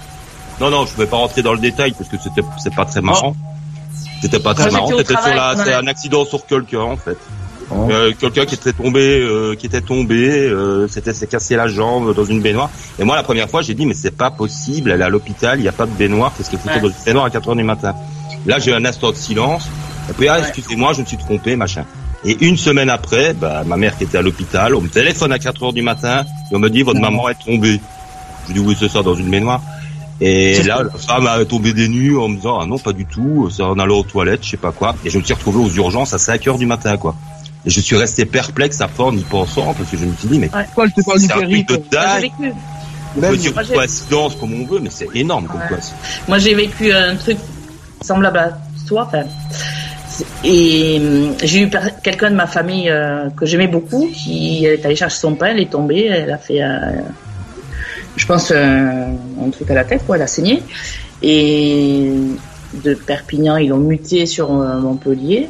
Non, 0.61 0.69
non, 0.69 0.86
je 0.86 0.95
vais 0.97 1.07
pas 1.07 1.17
rentrer 1.17 1.41
dans 1.41 1.53
le 1.53 1.59
détail 1.59 1.93
parce 1.97 2.09
que 2.09 2.17
c'était, 2.21 2.41
c'est 2.61 2.73
pas 2.75 2.86
très 2.86 3.01
marrant. 3.01 3.36
C'était 4.21 4.39
pas 4.39 4.53
très 4.53 4.71
marrant. 4.71 4.89
C'était 4.97 5.13
sur 5.13 5.36
la, 5.36 5.55
c'est 5.63 5.73
un 5.73 5.88
accident 5.88 6.25
sur 6.25 6.45
quelqu'un 6.45 6.79
en 6.81 6.97
fait. 6.97 7.17
Oh. 7.72 7.88
Euh, 7.89 8.13
quelqu'un 8.20 8.45
qui 8.45 8.55
était 8.55 8.74
tombé, 8.74 9.20
euh, 9.22 9.55
qui 9.55 9.66
était 9.66 9.82
tombé, 9.82 10.30
euh, 10.30 10.88
c'était 10.88 11.13
s'est 11.13 11.28
cassé 11.28 11.55
la 11.55 11.68
jambe 11.68 12.13
dans 12.13 12.26
une 12.26 12.41
baignoire. 12.41 12.70
Et 12.99 13.03
moi, 13.03 13.16
la 13.16 13.24
première 13.24 13.49
fois, 13.49 13.61
j'ai 13.61 13.74
dit 13.74 13.86
mais 13.86 13.93
c'est 13.93 14.16
pas 14.16 14.32
possible. 14.32 14.91
Elle 14.91 15.01
est 15.01 15.05
à 15.05 15.09
l'hôpital, 15.09 15.59
il 15.59 15.63
n'y 15.63 15.68
a 15.68 15.72
pas 15.74 15.86
de 15.86 15.91
baignoire. 15.93 16.34
Qu'est-ce 16.38 16.51
qu'elle 16.51 16.59
foutait 16.59 16.76
Ouais. 16.76 16.82
dans 16.82 16.88
une 16.89 17.03
baignoire 17.05 17.26
à 17.26 17.30
4 17.30 17.49
heures 17.49 17.55
du 17.55 17.63
matin? 17.63 17.95
Là, 18.45 18.59
j'ai 18.59 18.72
eu 18.72 18.74
un 18.76 18.86
instant 18.86 19.11
de 19.11 19.16
silence. 19.16 19.68
Et 20.09 20.13
puis 20.13 20.28
ah, 20.28 20.39
excusez-moi, 20.39 20.93
je 20.93 21.01
me 21.01 21.05
suis 21.05 21.18
trompé, 21.18 21.55
machin. 21.55 21.86
Et 22.24 22.38
une 22.45 22.57
semaine 22.57 22.89
après, 22.89 23.34
bah, 23.34 23.63
ma 23.66 23.78
mère 23.78 23.97
qui 23.97 24.03
était 24.03 24.18
à 24.18 24.22
l'hôpital, 24.22 24.76
on 24.76 24.82
me 24.82 24.88
téléphone 24.89 25.32
à 25.32 25.39
4 25.39 25.63
heures 25.63 25.74
du 25.74 25.82
matin 25.82 26.24
et 26.51 26.55
on 26.55 26.59
me 26.59 26.70
dit 26.70 26.84
votre 26.84 26.99
maman 26.99 27.30
est 27.30 27.43
tombée. 27.43 27.80
Je 28.47 28.53
dis 28.53 28.59
oui 28.59 28.76
c'est 28.80 28.89
ça 28.89 29.01
dans 29.01 29.16
une 29.16 29.30
baignoire. 29.30 29.61
Et 30.22 30.63
là, 30.63 30.82
la 30.84 30.97
femme 30.97 31.28
a 31.28 31.43
tombé 31.43 31.74
des 31.74 31.88
nues 31.89 32.18
en 32.18 32.30
me 32.30 32.38
disant 32.38 32.59
ah 32.59 32.66
non 32.66 32.80
pas 32.80 32.93
du 32.93 33.05
tout, 33.05 33.49
c'est 33.51 33.63
en 33.63 33.78
allant 33.80 33.97
aux 33.97 34.03
toilettes, 34.03 34.43
je 34.43 34.51
sais 34.51 34.57
pas 34.57 34.72
quoi. 34.72 34.95
Et 35.03 35.09
je 35.09 35.18
me 35.18 35.24
suis 35.24 35.34
retrouvé 35.34 35.59
aux 35.59 35.70
urgences 35.70 36.13
à 36.13 36.18
5 36.18 36.47
heures 36.47 36.57
du 36.57 36.66
matin 36.66 36.95
quoi. 36.97 37.16
Et 37.66 37.70
je 37.70 37.82
suis 37.82 37.95
resté 37.95 38.26
perplexe 38.26 38.82
à 38.82 38.88
fond 38.88 39.05
en 39.05 39.18
y 39.18 39.24
pensant 39.24 39.74
parce 39.74 39.89
que 39.89 39.97
je 39.97 40.05
me 40.05 40.16
suis 40.16 40.28
dit 40.28 40.39
mais 40.39 40.49
Pourquoi 40.49 40.88
je 40.88 40.93
te 40.93 41.05
parle 41.05 41.20
du 41.20 41.28
périph' 41.28 41.68
de 41.68 41.82
dingue. 41.89 42.53
On 43.18 43.22
peut 43.22 43.38
dire 43.38 43.53
coïncidence 43.53 44.36
comme 44.36 44.53
on 44.61 44.66
veut, 44.66 44.80
mais 44.80 44.89
c'est 44.91 45.07
énorme 45.16 45.47
comme 45.47 45.61
Ouais. 45.61 45.80
Moi, 46.28 46.38
j'ai 46.38 46.53
vécu 46.53 46.91
un 46.91 47.16
truc 47.16 47.38
semblable 48.01 48.38
à 48.38 48.57
toi. 48.88 49.07
Enfin, 49.07 49.24
et 50.43 50.99
hum, 50.99 51.34
j'ai 51.43 51.63
eu 51.63 51.70
quelqu'un 52.03 52.32
de 52.32 52.36
ma 52.36 52.47
famille 52.47 52.89
euh, 52.89 53.30
que 53.30 53.45
j'aimais 53.45 53.68
beaucoup 53.68 54.07
qui 54.13 54.66
est 54.66 54.86
allé 54.86 54.95
chercher 54.95 55.18
son 55.18 55.36
pain, 55.36 55.47
elle 55.47 55.59
est 55.59 55.72
tombée, 55.72 56.05
elle 56.05 56.32
a 56.32 56.38
fait, 56.38 56.61
euh, 56.61 57.01
je 58.16 58.26
pense, 58.26 58.51
un, 58.51 59.13
un 59.43 59.49
truc 59.51 59.70
à 59.72 59.74
la 59.74 59.84
tête, 59.84 60.05
quoi, 60.05 60.18
elle 60.18 60.22
a 60.22 60.28
saigné. 60.28 60.61
Et 61.22 62.11
de 62.84 62.93
Perpignan, 62.93 63.57
ils 63.57 63.70
l'ont 63.70 63.78
muté 63.78 64.26
sur 64.26 64.51
euh, 64.51 64.80
Montpellier. 64.80 65.47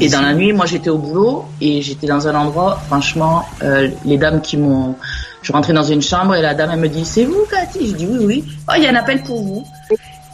Et 0.00 0.08
dans 0.08 0.20
la 0.20 0.34
nuit, 0.34 0.52
moi 0.52 0.66
j'étais 0.66 0.90
au 0.90 0.98
boulot 0.98 1.46
et 1.60 1.82
j'étais 1.82 2.06
dans 2.06 2.26
un 2.28 2.34
endroit, 2.34 2.80
franchement, 2.86 3.44
euh, 3.62 3.88
les 4.04 4.18
dames 4.18 4.40
qui 4.40 4.56
m'ont... 4.56 4.96
Je 5.40 5.52
rentrais 5.52 5.72
dans 5.72 5.84
une 5.84 6.02
chambre 6.02 6.34
et 6.34 6.42
la 6.42 6.54
dame 6.54 6.70
elle 6.72 6.80
me 6.80 6.88
dit 6.88 7.04
c'est 7.04 7.24
vous 7.24 7.44
Cathy? 7.50 7.90
Je 7.90 7.94
dis 7.94 8.06
oui 8.06 8.18
oui. 8.20 8.44
Oh 8.68 8.72
il 8.76 8.82
y 8.82 8.86
a 8.86 8.90
un 8.90 8.96
appel 8.96 9.22
pour 9.22 9.42
vous. 9.42 9.64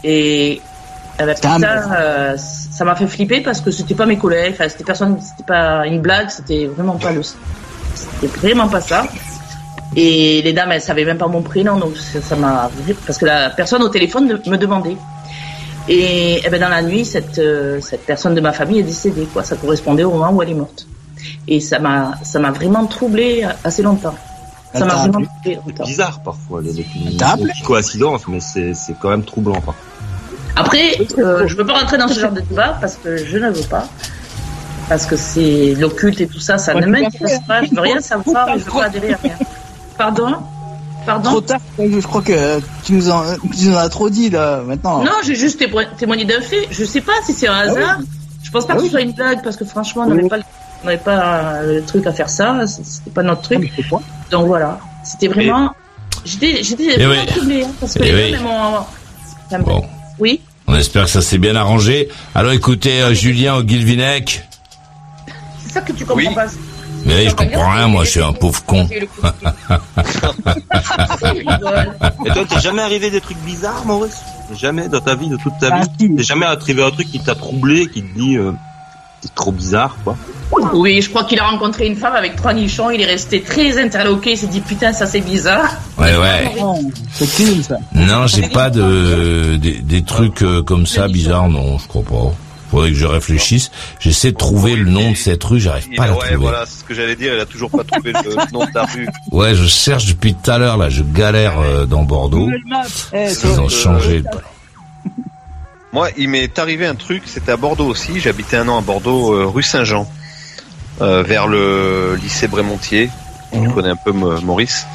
Et 0.02 0.60
eh 1.20 1.24
ben, 1.24 1.34
Putain, 1.34 1.60
euh, 1.62 2.36
ça 2.36 2.84
m'a 2.84 2.96
fait 2.96 3.06
flipper 3.06 3.40
parce 3.40 3.60
que 3.60 3.70
c'était 3.70 3.94
pas 3.94 4.06
mes 4.06 4.18
collègues, 4.18 4.54
enfin 4.54 4.68
c'était 4.68 4.82
personne, 4.82 5.18
c'était 5.20 5.44
pas 5.44 5.86
une 5.86 6.00
blague, 6.00 6.30
c'était 6.30 6.66
vraiment 6.66 6.96
pas 6.96 7.12
le, 7.12 7.22
c'était 7.22 8.26
vraiment 8.26 8.68
pas 8.68 8.80
ça. 8.80 9.06
Et 9.94 10.42
les 10.42 10.52
dames 10.52 10.72
elles 10.72 10.80
savaient 10.80 11.04
même 11.04 11.18
pas 11.18 11.28
mon 11.28 11.42
prénom 11.42 11.76
donc 11.76 11.96
ça 11.96 12.34
m'a 12.34 12.70
parce 13.06 13.18
que 13.18 13.26
la 13.26 13.50
personne 13.50 13.82
au 13.82 13.88
téléphone 13.88 14.40
me 14.46 14.56
demandait. 14.56 14.96
Et, 15.88 16.40
eh 16.44 16.50
ben 16.50 16.60
dans 16.60 16.68
la 16.68 16.82
nuit, 16.82 17.04
cette, 17.04 17.38
euh, 17.38 17.80
cette 17.80 18.06
personne 18.06 18.34
de 18.34 18.40
ma 18.40 18.52
famille 18.52 18.80
est 18.80 18.84
décédée. 18.84 19.28
Quoi. 19.32 19.44
Ça 19.44 19.56
correspondait 19.56 20.04
au 20.04 20.12
moment 20.12 20.32
où 20.32 20.42
elle 20.42 20.50
est 20.50 20.54
morte. 20.54 20.86
Et 21.46 21.60
ça 21.60 21.78
m'a, 21.78 22.14
ça 22.22 22.38
m'a 22.38 22.50
vraiment 22.50 22.86
troublé 22.86 23.46
assez 23.64 23.82
longtemps. 23.82 24.14
Ça 24.74 24.84
m'a 24.84 24.94
vraiment 24.94 25.20
troublé 25.20 25.58
longtemps. 25.66 25.84
bizarre 25.84 26.20
parfois 26.22 26.60
les, 26.60 26.72
les, 26.72 26.86
les, 27.10 27.22
appelé 27.22 27.50
petites 27.50 27.64
coïncidences, 27.64 28.26
mais 28.26 28.40
c'est 28.40 28.74
c'est 28.74 28.94
quand 29.00 29.10
même 29.10 29.24
troublant. 29.24 29.60
Quoi. 29.60 29.74
Après, 30.56 30.98
euh, 31.18 31.46
je 31.46 31.56
veux 31.56 31.66
pas 31.66 31.78
rentrer 31.80 31.98
dans 31.98 32.08
ce 32.08 32.18
genre 32.18 32.32
de 32.32 32.40
débat 32.40 32.76
parce 32.80 32.96
que 32.96 33.16
je 33.16 33.38
ne 33.38 33.50
veux 33.50 33.64
pas. 33.64 33.86
Parce 34.88 35.06
que 35.06 35.16
c'est 35.16 35.74
l'occulte 35.78 36.20
et 36.20 36.26
tout 36.26 36.40
ça, 36.40 36.58
ça 36.58 36.74
Ouais, 36.74 36.80
ne 36.82 36.86
m'intéresse 36.86 37.40
pas. 37.46 37.62
Je 37.64 37.74
veux 37.74 37.80
rien 37.80 38.00
savoir 38.00 38.48
et 38.50 38.58
je 38.58 38.64
veux 38.64 38.70
pas 38.70 38.84
adhérer 38.84 39.14
à 39.14 39.18
rien. 39.22 39.36
Pardon? 39.96 40.36
Trop 41.06 41.20
Pardon 41.20 41.40
tard, 41.42 41.60
je 41.78 42.00
crois 42.00 42.22
que 42.22 42.60
tu 42.84 42.92
nous 42.94 43.10
en, 43.10 43.22
tu 43.56 43.66
nous 43.66 43.74
en 43.74 43.78
as 43.78 43.88
trop 43.90 44.08
dit 44.08 44.30
là 44.30 44.62
maintenant. 44.66 45.04
Non, 45.04 45.10
j'ai 45.24 45.34
juste 45.34 45.60
témo- 45.60 45.84
témoigné 45.98 46.24
d'un 46.24 46.40
fait. 46.40 46.66
Je 46.70 46.84
sais 46.84 47.00
pas 47.02 47.12
si 47.26 47.32
c'est 47.34 47.48
un 47.48 47.54
hasard. 47.54 47.98
Je 48.42 48.50
pense 48.50 48.66
pas 48.66 48.72
Ah 48.74 48.76
que 48.76 48.82
oui. 48.82 48.86
ce 48.86 48.92
soit 48.92 49.00
une 49.02 49.12
blague 49.12 49.42
parce 49.42 49.56
que 49.56 49.64
franchement, 49.64 50.04
on 50.06 50.14
n'avait 50.14 50.28
pas, 50.28 50.36
on 50.84 50.96
pas 50.98 51.20
euh, 51.56 51.74
le 51.80 51.84
truc 51.84 52.06
à 52.06 52.12
faire 52.12 52.30
ça. 52.30 52.66
C'était 52.66 53.10
pas 53.10 53.22
notre 53.22 53.40
Ah, 53.52 53.56
truc. 53.56 53.70
pas. 53.90 54.00
Donc 54.30 54.46
voilà. 54.46 54.78
C'était 55.04 55.28
vraiment. 55.28 55.70
J'étais, 56.24 56.62
j'étais 56.62 56.94
vraiment 56.96 57.20
oui. 57.20 57.26
troublée, 57.26 57.64
hein, 57.64 57.70
parce 57.80 57.94
que 57.94 58.02
les 58.02 58.32
oui. 58.32 58.36
gens, 58.38 58.86
Bon. 59.60 59.84
Oui. 60.18 60.40
On 60.66 60.74
espère 60.74 61.04
que 61.04 61.10
ça 61.10 61.20
s'est 61.20 61.36
bien 61.38 61.54
arrangé. 61.54 62.08
Alors 62.34 62.52
écoutez, 62.52 63.02
euh, 63.02 63.12
Julien 63.12 63.62
Guilvinec. 63.62 64.42
C'est 65.66 65.72
ça 65.74 65.80
que 65.82 65.92
tu 65.92 66.06
comprends 66.06 66.16
Oui. 66.28 66.34
pas. 66.34 66.46
Mais 67.04 67.16
oui, 67.16 67.28
je 67.28 67.34
comprends 67.34 67.70
rien, 67.72 67.86
moi, 67.88 68.04
je 68.04 68.10
suis 68.10 68.22
un 68.22 68.32
pauvre 68.32 68.64
con. 68.64 68.88
Et 72.24 72.30
toi, 72.30 72.44
t'es 72.48 72.60
jamais 72.60 72.82
arrivé 72.82 73.10
des 73.10 73.20
trucs 73.20 73.38
bizarres, 73.38 73.84
Maurice? 73.84 74.20
Jamais 74.58 74.88
dans 74.88 75.00
ta 75.00 75.14
vie, 75.14 75.28
de 75.28 75.36
toute 75.36 75.52
ta 75.60 75.78
vie? 75.78 75.86
Si. 75.98 76.14
T'es 76.14 76.22
jamais 76.22 76.46
arrivé 76.46 76.82
un 76.82 76.90
truc 76.90 77.10
qui 77.10 77.20
t'a 77.20 77.34
troublé, 77.34 77.86
qui 77.88 78.02
te 78.02 78.18
dit 78.18 78.36
euh, 78.36 78.52
c'est 79.20 79.34
trop 79.34 79.52
bizarre, 79.52 79.96
quoi? 80.04 80.16
Oui, 80.72 81.00
je 81.00 81.08
crois 81.08 81.24
qu'il 81.24 81.40
a 81.40 81.44
rencontré 81.46 81.86
une 81.86 81.96
femme 81.96 82.14
avec 82.14 82.36
trois 82.36 82.52
nichons. 82.52 82.90
Il 82.90 83.00
est 83.00 83.06
resté 83.06 83.40
très 83.42 83.82
interloqué. 83.82 84.32
Il 84.32 84.38
s'est 84.38 84.46
dit 84.46 84.60
putain, 84.60 84.92
ça 84.92 85.06
c'est 85.06 85.20
bizarre. 85.20 85.70
Ouais, 85.98 86.16
ouais. 86.16 86.52
Non, 86.58 86.78
c'est 87.12 87.26
clean 87.34 87.62
ça. 87.62 87.76
Non, 87.94 88.26
j'ai 88.26 88.48
pas 88.48 88.70
de 88.70 89.56
des, 89.56 89.80
des 89.80 90.02
trucs 90.02 90.42
euh, 90.42 90.62
comme 90.62 90.86
ça 90.86 91.08
bizarres, 91.08 91.48
non, 91.48 91.78
je 91.78 91.88
crois 91.88 92.02
pas. 92.02 92.32
Faudrait 92.70 92.90
que 92.90 92.96
je 92.96 93.06
réfléchisse. 93.06 93.70
J'essaie 94.00 94.32
de 94.32 94.36
trouver 94.36 94.74
le 94.74 94.84
nom 94.90 95.10
de 95.12 95.16
cette 95.16 95.44
rue, 95.44 95.60
j'arrive 95.60 95.88
pas 95.96 96.04
à 96.04 96.06
la 96.08 96.12
ouais, 96.14 96.18
trouver. 96.20 96.36
voilà, 96.36 96.66
c'est 96.66 96.80
ce 96.80 96.84
que 96.84 96.94
j'allais 96.94 97.14
dire. 97.16 97.34
Il 97.34 97.40
a 97.40 97.46
toujours 97.46 97.70
pas 97.70 97.84
trouvé 97.84 98.12
le 98.12 98.52
nom 98.52 98.64
de 98.64 98.70
la 98.74 98.84
rue. 98.84 99.08
Ouais, 99.30 99.54
je 99.54 99.66
cherche 99.66 100.06
depuis 100.06 100.34
tout 100.34 100.50
à 100.50 100.58
l'heure 100.58 100.76
là, 100.76 100.88
je 100.88 101.02
galère 101.02 101.58
euh, 101.60 101.86
dans 101.86 102.02
Bordeaux. 102.02 102.50
Eh, 103.12 103.26
Ils 103.44 103.60
ont 103.60 103.68
changé. 103.68 104.18
le- 104.20 104.24
Moi, 105.92 106.08
il 106.16 106.28
m'est 106.28 106.58
arrivé 106.58 106.86
un 106.86 106.96
truc. 106.96 107.22
C'était 107.26 107.52
à 107.52 107.56
Bordeaux 107.56 107.86
aussi. 107.86 108.18
J'habitais 108.18 108.56
un 108.56 108.68
an 108.68 108.78
à 108.78 108.80
Bordeaux, 108.80 109.32
euh, 109.34 109.46
rue 109.46 109.62
Saint-Jean, 109.62 110.10
euh, 111.00 111.22
vers 111.22 111.46
le 111.46 112.18
lycée 112.20 112.48
Brémontier. 112.48 113.10
Tu 113.52 113.68
connais 113.70 113.90
un 113.90 113.96
peu 113.96 114.10
Maurice. 114.10 114.86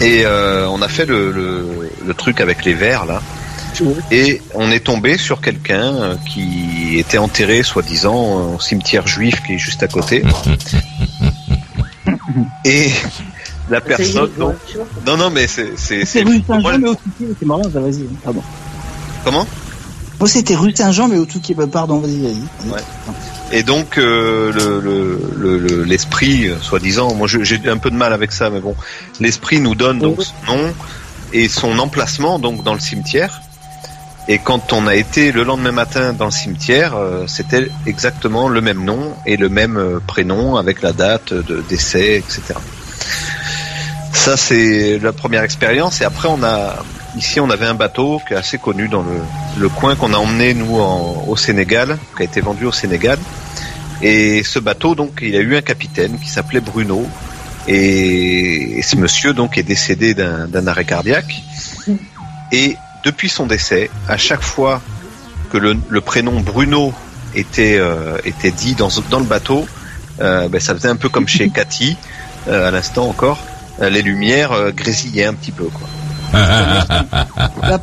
Et 0.00 0.22
euh, 0.24 0.68
on 0.68 0.80
a 0.80 0.86
fait 0.88 1.06
le, 1.06 1.32
le, 1.32 1.90
le 2.06 2.14
truc 2.14 2.40
avec 2.40 2.64
les 2.64 2.74
verres 2.74 3.04
là. 3.06 3.20
Et 4.10 4.40
on 4.54 4.70
est 4.70 4.80
tombé 4.80 5.18
sur 5.18 5.40
quelqu'un 5.40 5.94
euh, 5.94 6.16
qui 6.28 6.98
était 6.98 7.18
enterré, 7.18 7.62
soi-disant, 7.62 8.54
au 8.54 8.60
cimetière 8.60 9.06
juif 9.06 9.42
qui 9.46 9.54
est 9.54 9.58
juste 9.58 9.82
à 9.82 9.88
côté. 9.88 10.22
Et 12.64 12.90
la 13.70 13.80
personne, 13.80 14.30
donc, 14.38 14.54
non, 15.06 15.16
non, 15.16 15.30
mais 15.30 15.46
c'est, 15.46 15.72
c'est, 15.76 16.00
C'est 16.00 16.06
c'est, 16.06 16.22
rue 16.22 16.42
Saint-Jean, 16.46 16.78
mais 16.78 16.88
au 16.88 16.94
cité, 16.94 17.32
c'est 17.38 17.46
marrant, 17.46 17.62
ça, 17.64 17.80
vas-y, 17.80 18.04
pardon. 18.24 18.42
comment? 19.24 19.46
Moi, 20.20 20.28
c'était 20.28 20.56
rue 20.56 20.74
Saint-Jean, 20.74 21.08
mais 21.08 21.16
au 21.16 21.26
tout 21.26 21.40
qui 21.40 21.54
pardon, 21.54 21.98
vas-y, 21.98 22.20
vas-y. 22.22 22.70
Ouais. 22.70 22.80
Et 23.52 23.62
donc 23.62 23.96
euh, 23.98 24.52
le- 24.52 24.80
le- 24.80 25.30
le- 25.36 25.58
le- 25.58 25.84
l'esprit, 25.84 26.48
euh, 26.48 26.56
soi-disant, 26.60 27.14
moi 27.14 27.26
j'ai 27.28 27.60
un 27.68 27.78
peu 27.78 27.90
de 27.90 27.96
mal 27.96 28.12
avec 28.12 28.32
ça, 28.32 28.50
mais 28.50 28.60
bon, 28.60 28.74
l'esprit 29.20 29.60
nous 29.60 29.74
donne 29.74 29.98
donc 30.00 30.18
son 30.22 30.56
nom 30.56 30.74
et 31.32 31.48
son 31.48 31.78
emplacement 31.78 32.38
donc 32.38 32.62
dans 32.62 32.74
le 32.74 32.80
cimetière. 32.80 33.40
Et 34.30 34.38
quand 34.38 34.72
on 34.74 34.86
a 34.86 34.94
été 34.94 35.32
le 35.32 35.42
lendemain 35.42 35.72
matin 35.72 36.12
dans 36.12 36.26
le 36.26 36.30
cimetière, 36.30 36.94
euh, 36.96 37.24
c'était 37.26 37.68
exactement 37.86 38.48
le 38.48 38.60
même 38.60 38.84
nom 38.84 39.14
et 39.24 39.36
le 39.38 39.48
même 39.48 39.78
euh, 39.78 40.00
prénom 40.06 40.56
avec 40.56 40.82
la 40.82 40.92
date 40.92 41.32
de 41.32 41.64
décès, 41.66 42.16
etc. 42.18 42.42
Ça 44.12 44.36
c'est 44.36 44.98
la 44.98 45.12
première 45.12 45.42
expérience. 45.42 46.00
Et 46.02 46.04
après 46.04 46.28
on 46.28 46.42
a 46.42 46.76
ici 47.16 47.40
on 47.40 47.48
avait 47.48 47.64
un 47.66 47.74
bateau 47.74 48.20
qui 48.26 48.34
est 48.34 48.36
assez 48.36 48.58
connu 48.58 48.88
dans 48.88 49.02
le, 49.02 49.16
le 49.58 49.68
coin 49.70 49.96
qu'on 49.96 50.12
a 50.12 50.18
emmené 50.18 50.52
nous 50.52 50.76
en- 50.78 51.24
au 51.26 51.36
Sénégal, 51.36 51.96
qui 52.16 52.22
a 52.22 52.24
été 52.26 52.42
vendu 52.42 52.66
au 52.66 52.72
Sénégal. 52.72 53.18
Et 54.02 54.42
ce 54.44 54.58
bateau 54.58 54.94
donc 54.94 55.20
il 55.22 55.34
a 55.36 55.40
eu 55.40 55.56
un 55.56 55.62
capitaine 55.62 56.18
qui 56.18 56.28
s'appelait 56.28 56.60
Bruno. 56.60 57.06
Et, 57.66 58.78
et 58.78 58.82
ce 58.82 58.96
monsieur 58.96 59.32
donc 59.32 59.56
est 59.56 59.62
décédé 59.62 60.14
d'un 60.14 60.66
arrêt 60.66 60.84
cardiaque. 60.84 61.42
Et 62.52 62.76
depuis 63.04 63.28
son 63.28 63.46
décès, 63.46 63.90
à 64.08 64.16
chaque 64.16 64.42
fois 64.42 64.80
que 65.50 65.58
le, 65.58 65.76
le 65.88 66.00
prénom 66.00 66.40
Bruno 66.40 66.92
était 67.34 67.76
euh, 67.78 68.18
était 68.24 68.50
dit 68.50 68.74
dans 68.74 68.88
dans 69.10 69.18
le 69.20 69.24
bateau, 69.26 69.66
euh, 70.20 70.48
ben, 70.48 70.60
ça 70.60 70.74
faisait 70.74 70.88
un 70.88 70.96
peu 70.96 71.08
comme 71.08 71.28
chez 71.28 71.48
Cathy 71.50 71.96
euh, 72.48 72.68
à 72.68 72.70
l'instant 72.70 73.08
encore. 73.08 73.38
euh, 73.80 73.90
les 73.90 74.02
lumières 74.02 74.52
euh, 74.52 74.70
grésillaient 74.72 75.26
un 75.26 75.34
petit 75.34 75.52
peu 75.52 75.64
quoi. 75.64 75.88
Là. 77.62 77.78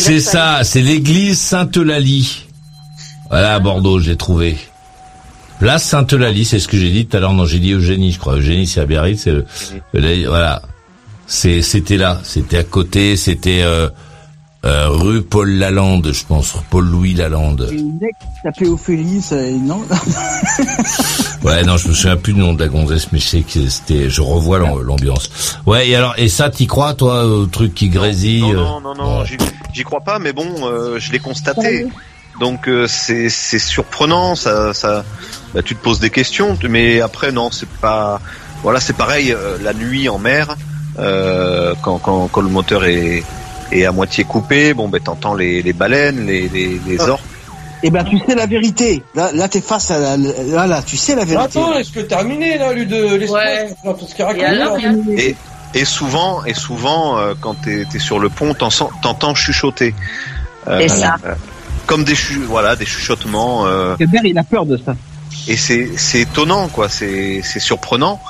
C'est 0.00 0.20
ça, 0.20 0.60
c'est 0.64 0.82
l'église 0.82 1.38
Sainte-Eulalie. 1.40 2.46
Voilà, 3.28 3.54
à 3.54 3.58
Bordeaux, 3.60 4.00
j'ai 4.00 4.16
trouvé. 4.16 4.56
Place 5.60 5.84
Sainte-Eulalie, 5.84 6.44
c'est 6.44 6.58
ce 6.58 6.66
que 6.68 6.76
j'ai 6.76 6.90
dit 6.90 7.06
tout 7.06 7.16
à 7.16 7.20
l'heure. 7.20 7.32
Non, 7.34 7.44
j'ai 7.44 7.58
dit 7.60 7.72
Eugénie, 7.72 8.10
je 8.12 8.18
crois. 8.18 8.36
Eugénie, 8.36 8.66
c'est 8.66 8.80
à 8.80 8.86
Biarritz. 8.86 9.20
C'est 9.22 9.30
le, 9.30 9.46
le- 9.94 10.26
voilà. 10.28 10.62
C'est, 11.32 11.62
c'était 11.62 11.96
là. 11.96 12.20
C'était 12.24 12.58
à 12.58 12.64
côté. 12.64 13.16
C'était 13.16 13.62
euh, 13.62 13.88
euh, 14.64 14.88
rue 14.88 15.22
Paul 15.22 15.48
Lalande, 15.48 16.10
je 16.12 16.24
pense. 16.26 16.54
Paul-Louis 16.70 17.14
Lalande. 17.14 17.70
S'appelait 18.42 18.66
Ophélie, 18.68 19.22
ça, 19.22 19.36
non 19.36 19.82
Ouais, 21.42 21.62
non, 21.62 21.76
je 21.76 21.88
me 21.88 21.94
souviens 21.94 22.16
plus 22.16 22.32
du 22.34 22.40
nom 22.40 22.52
de 22.52 22.60
la 22.60 22.68
gonzesse, 22.68 23.12
mais 23.12 23.18
je 23.20 23.26
sais 23.28 23.40
que 23.42 23.68
c'était. 23.68 24.10
Je 24.10 24.20
revois 24.22 24.58
l'am- 24.58 24.80
l'ambiance. 24.82 25.30
Ouais, 25.66 25.88
et 25.88 25.94
alors, 25.94 26.14
et 26.18 26.28
ça, 26.28 26.50
t'y 26.50 26.66
crois, 26.66 26.94
toi, 26.94 27.24
au 27.24 27.46
truc 27.46 27.74
qui 27.74 27.88
grésille 27.88 28.42
euh 28.42 28.54
Non, 28.56 28.80
non, 28.80 28.94
non, 28.94 29.04
non, 29.18 29.24
j'y- 29.24 29.38
j'y 29.72 29.84
crois 29.84 30.00
pas, 30.00 30.18
mais 30.18 30.32
bon, 30.32 30.48
euh, 30.64 30.98
je 30.98 31.12
l'ai 31.12 31.18
constaté. 31.20 31.86
Donc 32.40 32.68
euh, 32.68 32.86
c'est 32.88 33.28
c'est 33.28 33.58
surprenant, 33.58 34.34
ça, 34.34 34.72
ça, 34.72 35.04
bah, 35.54 35.62
tu 35.62 35.76
te 35.76 35.82
poses 35.82 36.00
des 36.00 36.08
questions, 36.10 36.56
mais 36.68 37.00
après 37.02 37.32
non, 37.32 37.50
c'est 37.50 37.68
pas, 37.68 38.18
voilà, 38.62 38.80
c'est 38.80 38.94
pareil 38.96 39.32
euh, 39.32 39.58
la 39.62 39.74
nuit 39.74 40.08
en 40.08 40.18
mer, 40.18 40.56
euh, 40.98 41.74
quand, 41.82 41.98
quand 41.98 42.28
quand 42.28 42.40
le 42.40 42.48
moteur 42.48 42.84
est 42.84 43.22
est 43.72 43.84
à 43.84 43.92
moitié 43.92 44.24
coupé, 44.24 44.74
bon 44.74 44.88
ben 44.88 45.00
t'entends 45.00 45.34
les, 45.34 45.62
les 45.62 45.72
baleines, 45.72 46.26
les 46.26 46.48
les, 46.48 46.80
les 46.86 47.00
orques. 47.08 47.22
Eh 47.82 47.88
ben, 47.90 48.04
tu 48.04 48.18
sais 48.18 48.34
la 48.34 48.44
vérité. 48.44 49.02
Là, 49.14 49.30
là, 49.32 49.48
t'es 49.48 49.62
face 49.62 49.90
à 49.90 49.98
la, 49.98 50.16
là, 50.18 50.66
là, 50.66 50.82
tu 50.84 50.98
sais 50.98 51.14
la 51.14 51.24
vérité. 51.24 51.58
Attends, 51.58 51.78
est-ce 51.78 51.90
que 51.92 52.00
terminé 52.00 52.58
là, 52.58 52.74
lui 52.74 52.84
de 52.84 53.14
l'espace 53.14 53.70
Ouais. 53.84 53.96
ce 54.06 54.14
qu'il 54.14 54.22
raconte 54.26 54.42
Et 54.42 54.44
alors, 54.44 54.76
là 54.76 54.92
Et 55.16 55.34
et 55.72 55.84
souvent 55.86 56.44
et 56.44 56.52
souvent 56.52 57.16
euh, 57.16 57.32
quand 57.40 57.54
t'es 57.62 57.86
es 57.94 57.98
sur 57.98 58.18
le 58.18 58.28
pont, 58.28 58.52
t'entends 58.54 59.34
chuchoter. 59.34 59.94
Euh, 60.68 60.86
ça. 60.88 61.14
euh, 61.24 61.34
comme 61.86 62.04
des 62.04 62.14
chu 62.14 62.42
voilà 62.42 62.76
des 62.76 62.84
chuchotements. 62.84 63.66
Euh, 63.66 63.94
Hubert, 63.98 64.24
il 64.26 64.36
a 64.36 64.42
peur 64.44 64.66
de 64.66 64.76
ça. 64.76 64.94
et 65.48 65.56
c'est 65.56 65.90
c'est 65.96 66.20
étonnant 66.20 66.68
quoi 66.68 66.88
c'est 66.90 67.40
c'est 67.42 67.60
surprenant 67.60 68.20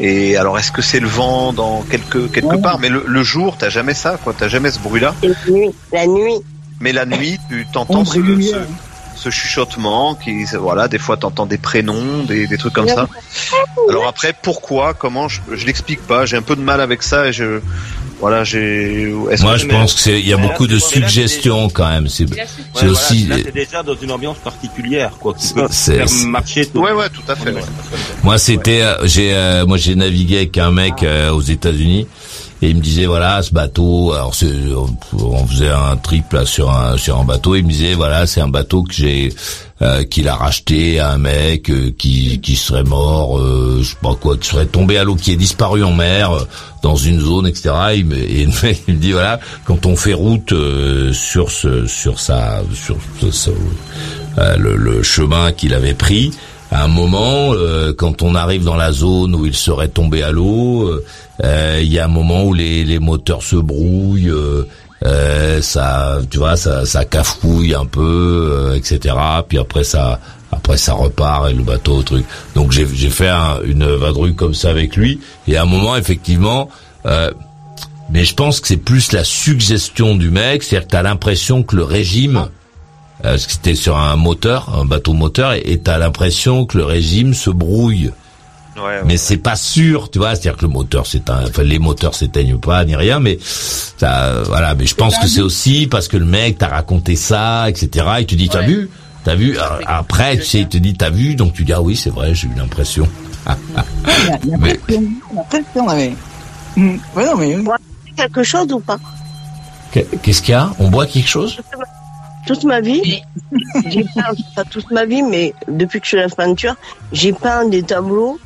et 0.00 0.36
alors 0.36 0.58
est-ce 0.58 0.70
que 0.72 0.82
c'est 0.82 1.00
le 1.00 1.08
vent 1.08 1.52
dans 1.52 1.82
quelque 1.82 2.26
quelque 2.28 2.46
Ouais. 2.54 2.60
part? 2.60 2.78
Mais 2.78 2.88
le, 2.88 3.04
le 3.06 3.22
jour 3.22 3.56
t'as 3.58 3.68
jamais 3.68 3.94
ça 3.94 4.18
quoi 4.22 4.34
t'as 4.36 4.48
jamais 4.48 4.70
ce 4.70 4.78
bruit 4.78 5.00
là 5.00 5.14
Et 5.22 5.28
la 5.28 5.34
nuit. 5.52 5.70
La 5.92 6.06
nuit. 6.06 6.34
mais 6.80 6.92
la 6.92 7.04
nuit 7.06 7.38
tu 7.48 7.66
t'entends 7.72 8.04
ce, 8.04 8.18
ce 9.16 9.30
chuchotement 9.30 10.14
qui 10.14 10.44
voilà 10.58 10.86
des 10.88 10.98
fois 10.98 11.16
t'entends 11.16 11.46
des 11.46 11.58
prénoms 11.58 12.22
des, 12.24 12.46
des 12.46 12.56
trucs 12.58 12.72
comme 12.74 12.88
ça 12.88 13.08
alors 13.88 14.06
après 14.06 14.32
pourquoi 14.40 14.94
comment 14.94 15.28
je, 15.28 15.40
je 15.52 15.66
l'explique 15.66 16.00
pas 16.06 16.24
j'ai 16.26 16.36
un 16.36 16.42
peu 16.42 16.54
de 16.54 16.60
mal 16.62 16.80
avec 16.80 17.02
ça 17.02 17.26
et 17.26 17.32
je 17.32 17.60
voilà 18.20 18.42
j'ai 18.44 19.12
est-ce 19.30 19.42
Moi, 19.42 19.56
je 19.56 19.66
pense 19.66 19.94
que 19.94 20.00
c'est, 20.00 20.20
il 20.20 20.26
y 20.28 20.32
a 20.32 20.36
là, 20.36 20.42
beaucoup 20.42 20.66
de 20.66 20.78
c'est- 20.78 21.00
là, 21.00 21.06
c'est 21.08 21.18
suggestions 21.18 21.68
quand 21.70 21.88
même. 21.88 22.08
C'est, 22.08 22.26
c'est 22.74 22.84
Ouais, 22.84 22.90
aussi. 22.90 23.26
là, 23.26 23.36
t'es 23.40 23.52
déjà 23.52 23.82
dans 23.82 23.94
une 23.94 24.10
ambiance 24.10 24.38
particulière, 24.38 25.12
quoi, 25.20 25.34
qui 25.34 25.52
peut 25.54 25.66
C'est- 25.70 25.96
faire 25.98 26.08
c'est- 26.08 26.26
marcher 26.26 26.66
tout. 26.66 26.80
ouais 26.80 26.92
ouais 26.92 27.08
tout 27.10 27.22
à 27.28 27.36
fait 27.36 27.50
ouais. 27.52 27.62
Moi, 28.24 28.38
c'était, 28.38 28.82
euh, 28.82 29.06
j'ai, 29.06 29.32
euh, 29.34 29.66
moi, 29.66 29.76
j'ai 29.76 29.94
navigué 29.94 30.36
avec 30.38 30.58
un 30.58 30.70
mec 30.70 31.02
euh, 31.02 31.30
aux 31.30 31.40
États-Unis 31.42 32.06
et 32.60 32.68
il 32.70 32.76
me 32.76 32.80
disait 32.82 33.06
voilà, 33.06 33.40
ce 33.42 33.52
bateau. 33.54 34.12
Alors, 34.12 34.34
c'est, 34.34 34.46
on, 34.74 34.88
on 35.24 35.46
faisait 35.46 35.70
un 35.70 35.96
trip 35.96 36.32
là 36.32 36.44
sur 36.44 36.70
un 36.70 36.96
sur 36.96 37.18
un 37.20 37.24
bateau. 37.24 37.54
Il 37.54 37.64
me 37.64 37.70
disait 37.70 37.94
voilà, 37.94 38.26
c'est 38.26 38.40
un 38.40 38.48
bateau 38.48 38.82
que 38.82 38.92
j'ai 38.92 39.32
euh, 39.80 40.02
qu'il 40.04 40.28
a 40.28 40.34
racheté 40.34 40.98
à 40.98 41.10
un 41.12 41.18
mec 41.18 41.70
euh, 41.70 41.90
qui 41.96 42.40
qui 42.40 42.56
serait 42.56 42.82
mort, 42.84 43.38
euh, 43.38 43.78
je 43.82 43.90
sais 43.90 43.96
pas 44.02 44.14
quoi, 44.14 44.36
qui 44.36 44.48
serait 44.48 44.66
tombé 44.66 44.98
à 44.98 45.04
l'eau, 45.04 45.14
qui 45.14 45.32
est 45.32 45.36
disparu 45.36 45.84
en 45.84 45.92
mer 45.92 46.32
euh, 46.32 46.44
dans 46.82 46.96
une 46.96 47.20
zone, 47.20 47.46
etc. 47.46 47.70
Et 47.94 48.02
mec 48.02 48.82
il 48.88 48.94
me 48.94 48.98
dit 49.00 49.12
voilà, 49.12 49.38
quand 49.64 49.86
on 49.86 49.94
fait 49.94 50.14
route 50.14 50.52
euh, 50.52 51.12
sur 51.12 51.50
ce 51.50 51.86
sur 51.86 52.18
sa 52.18 52.62
sur 52.74 52.96
ce- 53.30 53.50
le, 54.56 54.76
le 54.76 55.02
chemin 55.02 55.52
qu'il 55.52 55.74
avait 55.74 55.94
pris. 55.94 56.30
À 56.70 56.84
un 56.84 56.88
moment, 56.88 57.54
euh, 57.54 57.94
quand 57.96 58.20
on 58.20 58.34
arrive 58.34 58.62
dans 58.62 58.76
la 58.76 58.92
zone 58.92 59.34
où 59.34 59.46
il 59.46 59.54
serait 59.54 59.88
tombé 59.88 60.22
à 60.22 60.30
l'eau, 60.32 61.00
il 61.42 61.84
y 61.90 61.98
a 61.98 62.04
un 62.04 62.08
moment 62.08 62.44
où 62.44 62.52
les, 62.52 62.84
les 62.84 62.98
moteurs 62.98 63.42
se 63.42 63.56
brouillent, 63.56 64.28
euh, 64.28 64.68
euh, 65.04 65.62
ça, 65.62 66.18
tu 66.30 66.38
vois, 66.38 66.56
ça, 66.56 66.84
ça 66.86 67.04
cafouille 67.04 67.74
un 67.74 67.86
peu, 67.86 68.50
euh, 68.52 68.74
etc. 68.76 69.14
Puis 69.48 69.58
après 69.58 69.84
ça, 69.84 70.20
après 70.52 70.76
ça 70.76 70.94
repart 70.94 71.50
et 71.50 71.54
le 71.54 71.62
bateau, 71.62 72.02
truc. 72.02 72.24
Donc 72.54 72.72
j'ai 72.72 72.86
fait 73.10 73.28
un- 73.28 73.60
une 73.64 73.84
vadrouille 73.96 74.34
comme 74.34 74.54
ça 74.54 74.70
avec 74.70 74.96
lui. 74.96 75.20
Et 75.46 75.56
à 75.56 75.62
un 75.62 75.66
moment, 75.66 75.96
effectivement. 75.96 76.68
Euh, 77.06 77.30
mais 78.10 78.24
je 78.24 78.34
pense 78.34 78.60
que 78.60 78.66
c'est 78.68 78.78
plus 78.78 79.12
la 79.12 79.22
suggestion 79.22 80.16
du 80.16 80.30
mec, 80.30 80.62
c'est-à-dire 80.62 80.86
que 80.88 80.92
t'as 80.92 81.02
l'impression 81.02 81.62
que 81.62 81.76
le 81.76 81.84
régime, 81.84 82.36
euh, 82.38 83.36
parce 83.36 83.46
c'était 83.48 83.74
sur 83.74 83.96
un 83.98 84.16
moteur, 84.16 84.74
un 84.80 84.84
bateau 84.86 85.12
moteur, 85.12 85.52
et 85.52 85.78
t'as 85.78 85.98
l'impression 85.98 86.64
que 86.64 86.78
le 86.78 86.84
régime 86.84 87.34
se 87.34 87.50
brouille. 87.50 88.10
Ouais, 88.78 88.84
ouais. 88.84 89.02
Mais 89.04 89.16
c'est 89.16 89.36
pas 89.38 89.56
sûr, 89.56 90.10
tu 90.10 90.18
vois, 90.18 90.30
c'est-à-dire 90.30 90.56
que 90.56 90.62
le 90.62 90.68
moteur 90.72 91.06
s'éteint, 91.06 91.40
enfin 91.46 91.62
les 91.62 91.78
moteurs 91.78 92.14
s'éteignent 92.14 92.58
pas 92.58 92.84
ni 92.84 92.94
rien, 92.96 93.20
mais 93.20 93.38
ça, 93.42 94.24
euh, 94.24 94.44
voilà. 94.46 94.74
Mais 94.74 94.86
je 94.86 94.94
pense 94.94 95.16
que 95.18 95.26
c'est 95.26 95.40
aussi 95.42 95.86
parce 95.86 96.08
que 96.08 96.16
le 96.16 96.24
mec 96.26 96.58
t'a 96.58 96.68
raconté 96.68 97.16
ça, 97.16 97.68
etc. 97.68 98.06
Et 98.20 98.26
tu 98.26 98.36
dis, 98.36 98.48
t'as 98.48 98.62
vu, 98.62 98.88
t'as 99.24 99.34
vu. 99.34 99.58
Alors, 99.58 99.80
Après, 99.86 100.36
tu 100.36 100.44
sais, 100.44 100.60
il 100.60 100.68
te 100.68 100.78
dit, 100.78 100.94
t'as 100.94 101.10
vu, 101.10 101.34
donc 101.34 101.52
tu 101.54 101.64
dis, 101.64 101.72
ah 101.72 101.82
oui, 101.82 101.96
c'est 101.96 102.10
vrai, 102.10 102.34
j'ai 102.34 102.46
eu 102.48 102.52
l'impression. 102.56 103.08
Mais- 104.58 104.78
non, 106.76 107.36
mais. 107.36 107.56
Quelque 108.16 108.42
chose 108.42 108.70
ou 108.72 108.80
pas? 108.80 108.98
Qu'est- 109.92 110.06
Qu'est-ce 110.22 110.42
qu'il 110.42 110.52
y 110.52 110.54
a? 110.54 110.70
On 110.78 110.88
boit 110.88 111.06
quelque 111.06 111.28
chose? 111.28 111.58
Toute 112.46 112.64
ma 112.64 112.80
vie, 112.80 113.22
j'ai 113.88 114.04
peint, 114.04 114.22
pas 114.56 114.64
toute 114.64 114.90
ma 114.90 115.04
vie, 115.04 115.22
mais 115.22 115.54
depuis 115.68 116.00
que 116.00 116.06
je 116.06 116.08
suis 116.10 116.16
la 116.18 116.28
peinture, 116.28 116.74
j'ai 117.12 117.32
peint 117.32 117.66
des 117.68 117.82
tableaux 117.82 118.38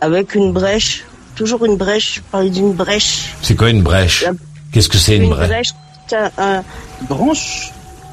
avec 0.00 0.34
une 0.34 0.52
brèche, 0.52 1.04
toujours 1.34 1.64
une 1.64 1.76
brèche, 1.76 2.16
je 2.16 2.20
parlais 2.30 2.50
d'une 2.50 2.72
brèche. 2.72 3.34
C'est 3.42 3.54
quoi 3.56 3.70
une 3.70 3.82
brèche? 3.82 4.24
Qu'est-ce 4.72 4.88
que 4.88 4.98
c'est 4.98 5.16
une 5.16 5.30
brèche? 5.30 5.72
c'est 6.08 6.16
un, 6.16 6.30
un- 6.38 6.62
Branche? 7.08 7.70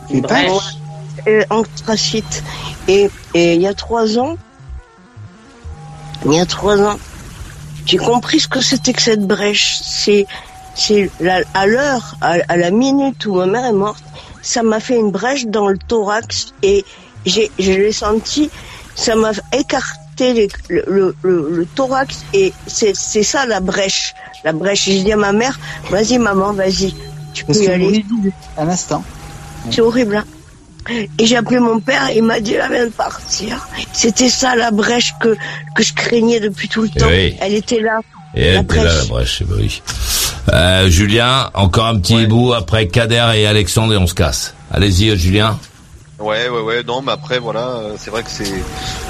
Une 0.10 0.22
brèche. 0.22 0.52
euh, 1.28 1.44
anthracite. 1.50 2.44
Et, 2.88 3.10
et 3.34 3.56
il 3.56 3.62
y 3.62 3.68
a 3.68 3.74
trois 3.74 4.18
ans, 4.18 4.38
il 6.26 6.34
y 6.34 6.40
a 6.40 6.46
trois 6.46 6.80
ans, 6.82 6.98
j'ai 7.86 7.98
compris 7.98 8.40
ce 8.40 8.48
que 8.48 8.62
c'était 8.62 8.94
que 8.94 9.02
cette 9.02 9.26
brèche. 9.28 9.78
C'est, 9.84 10.26
c'est 10.76 11.10
à 11.54 11.66
l'heure, 11.68 12.16
à, 12.22 12.36
à 12.48 12.58
la 12.58 12.72
minute 12.72 13.26
où 13.26 13.36
ma 13.36 13.46
mère 13.46 13.66
est 13.66 13.72
morte, 13.74 14.04
ça 14.42 14.64
m'a 14.64 14.80
fait 14.80 14.98
une 14.98 15.12
brèche 15.12 15.46
dans 15.46 15.68
le 15.68 15.78
thorax 15.78 16.54
et 16.64 16.84
j'ai, 17.26 17.52
je 17.60 17.72
l'ai 17.72 17.92
senti, 17.92 18.50
ça 18.96 19.16
m'a 19.16 19.32
écarté 19.54 20.00
les- 20.20 20.48
le, 20.70 20.84
le, 20.88 21.16
le, 21.24 21.50
le 21.52 21.66
thorax 21.66 22.24
et 22.34 22.54
c'est, 22.68 22.96
c'est 22.96 23.24
ça 23.24 23.46
la 23.46 23.60
brèche. 23.60 24.14
La 24.44 24.54
brèche. 24.54 24.86
J'ai 24.86 25.04
dit 25.04 25.12
à 25.12 25.18
ma 25.18 25.32
mère, 25.32 25.60
vas-y 25.90 26.18
maman, 26.18 26.54
vas-y, 26.54 26.94
tu 27.34 27.44
peux 27.46 27.54
Parce 27.54 27.60
y 27.66 27.68
aller. 27.70 28.06
à 28.58 28.66
l'instant. 28.66 29.04
C'est 29.70 29.82
horrible. 29.82 30.18
Hein 30.18 30.26
et 31.20 31.26
j'ai 31.28 31.38
appelé 31.38 31.60
mon 31.60 31.80
père, 31.80 32.10
il 32.16 32.24
m'a 32.24 32.40
dit, 32.40 32.56
elle 32.56 32.72
vient 32.72 32.86
de 32.86 32.92
partir. 32.92 33.68
C'était 33.94 34.30
ça 34.30 34.56
la 34.56 34.72
brèche 34.72 35.14
que, 35.22 35.36
que 35.76 35.84
je 35.84 35.94
craignais 35.94 36.40
depuis 36.40 36.68
tout 36.68 36.82
le 36.82 36.90
Eh 36.96 37.00
temps. 37.00 37.06
oui. 37.08 37.36
Elle 37.40 37.54
était 37.54 37.80
là. 37.80 38.00
Et 38.34 38.42
La 38.42 38.48
elle 38.60 38.64
était 38.66 38.76
là, 38.84 38.96
la 38.96 39.04
brèche. 39.06 39.38
eh 39.42 39.46
ben 39.46 39.56
oui. 39.60 39.82
Euh, 40.52 40.90
Julien, 40.90 41.52
encore 41.54 41.86
un 41.86 42.00
petit 42.00 42.26
bout 42.26 42.54
après 42.54 42.88
Kader 42.88 43.32
et 43.36 43.46
Alexandre 43.46 43.94
et 43.94 43.98
on 43.98 44.08
se 44.08 44.16
casse. 44.16 44.56
Allez-y, 44.72 45.16
Julien. 45.18 45.60
Ouais, 46.22 46.50
ouais, 46.50 46.62
ouais. 46.62 46.84
Non, 46.84 47.02
mais 47.02 47.12
après, 47.12 47.40
voilà, 47.40 47.68
euh, 47.68 47.96
c'est 47.98 48.12
vrai 48.12 48.24
que 48.24 48.30
c'est, 48.30 48.52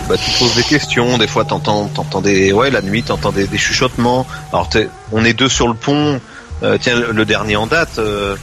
bah, 0.07 0.15
tu 0.17 0.31
poses 0.39 0.55
des 0.55 0.63
questions. 0.63 1.17
Des 1.17 1.27
fois, 1.27 1.45
t'entends, 1.45 1.87
t'entends 1.87 2.21
des, 2.21 2.51
ouais, 2.53 2.69
la 2.71 2.81
nuit, 2.81 3.03
t'entends 3.03 3.31
des, 3.31 3.47
des 3.47 3.57
chuchotements. 3.57 4.25
Alors, 4.53 4.69
t'es- 4.69 4.89
on 5.11 5.23
est 5.25 5.33
deux 5.33 5.49
sur 5.49 5.67
le 5.67 5.73
pont. 5.73 6.19
Euh, 6.63 6.77
tiens, 6.79 6.95
le, 6.95 7.25
dernier 7.25 7.55
en 7.55 7.67
date, 7.67 7.97
euh, 7.97 8.35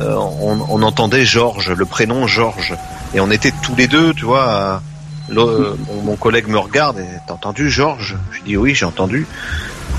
euh, 0.00 0.14
on, 0.14 0.58
on 0.68 0.82
entendait 0.82 1.24
Georges, 1.24 1.70
le 1.72 1.84
prénom 1.86 2.26
Georges, 2.26 2.74
et 3.14 3.20
on 3.20 3.30
était 3.30 3.52
tous 3.62 3.74
les 3.74 3.88
deux, 3.88 4.12
tu 4.14 4.24
vois. 4.24 4.44
à- 4.44 4.82
mon, 5.30 6.02
mon 6.04 6.16
collègue 6.16 6.48
me 6.48 6.58
regarde 6.58 6.98
et 6.98 7.06
t'as 7.26 7.34
entendu 7.34 7.70
Georges? 7.70 8.16
Je 8.32 8.40
dis 8.42 8.56
oui, 8.56 8.74
j'ai 8.74 8.84
entendu. 8.84 9.26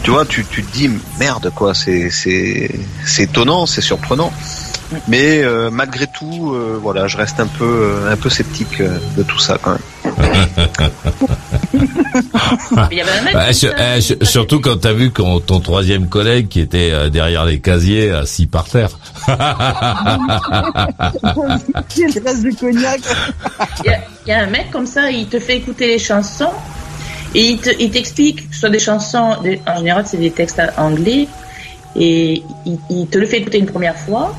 Tu 0.04 0.12
vois, 0.12 0.26
tu, 0.26 0.46
tu 0.46 0.64
te 0.64 0.72
dis 0.74 0.90
merde, 1.20 1.52
quoi. 1.56 1.74
C'est, 1.74 2.10
c'est, 2.10 2.70
c'est 3.06 3.24
étonnant, 3.24 3.66
c'est 3.66 3.82
surprenant. 3.82 4.32
Mais 5.08 5.42
euh, 5.44 5.70
malgré 5.72 6.08
tout, 6.08 6.54
euh, 6.54 6.78
voilà, 6.82 7.08
je 7.08 7.18
reste 7.18 7.40
un 7.40 7.48
peu, 7.48 7.64
euh, 7.66 8.12
un 8.12 8.18
peu 8.18 8.30
sceptique 8.30 8.82
euh, 8.82 8.98
de 9.18 9.24
tout 9.24 9.40
ça 9.40 9.58
quand 9.62 9.72
même. 9.72 9.80
Il 12.92 12.98
y 12.98 13.02
avait 13.02 13.12
un 13.12 13.22
mec. 13.24 13.36
Ouais, 13.36 13.54
sur- 13.54 13.74
eh, 13.78 14.02
sur- 14.02 14.18
surtout 14.22 14.60
quand 14.60 14.78
t'as 14.80 14.94
vu 14.94 15.12
quand 15.12 15.40
ton 15.40 15.60
troisième 15.60 16.08
collègue 16.08 16.48
qui 16.48 16.60
était 16.60 16.90
euh, 16.92 17.10
derrière 17.10 17.46
les 17.46 17.60
casiers 17.60 18.12
assis 18.12 18.46
par 18.46 18.66
terre. 18.66 18.90
Il 21.98 22.20
reste 22.26 22.44
du 22.44 22.54
cognac. 22.56 23.00
Il 23.84 23.90
y, 23.90 23.94
a- 23.94 24.00
il 24.26 24.30
y 24.30 24.32
a 24.32 24.44
un 24.44 24.48
mec 24.48 24.72
comme 24.72 24.86
ça, 24.88 25.10
il 25.12 25.28
te 25.28 25.40
fait 25.40 25.58
écouter 25.58 25.88
les 25.88 26.00
chansons 26.00 26.52
et 27.36 27.50
il 27.52 27.58
te- 27.60 27.70
il 27.80 27.90
t'explique, 27.90 28.48
que 28.50 28.54
ce 28.54 28.62
soit 28.62 28.70
des 28.70 28.80
chansons, 28.80 29.42
des- 29.42 29.60
en 29.68 29.78
général 29.78 30.04
c'est 30.06 30.18
des 30.18 30.32
textes 30.32 30.62
anglais, 30.78 31.28
et 31.96 32.44
il, 32.66 32.78
il 32.90 33.08
te 33.08 33.18
le 33.18 33.26
fait 33.26 33.38
écouter 33.40 33.60
une 33.60 33.66
première 33.66 33.98
fois, 33.98 34.36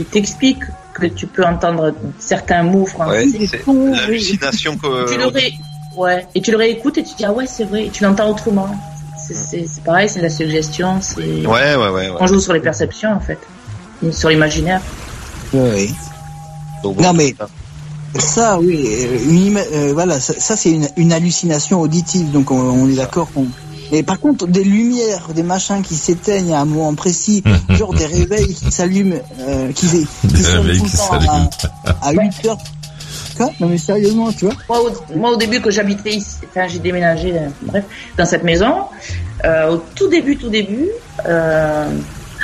il 0.00 0.04
t'explique 0.06 0.62
que 0.94 1.06
tu 1.06 1.26
peux 1.26 1.44
entendre 1.44 1.94
certains 2.18 2.62
mots 2.64 2.86
français. 2.86 3.26
Ouais, 3.26 3.46
c'est 3.48 3.66
l'hallucination 3.66 4.76
que. 4.76 5.12
tu 5.12 5.18
le 5.18 5.26
ré- 5.26 5.54
ouais, 5.96 6.26
et 6.34 6.40
tu 6.40 6.50
le 6.50 6.56
réécoutes 6.56 6.98
et 6.98 7.04
tu 7.04 7.14
dis 7.14 7.24
ah 7.24 7.32
ouais 7.32 7.46
c'est 7.46 7.64
vrai, 7.64 7.86
et 7.86 7.90
tu 7.90 8.02
l'entends 8.04 8.28
autrement. 8.30 8.68
C'est- 9.26 9.34
C'est 9.34 9.66
c'est 9.68 9.84
pareil, 9.84 10.08
c'est 10.08 10.18
de 10.18 10.24
la 10.24 10.30
suggestion, 10.30 10.98
c'est 11.00 11.46
Ouais, 11.46 11.76
ouais, 11.76 11.76
ouais. 11.76 11.90
ouais. 12.10 12.16
on 12.18 12.26
joue 12.26 12.40
sur 12.40 12.52
les 12.52 12.60
perceptions 12.60 13.12
en 13.12 13.20
fait, 13.20 13.38
sur 14.12 14.28
l'imaginaire. 14.30 14.80
Oui. 15.52 15.94
Donc, 16.82 16.96
bon, 16.96 17.02
Non 17.02 17.12
mais 17.12 17.34
ça, 18.18 18.58
oui, 18.58 18.88
euh, 18.88 19.18
une 19.28 19.56
euh, 19.58 19.92
voilà, 19.92 20.18
ça, 20.18 20.32
ça, 20.38 20.56
c'est 20.56 20.70
une, 20.72 20.88
une 20.96 21.12
hallucination 21.12 21.80
auditive, 21.80 22.30
donc 22.32 22.50
on, 22.50 22.58
on 22.58 22.88
est 22.88 22.94
d'accord. 22.96 23.30
qu'on- 23.32 23.46
Mais 23.92 24.02
par 24.02 24.20
contre, 24.20 24.46
des 24.46 24.64
lumières, 24.64 25.28
des 25.34 25.42
machins 25.42 25.82
qui 25.82 25.94
s'éteignent 25.96 26.54
à 26.54 26.60
un 26.60 26.64
moment 26.64 26.94
précis, 26.94 27.42
genre 27.70 27.94
des 27.94 28.06
réveils 28.06 28.54
qui 28.54 28.70
s'allument, 28.70 29.16
euh, 29.40 29.72
qui, 29.72 29.86
qui 29.88 30.06
Des 30.28 30.42
réveils 30.42 30.78
tout 30.78 30.84
le 30.84 30.90
qui 30.90 30.96
temps 30.96 31.02
s'allument. 31.10 31.50
à, 31.84 32.08
à 32.08 32.12
8 32.12 32.46
heures. 32.46 32.58
Quoi 33.36 33.50
Non 33.60 33.68
mais 33.68 33.78
sérieusement, 33.78 34.30
tu 34.32 34.44
vois 34.46 34.54
Moi 34.68 34.80
au, 34.82 35.16
moi, 35.16 35.30
au 35.30 35.36
début 35.36 35.60
que 35.60 35.70
j'habitais 35.70 36.10
ici, 36.10 36.36
enfin, 36.50 36.66
j'ai 36.68 36.78
déménagé, 36.78 37.32
euh, 37.36 37.48
bref, 37.62 37.84
dans 38.16 38.26
cette 38.26 38.44
maison, 38.44 38.84
euh, 39.44 39.72
au 39.74 39.76
tout 39.94 40.08
début, 40.08 40.36
tout 40.36 40.50
début, 40.50 40.88
euh, 41.26 41.86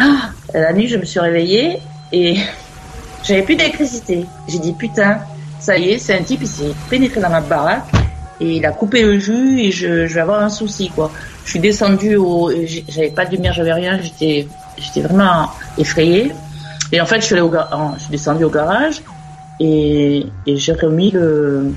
ah, 0.01 0.31
la 0.55 0.73
nuit, 0.73 0.89
je 0.89 0.97
me 0.97 1.05
suis 1.05 1.21
réveillée 1.21 1.79
et 2.13 2.37
j'avais 3.25 3.43
plus 3.43 3.57
d'électricité. 3.57 4.25
J'ai 4.49 4.59
dit, 4.59 4.73
putain, 4.73 5.19
ça 5.61 5.77
y 5.77 5.91
est, 5.91 5.99
c'est 5.99 6.15
un 6.19 6.23
type, 6.23 6.41
il 6.43 6.49
s'est 6.49 6.75
pénétré 6.89 7.21
dans 7.21 7.31
ma 7.31 7.41
baraque 7.41 7.85
et 8.41 8.57
il 8.57 8.67
a 8.67 8.73
coupé 8.73 9.03
le 9.03 9.19
jus 9.19 9.61
et 9.61 9.71
je, 9.71 10.07
je 10.07 10.15
vais 10.15 10.21
avoir 10.21 10.43
un 10.43 10.49
souci, 10.49 10.91
quoi. 10.91 11.11
Je 11.45 11.51
suis 11.51 11.61
descendue 11.61 12.17
au, 12.17 12.51
j'avais 12.89 13.11
pas 13.11 13.25
de 13.25 13.33
lumière, 13.37 13.53
j'avais 13.53 13.73
rien, 13.73 13.99
j'étais, 14.01 14.47
j'étais 14.79 15.01
vraiment 15.01 15.51
effrayée. 15.79 16.33
Et 16.93 17.01
en 17.01 17.07
fait, 17.07 17.21
je 17.21 17.27
suis 17.27 17.37
je 17.37 18.11
descendue 18.11 18.45
au 18.45 18.51
garage 18.51 19.03
et, 19.59 20.27
et 20.47 20.57
j'ai 20.57 20.73
remis 20.73 21.11
le, 21.11 21.73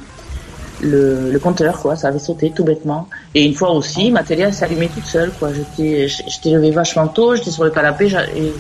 le, 0.82 1.32
le 1.32 1.40
compteur, 1.40 1.80
quoi. 1.80 1.96
Ça 1.96 2.10
avait 2.10 2.20
sauté 2.20 2.52
tout 2.56 2.64
bêtement. 2.64 3.08
Et 3.34 3.46
une 3.46 3.54
fois 3.54 3.72
aussi, 3.72 4.12
ma 4.12 4.24
télé 4.24 4.48
allumée 4.62 4.90
toute 4.90 5.06
seule, 5.06 5.32
quoi. 5.40 5.50
J'étais, 5.54 6.08
j'étais 6.08 6.52
levée 6.52 6.72
vachement 6.72 7.08
tôt, 7.08 7.36
j'étais 7.36 7.52
sur 7.52 7.64
le 7.64 7.70
canapé 7.70 8.08
et, 8.36 8.54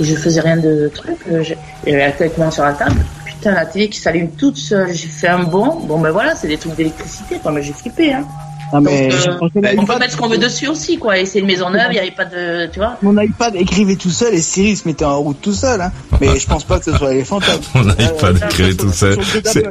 je 0.00 0.14
faisais 0.14 0.40
rien 0.40 0.56
de 0.56 0.90
truc. 0.94 1.18
Avait 1.28 1.98
la 1.98 2.12
télécommande 2.12 2.52
sur 2.52 2.64
la 2.64 2.72
table. 2.72 2.96
Putain, 3.40 3.54
la 3.54 3.64
télé 3.64 3.88
qui 3.88 3.98
s'allume 3.98 4.30
toute 4.32 4.58
seule. 4.58 4.92
J'ai 4.92 5.08
fait 5.08 5.28
un 5.28 5.44
bond. 5.44 5.80
Bon, 5.86 5.98
ben 5.98 6.10
voilà, 6.10 6.34
c'est 6.36 6.46
des 6.48 6.58
trucs 6.58 6.74
d'électricité, 6.76 7.36
quoi. 7.42 7.52
Mais 7.52 7.62
j'ai 7.62 7.72
flippé, 7.72 8.12
hein. 8.12 8.26
Non, 8.72 8.80
mais 8.82 9.08
Donc, 9.08 9.50
euh, 9.56 9.74
on 9.78 9.84
peut 9.84 9.98
mettre 9.98 10.12
ce 10.12 10.16
qu'on 10.16 10.28
veut 10.28 10.38
dessus 10.38 10.68
aussi, 10.68 10.96
quoi. 10.98 11.18
Et 11.18 11.24
c'est 11.26 11.40
une 11.40 11.46
maison 11.46 11.70
neuve, 11.70 11.86
il 11.88 11.94
n'y 11.94 11.98
avait 11.98 12.10
pas 12.12 12.24
de, 12.26 12.66
tu 12.70 12.78
vois. 12.78 12.98
Mon 13.02 13.18
iPad 13.20 13.56
écrivait 13.56 13.96
tout 13.96 14.10
seul 14.10 14.32
et 14.34 14.40
Siri 14.40 14.76
se 14.76 14.86
mettait 14.86 15.04
en 15.06 15.18
route 15.18 15.40
tout 15.40 15.52
seul, 15.54 15.80
hein. 15.80 15.90
Mais 16.20 16.38
je 16.38 16.46
pense 16.46 16.62
pas 16.64 16.78
que 16.78 16.84
ce 16.84 16.92
soit 16.96 17.12
les 17.14 17.24
fantômes. 17.24 17.60
On 17.74 17.82
n'arrive 17.82 18.12
pas 18.20 18.28
à 18.28 18.32
décrire 18.32 18.76
tout. 18.76 18.92
C'est- 18.92 19.16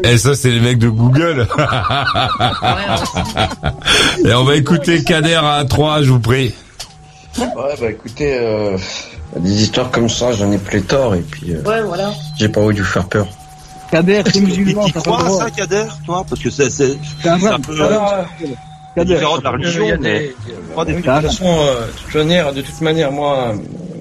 Et 0.03 0.17
ça, 0.17 0.33
c'est 0.35 0.49
les 0.49 0.59
mecs 0.59 0.79
de 0.79 0.89
Google. 0.89 1.47
Et 4.25 4.33
on 4.33 4.43
va 4.43 4.55
écouter 4.55 5.03
Kader 5.03 5.39
à 5.43 5.63
3, 5.63 6.01
je 6.01 6.09
vous 6.11 6.19
prie. 6.19 6.53
Ouais, 7.37 7.45
bah 7.79 7.89
écoutez, 7.89 8.37
euh, 8.37 8.77
des 9.37 9.61
histoires 9.63 9.91
comme 9.91 10.09
ça, 10.09 10.33
j'en 10.33 10.51
ai 10.51 10.57
pléthore 10.57 11.15
et 11.15 11.21
puis 11.21 11.53
euh, 11.53 11.61
Ouais, 11.63 11.81
voilà. 11.83 12.11
j'ai 12.37 12.49
pas 12.49 12.59
voulu 12.59 12.83
faire 12.83 13.05
peur. 13.07 13.27
Kader, 13.91 14.23
t'es 14.23 14.39
musulman, 14.39 14.85
tu 14.85 14.93
t'as 14.93 15.01
pas 15.01 15.09
le 15.09 15.15
crois 15.15 15.21
à 15.25 15.27
droit. 15.29 15.39
ça, 15.45 15.49
Kader, 15.51 15.83
toi 16.05 16.25
Parce 16.29 16.41
que 16.41 16.49
c'est 16.49 16.69
c'est 16.69 16.97
C'est 17.21 17.29
un 17.29 17.39
c'est 17.39 17.47
un 17.47 17.57
vrai. 17.57 17.59
peu 17.65 17.81
euh, 17.81 18.23
Kader, 18.95 19.13
différent 19.15 19.37
de 19.39 19.43
la 19.43 19.49
religion, 19.51 19.83
il 19.83 19.89
y 19.89 19.91
a 19.91 19.97
mais 19.97 20.19
des- 20.19 20.35
crois 20.71 20.85
des 20.85 20.93
de 20.93 20.97
toute 21.01 21.05
façon, 21.05 21.45
euh, 21.47 21.87
de 21.87 21.91
toute 21.91 22.15
manière, 22.15 22.53
de 22.53 22.61
toute 22.61 22.81
manière, 22.81 23.11
moi, 23.11 23.53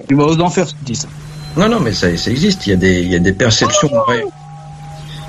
tu 0.09 0.15
vas 0.15 0.25
aux 0.25 0.41
enfers 0.41 0.67
tu 0.67 0.75
dis 0.83 0.95
ça. 0.97 1.09
non, 1.57 1.69
non, 1.69 1.81
mais 1.81 1.93
ça, 1.95 2.15
ça 2.17 2.31
existe. 2.31 2.67
Il 2.67 2.71
y 2.71 2.73
a 2.75 2.77
des, 2.77 3.01
il 3.01 3.09
y 3.13 3.17
a 3.17 3.19
des 3.19 3.33
perceptions. 3.33 3.91
ouais. 4.09 4.25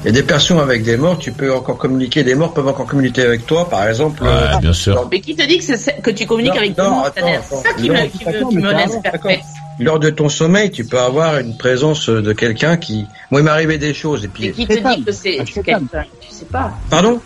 Il 0.02 0.06
y 0.06 0.10
a 0.10 0.12
des 0.14 0.24
perceptions 0.24 0.60
avec 0.62 0.84
des 0.84 0.96
morts. 0.96 1.18
Tu 1.20 1.32
peux 1.34 1.54
encore 1.54 1.78
communiquer. 1.78 2.24
Des 2.24 2.34
morts 2.36 2.54
peuvent 2.54 2.68
encore 2.70 2.86
communiquer 2.86 3.24
avec 3.24 3.46
toi, 3.46 3.70
par 3.70 3.86
exemple. 3.88 4.24
euh, 4.26 4.54
Ouais, 4.54 4.60
bien 4.62 4.72
sûr. 4.74 5.08
Mais 5.12 5.20
qui 5.20 5.36
te 5.36 5.46
dit 5.46 5.58
que, 5.58 5.76
c'est- 5.78 6.02
que 6.02 6.12
tu 6.12 6.26
communiques 6.26 6.54
Non, 6.54 6.60
avec 6.60 6.78
non, 6.78 6.84
tout 6.86 6.90
le 6.90 6.96
monde, 6.96 7.06
attends, 7.06 7.22
Kader? 7.22 7.38
attends. 7.38 7.62
C'est 7.64 7.68
ça 7.68 7.74
qui 7.74 7.90
Non, 7.90 7.94
me, 7.96 8.08
qui 8.08 8.26
me, 8.26 8.50
qui 8.62 8.76
laisse 8.78 9.02
perplexe. 9.04 9.48
Lors 9.80 10.00
de 10.00 10.10
ton 10.10 10.30
sommeil, 10.30 10.72
tu 10.72 10.86
peux 10.86 11.00
avoir 11.00 11.40
une 11.40 11.58
présence 11.58 12.10
de 12.10 12.34
quelqu'un 12.34 12.78
qui. 12.78 13.06
Moi, 13.32 13.42
il 13.42 13.44
m'est 13.44 13.52
arrivé 13.52 13.78
des 13.78 13.94
choses. 13.94 14.26
Et 14.26 14.28
puis, 14.28 14.52
qui 14.52 14.68
te 14.68 14.74
dit 14.74 15.04
que 15.04 15.12
c'est 15.12 15.38
quelqu'un 15.46 15.82
Tu 16.22 16.34
sais 16.36 16.46
pas. 16.46 16.74
pardon? 16.90 17.22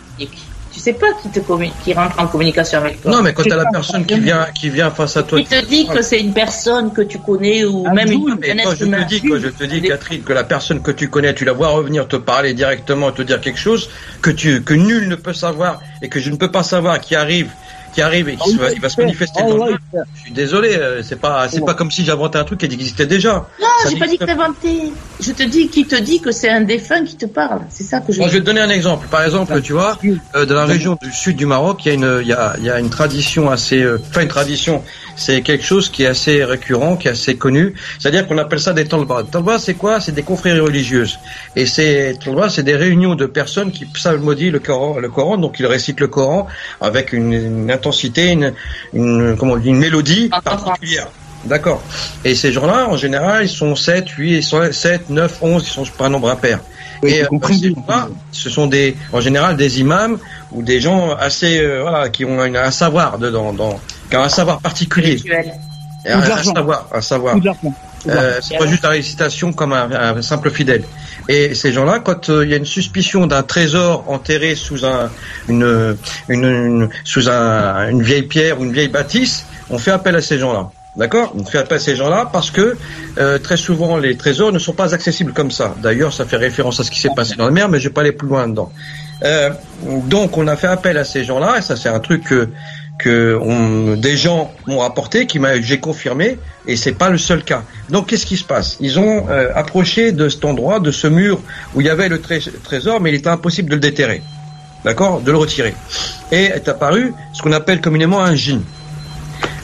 Tu 0.74 0.80
sais 0.80 0.94
pas 0.94 1.06
qui 1.22 1.28
te 1.30 1.38
communique, 1.38 1.74
qui 1.84 1.94
rentre 1.94 2.18
en 2.18 2.26
communication 2.26 2.80
avec 2.80 3.00
toi. 3.00 3.12
Non, 3.12 3.22
mais 3.22 3.32
quand 3.32 3.44
C'est 3.44 3.50
t'as 3.50 3.56
la 3.56 3.70
personne 3.70 4.04
qui 4.04 4.18
vient, 4.18 4.46
qui 4.52 4.70
vient 4.70 4.90
face 4.90 5.16
à 5.16 5.22
toi. 5.22 5.40
Qui 5.40 5.46
te 5.46 5.64
dit 5.66 5.86
que 5.86 6.02
c'est 6.02 6.18
une 6.18 6.32
personne 6.32 6.92
que 6.92 7.02
tu 7.02 7.20
connais 7.20 7.64
ou 7.64 7.88
même 7.90 8.10
une, 8.10 8.24
quand 8.24 8.42
être 8.42 8.74
je 8.74 8.84
te 8.84 9.04
dis, 9.08 9.22
quand 9.22 9.38
je 9.38 9.48
te 9.50 9.62
dis, 9.62 9.82
Catherine, 9.82 10.22
que 10.22 10.32
la 10.32 10.42
personne 10.42 10.82
que 10.82 10.90
tu 10.90 11.08
connais, 11.08 11.32
tu 11.32 11.44
la 11.44 11.52
vois 11.52 11.68
revenir 11.68 12.08
te 12.08 12.16
parler 12.16 12.54
directement, 12.54 13.12
te 13.12 13.22
dire 13.22 13.40
quelque 13.40 13.60
chose 13.60 13.88
que 14.20 14.30
tu, 14.30 14.64
que 14.64 14.74
nul 14.74 15.08
ne 15.08 15.14
peut 15.14 15.32
savoir 15.32 15.80
et 16.02 16.08
que 16.08 16.18
je 16.18 16.30
ne 16.30 16.36
peux 16.36 16.50
pas 16.50 16.64
savoir, 16.64 17.00
qui 17.00 17.14
arrive, 17.14 17.50
qui 17.94 18.02
arrive 18.02 18.28
et 18.28 18.36
qui 18.36 18.50
se 18.50 18.74
il 18.74 18.80
va 18.80 18.88
se 18.88 19.00
manifester 19.00 19.40
dans 19.42 19.66
le 19.66 19.76
Je 20.16 20.20
suis 20.20 20.32
désolé, 20.32 20.74
euh, 20.74 21.02
c'est 21.02 21.18
pas, 21.18 21.48
c'est 21.48 21.64
pas 21.64 21.74
comme 21.74 21.90
si 21.90 22.04
j'inventais 22.04 22.38
un 22.38 22.44
truc 22.44 22.60
qui 22.60 22.66
existait 22.66 23.06
déjà. 23.06 23.46
Non, 23.60 23.68
Ça 23.82 23.88
j'ai 23.88 23.98
pas 23.98 24.08
dit 24.08 24.18
que 24.18 24.24
t'inventais. 24.24 24.92
Je 25.20 25.32
te 25.32 25.42
dis 25.44 25.68
qui 25.68 25.86
te 25.86 25.96
dit 25.96 26.20
que 26.20 26.32
c'est 26.32 26.50
un 26.50 26.62
défunt 26.62 27.04
qui 27.04 27.16
te 27.16 27.26
parle. 27.26 27.60
C'est 27.70 27.84
ça 27.84 28.00
que 28.00 28.12
je 28.12 28.18
Bon, 28.18 28.26
je 28.26 28.32
vais 28.32 28.40
te 28.40 28.44
donner 28.44 28.60
un 28.60 28.70
exemple. 28.70 29.06
Par 29.08 29.24
exemple, 29.24 29.60
tu 29.62 29.72
vois, 29.72 29.98
euh, 30.34 30.44
dans 30.44 30.54
la 30.54 30.66
région 30.66 30.98
du 31.00 31.12
sud 31.12 31.36
du 31.36 31.46
Maroc, 31.46 31.84
il 31.84 31.88
y 31.88 31.90
a 31.92 31.94
une, 31.94 32.18
il 32.22 32.28
y 32.28 32.32
a, 32.32 32.54
il 32.58 32.64
y 32.64 32.70
a 32.70 32.80
une 32.80 32.90
tradition 32.90 33.50
assez, 33.50 33.80
euh, 33.80 34.00
enfin 34.10 34.22
une 34.22 34.28
tradition, 34.28 34.82
c'est 35.16 35.42
quelque 35.42 35.64
chose 35.64 35.88
qui 35.88 36.02
est 36.02 36.06
assez 36.06 36.44
récurrent, 36.44 36.96
qui 36.96 37.08
est 37.08 37.12
assez 37.12 37.36
connu. 37.36 37.74
C'est-à-dire 37.98 38.26
qu'on 38.26 38.38
appelle 38.38 38.60
ça 38.60 38.72
des 38.72 38.86
talbas. 38.86 39.24
Talbas, 39.24 39.58
c'est 39.58 39.74
quoi? 39.74 40.00
C'est 40.00 40.12
des 40.12 40.22
confréries 40.22 40.60
religieuses. 40.60 41.18
Et 41.56 41.66
ces 41.66 42.16
talbas, 42.22 42.50
c'est 42.50 42.62
des 42.62 42.76
réunions 42.76 43.14
de 43.14 43.26
personnes 43.26 43.70
qui 43.72 43.86
psalmodient 43.86 44.50
le 44.50 44.58
Coran, 44.58 44.98
le 44.98 45.08
Coran, 45.08 45.38
donc 45.38 45.60
ils 45.60 45.66
récitent 45.66 46.00
le 46.00 46.08
Coran 46.08 46.46
avec 46.80 47.12
une, 47.12 47.32
une 47.32 47.70
intensité, 47.70 48.32
une, 48.32 48.52
une, 48.92 49.36
comment 49.36 49.54
on 49.54 49.56
dit, 49.56 49.68
une 49.68 49.78
mélodie 49.78 50.30
particulière. 50.44 51.08
D'accord. 51.46 51.82
Et 52.24 52.34
ces 52.34 52.52
gens-là, 52.52 52.88
en 52.88 52.96
général, 52.96 53.44
ils 53.44 53.48
sont 53.48 53.76
7, 53.76 54.08
8, 54.08 54.36
ils 54.38 54.42
sont 54.42 54.72
7, 54.72 55.10
9, 55.10 55.38
11, 55.42 55.62
ils 55.66 55.70
sont 55.70 55.84
par 55.96 56.08
nombre 56.10 56.30
impair. 56.30 56.60
Oui, 57.02 57.10
Et 57.12 57.22
euh, 57.22 57.26
compris. 57.26 57.58
ces 57.58 57.68
gens-là, 57.70 58.08
ce 58.32 58.48
sont 58.48 58.66
des, 58.66 58.96
en 59.12 59.20
général, 59.20 59.56
des 59.56 59.80
imams 59.80 60.18
ou 60.52 60.62
des 60.62 60.80
gens 60.80 61.14
assez, 61.14 61.58
euh, 61.60 61.82
voilà, 61.82 62.08
qui 62.08 62.24
ont 62.24 62.42
une- 62.44 62.56
un 62.56 62.70
savoir 62.70 63.18
dedans, 63.18 63.52
dans, 63.52 63.78
qui 64.10 64.16
ont 64.16 64.22
un 64.22 64.28
savoir 64.28 64.60
particulier. 64.60 65.18
Et 66.06 66.10
Un, 66.10 66.20
savoir, 66.54 66.88
un 66.92 67.00
savoir. 67.00 67.34
Euh, 68.06 68.38
c'est 68.42 68.58
pas 68.58 68.66
juste 68.66 68.82
la 68.82 68.90
récitation 68.90 69.52
comme 69.54 69.72
un, 69.72 69.90
un 69.90 70.20
simple 70.22 70.50
fidèle. 70.50 70.84
Et 71.28 71.54
ces 71.54 71.72
gens-là, 71.72 72.00
quand 72.00 72.28
euh, 72.28 72.44
il 72.44 72.50
y 72.50 72.54
a 72.54 72.58
une 72.58 72.66
suspicion 72.66 73.26
d'un 73.26 73.42
trésor 73.42 74.04
enterré 74.08 74.54
sous 74.54 74.84
un, 74.84 75.10
une, 75.48 75.96
une, 76.28 76.44
une- 76.44 76.88
sous 77.04 77.28
un, 77.30 77.88
une 77.88 78.02
vieille 78.02 78.24
pierre 78.24 78.60
ou 78.60 78.64
une 78.64 78.72
vieille 78.72 78.88
bâtisse, 78.88 79.46
on 79.70 79.78
fait 79.78 79.90
appel 79.92 80.14
à 80.16 80.20
ces 80.20 80.38
gens-là. 80.38 80.70
D'accord 80.96 81.34
On 81.36 81.44
fait 81.44 81.58
appel 81.58 81.76
à 81.78 81.80
ces 81.80 81.96
gens-là 81.96 82.30
parce 82.32 82.50
que 82.52 82.76
euh, 83.18 83.38
très 83.38 83.56
souvent 83.56 83.96
les 83.96 84.16
trésors 84.16 84.52
ne 84.52 84.60
sont 84.60 84.72
pas 84.74 84.94
accessibles 84.94 85.32
comme 85.32 85.50
ça. 85.50 85.74
D'ailleurs, 85.82 86.12
ça 86.12 86.24
fait 86.24 86.36
référence 86.36 86.78
à 86.78 86.84
ce 86.84 86.90
qui 86.90 87.00
s'est 87.00 87.10
passé 87.16 87.34
dans 87.36 87.46
la 87.46 87.50
mer, 87.50 87.68
mais 87.68 87.80
je 87.80 87.88
vais 87.88 87.92
pas 87.94 88.02
aller 88.02 88.12
plus 88.12 88.28
loin 88.28 88.46
dedans. 88.46 88.70
Euh, 89.24 89.50
donc, 90.06 90.36
on 90.38 90.46
a 90.46 90.54
fait 90.56 90.66
appel 90.68 90.96
à 90.98 91.04
ces 91.04 91.24
gens-là, 91.24 91.58
et 91.58 91.62
ça 91.62 91.74
c'est 91.76 91.88
un 91.88 92.00
truc 92.00 92.22
que 92.24 92.48
que 92.96 93.36
on- 93.42 93.96
des 93.96 94.16
gens 94.16 94.52
m'ont 94.68 94.78
rapporté, 94.78 95.26
qui 95.26 95.40
m'a, 95.40 95.60
j'ai 95.60 95.80
confirmé, 95.80 96.38
et 96.68 96.76
c'est 96.76 96.92
pas 96.92 97.10
le 97.10 97.18
seul 97.18 97.42
cas. 97.42 97.64
Donc 97.90 98.06
qu'est-ce 98.06 98.24
qui 98.24 98.36
se 98.36 98.44
passe? 98.44 98.76
Ils 98.78 99.00
ont 99.00 99.26
euh, 99.30 99.50
approché 99.56 100.12
de 100.12 100.28
cet 100.28 100.44
endroit, 100.44 100.78
de 100.78 100.92
ce 100.92 101.08
mur 101.08 101.40
où 101.74 101.80
il 101.80 101.88
y 101.88 101.90
avait 101.90 102.08
le 102.08 102.20
tré- 102.20 102.38
trésor, 102.62 103.00
mais 103.00 103.10
il 103.10 103.16
était 103.16 103.28
impossible 103.30 103.68
de 103.68 103.74
le 103.74 103.80
déterrer, 103.80 104.22
d'accord, 104.84 105.20
de 105.22 105.32
le 105.32 105.38
retirer. 105.38 105.74
Et 106.30 106.44
est 106.44 106.68
apparu 106.68 107.12
ce 107.32 107.42
qu'on 107.42 107.50
appelle 107.50 107.80
communément 107.80 108.22
un 108.22 108.36
djinn, 108.36 108.62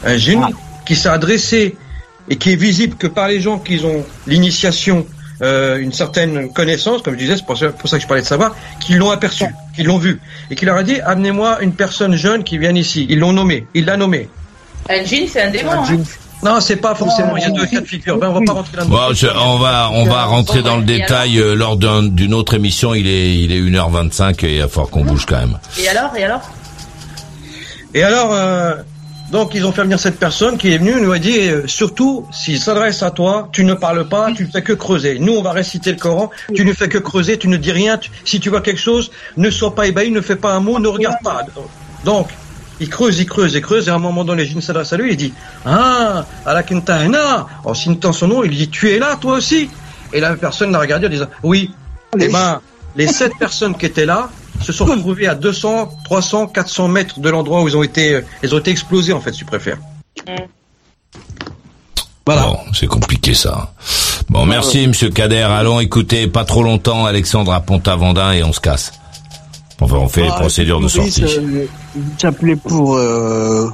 un 0.05 0.17
djinn 0.17 0.43
qui 0.91 0.97
s'est 0.97 1.09
adressé 1.09 1.77
et 2.29 2.35
qui 2.37 2.51
est 2.51 2.57
visible 2.57 2.97
que 2.97 3.07
par 3.07 3.29
les 3.29 3.41
gens 3.41 3.59
qui 3.61 3.81
ont 3.85 4.05
l'initiation, 4.27 5.07
euh, 5.41 5.79
une 5.79 5.93
certaine 5.93 6.53
connaissance, 6.53 7.01
comme 7.03 7.15
je 7.15 7.21
disais, 7.21 7.37
c'est 7.37 7.47
pour 7.47 7.57
ça, 7.57 7.69
pour 7.69 7.89
ça 7.89 7.97
que 7.99 8.03
je 8.03 8.09
parlais 8.09 8.23
de 8.23 8.27
savoir, 8.27 8.57
qui 8.81 8.95
l'ont 8.95 9.13
aperçu, 9.13 9.45
qui 9.77 9.85
l'ont 9.85 9.99
vu, 9.99 10.21
et 10.51 10.57
qui 10.57 10.65
leur 10.65 10.77
a 10.77 10.83
dit 10.83 11.01
amenez-moi 11.01 11.63
une 11.63 11.75
personne 11.75 12.17
jeune 12.17 12.43
qui 12.43 12.59
vient 12.59 12.75
ici. 12.75 13.07
Ils 13.09 13.21
l'ont 13.21 13.33
nommé, 13.33 13.69
il 13.73 13.85
l'a 13.85 13.97
nommé. 13.97 14.29
Un 14.89 15.05
djinn, 15.05 15.29
c'est 15.33 15.43
un 15.43 15.51
démon. 15.53 15.71
hein. 15.71 15.97
Non, 16.43 16.59
c'est 16.61 16.77
pas 16.77 16.97
forcément. 16.97 17.37
Il 17.37 17.43
y 17.43 17.47
a 17.47 17.51
deux 17.51 17.67
cas 17.67 17.81
de 17.81 17.87
figure. 17.87 18.17
Ben, 18.19 18.31
on 18.31 18.33
va 18.33 18.41
pas 18.45 18.53
rentrer 18.55 18.77
là-dedans. 18.79 18.97
Bon, 19.09 19.15
je- 19.15 19.27
on 19.29 19.59
va 19.59 19.91
on 19.93 20.07
va 20.07 20.25
rentrer 20.25 20.63
dans 20.63 20.77
le 20.79 20.83
détail 20.85 21.39
euh, 21.39 21.55
lors 21.55 21.77
d'un- 21.77 22.03
d'une 22.03 22.35
autre 22.35 22.55
émission. 22.55 22.95
Il 22.95 23.07
est 23.07 23.37
il 23.45 23.53
est 23.53 23.61
1h25 23.61 24.43
et 24.45 24.57
il 24.57 24.61
va 24.63 24.67
falloir 24.69 24.89
qu'on 24.91 25.05
bouge 25.05 25.27
quand 25.27 25.39
même. 25.39 25.57
Et 25.81 25.89
alors, 25.89 26.11
et 26.17 26.25
alors? 26.25 26.41
Et 27.95 28.03
alors, 28.03 28.33
euh, 28.33 28.75
donc 29.31 29.55
ils 29.55 29.65
ont 29.65 29.73
fait 29.73 29.83
venir 29.83 29.99
cette 30.01 30.19
personne 30.19 30.59
qui 30.59 30.73
est 30.73 30.79
venue, 30.79 31.01
nous 31.01 31.13
a 31.13 31.19
dit, 31.19 31.39
euh, 31.39 31.67
surtout, 31.67 32.27
s'il 32.33 32.61
s'adresse 32.61 33.03
à 33.03 33.11
toi, 33.11 33.49
tu 33.53 33.65
ne 33.65 33.75
parles 33.75 34.09
pas, 34.09 34.33
tu 34.33 34.45
ne 34.45 34.51
fais 34.51 34.63
que 34.63 34.73
creuser. 34.73 35.19
Nous, 35.19 35.33
on 35.33 35.43
va 35.43 35.53
réciter 35.53 35.93
le 35.93 35.99
Coran, 35.99 36.31
tu 36.55 36.65
ne 36.65 36.73
fais 36.73 36.89
que 36.89 36.99
creuser, 36.99 37.39
tu 37.39 37.49
ne 37.49 37.57
dis 37.57 37.73
rien. 37.73 37.97
Tu- 37.99 38.11
si 38.25 38.41
tu 38.41 38.51
vois 38.51 38.61
quelque 38.61 38.81
chose, 38.81 39.11
ne 39.37 39.51
sois 39.51 39.75
pas 39.75 39.87
ébahi, 39.87 40.11
ne 40.11 40.21
fais 40.21 40.37
pas 40.37 40.53
un 40.55 40.61
mot, 40.61 40.79
ne 40.79 40.89
regarde 40.89 41.17
pas. 41.23 41.43
Donc, 42.05 42.29
il 42.81 42.89
creuse, 42.89 43.19
il 43.21 43.27
creuse, 43.27 43.55
il 43.55 43.61
creuse, 43.61 43.87
et 43.89 43.91
à 43.91 43.95
un 43.95 43.99
moment 43.99 44.25
donné, 44.25 44.47
Jin 44.47 44.61
s'adresse 44.61 44.93
à 44.93 44.97
lui, 44.97 45.13
il 45.13 45.17
dit, 45.17 45.33
ah, 45.65 46.25
à 46.45 46.55
la 46.55 46.63
Kintahena, 46.63 47.47
en 47.65 47.75
citant 47.75 48.13
son 48.13 48.29
nom, 48.29 48.43
il 48.43 48.51
dit, 48.51 48.69
tu 48.69 48.91
es 48.91 48.99
là, 48.99 49.17
toi 49.17 49.35
aussi 49.35 49.71
Et 50.13 50.19
la 50.19 50.35
personne 50.35 50.73
l'a 50.73 50.81
regardé 50.81 51.07
en 51.07 51.11
disant, 51.11 51.29
oui. 51.43 51.71
Eh 52.19 52.27
ben, 52.29 52.61
les 52.97 53.07
sept 53.07 53.33
personnes 53.39 53.77
qui 53.77 53.87
étaient 53.87 54.07
là 54.07 54.31
se 54.63 54.73
sont 54.73 54.85
retrouvées 54.85 55.27
à 55.27 55.35
200, 55.35 55.91
300, 56.05 56.47
400 56.49 56.89
mètres 56.89 57.21
de 57.21 57.29
l'endroit 57.31 57.63
où 57.63 57.69
ils 57.69 57.77
ont 57.77 57.83
été, 57.83 58.15
euh, 58.15 58.21
ils 58.43 58.55
ont 58.55 58.59
été 58.59 58.71
explosés, 58.71 59.13
en 59.13 59.21
fait, 59.21 59.33
si 59.33 59.39
tu 59.39 59.45
préfères. 59.45 59.79
Bon, 62.27 62.59
c'est 62.75 62.87
compliqué 62.87 63.35
ça. 63.35 63.73
Bon, 64.29 64.47
merci 64.47 64.87
Monsieur 64.87 65.11
Kader. 65.11 65.43
Allons 65.51 65.81
écouter 65.81 66.29
pas 66.29 66.45
trop 66.45 66.63
longtemps 66.63 67.05
Alexandre 67.05 67.53
à 67.53 67.61
Pont-Avendin 67.61 68.33
et 68.33 68.45
on 68.45 68.53
se 68.53 68.61
casse. 68.61 68.93
Enfin, 69.81 69.97
on 69.97 70.09
fait 70.09 70.23
les 70.23 70.29
Ah, 70.31 70.39
procédures 70.39 70.81
de 70.81 70.87
sortie. 70.89 71.25
euh, 71.25 71.65
J'appelais 72.19 72.55
pour 72.55 72.95
euh, 72.97 73.71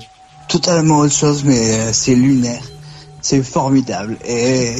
totalement 0.49 1.01
autre 1.01 1.13
chose, 1.15 1.43
mais 1.45 1.93
c'est 1.93 2.15
lunaire. 2.15 2.63
C'est 3.21 3.43
formidable. 3.43 4.17
Et 4.27 4.77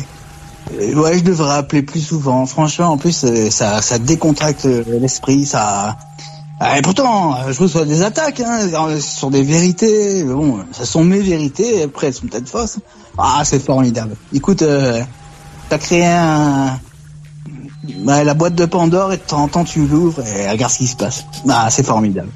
ouais, 0.73 1.19
je 1.19 1.25
devrais 1.25 1.57
appeler 1.57 1.83
plus 1.83 2.01
souvent. 2.01 2.47
Franchement, 2.47 2.89
en 2.89 2.97
plus, 2.97 3.25
euh, 3.25 3.51
ça, 3.51 3.83
ça 3.83 3.99
décontracte 3.99 4.67
euh, 4.67 4.85
l'esprit. 5.01 5.47
Ça. 5.47 5.97
Ah, 6.59 6.79
et 6.79 6.83
pourtant, 6.83 7.35
euh, 7.35 7.53
je 7.53 7.61
reçois 7.61 7.85
des 7.85 8.03
attaques 8.03 8.41
hein, 8.41 8.69
sur 9.01 9.31
des 9.31 9.43
vérités. 9.43 10.25
Bon, 10.25 10.61
ça 10.73 10.87
sont 10.87 11.05
mes 11.05 11.21
vérités. 11.21 11.83
Après, 11.83 12.09
elles 12.09 12.15
sont 12.15 12.27
peut-être 12.27 12.49
fausses. 12.49 12.79
Ah, 13.19 13.43
c'est 13.45 13.63
formidable. 13.63 14.17
Écoute, 14.33 14.63
euh, 14.63 15.03
t'as 15.69 15.79
créé 15.79 16.05
un, 16.07 16.79
bah, 18.05 18.25
la 18.25 18.35
boîte 18.35 18.55
de 18.55 18.65
Pandore 18.67 19.13
et 19.13 19.17
de 19.17 19.23
temps 19.23 19.43
en 19.43 19.49
temps 19.49 19.65
tu 19.65 19.87
l'ouvres 19.87 20.21
et 20.27 20.49
regarde 20.51 20.73
ce 20.73 20.79
qui 20.79 20.87
se 20.87 20.97
passe. 20.97 21.25
Ah, 21.49 21.69
c'est 21.71 21.85
formidable. 21.85 22.29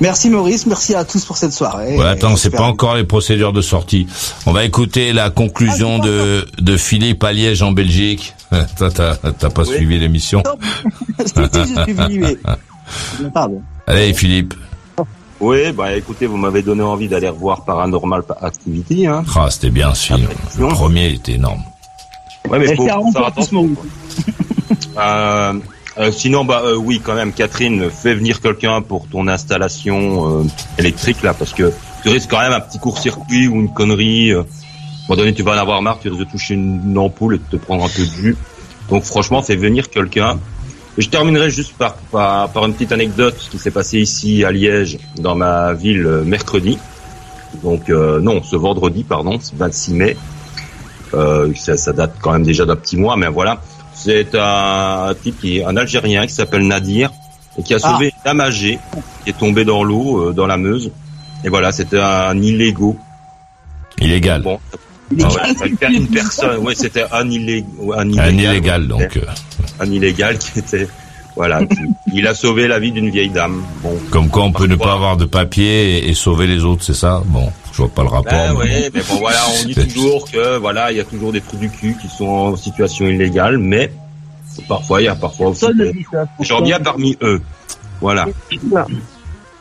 Merci 0.00 0.30
Maurice, 0.30 0.66
merci 0.66 0.94
à 0.94 1.04
tous 1.04 1.24
pour 1.24 1.36
cette 1.36 1.52
soirée. 1.52 1.96
Ouais, 1.98 2.06
attends, 2.06 2.36
c'est 2.36 2.50
pas 2.50 2.62
encore 2.64 2.94
les 2.94 3.04
procédures 3.04 3.52
de 3.52 3.60
sortie. 3.60 4.06
On 4.46 4.52
va 4.52 4.64
écouter 4.64 5.12
la 5.12 5.28
conclusion 5.30 5.98
de, 5.98 6.46
de 6.58 6.76
Philippe 6.76 7.22
à 7.24 7.32
Liège 7.32 7.62
en 7.62 7.72
Belgique. 7.72 8.34
Toi, 8.78 8.90
t'as 8.90 9.14
t'as 9.16 9.50
pas 9.50 9.62
Oui. 9.62 9.76
suivi 9.76 9.98
l'émission 9.98 10.42
Si, 11.24 11.26
si, 11.34 11.74
je 11.74 11.82
suis 11.84 11.92
venu, 11.92 12.20
mais- 12.20 12.36
Pardon. 13.34 13.62
Allez, 13.86 14.12
Philippe. 14.14 14.54
Oui, 15.40 15.72
bah 15.72 15.94
écoutez, 15.96 16.26
vous 16.26 16.36
m'avez 16.36 16.60
donné 16.62 16.82
envie 16.82 17.08
d'aller 17.08 17.28
revoir 17.28 17.64
Paranormal 17.64 18.22
Activity. 18.42 19.06
Hein. 19.06 19.24
Ah, 19.36 19.48
c'était 19.50 19.70
bien 19.70 19.94
ce 19.94 20.08
film. 20.14 20.28
Le 20.58 20.68
premier 20.68 21.08
était 21.12 21.32
énorme. 21.32 21.62
Ouais, 22.48 22.58
mais 22.58 22.74
faut 22.74 22.82
Espérons 22.82 23.12
faire 23.12 23.26
attention. 23.26 23.68
Euh, 25.00 25.52
euh, 25.98 26.12
sinon, 26.12 26.44
bah 26.44 26.62
euh, 26.64 26.76
oui, 26.76 27.00
quand 27.02 27.14
même, 27.14 27.32
Catherine, 27.32 27.90
fais 27.90 28.14
venir 28.14 28.40
quelqu'un 28.40 28.80
pour 28.80 29.08
ton 29.08 29.26
installation 29.28 30.40
euh, 30.40 30.44
électrique 30.78 31.22
là, 31.22 31.34
parce 31.34 31.52
que 31.52 31.72
tu 32.02 32.08
risques 32.08 32.30
quand 32.30 32.40
même 32.40 32.52
un 32.52 32.60
petit 32.60 32.78
court-circuit 32.78 33.48
ou 33.48 33.56
une 33.56 33.72
connerie. 33.72 34.30
euh. 34.32 34.40
À 34.40 35.12
un 35.12 35.16
moment 35.16 35.22
donné, 35.22 35.34
tu 35.34 35.42
vas 35.42 35.52
en 35.52 35.58
avoir 35.58 35.82
marre, 35.82 35.98
tu 36.00 36.08
risques 36.08 36.20
de 36.24 36.30
toucher 36.30 36.54
une, 36.54 36.96
ampoule 36.96 37.34
et 37.34 37.38
de 37.38 37.44
te 37.50 37.56
prendre 37.56 37.84
un 37.84 37.88
peu 37.88 38.02
de 38.02 38.10
jus. 38.10 38.36
Donc, 38.88 39.02
franchement, 39.02 39.42
fais 39.42 39.56
venir 39.56 39.90
quelqu'un. 39.90 40.38
Je 40.98 41.08
terminerai 41.08 41.50
juste 41.50 41.72
par, 41.76 41.94
par, 41.94 42.50
par 42.50 42.64
une 42.66 42.74
petite 42.74 42.92
anecdote 42.92 43.36
qui 43.50 43.58
s'est 43.58 43.72
passée 43.72 43.98
ici 43.98 44.44
à 44.44 44.52
Liège, 44.52 44.98
dans 45.16 45.34
ma 45.34 45.72
ville, 45.72 46.06
mercredi. 46.24 46.78
Donc, 47.64 47.88
non, 47.88 48.42
ce 48.44 48.54
vendredi, 48.54 49.02
pardon, 49.02 49.38
c'est 49.40 49.56
26 49.56 49.94
mai. 49.94 50.16
Euh, 51.14 51.52
ça, 51.56 51.76
ça 51.76 51.92
date 51.92 52.14
quand 52.20 52.32
même 52.32 52.44
déjà 52.44 52.64
d'un 52.64 52.76
petit 52.76 52.96
mois, 52.96 53.16
mais 53.16 53.28
voilà. 53.28 53.60
C'est 54.02 54.34
un 54.34 55.14
type 55.22 55.40
qui 55.40 55.58
est 55.58 55.64
un 55.64 55.76
Algérien 55.76 56.26
qui 56.26 56.32
s'appelle 56.34 56.66
Nadir 56.66 57.10
et 57.58 57.62
qui 57.62 57.74
a 57.74 57.78
sauvé 57.78 58.06
une 58.06 58.22
dame 58.24 58.40
âgée 58.40 58.78
qui 59.24 59.30
est 59.30 59.38
tombée 59.38 59.64
dans 59.64 59.82
l'eau, 59.84 60.28
euh, 60.28 60.32
dans 60.32 60.46
la 60.46 60.56
Meuse. 60.56 60.90
Et 61.44 61.48
voilà, 61.48 61.70
c'était 61.72 62.00
un 62.00 62.40
illégaux. 62.40 62.96
Illégal. 64.00 64.42
Bon. 64.42 64.58
Ah 65.22 65.28
ouais, 65.28 65.68
une, 65.68 65.76
per- 65.76 65.88
une 65.92 66.06
personne, 66.06 66.58
ouais, 66.58 66.74
c'était 66.74 67.04
un 67.12 67.28
illégal. 67.28 67.68
Un 67.96 68.08
illégal, 68.38 68.86
donc. 68.88 69.16
euh, 69.16 69.20
Un 69.80 69.90
illégal 69.90 70.38
qui 70.38 70.58
était, 70.60 70.88
voilà, 71.36 71.60
il 72.12 72.26
a 72.26 72.34
sauvé 72.34 72.68
la 72.68 72.78
vie 72.78 72.92
d'une 72.92 73.10
vieille 73.10 73.30
dame. 73.30 73.62
Bon. 73.82 73.96
Comme 74.10 74.28
quoi, 74.28 74.42
on 74.42 74.52
peut 74.52 74.66
ne 74.66 74.76
pas 74.76 74.92
avoir 74.92 75.16
de 75.16 75.24
papier 75.24 75.98
et, 75.98 76.08
et 76.08 76.14
sauver 76.14 76.46
les 76.46 76.64
autres, 76.64 76.82
c'est 76.84 76.94
ça? 76.94 77.22
Bon, 77.26 77.50
je 77.72 77.78
vois 77.78 77.88
pas 77.88 78.02
le 78.02 78.08
rapport. 78.08 78.32
Ben 78.32 78.52
mais 78.52 78.58
ouais, 78.58 78.90
bon. 78.90 78.90
mais 78.94 79.02
bon 79.08 79.16
voilà, 79.20 79.40
on 79.60 79.64
dit 79.66 79.74
toujours 79.74 80.30
que 80.30 80.58
voilà, 80.58 80.90
il 80.92 80.98
y 80.98 81.00
a 81.00 81.04
toujours 81.04 81.32
des 81.32 81.40
trous 81.40 81.56
du 81.56 81.70
cul 81.70 81.96
qui 82.00 82.08
sont 82.08 82.26
en 82.26 82.56
situation 82.56 83.06
illégale, 83.06 83.58
mais 83.58 83.92
parfois 84.68 85.00
il 85.00 85.04
y 85.04 85.08
a 85.08 85.14
parfois 85.14 85.48
aussi 85.48 85.66
des 85.74 85.92
des 85.92 86.44
gens 86.44 86.60
bien 86.60 86.80
parmi 86.80 87.16
eux. 87.22 87.40
Voilà. 88.00 88.26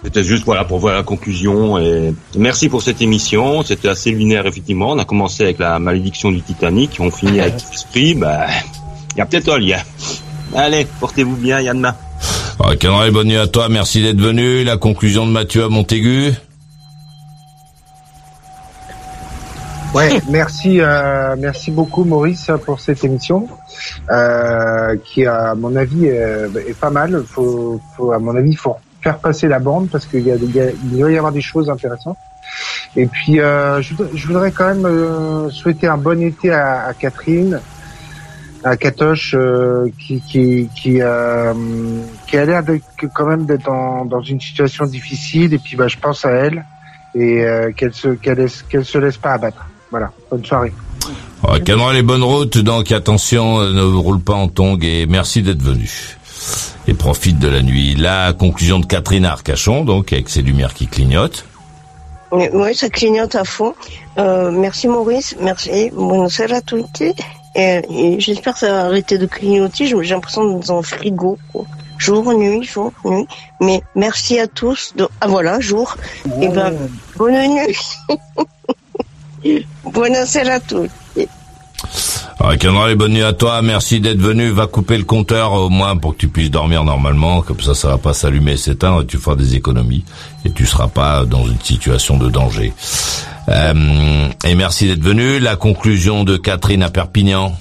C'était 0.04 0.24
juste 0.24 0.46
voilà 0.46 0.64
pour 0.64 0.80
voir 0.80 0.96
la 0.96 1.04
conclusion 1.04 1.78
et 1.78 2.14
merci 2.38 2.70
pour 2.70 2.82
cette 2.82 3.02
émission. 3.02 3.64
C'était 3.64 3.90
assez 3.90 4.12
lunaire 4.12 4.48
effectivement. 4.48 4.92
On 4.92 4.98
a 4.98 5.06
commencé 5.06 5.44
avec 5.44 5.60
la 5.60 5.78
malédiction 5.80 6.32
du 6.32 6.42
Titanic, 6.42 6.98
on 7.00 7.12
finit 7.12 7.42
avec 7.42 7.56
l'esprit. 7.72 8.16
Bah, 8.16 8.48
il 9.16 9.20
y 9.20 9.22
a 9.22 9.26
peut-être 9.26 9.52
un 9.52 9.60
lien. 9.60 9.80
Allez, 10.56 10.88
portez-vous 11.00 11.36
bien, 11.36 11.60
Yann. 11.62 11.94
Ah, 12.62 12.76
Canard, 12.76 13.12
bonne 13.12 13.28
nuit 13.28 13.38
à 13.38 13.48
toi, 13.48 13.70
merci 13.70 14.02
d'être 14.02 14.20
venu. 14.20 14.64
La 14.64 14.78
conclusion 14.78 15.26
de 15.26 15.32
Mathieu 15.32 15.64
à 15.64 15.70
Montaigu. 15.70 16.34
Ouais, 19.94 20.22
merci, 20.30 20.82
euh, 20.82 21.36
merci 21.38 21.72
beaucoup 21.72 22.04
Maurice 22.04 22.52
pour 22.66 22.80
cette 22.80 23.04
émission, 23.04 23.48
euh, 24.12 24.96
qui 25.04 25.26
à 25.26 25.56
mon 25.56 25.76
avis 25.76 26.06
est, 26.06 26.48
est 26.68 26.78
pas 26.80 26.90
mal. 26.90 27.24
Faut, 27.28 27.80
faut, 27.96 28.12
à 28.12 28.20
mon 28.20 28.36
avis, 28.36 28.56
faut 28.56 28.76
faire 29.02 29.18
passer 29.20 29.48
la 29.48 29.60
bande 29.60 29.90
parce 29.90 30.06
qu'il 30.06 30.22
y 30.28 30.32
a, 30.32 30.36
y 30.36 30.60
a- 30.60 30.72
il 30.92 30.98
doit 31.00 31.12
y 31.12 31.18
avoir 31.18 31.32
des 31.32 31.42
choses 31.42 31.70
intéressantes. 31.70 32.18
Et 32.96 33.06
puis, 33.06 33.40
euh, 33.40 33.82
je, 33.82 33.94
voudrais- 33.96 34.18
je 34.18 34.28
voudrais 34.28 34.52
quand 34.52 34.68
même 34.68 34.86
euh, 34.86 35.50
souhaiter 35.50 35.88
un 35.88 35.98
bon 35.98 36.22
été 36.22 36.52
à, 36.52 36.88
à 36.88 36.94
Catherine, 36.94 37.60
à 38.64 38.76
Katoche, 38.78 39.34
euh, 39.38 39.88
qui, 40.00 40.22
qui, 40.22 40.70
qui, 40.76 41.02
euh, 41.02 41.54
qui 42.28 42.38
a 42.38 42.46
l'air 42.46 42.64
d'être- 42.64 42.84
quand 43.14 43.26
même 43.26 43.46
d'être 43.46 43.66
dans, 43.66 44.06
dans 44.06 44.22
une 44.22 44.42
situation 44.42 44.86
difficile. 44.86 45.54
Et 45.54 45.60
puis, 45.60 45.76
bah, 45.76 45.88
je 45.88 45.98
pense 45.98 46.26
à 46.26 46.32
elle 46.32 46.66
et 47.16 47.44
euh, 47.44 47.72
qu'elle 47.72 47.94
se, 47.94 48.10
qu'elle 48.10 48.48
qu'elle 48.70 48.86
se 48.86 48.98
laisse 48.98 49.18
pas 49.18 49.32
abattre. 49.34 49.66
Voilà. 49.92 50.12
Bonne 50.30 50.46
soirée. 50.46 50.74
Ah, 51.48 51.60
Canard, 51.60 51.94
les 51.94 52.04
bonnes 52.04 52.24
routes, 52.24 52.58
donc 52.58 52.92
attention, 52.92 53.62
euh, 53.62 53.72
ne 53.74 53.82
roule 53.82 54.20
pas 54.20 54.34
en 54.36 54.48
tongue 54.50 54.84
et 54.84 55.06
merci 55.08 55.42
d'être 55.42 55.62
venu. 55.62 56.18
Et 56.88 56.94
profite 56.94 57.40
de 57.40 57.48
la 57.48 57.62
nuit. 57.62 57.96
La 57.96 58.34
conclusion 58.34 58.80
de 58.80 58.86
Catherine 58.86 59.26
à 59.26 59.32
Arcachon, 59.32 59.86
donc 59.86 60.12
avec 60.12 60.28
ses 60.30 60.42
lumières 60.42 60.74
qui 60.74 60.88
clignotent. 60.88 61.46
Oui, 62.32 62.76
ça 62.76 62.90
clignote 62.90 63.36
à 63.36 63.44
fond. 63.44 63.74
Euh, 64.18 64.52
merci 64.52 64.88
Maurice, 64.88 65.36
merci. 65.42 65.90
Bonsoir 65.94 66.52
à 66.52 66.62
tous. 66.62 66.86
Et, 67.56 67.82
et 67.90 68.20
j'espère 68.20 68.54
que 68.54 68.60
ça 68.60 68.72
va 68.72 68.86
arrêter 68.86 69.18
de 69.18 69.26
clignoter. 69.26 69.86
J'ai 69.86 69.96
j'ai 70.04 70.14
l'impression 70.14 70.46
d'être 70.46 70.68
dans 70.68 70.80
un 70.80 70.82
frigo. 70.82 71.38
quoi. 71.52 71.66
Jour, 71.98 72.34
nuit, 72.34 72.64
jour, 72.64 72.94
nuit. 73.04 73.28
Mais 73.60 73.82
merci 73.96 74.40
à 74.40 74.48
tous. 74.48 74.94
De... 74.96 75.08
Ah 75.20 75.28
voilà, 75.28 75.60
jour. 75.60 75.98
Et 76.42 76.48
ben, 76.48 76.74
bonne 77.18 77.34
nuit. 77.34 77.78
Bonsoir 79.84 80.48
à 80.48 80.60
tous. 80.60 80.88
Et 82.90 82.96
bonne 82.96 83.14
nuit 83.14 83.24
à 83.24 83.34
toi. 83.34 83.62
Merci 83.62 84.00
d'être 84.00 84.20
venu. 84.20 84.50
Va 84.50 84.68
couper 84.68 84.98
le 84.98 85.04
compteur 85.04 85.54
au 85.54 85.70
moins 85.70 85.96
pour 85.98 86.14
que 86.14 86.18
tu 86.18 86.28
puisses 86.28 86.50
dormir 86.50 86.84
normalement. 86.84 87.42
Comme 87.42 87.60
ça, 87.62 87.76
ça 87.76 87.90
va 87.90 87.98
pas 87.98 88.14
s'allumer 88.14 88.54
et 88.54 88.58
s'éteindre. 88.58 89.06
Tu 89.06 89.18
feras 89.18 89.36
des 89.36 89.56
économies 89.56 90.04
et 90.46 90.52
tu 90.52 90.66
seras 90.66 90.88
pas 90.88 91.26
dans 91.26 91.46
une 91.46 91.60
situation 91.62 92.18
de 92.18 92.30
danger. 92.30 92.74
Euh, 93.50 94.28
et 94.46 94.56
merci 94.56 94.88
d'être 94.88 95.04
venu. 95.04 95.40
La 95.40 95.56
conclusion 95.56 96.24
de 96.24 96.38
Catherine 96.38 96.84
à 96.84 96.90
Perpignan. 96.90 97.54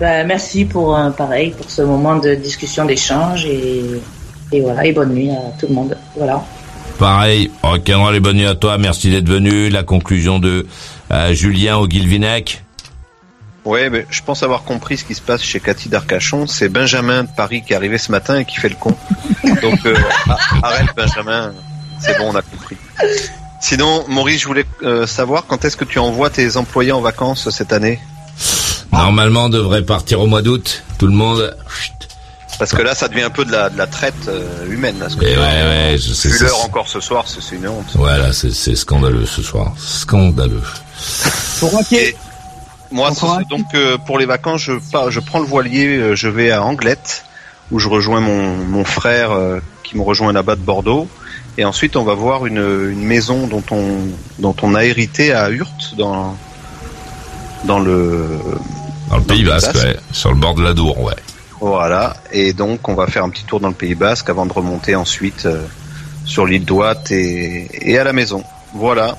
Ben, 0.00 0.26
merci 0.26 0.64
pour 0.64 0.96
euh, 0.96 1.10
pareil 1.10 1.54
pour 1.56 1.70
ce 1.70 1.82
moment 1.82 2.16
de 2.16 2.34
discussion 2.34 2.84
d'échange 2.84 3.46
et, 3.46 3.84
et 4.52 4.60
voilà 4.60 4.84
et 4.84 4.92
bonne 4.92 5.14
nuit 5.14 5.30
à 5.30 5.58
tout 5.58 5.66
le 5.68 5.74
monde. 5.74 5.96
Voilà. 6.16 6.42
Pareil, 6.98 7.50
rock'n'roll 7.62 8.14
et 8.14 8.20
bonne 8.20 8.36
nuit 8.36 8.46
à 8.46 8.54
toi, 8.54 8.78
merci 8.78 9.10
d'être 9.10 9.28
venu. 9.28 9.68
La 9.68 9.82
conclusion 9.82 10.38
de 10.38 10.66
Julien 11.32 11.76
au 11.76 11.86
Guilvinec. 11.86 12.64
Ouais, 13.64 13.88
mais 13.88 14.06
je 14.10 14.20
pense 14.22 14.42
avoir 14.42 14.62
compris 14.64 14.98
ce 14.98 15.04
qui 15.04 15.14
se 15.14 15.22
passe 15.22 15.42
chez 15.42 15.58
Cathy 15.58 15.88
d'Arcachon. 15.88 16.46
C'est 16.46 16.68
Benjamin 16.68 17.24
de 17.24 17.28
Paris 17.34 17.62
qui 17.66 17.72
est 17.72 17.76
arrivé 17.76 17.96
ce 17.96 18.12
matin 18.12 18.38
et 18.38 18.44
qui 18.44 18.56
fait 18.56 18.68
le 18.68 18.74
con. 18.74 18.94
Donc 19.62 19.86
euh, 19.86 19.96
arrête 20.62 20.88
Benjamin, 20.94 21.52
c'est 21.98 22.18
bon, 22.18 22.30
on 22.30 22.36
a 22.36 22.42
compris. 22.42 22.76
Sinon, 23.62 24.04
Maurice, 24.08 24.42
je 24.42 24.46
voulais 24.46 24.66
euh, 24.82 25.06
savoir 25.06 25.46
quand 25.46 25.64
est-ce 25.64 25.78
que 25.78 25.86
tu 25.86 25.98
envoies 25.98 26.28
tes 26.28 26.58
employés 26.58 26.92
en 26.92 27.00
vacances 27.00 27.48
cette 27.48 27.72
année 27.72 27.98
Normalement, 28.92 29.44
on 29.44 29.48
devrait 29.48 29.82
partir 29.82 30.20
au 30.20 30.26
mois 30.26 30.42
d'août. 30.42 30.84
Tout 30.98 31.06
le 31.06 31.14
monde. 31.14 31.56
Parce 32.58 32.72
que 32.72 32.82
là, 32.82 32.94
ça 32.94 33.08
devient 33.08 33.22
un 33.22 33.30
peu 33.30 33.46
de 33.46 33.50
la, 33.50 33.70
de 33.70 33.78
la 33.78 33.86
traite 33.86 34.28
euh, 34.28 34.66
humaine. 34.68 34.98
Là, 35.00 35.08
ce 35.08 35.16
que 35.16 35.24
ouais, 35.24 35.36
ouais, 35.36 35.96
je 35.98 36.12
sais. 36.12 36.28
L'heure 36.44 36.64
encore 36.64 36.86
ce 36.86 37.00
soir, 37.00 37.24
c'est 37.26 37.56
une 37.56 37.66
honte. 37.66 37.86
Voilà, 37.94 38.32
c'est 38.34 38.76
scandaleux 38.76 39.26
ce 39.26 39.42
soir. 39.42 39.72
Scandaleux. 39.78 40.62
Et 41.96 42.16
moi, 42.90 43.10
ce- 43.14 43.48
donc 43.48 43.66
euh, 43.74 43.98
pour 43.98 44.18
les 44.18 44.26
vacances, 44.26 44.62
je, 44.62 44.72
pars- 44.92 45.10
je 45.10 45.20
prends 45.20 45.40
le 45.40 45.46
voilier, 45.46 45.86
euh, 45.96 46.14
je 46.16 46.28
vais 46.28 46.50
à 46.50 46.62
Anglette, 46.62 47.24
où 47.70 47.78
je 47.78 47.88
rejoins 47.88 48.20
mon, 48.20 48.56
mon 48.56 48.84
frère 48.84 49.32
euh, 49.32 49.60
qui 49.82 49.96
me 49.96 50.02
rejoint 50.02 50.32
là-bas 50.32 50.56
de 50.56 50.60
Bordeaux. 50.60 51.08
Et 51.56 51.64
ensuite, 51.64 51.96
on 51.96 52.02
va 52.02 52.14
voir 52.14 52.46
une, 52.46 52.58
une 52.90 53.04
maison 53.04 53.46
dont 53.46 53.62
on, 53.70 53.98
dont 54.40 54.56
on 54.62 54.74
a 54.74 54.84
hérité 54.84 55.32
à 55.32 55.50
Hurt, 55.50 55.94
dans, 55.96 56.36
dans 57.64 57.78
le... 57.78 58.38
Dans 59.08 59.18
le 59.18 59.22
Pays 59.22 59.44
Basque, 59.44 59.74
ouais. 59.84 59.96
Sur 60.12 60.30
le 60.30 60.36
bord 60.36 60.54
de 60.54 60.62
la 60.62 60.72
Dour, 60.72 61.00
ouais. 61.00 61.14
Voilà. 61.60 62.16
Et 62.32 62.52
donc, 62.52 62.88
on 62.88 62.94
va 62.94 63.06
faire 63.06 63.22
un 63.22 63.28
petit 63.30 63.44
tour 63.44 63.60
dans 63.60 63.68
le 63.68 63.74
Pays 63.74 63.94
Basque 63.94 64.28
avant 64.30 64.46
de 64.46 64.52
remonter 64.52 64.96
ensuite 64.96 65.46
euh, 65.46 65.62
sur 66.24 66.44
l'île 66.46 66.64
d'Ouate 66.64 67.10
et, 67.12 67.68
et 67.90 67.98
à 67.98 68.04
la 68.04 68.12
maison. 68.12 68.42
Voilà. 68.74 69.16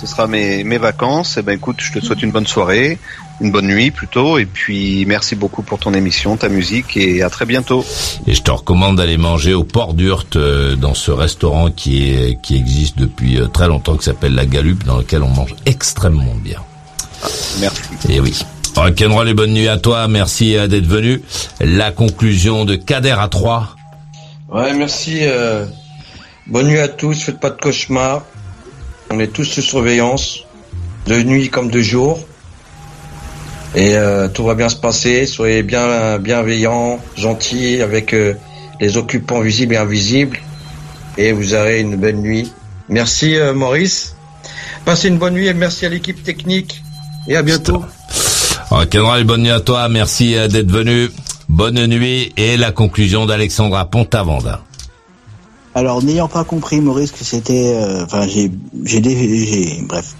Ce 0.00 0.06
sera 0.06 0.26
mes, 0.26 0.62
mes 0.64 0.78
vacances. 0.78 1.36
Et 1.36 1.42
ben, 1.42 1.52
écoute, 1.52 1.76
je 1.80 1.92
te 1.92 2.04
souhaite 2.04 2.22
une 2.22 2.30
bonne 2.30 2.46
soirée, 2.46 2.98
une 3.40 3.50
bonne 3.50 3.66
nuit 3.66 3.90
plutôt. 3.90 4.38
Et 4.38 4.46
puis, 4.46 5.04
merci 5.06 5.34
beaucoup 5.34 5.62
pour 5.62 5.78
ton 5.78 5.92
émission, 5.92 6.36
ta 6.36 6.48
musique 6.48 6.96
et 6.96 7.22
à 7.22 7.30
très 7.30 7.46
bientôt. 7.46 7.84
Et 8.26 8.34
je 8.34 8.42
te 8.42 8.50
recommande 8.50 8.96
d'aller 8.96 9.16
manger 9.16 9.54
au 9.54 9.64
Port 9.64 9.94
d'Urt 9.94 10.36
euh, 10.36 10.76
dans 10.76 10.94
ce 10.94 11.10
restaurant 11.10 11.70
qui 11.70 12.10
est 12.10 12.40
qui 12.42 12.56
existe 12.56 12.98
depuis 12.98 13.38
euh, 13.40 13.46
très 13.46 13.66
longtemps 13.66 13.96
qui 13.96 14.04
s'appelle 14.04 14.34
La 14.34 14.46
Galupe 14.46 14.84
dans 14.84 14.98
lequel 14.98 15.22
on 15.22 15.30
mange 15.30 15.54
extrêmement 15.66 16.36
bien. 16.36 16.60
Merci. 17.60 17.80
Et 18.08 18.20
oui. 18.20 18.38
Rock'n'roll 18.76 19.28
et 19.28 19.34
bonne 19.34 19.52
nuit 19.52 19.68
à 19.68 19.76
toi. 19.78 20.06
Merci 20.06 20.56
euh, 20.56 20.68
d'être 20.68 20.86
venu. 20.86 21.20
La 21.60 21.90
conclusion 21.90 22.64
de 22.64 22.76
Kader 22.76 23.16
à 23.18 23.28
3. 23.28 23.74
Ouais, 24.50 24.72
merci. 24.74 25.18
euh, 25.22 25.66
bonne 26.46 26.68
nuit 26.68 26.78
à 26.78 26.88
tous. 26.88 27.20
Faites 27.24 27.40
pas 27.40 27.50
de 27.50 27.60
cauchemars. 27.60 28.22
On 29.10 29.18
est 29.20 29.28
tous 29.28 29.44
sous 29.44 29.62
surveillance, 29.62 30.40
de 31.06 31.22
nuit 31.22 31.48
comme 31.48 31.70
de 31.70 31.80
jour. 31.80 32.18
Et 33.74 33.96
euh, 33.96 34.28
tout 34.28 34.44
va 34.44 34.54
bien 34.54 34.68
se 34.68 34.76
passer. 34.76 35.26
Soyez 35.26 35.62
bien 35.62 36.18
bienveillants, 36.18 37.00
gentils 37.16 37.82
avec 37.82 38.14
euh, 38.14 38.34
les 38.80 38.96
occupants 38.96 39.40
visibles 39.40 39.74
et 39.74 39.78
invisibles. 39.78 40.38
Et 41.16 41.32
vous 41.32 41.54
aurez 41.54 41.80
une 41.80 41.96
belle 41.96 42.16
nuit. 42.16 42.52
Merci 42.88 43.36
euh, 43.36 43.54
Maurice. 43.54 44.14
Passez 44.84 45.08
une 45.08 45.18
bonne 45.18 45.34
nuit 45.34 45.46
et 45.46 45.54
merci 45.54 45.86
à 45.86 45.88
l'équipe 45.88 46.22
technique. 46.22 46.82
Et 47.26 47.36
à 47.36 47.42
bientôt. 47.42 47.84
Rock'n'roll 48.70 49.20
et 49.20 49.24
bonne 49.24 49.42
nuit 49.42 49.50
à 49.50 49.60
toi. 49.60 49.88
Merci 49.88 50.34
d'être 50.48 50.70
venu. 50.70 51.08
Bonne 51.48 51.86
nuit 51.86 52.32
et 52.36 52.56
la 52.56 52.72
conclusion 52.72 53.26
d'Alexandra 53.26 53.86
Pontavanda. 53.86 54.62
Alors, 55.78 56.02
n'ayant 56.02 56.26
pas 56.26 56.42
compris, 56.42 56.80
Maurice, 56.80 57.12
que 57.12 57.22
c'était... 57.22 57.72
euh, 57.76 58.02
Enfin, 58.04 58.26
j'ai... 58.26 58.50
J'ai... 58.82 59.80
Bref. 59.86 60.16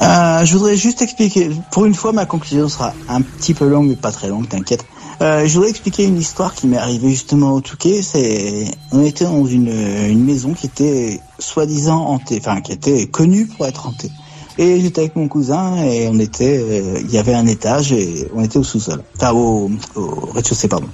Euh, 0.00 0.46
je 0.46 0.56
voudrais 0.56 0.76
juste 0.76 1.02
expliquer... 1.02 1.50
Pour 1.70 1.84
une 1.84 1.92
fois, 1.94 2.12
ma 2.12 2.24
conclusion 2.24 2.70
sera 2.70 2.94
un 3.10 3.20
petit 3.20 3.52
peu 3.52 3.68
longue, 3.68 3.88
mais 3.88 3.96
pas 3.96 4.12
très 4.12 4.28
longue, 4.28 4.48
t'inquiète. 4.48 4.86
Euh, 5.20 5.46
je 5.46 5.52
voudrais 5.52 5.68
expliquer 5.68 6.04
une 6.04 6.16
histoire 6.16 6.54
qui 6.54 6.66
m'est 6.68 6.78
arrivée 6.78 7.10
justement 7.10 7.52
au 7.52 7.60
Touquet. 7.60 8.00
C'est... 8.00 8.64
On 8.92 9.04
était 9.04 9.26
dans 9.26 9.44
une, 9.44 9.68
une 10.08 10.24
maison 10.24 10.54
qui 10.54 10.68
était 10.68 11.20
soi-disant 11.38 12.06
hantée. 12.06 12.38
Enfin, 12.40 12.62
qui 12.62 12.72
était 12.72 13.04
connue 13.04 13.44
pour 13.44 13.66
être 13.66 13.86
hantée. 13.86 14.10
Et 14.56 14.80
j'étais 14.80 15.00
avec 15.00 15.16
mon 15.16 15.28
cousin 15.28 15.76
et 15.84 16.08
on 16.08 16.18
était... 16.18 16.58
euh, 16.58 17.00
Il 17.00 17.10
y 17.10 17.18
avait 17.18 17.34
un 17.34 17.46
étage 17.46 17.92
et 17.92 18.28
on 18.34 18.42
était 18.44 18.58
au 18.58 18.64
sous-sol. 18.64 19.02
Enfin, 19.16 19.32
au, 19.32 19.70
au 19.96 20.30
rez-de-chaussée, 20.32 20.68
pardon. 20.68 20.88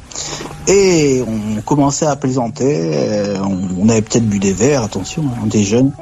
Et 0.66 1.22
on 1.26 1.60
commençait 1.62 2.06
à 2.06 2.16
plaisanter, 2.16 2.90
euh, 2.94 3.36
on, 3.42 3.84
on 3.84 3.88
avait 3.88 4.02
peut-être 4.02 4.26
bu 4.26 4.38
des 4.38 4.52
verres, 4.52 4.82
attention, 4.82 5.24
hein, 5.24 5.46
des 5.46 5.64
jeunes. 5.64 5.92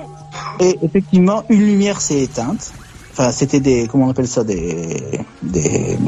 Et 0.60 0.78
effectivement, 0.82 1.42
une 1.48 1.60
lumière 1.60 2.00
s'est 2.00 2.20
éteinte. 2.20 2.72
Enfin, 3.12 3.32
c'était 3.32 3.60
des, 3.60 3.88
comment 3.90 4.06
on 4.06 4.10
appelle 4.10 4.28
ça, 4.28 4.44
des, 4.44 4.96
des, 5.42 5.98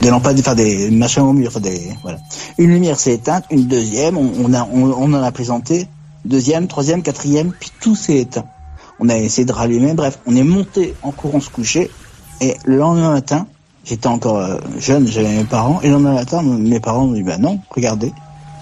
des 0.00 0.10
lampades, 0.10 0.38
enfin 0.38 0.54
des 0.54 0.90
machins 0.90 1.22
au 1.22 1.32
mur, 1.32 1.48
enfin 1.48 1.60
des, 1.60 1.80
voilà. 2.02 2.18
Une 2.58 2.70
lumière 2.70 3.00
s'est 3.00 3.14
éteinte, 3.14 3.44
une 3.50 3.66
deuxième, 3.66 4.16
on, 4.16 4.30
on 4.44 4.54
a, 4.54 4.62
on, 4.72 4.92
on 4.92 5.12
en 5.12 5.22
a 5.22 5.32
plaisanté, 5.32 5.88
deuxième, 6.24 6.68
troisième, 6.68 7.02
quatrième, 7.02 7.52
puis 7.58 7.72
tout 7.80 7.96
s'est 7.96 8.18
éteint. 8.18 8.44
On 8.98 9.08
a 9.08 9.16
essayé 9.16 9.44
de 9.44 9.52
rallumer, 9.52 9.94
bref, 9.94 10.18
on 10.26 10.34
est 10.36 10.42
monté 10.42 10.94
en 11.02 11.12
courant 11.12 11.40
se 11.40 11.50
coucher, 11.50 11.90
et 12.40 12.54
le 12.64 12.76
lendemain 12.76 13.12
matin, 13.12 13.46
j'étais 13.84 14.06
encore 14.06 14.38
euh, 14.38 14.56
jeune, 14.78 15.06
j'avais 15.06 15.28
mes 15.28 15.44
parents, 15.44 15.80
et 15.82 15.88
le 15.88 15.94
lendemain 15.94 16.14
matin, 16.14 16.42
mes 16.42 16.80
parents 16.80 17.06
m'ont 17.06 17.12
dit, 17.12 17.22
bah 17.22 17.38
non, 17.38 17.60
regardez. 17.70 18.12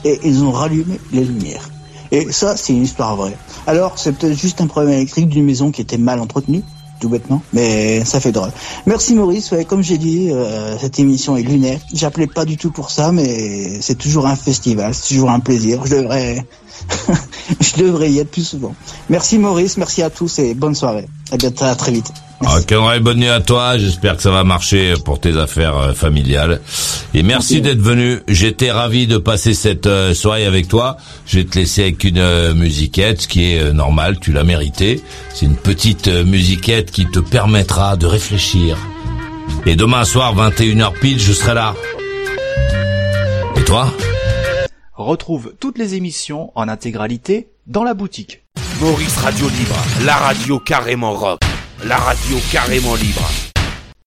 Et 0.04 0.20
ils 0.24 0.44
ont 0.44 0.50
rallumé 0.50 1.00
les 1.12 1.24
lumières. 1.24 1.70
Et 2.10 2.30
ça, 2.30 2.56
c'est 2.56 2.72
une 2.72 2.82
histoire 2.82 3.16
vraie. 3.16 3.36
Alors, 3.66 3.98
c'est 3.98 4.12
peut-être 4.12 4.38
juste 4.38 4.60
un 4.60 4.66
problème 4.66 4.92
électrique 4.92 5.28
d'une 5.28 5.44
maison 5.44 5.70
qui 5.70 5.80
était 5.80 5.98
mal 5.98 6.20
entretenue, 6.20 6.62
bêtement, 7.08 7.42
mais 7.52 8.04
ça 8.04 8.20
fait 8.20 8.32
drôle. 8.32 8.50
Merci 8.86 9.14
Maurice, 9.14 9.50
ouais, 9.52 9.64
comme 9.64 9.82
j'ai 9.82 9.98
dit, 9.98 10.30
euh, 10.30 10.76
cette 10.78 10.98
émission 10.98 11.36
est 11.36 11.42
lunaire. 11.42 11.78
J'appelais 11.92 12.26
pas 12.26 12.44
du 12.44 12.56
tout 12.56 12.70
pour 12.70 12.90
ça, 12.90 13.12
mais 13.12 13.80
c'est 13.80 13.96
toujours 13.96 14.26
un 14.26 14.36
festival, 14.36 14.94
c'est 14.94 15.14
toujours 15.14 15.30
un 15.30 15.40
plaisir. 15.40 15.84
Je 15.84 15.96
devrais, 15.96 16.46
je 17.60 17.82
devrais 17.82 18.10
y 18.10 18.18
être 18.18 18.30
plus 18.30 18.46
souvent. 18.46 18.74
Merci 19.08 19.38
Maurice, 19.38 19.76
merci 19.76 20.02
à 20.02 20.10
tous 20.10 20.38
et 20.38 20.54
bonne 20.54 20.74
soirée. 20.74 21.08
À 21.30 21.36
bientôt, 21.36 21.64
à 21.64 21.74
très 21.74 21.92
vite. 21.92 22.12
Et 22.46 23.00
bonne 23.00 23.18
nuit 23.18 23.28
à 23.28 23.40
toi. 23.40 23.78
J'espère 23.78 24.16
que 24.16 24.22
ça 24.22 24.30
va 24.30 24.44
marcher 24.44 24.94
pour 25.04 25.18
tes 25.18 25.36
affaires 25.36 25.76
euh, 25.76 25.92
familiales. 25.92 26.60
Et 27.14 27.22
merci 27.22 27.60
d'être 27.60 27.80
venu. 27.80 28.20
J'étais 28.28 28.70
ravi 28.70 29.06
de 29.06 29.16
passer 29.16 29.54
cette 29.54 29.86
euh, 29.86 30.14
soirée 30.14 30.44
avec 30.44 30.68
toi. 30.68 30.96
Je 31.26 31.38
vais 31.38 31.44
te 31.44 31.58
laisser 31.58 31.82
avec 31.82 32.04
une 32.04 32.18
euh, 32.18 32.54
musiquette, 32.54 33.22
ce 33.22 33.28
qui 33.28 33.52
est 33.52 33.60
euh, 33.60 33.72
normal. 33.72 34.18
Tu 34.20 34.32
l'as 34.32 34.44
mérité. 34.44 35.02
C'est 35.32 35.46
une 35.46 35.56
petite 35.56 36.08
euh, 36.08 36.24
musiquette 36.24 36.90
qui 36.90 37.06
te 37.06 37.18
permettra 37.18 37.96
de 37.96 38.06
réfléchir. 38.06 38.76
Et 39.66 39.76
demain 39.76 40.04
soir, 40.04 40.34
21h 40.36 40.98
pile, 41.00 41.18
je 41.18 41.32
serai 41.32 41.54
là. 41.54 41.74
Et 43.56 43.64
toi? 43.64 43.92
Retrouve 44.94 45.54
toutes 45.58 45.78
les 45.78 45.94
émissions 45.94 46.52
en 46.54 46.68
intégralité 46.68 47.48
dans 47.66 47.84
la 47.84 47.94
boutique. 47.94 48.42
Maurice 48.80 49.16
Radio 49.18 49.48
Libre, 49.48 49.76
la 50.04 50.16
radio 50.16 50.58
carrément 50.58 51.12
rock, 51.14 51.40
la 51.84 51.98
radio 51.98 52.38
carrément 52.50 52.94
libre. 52.96 53.43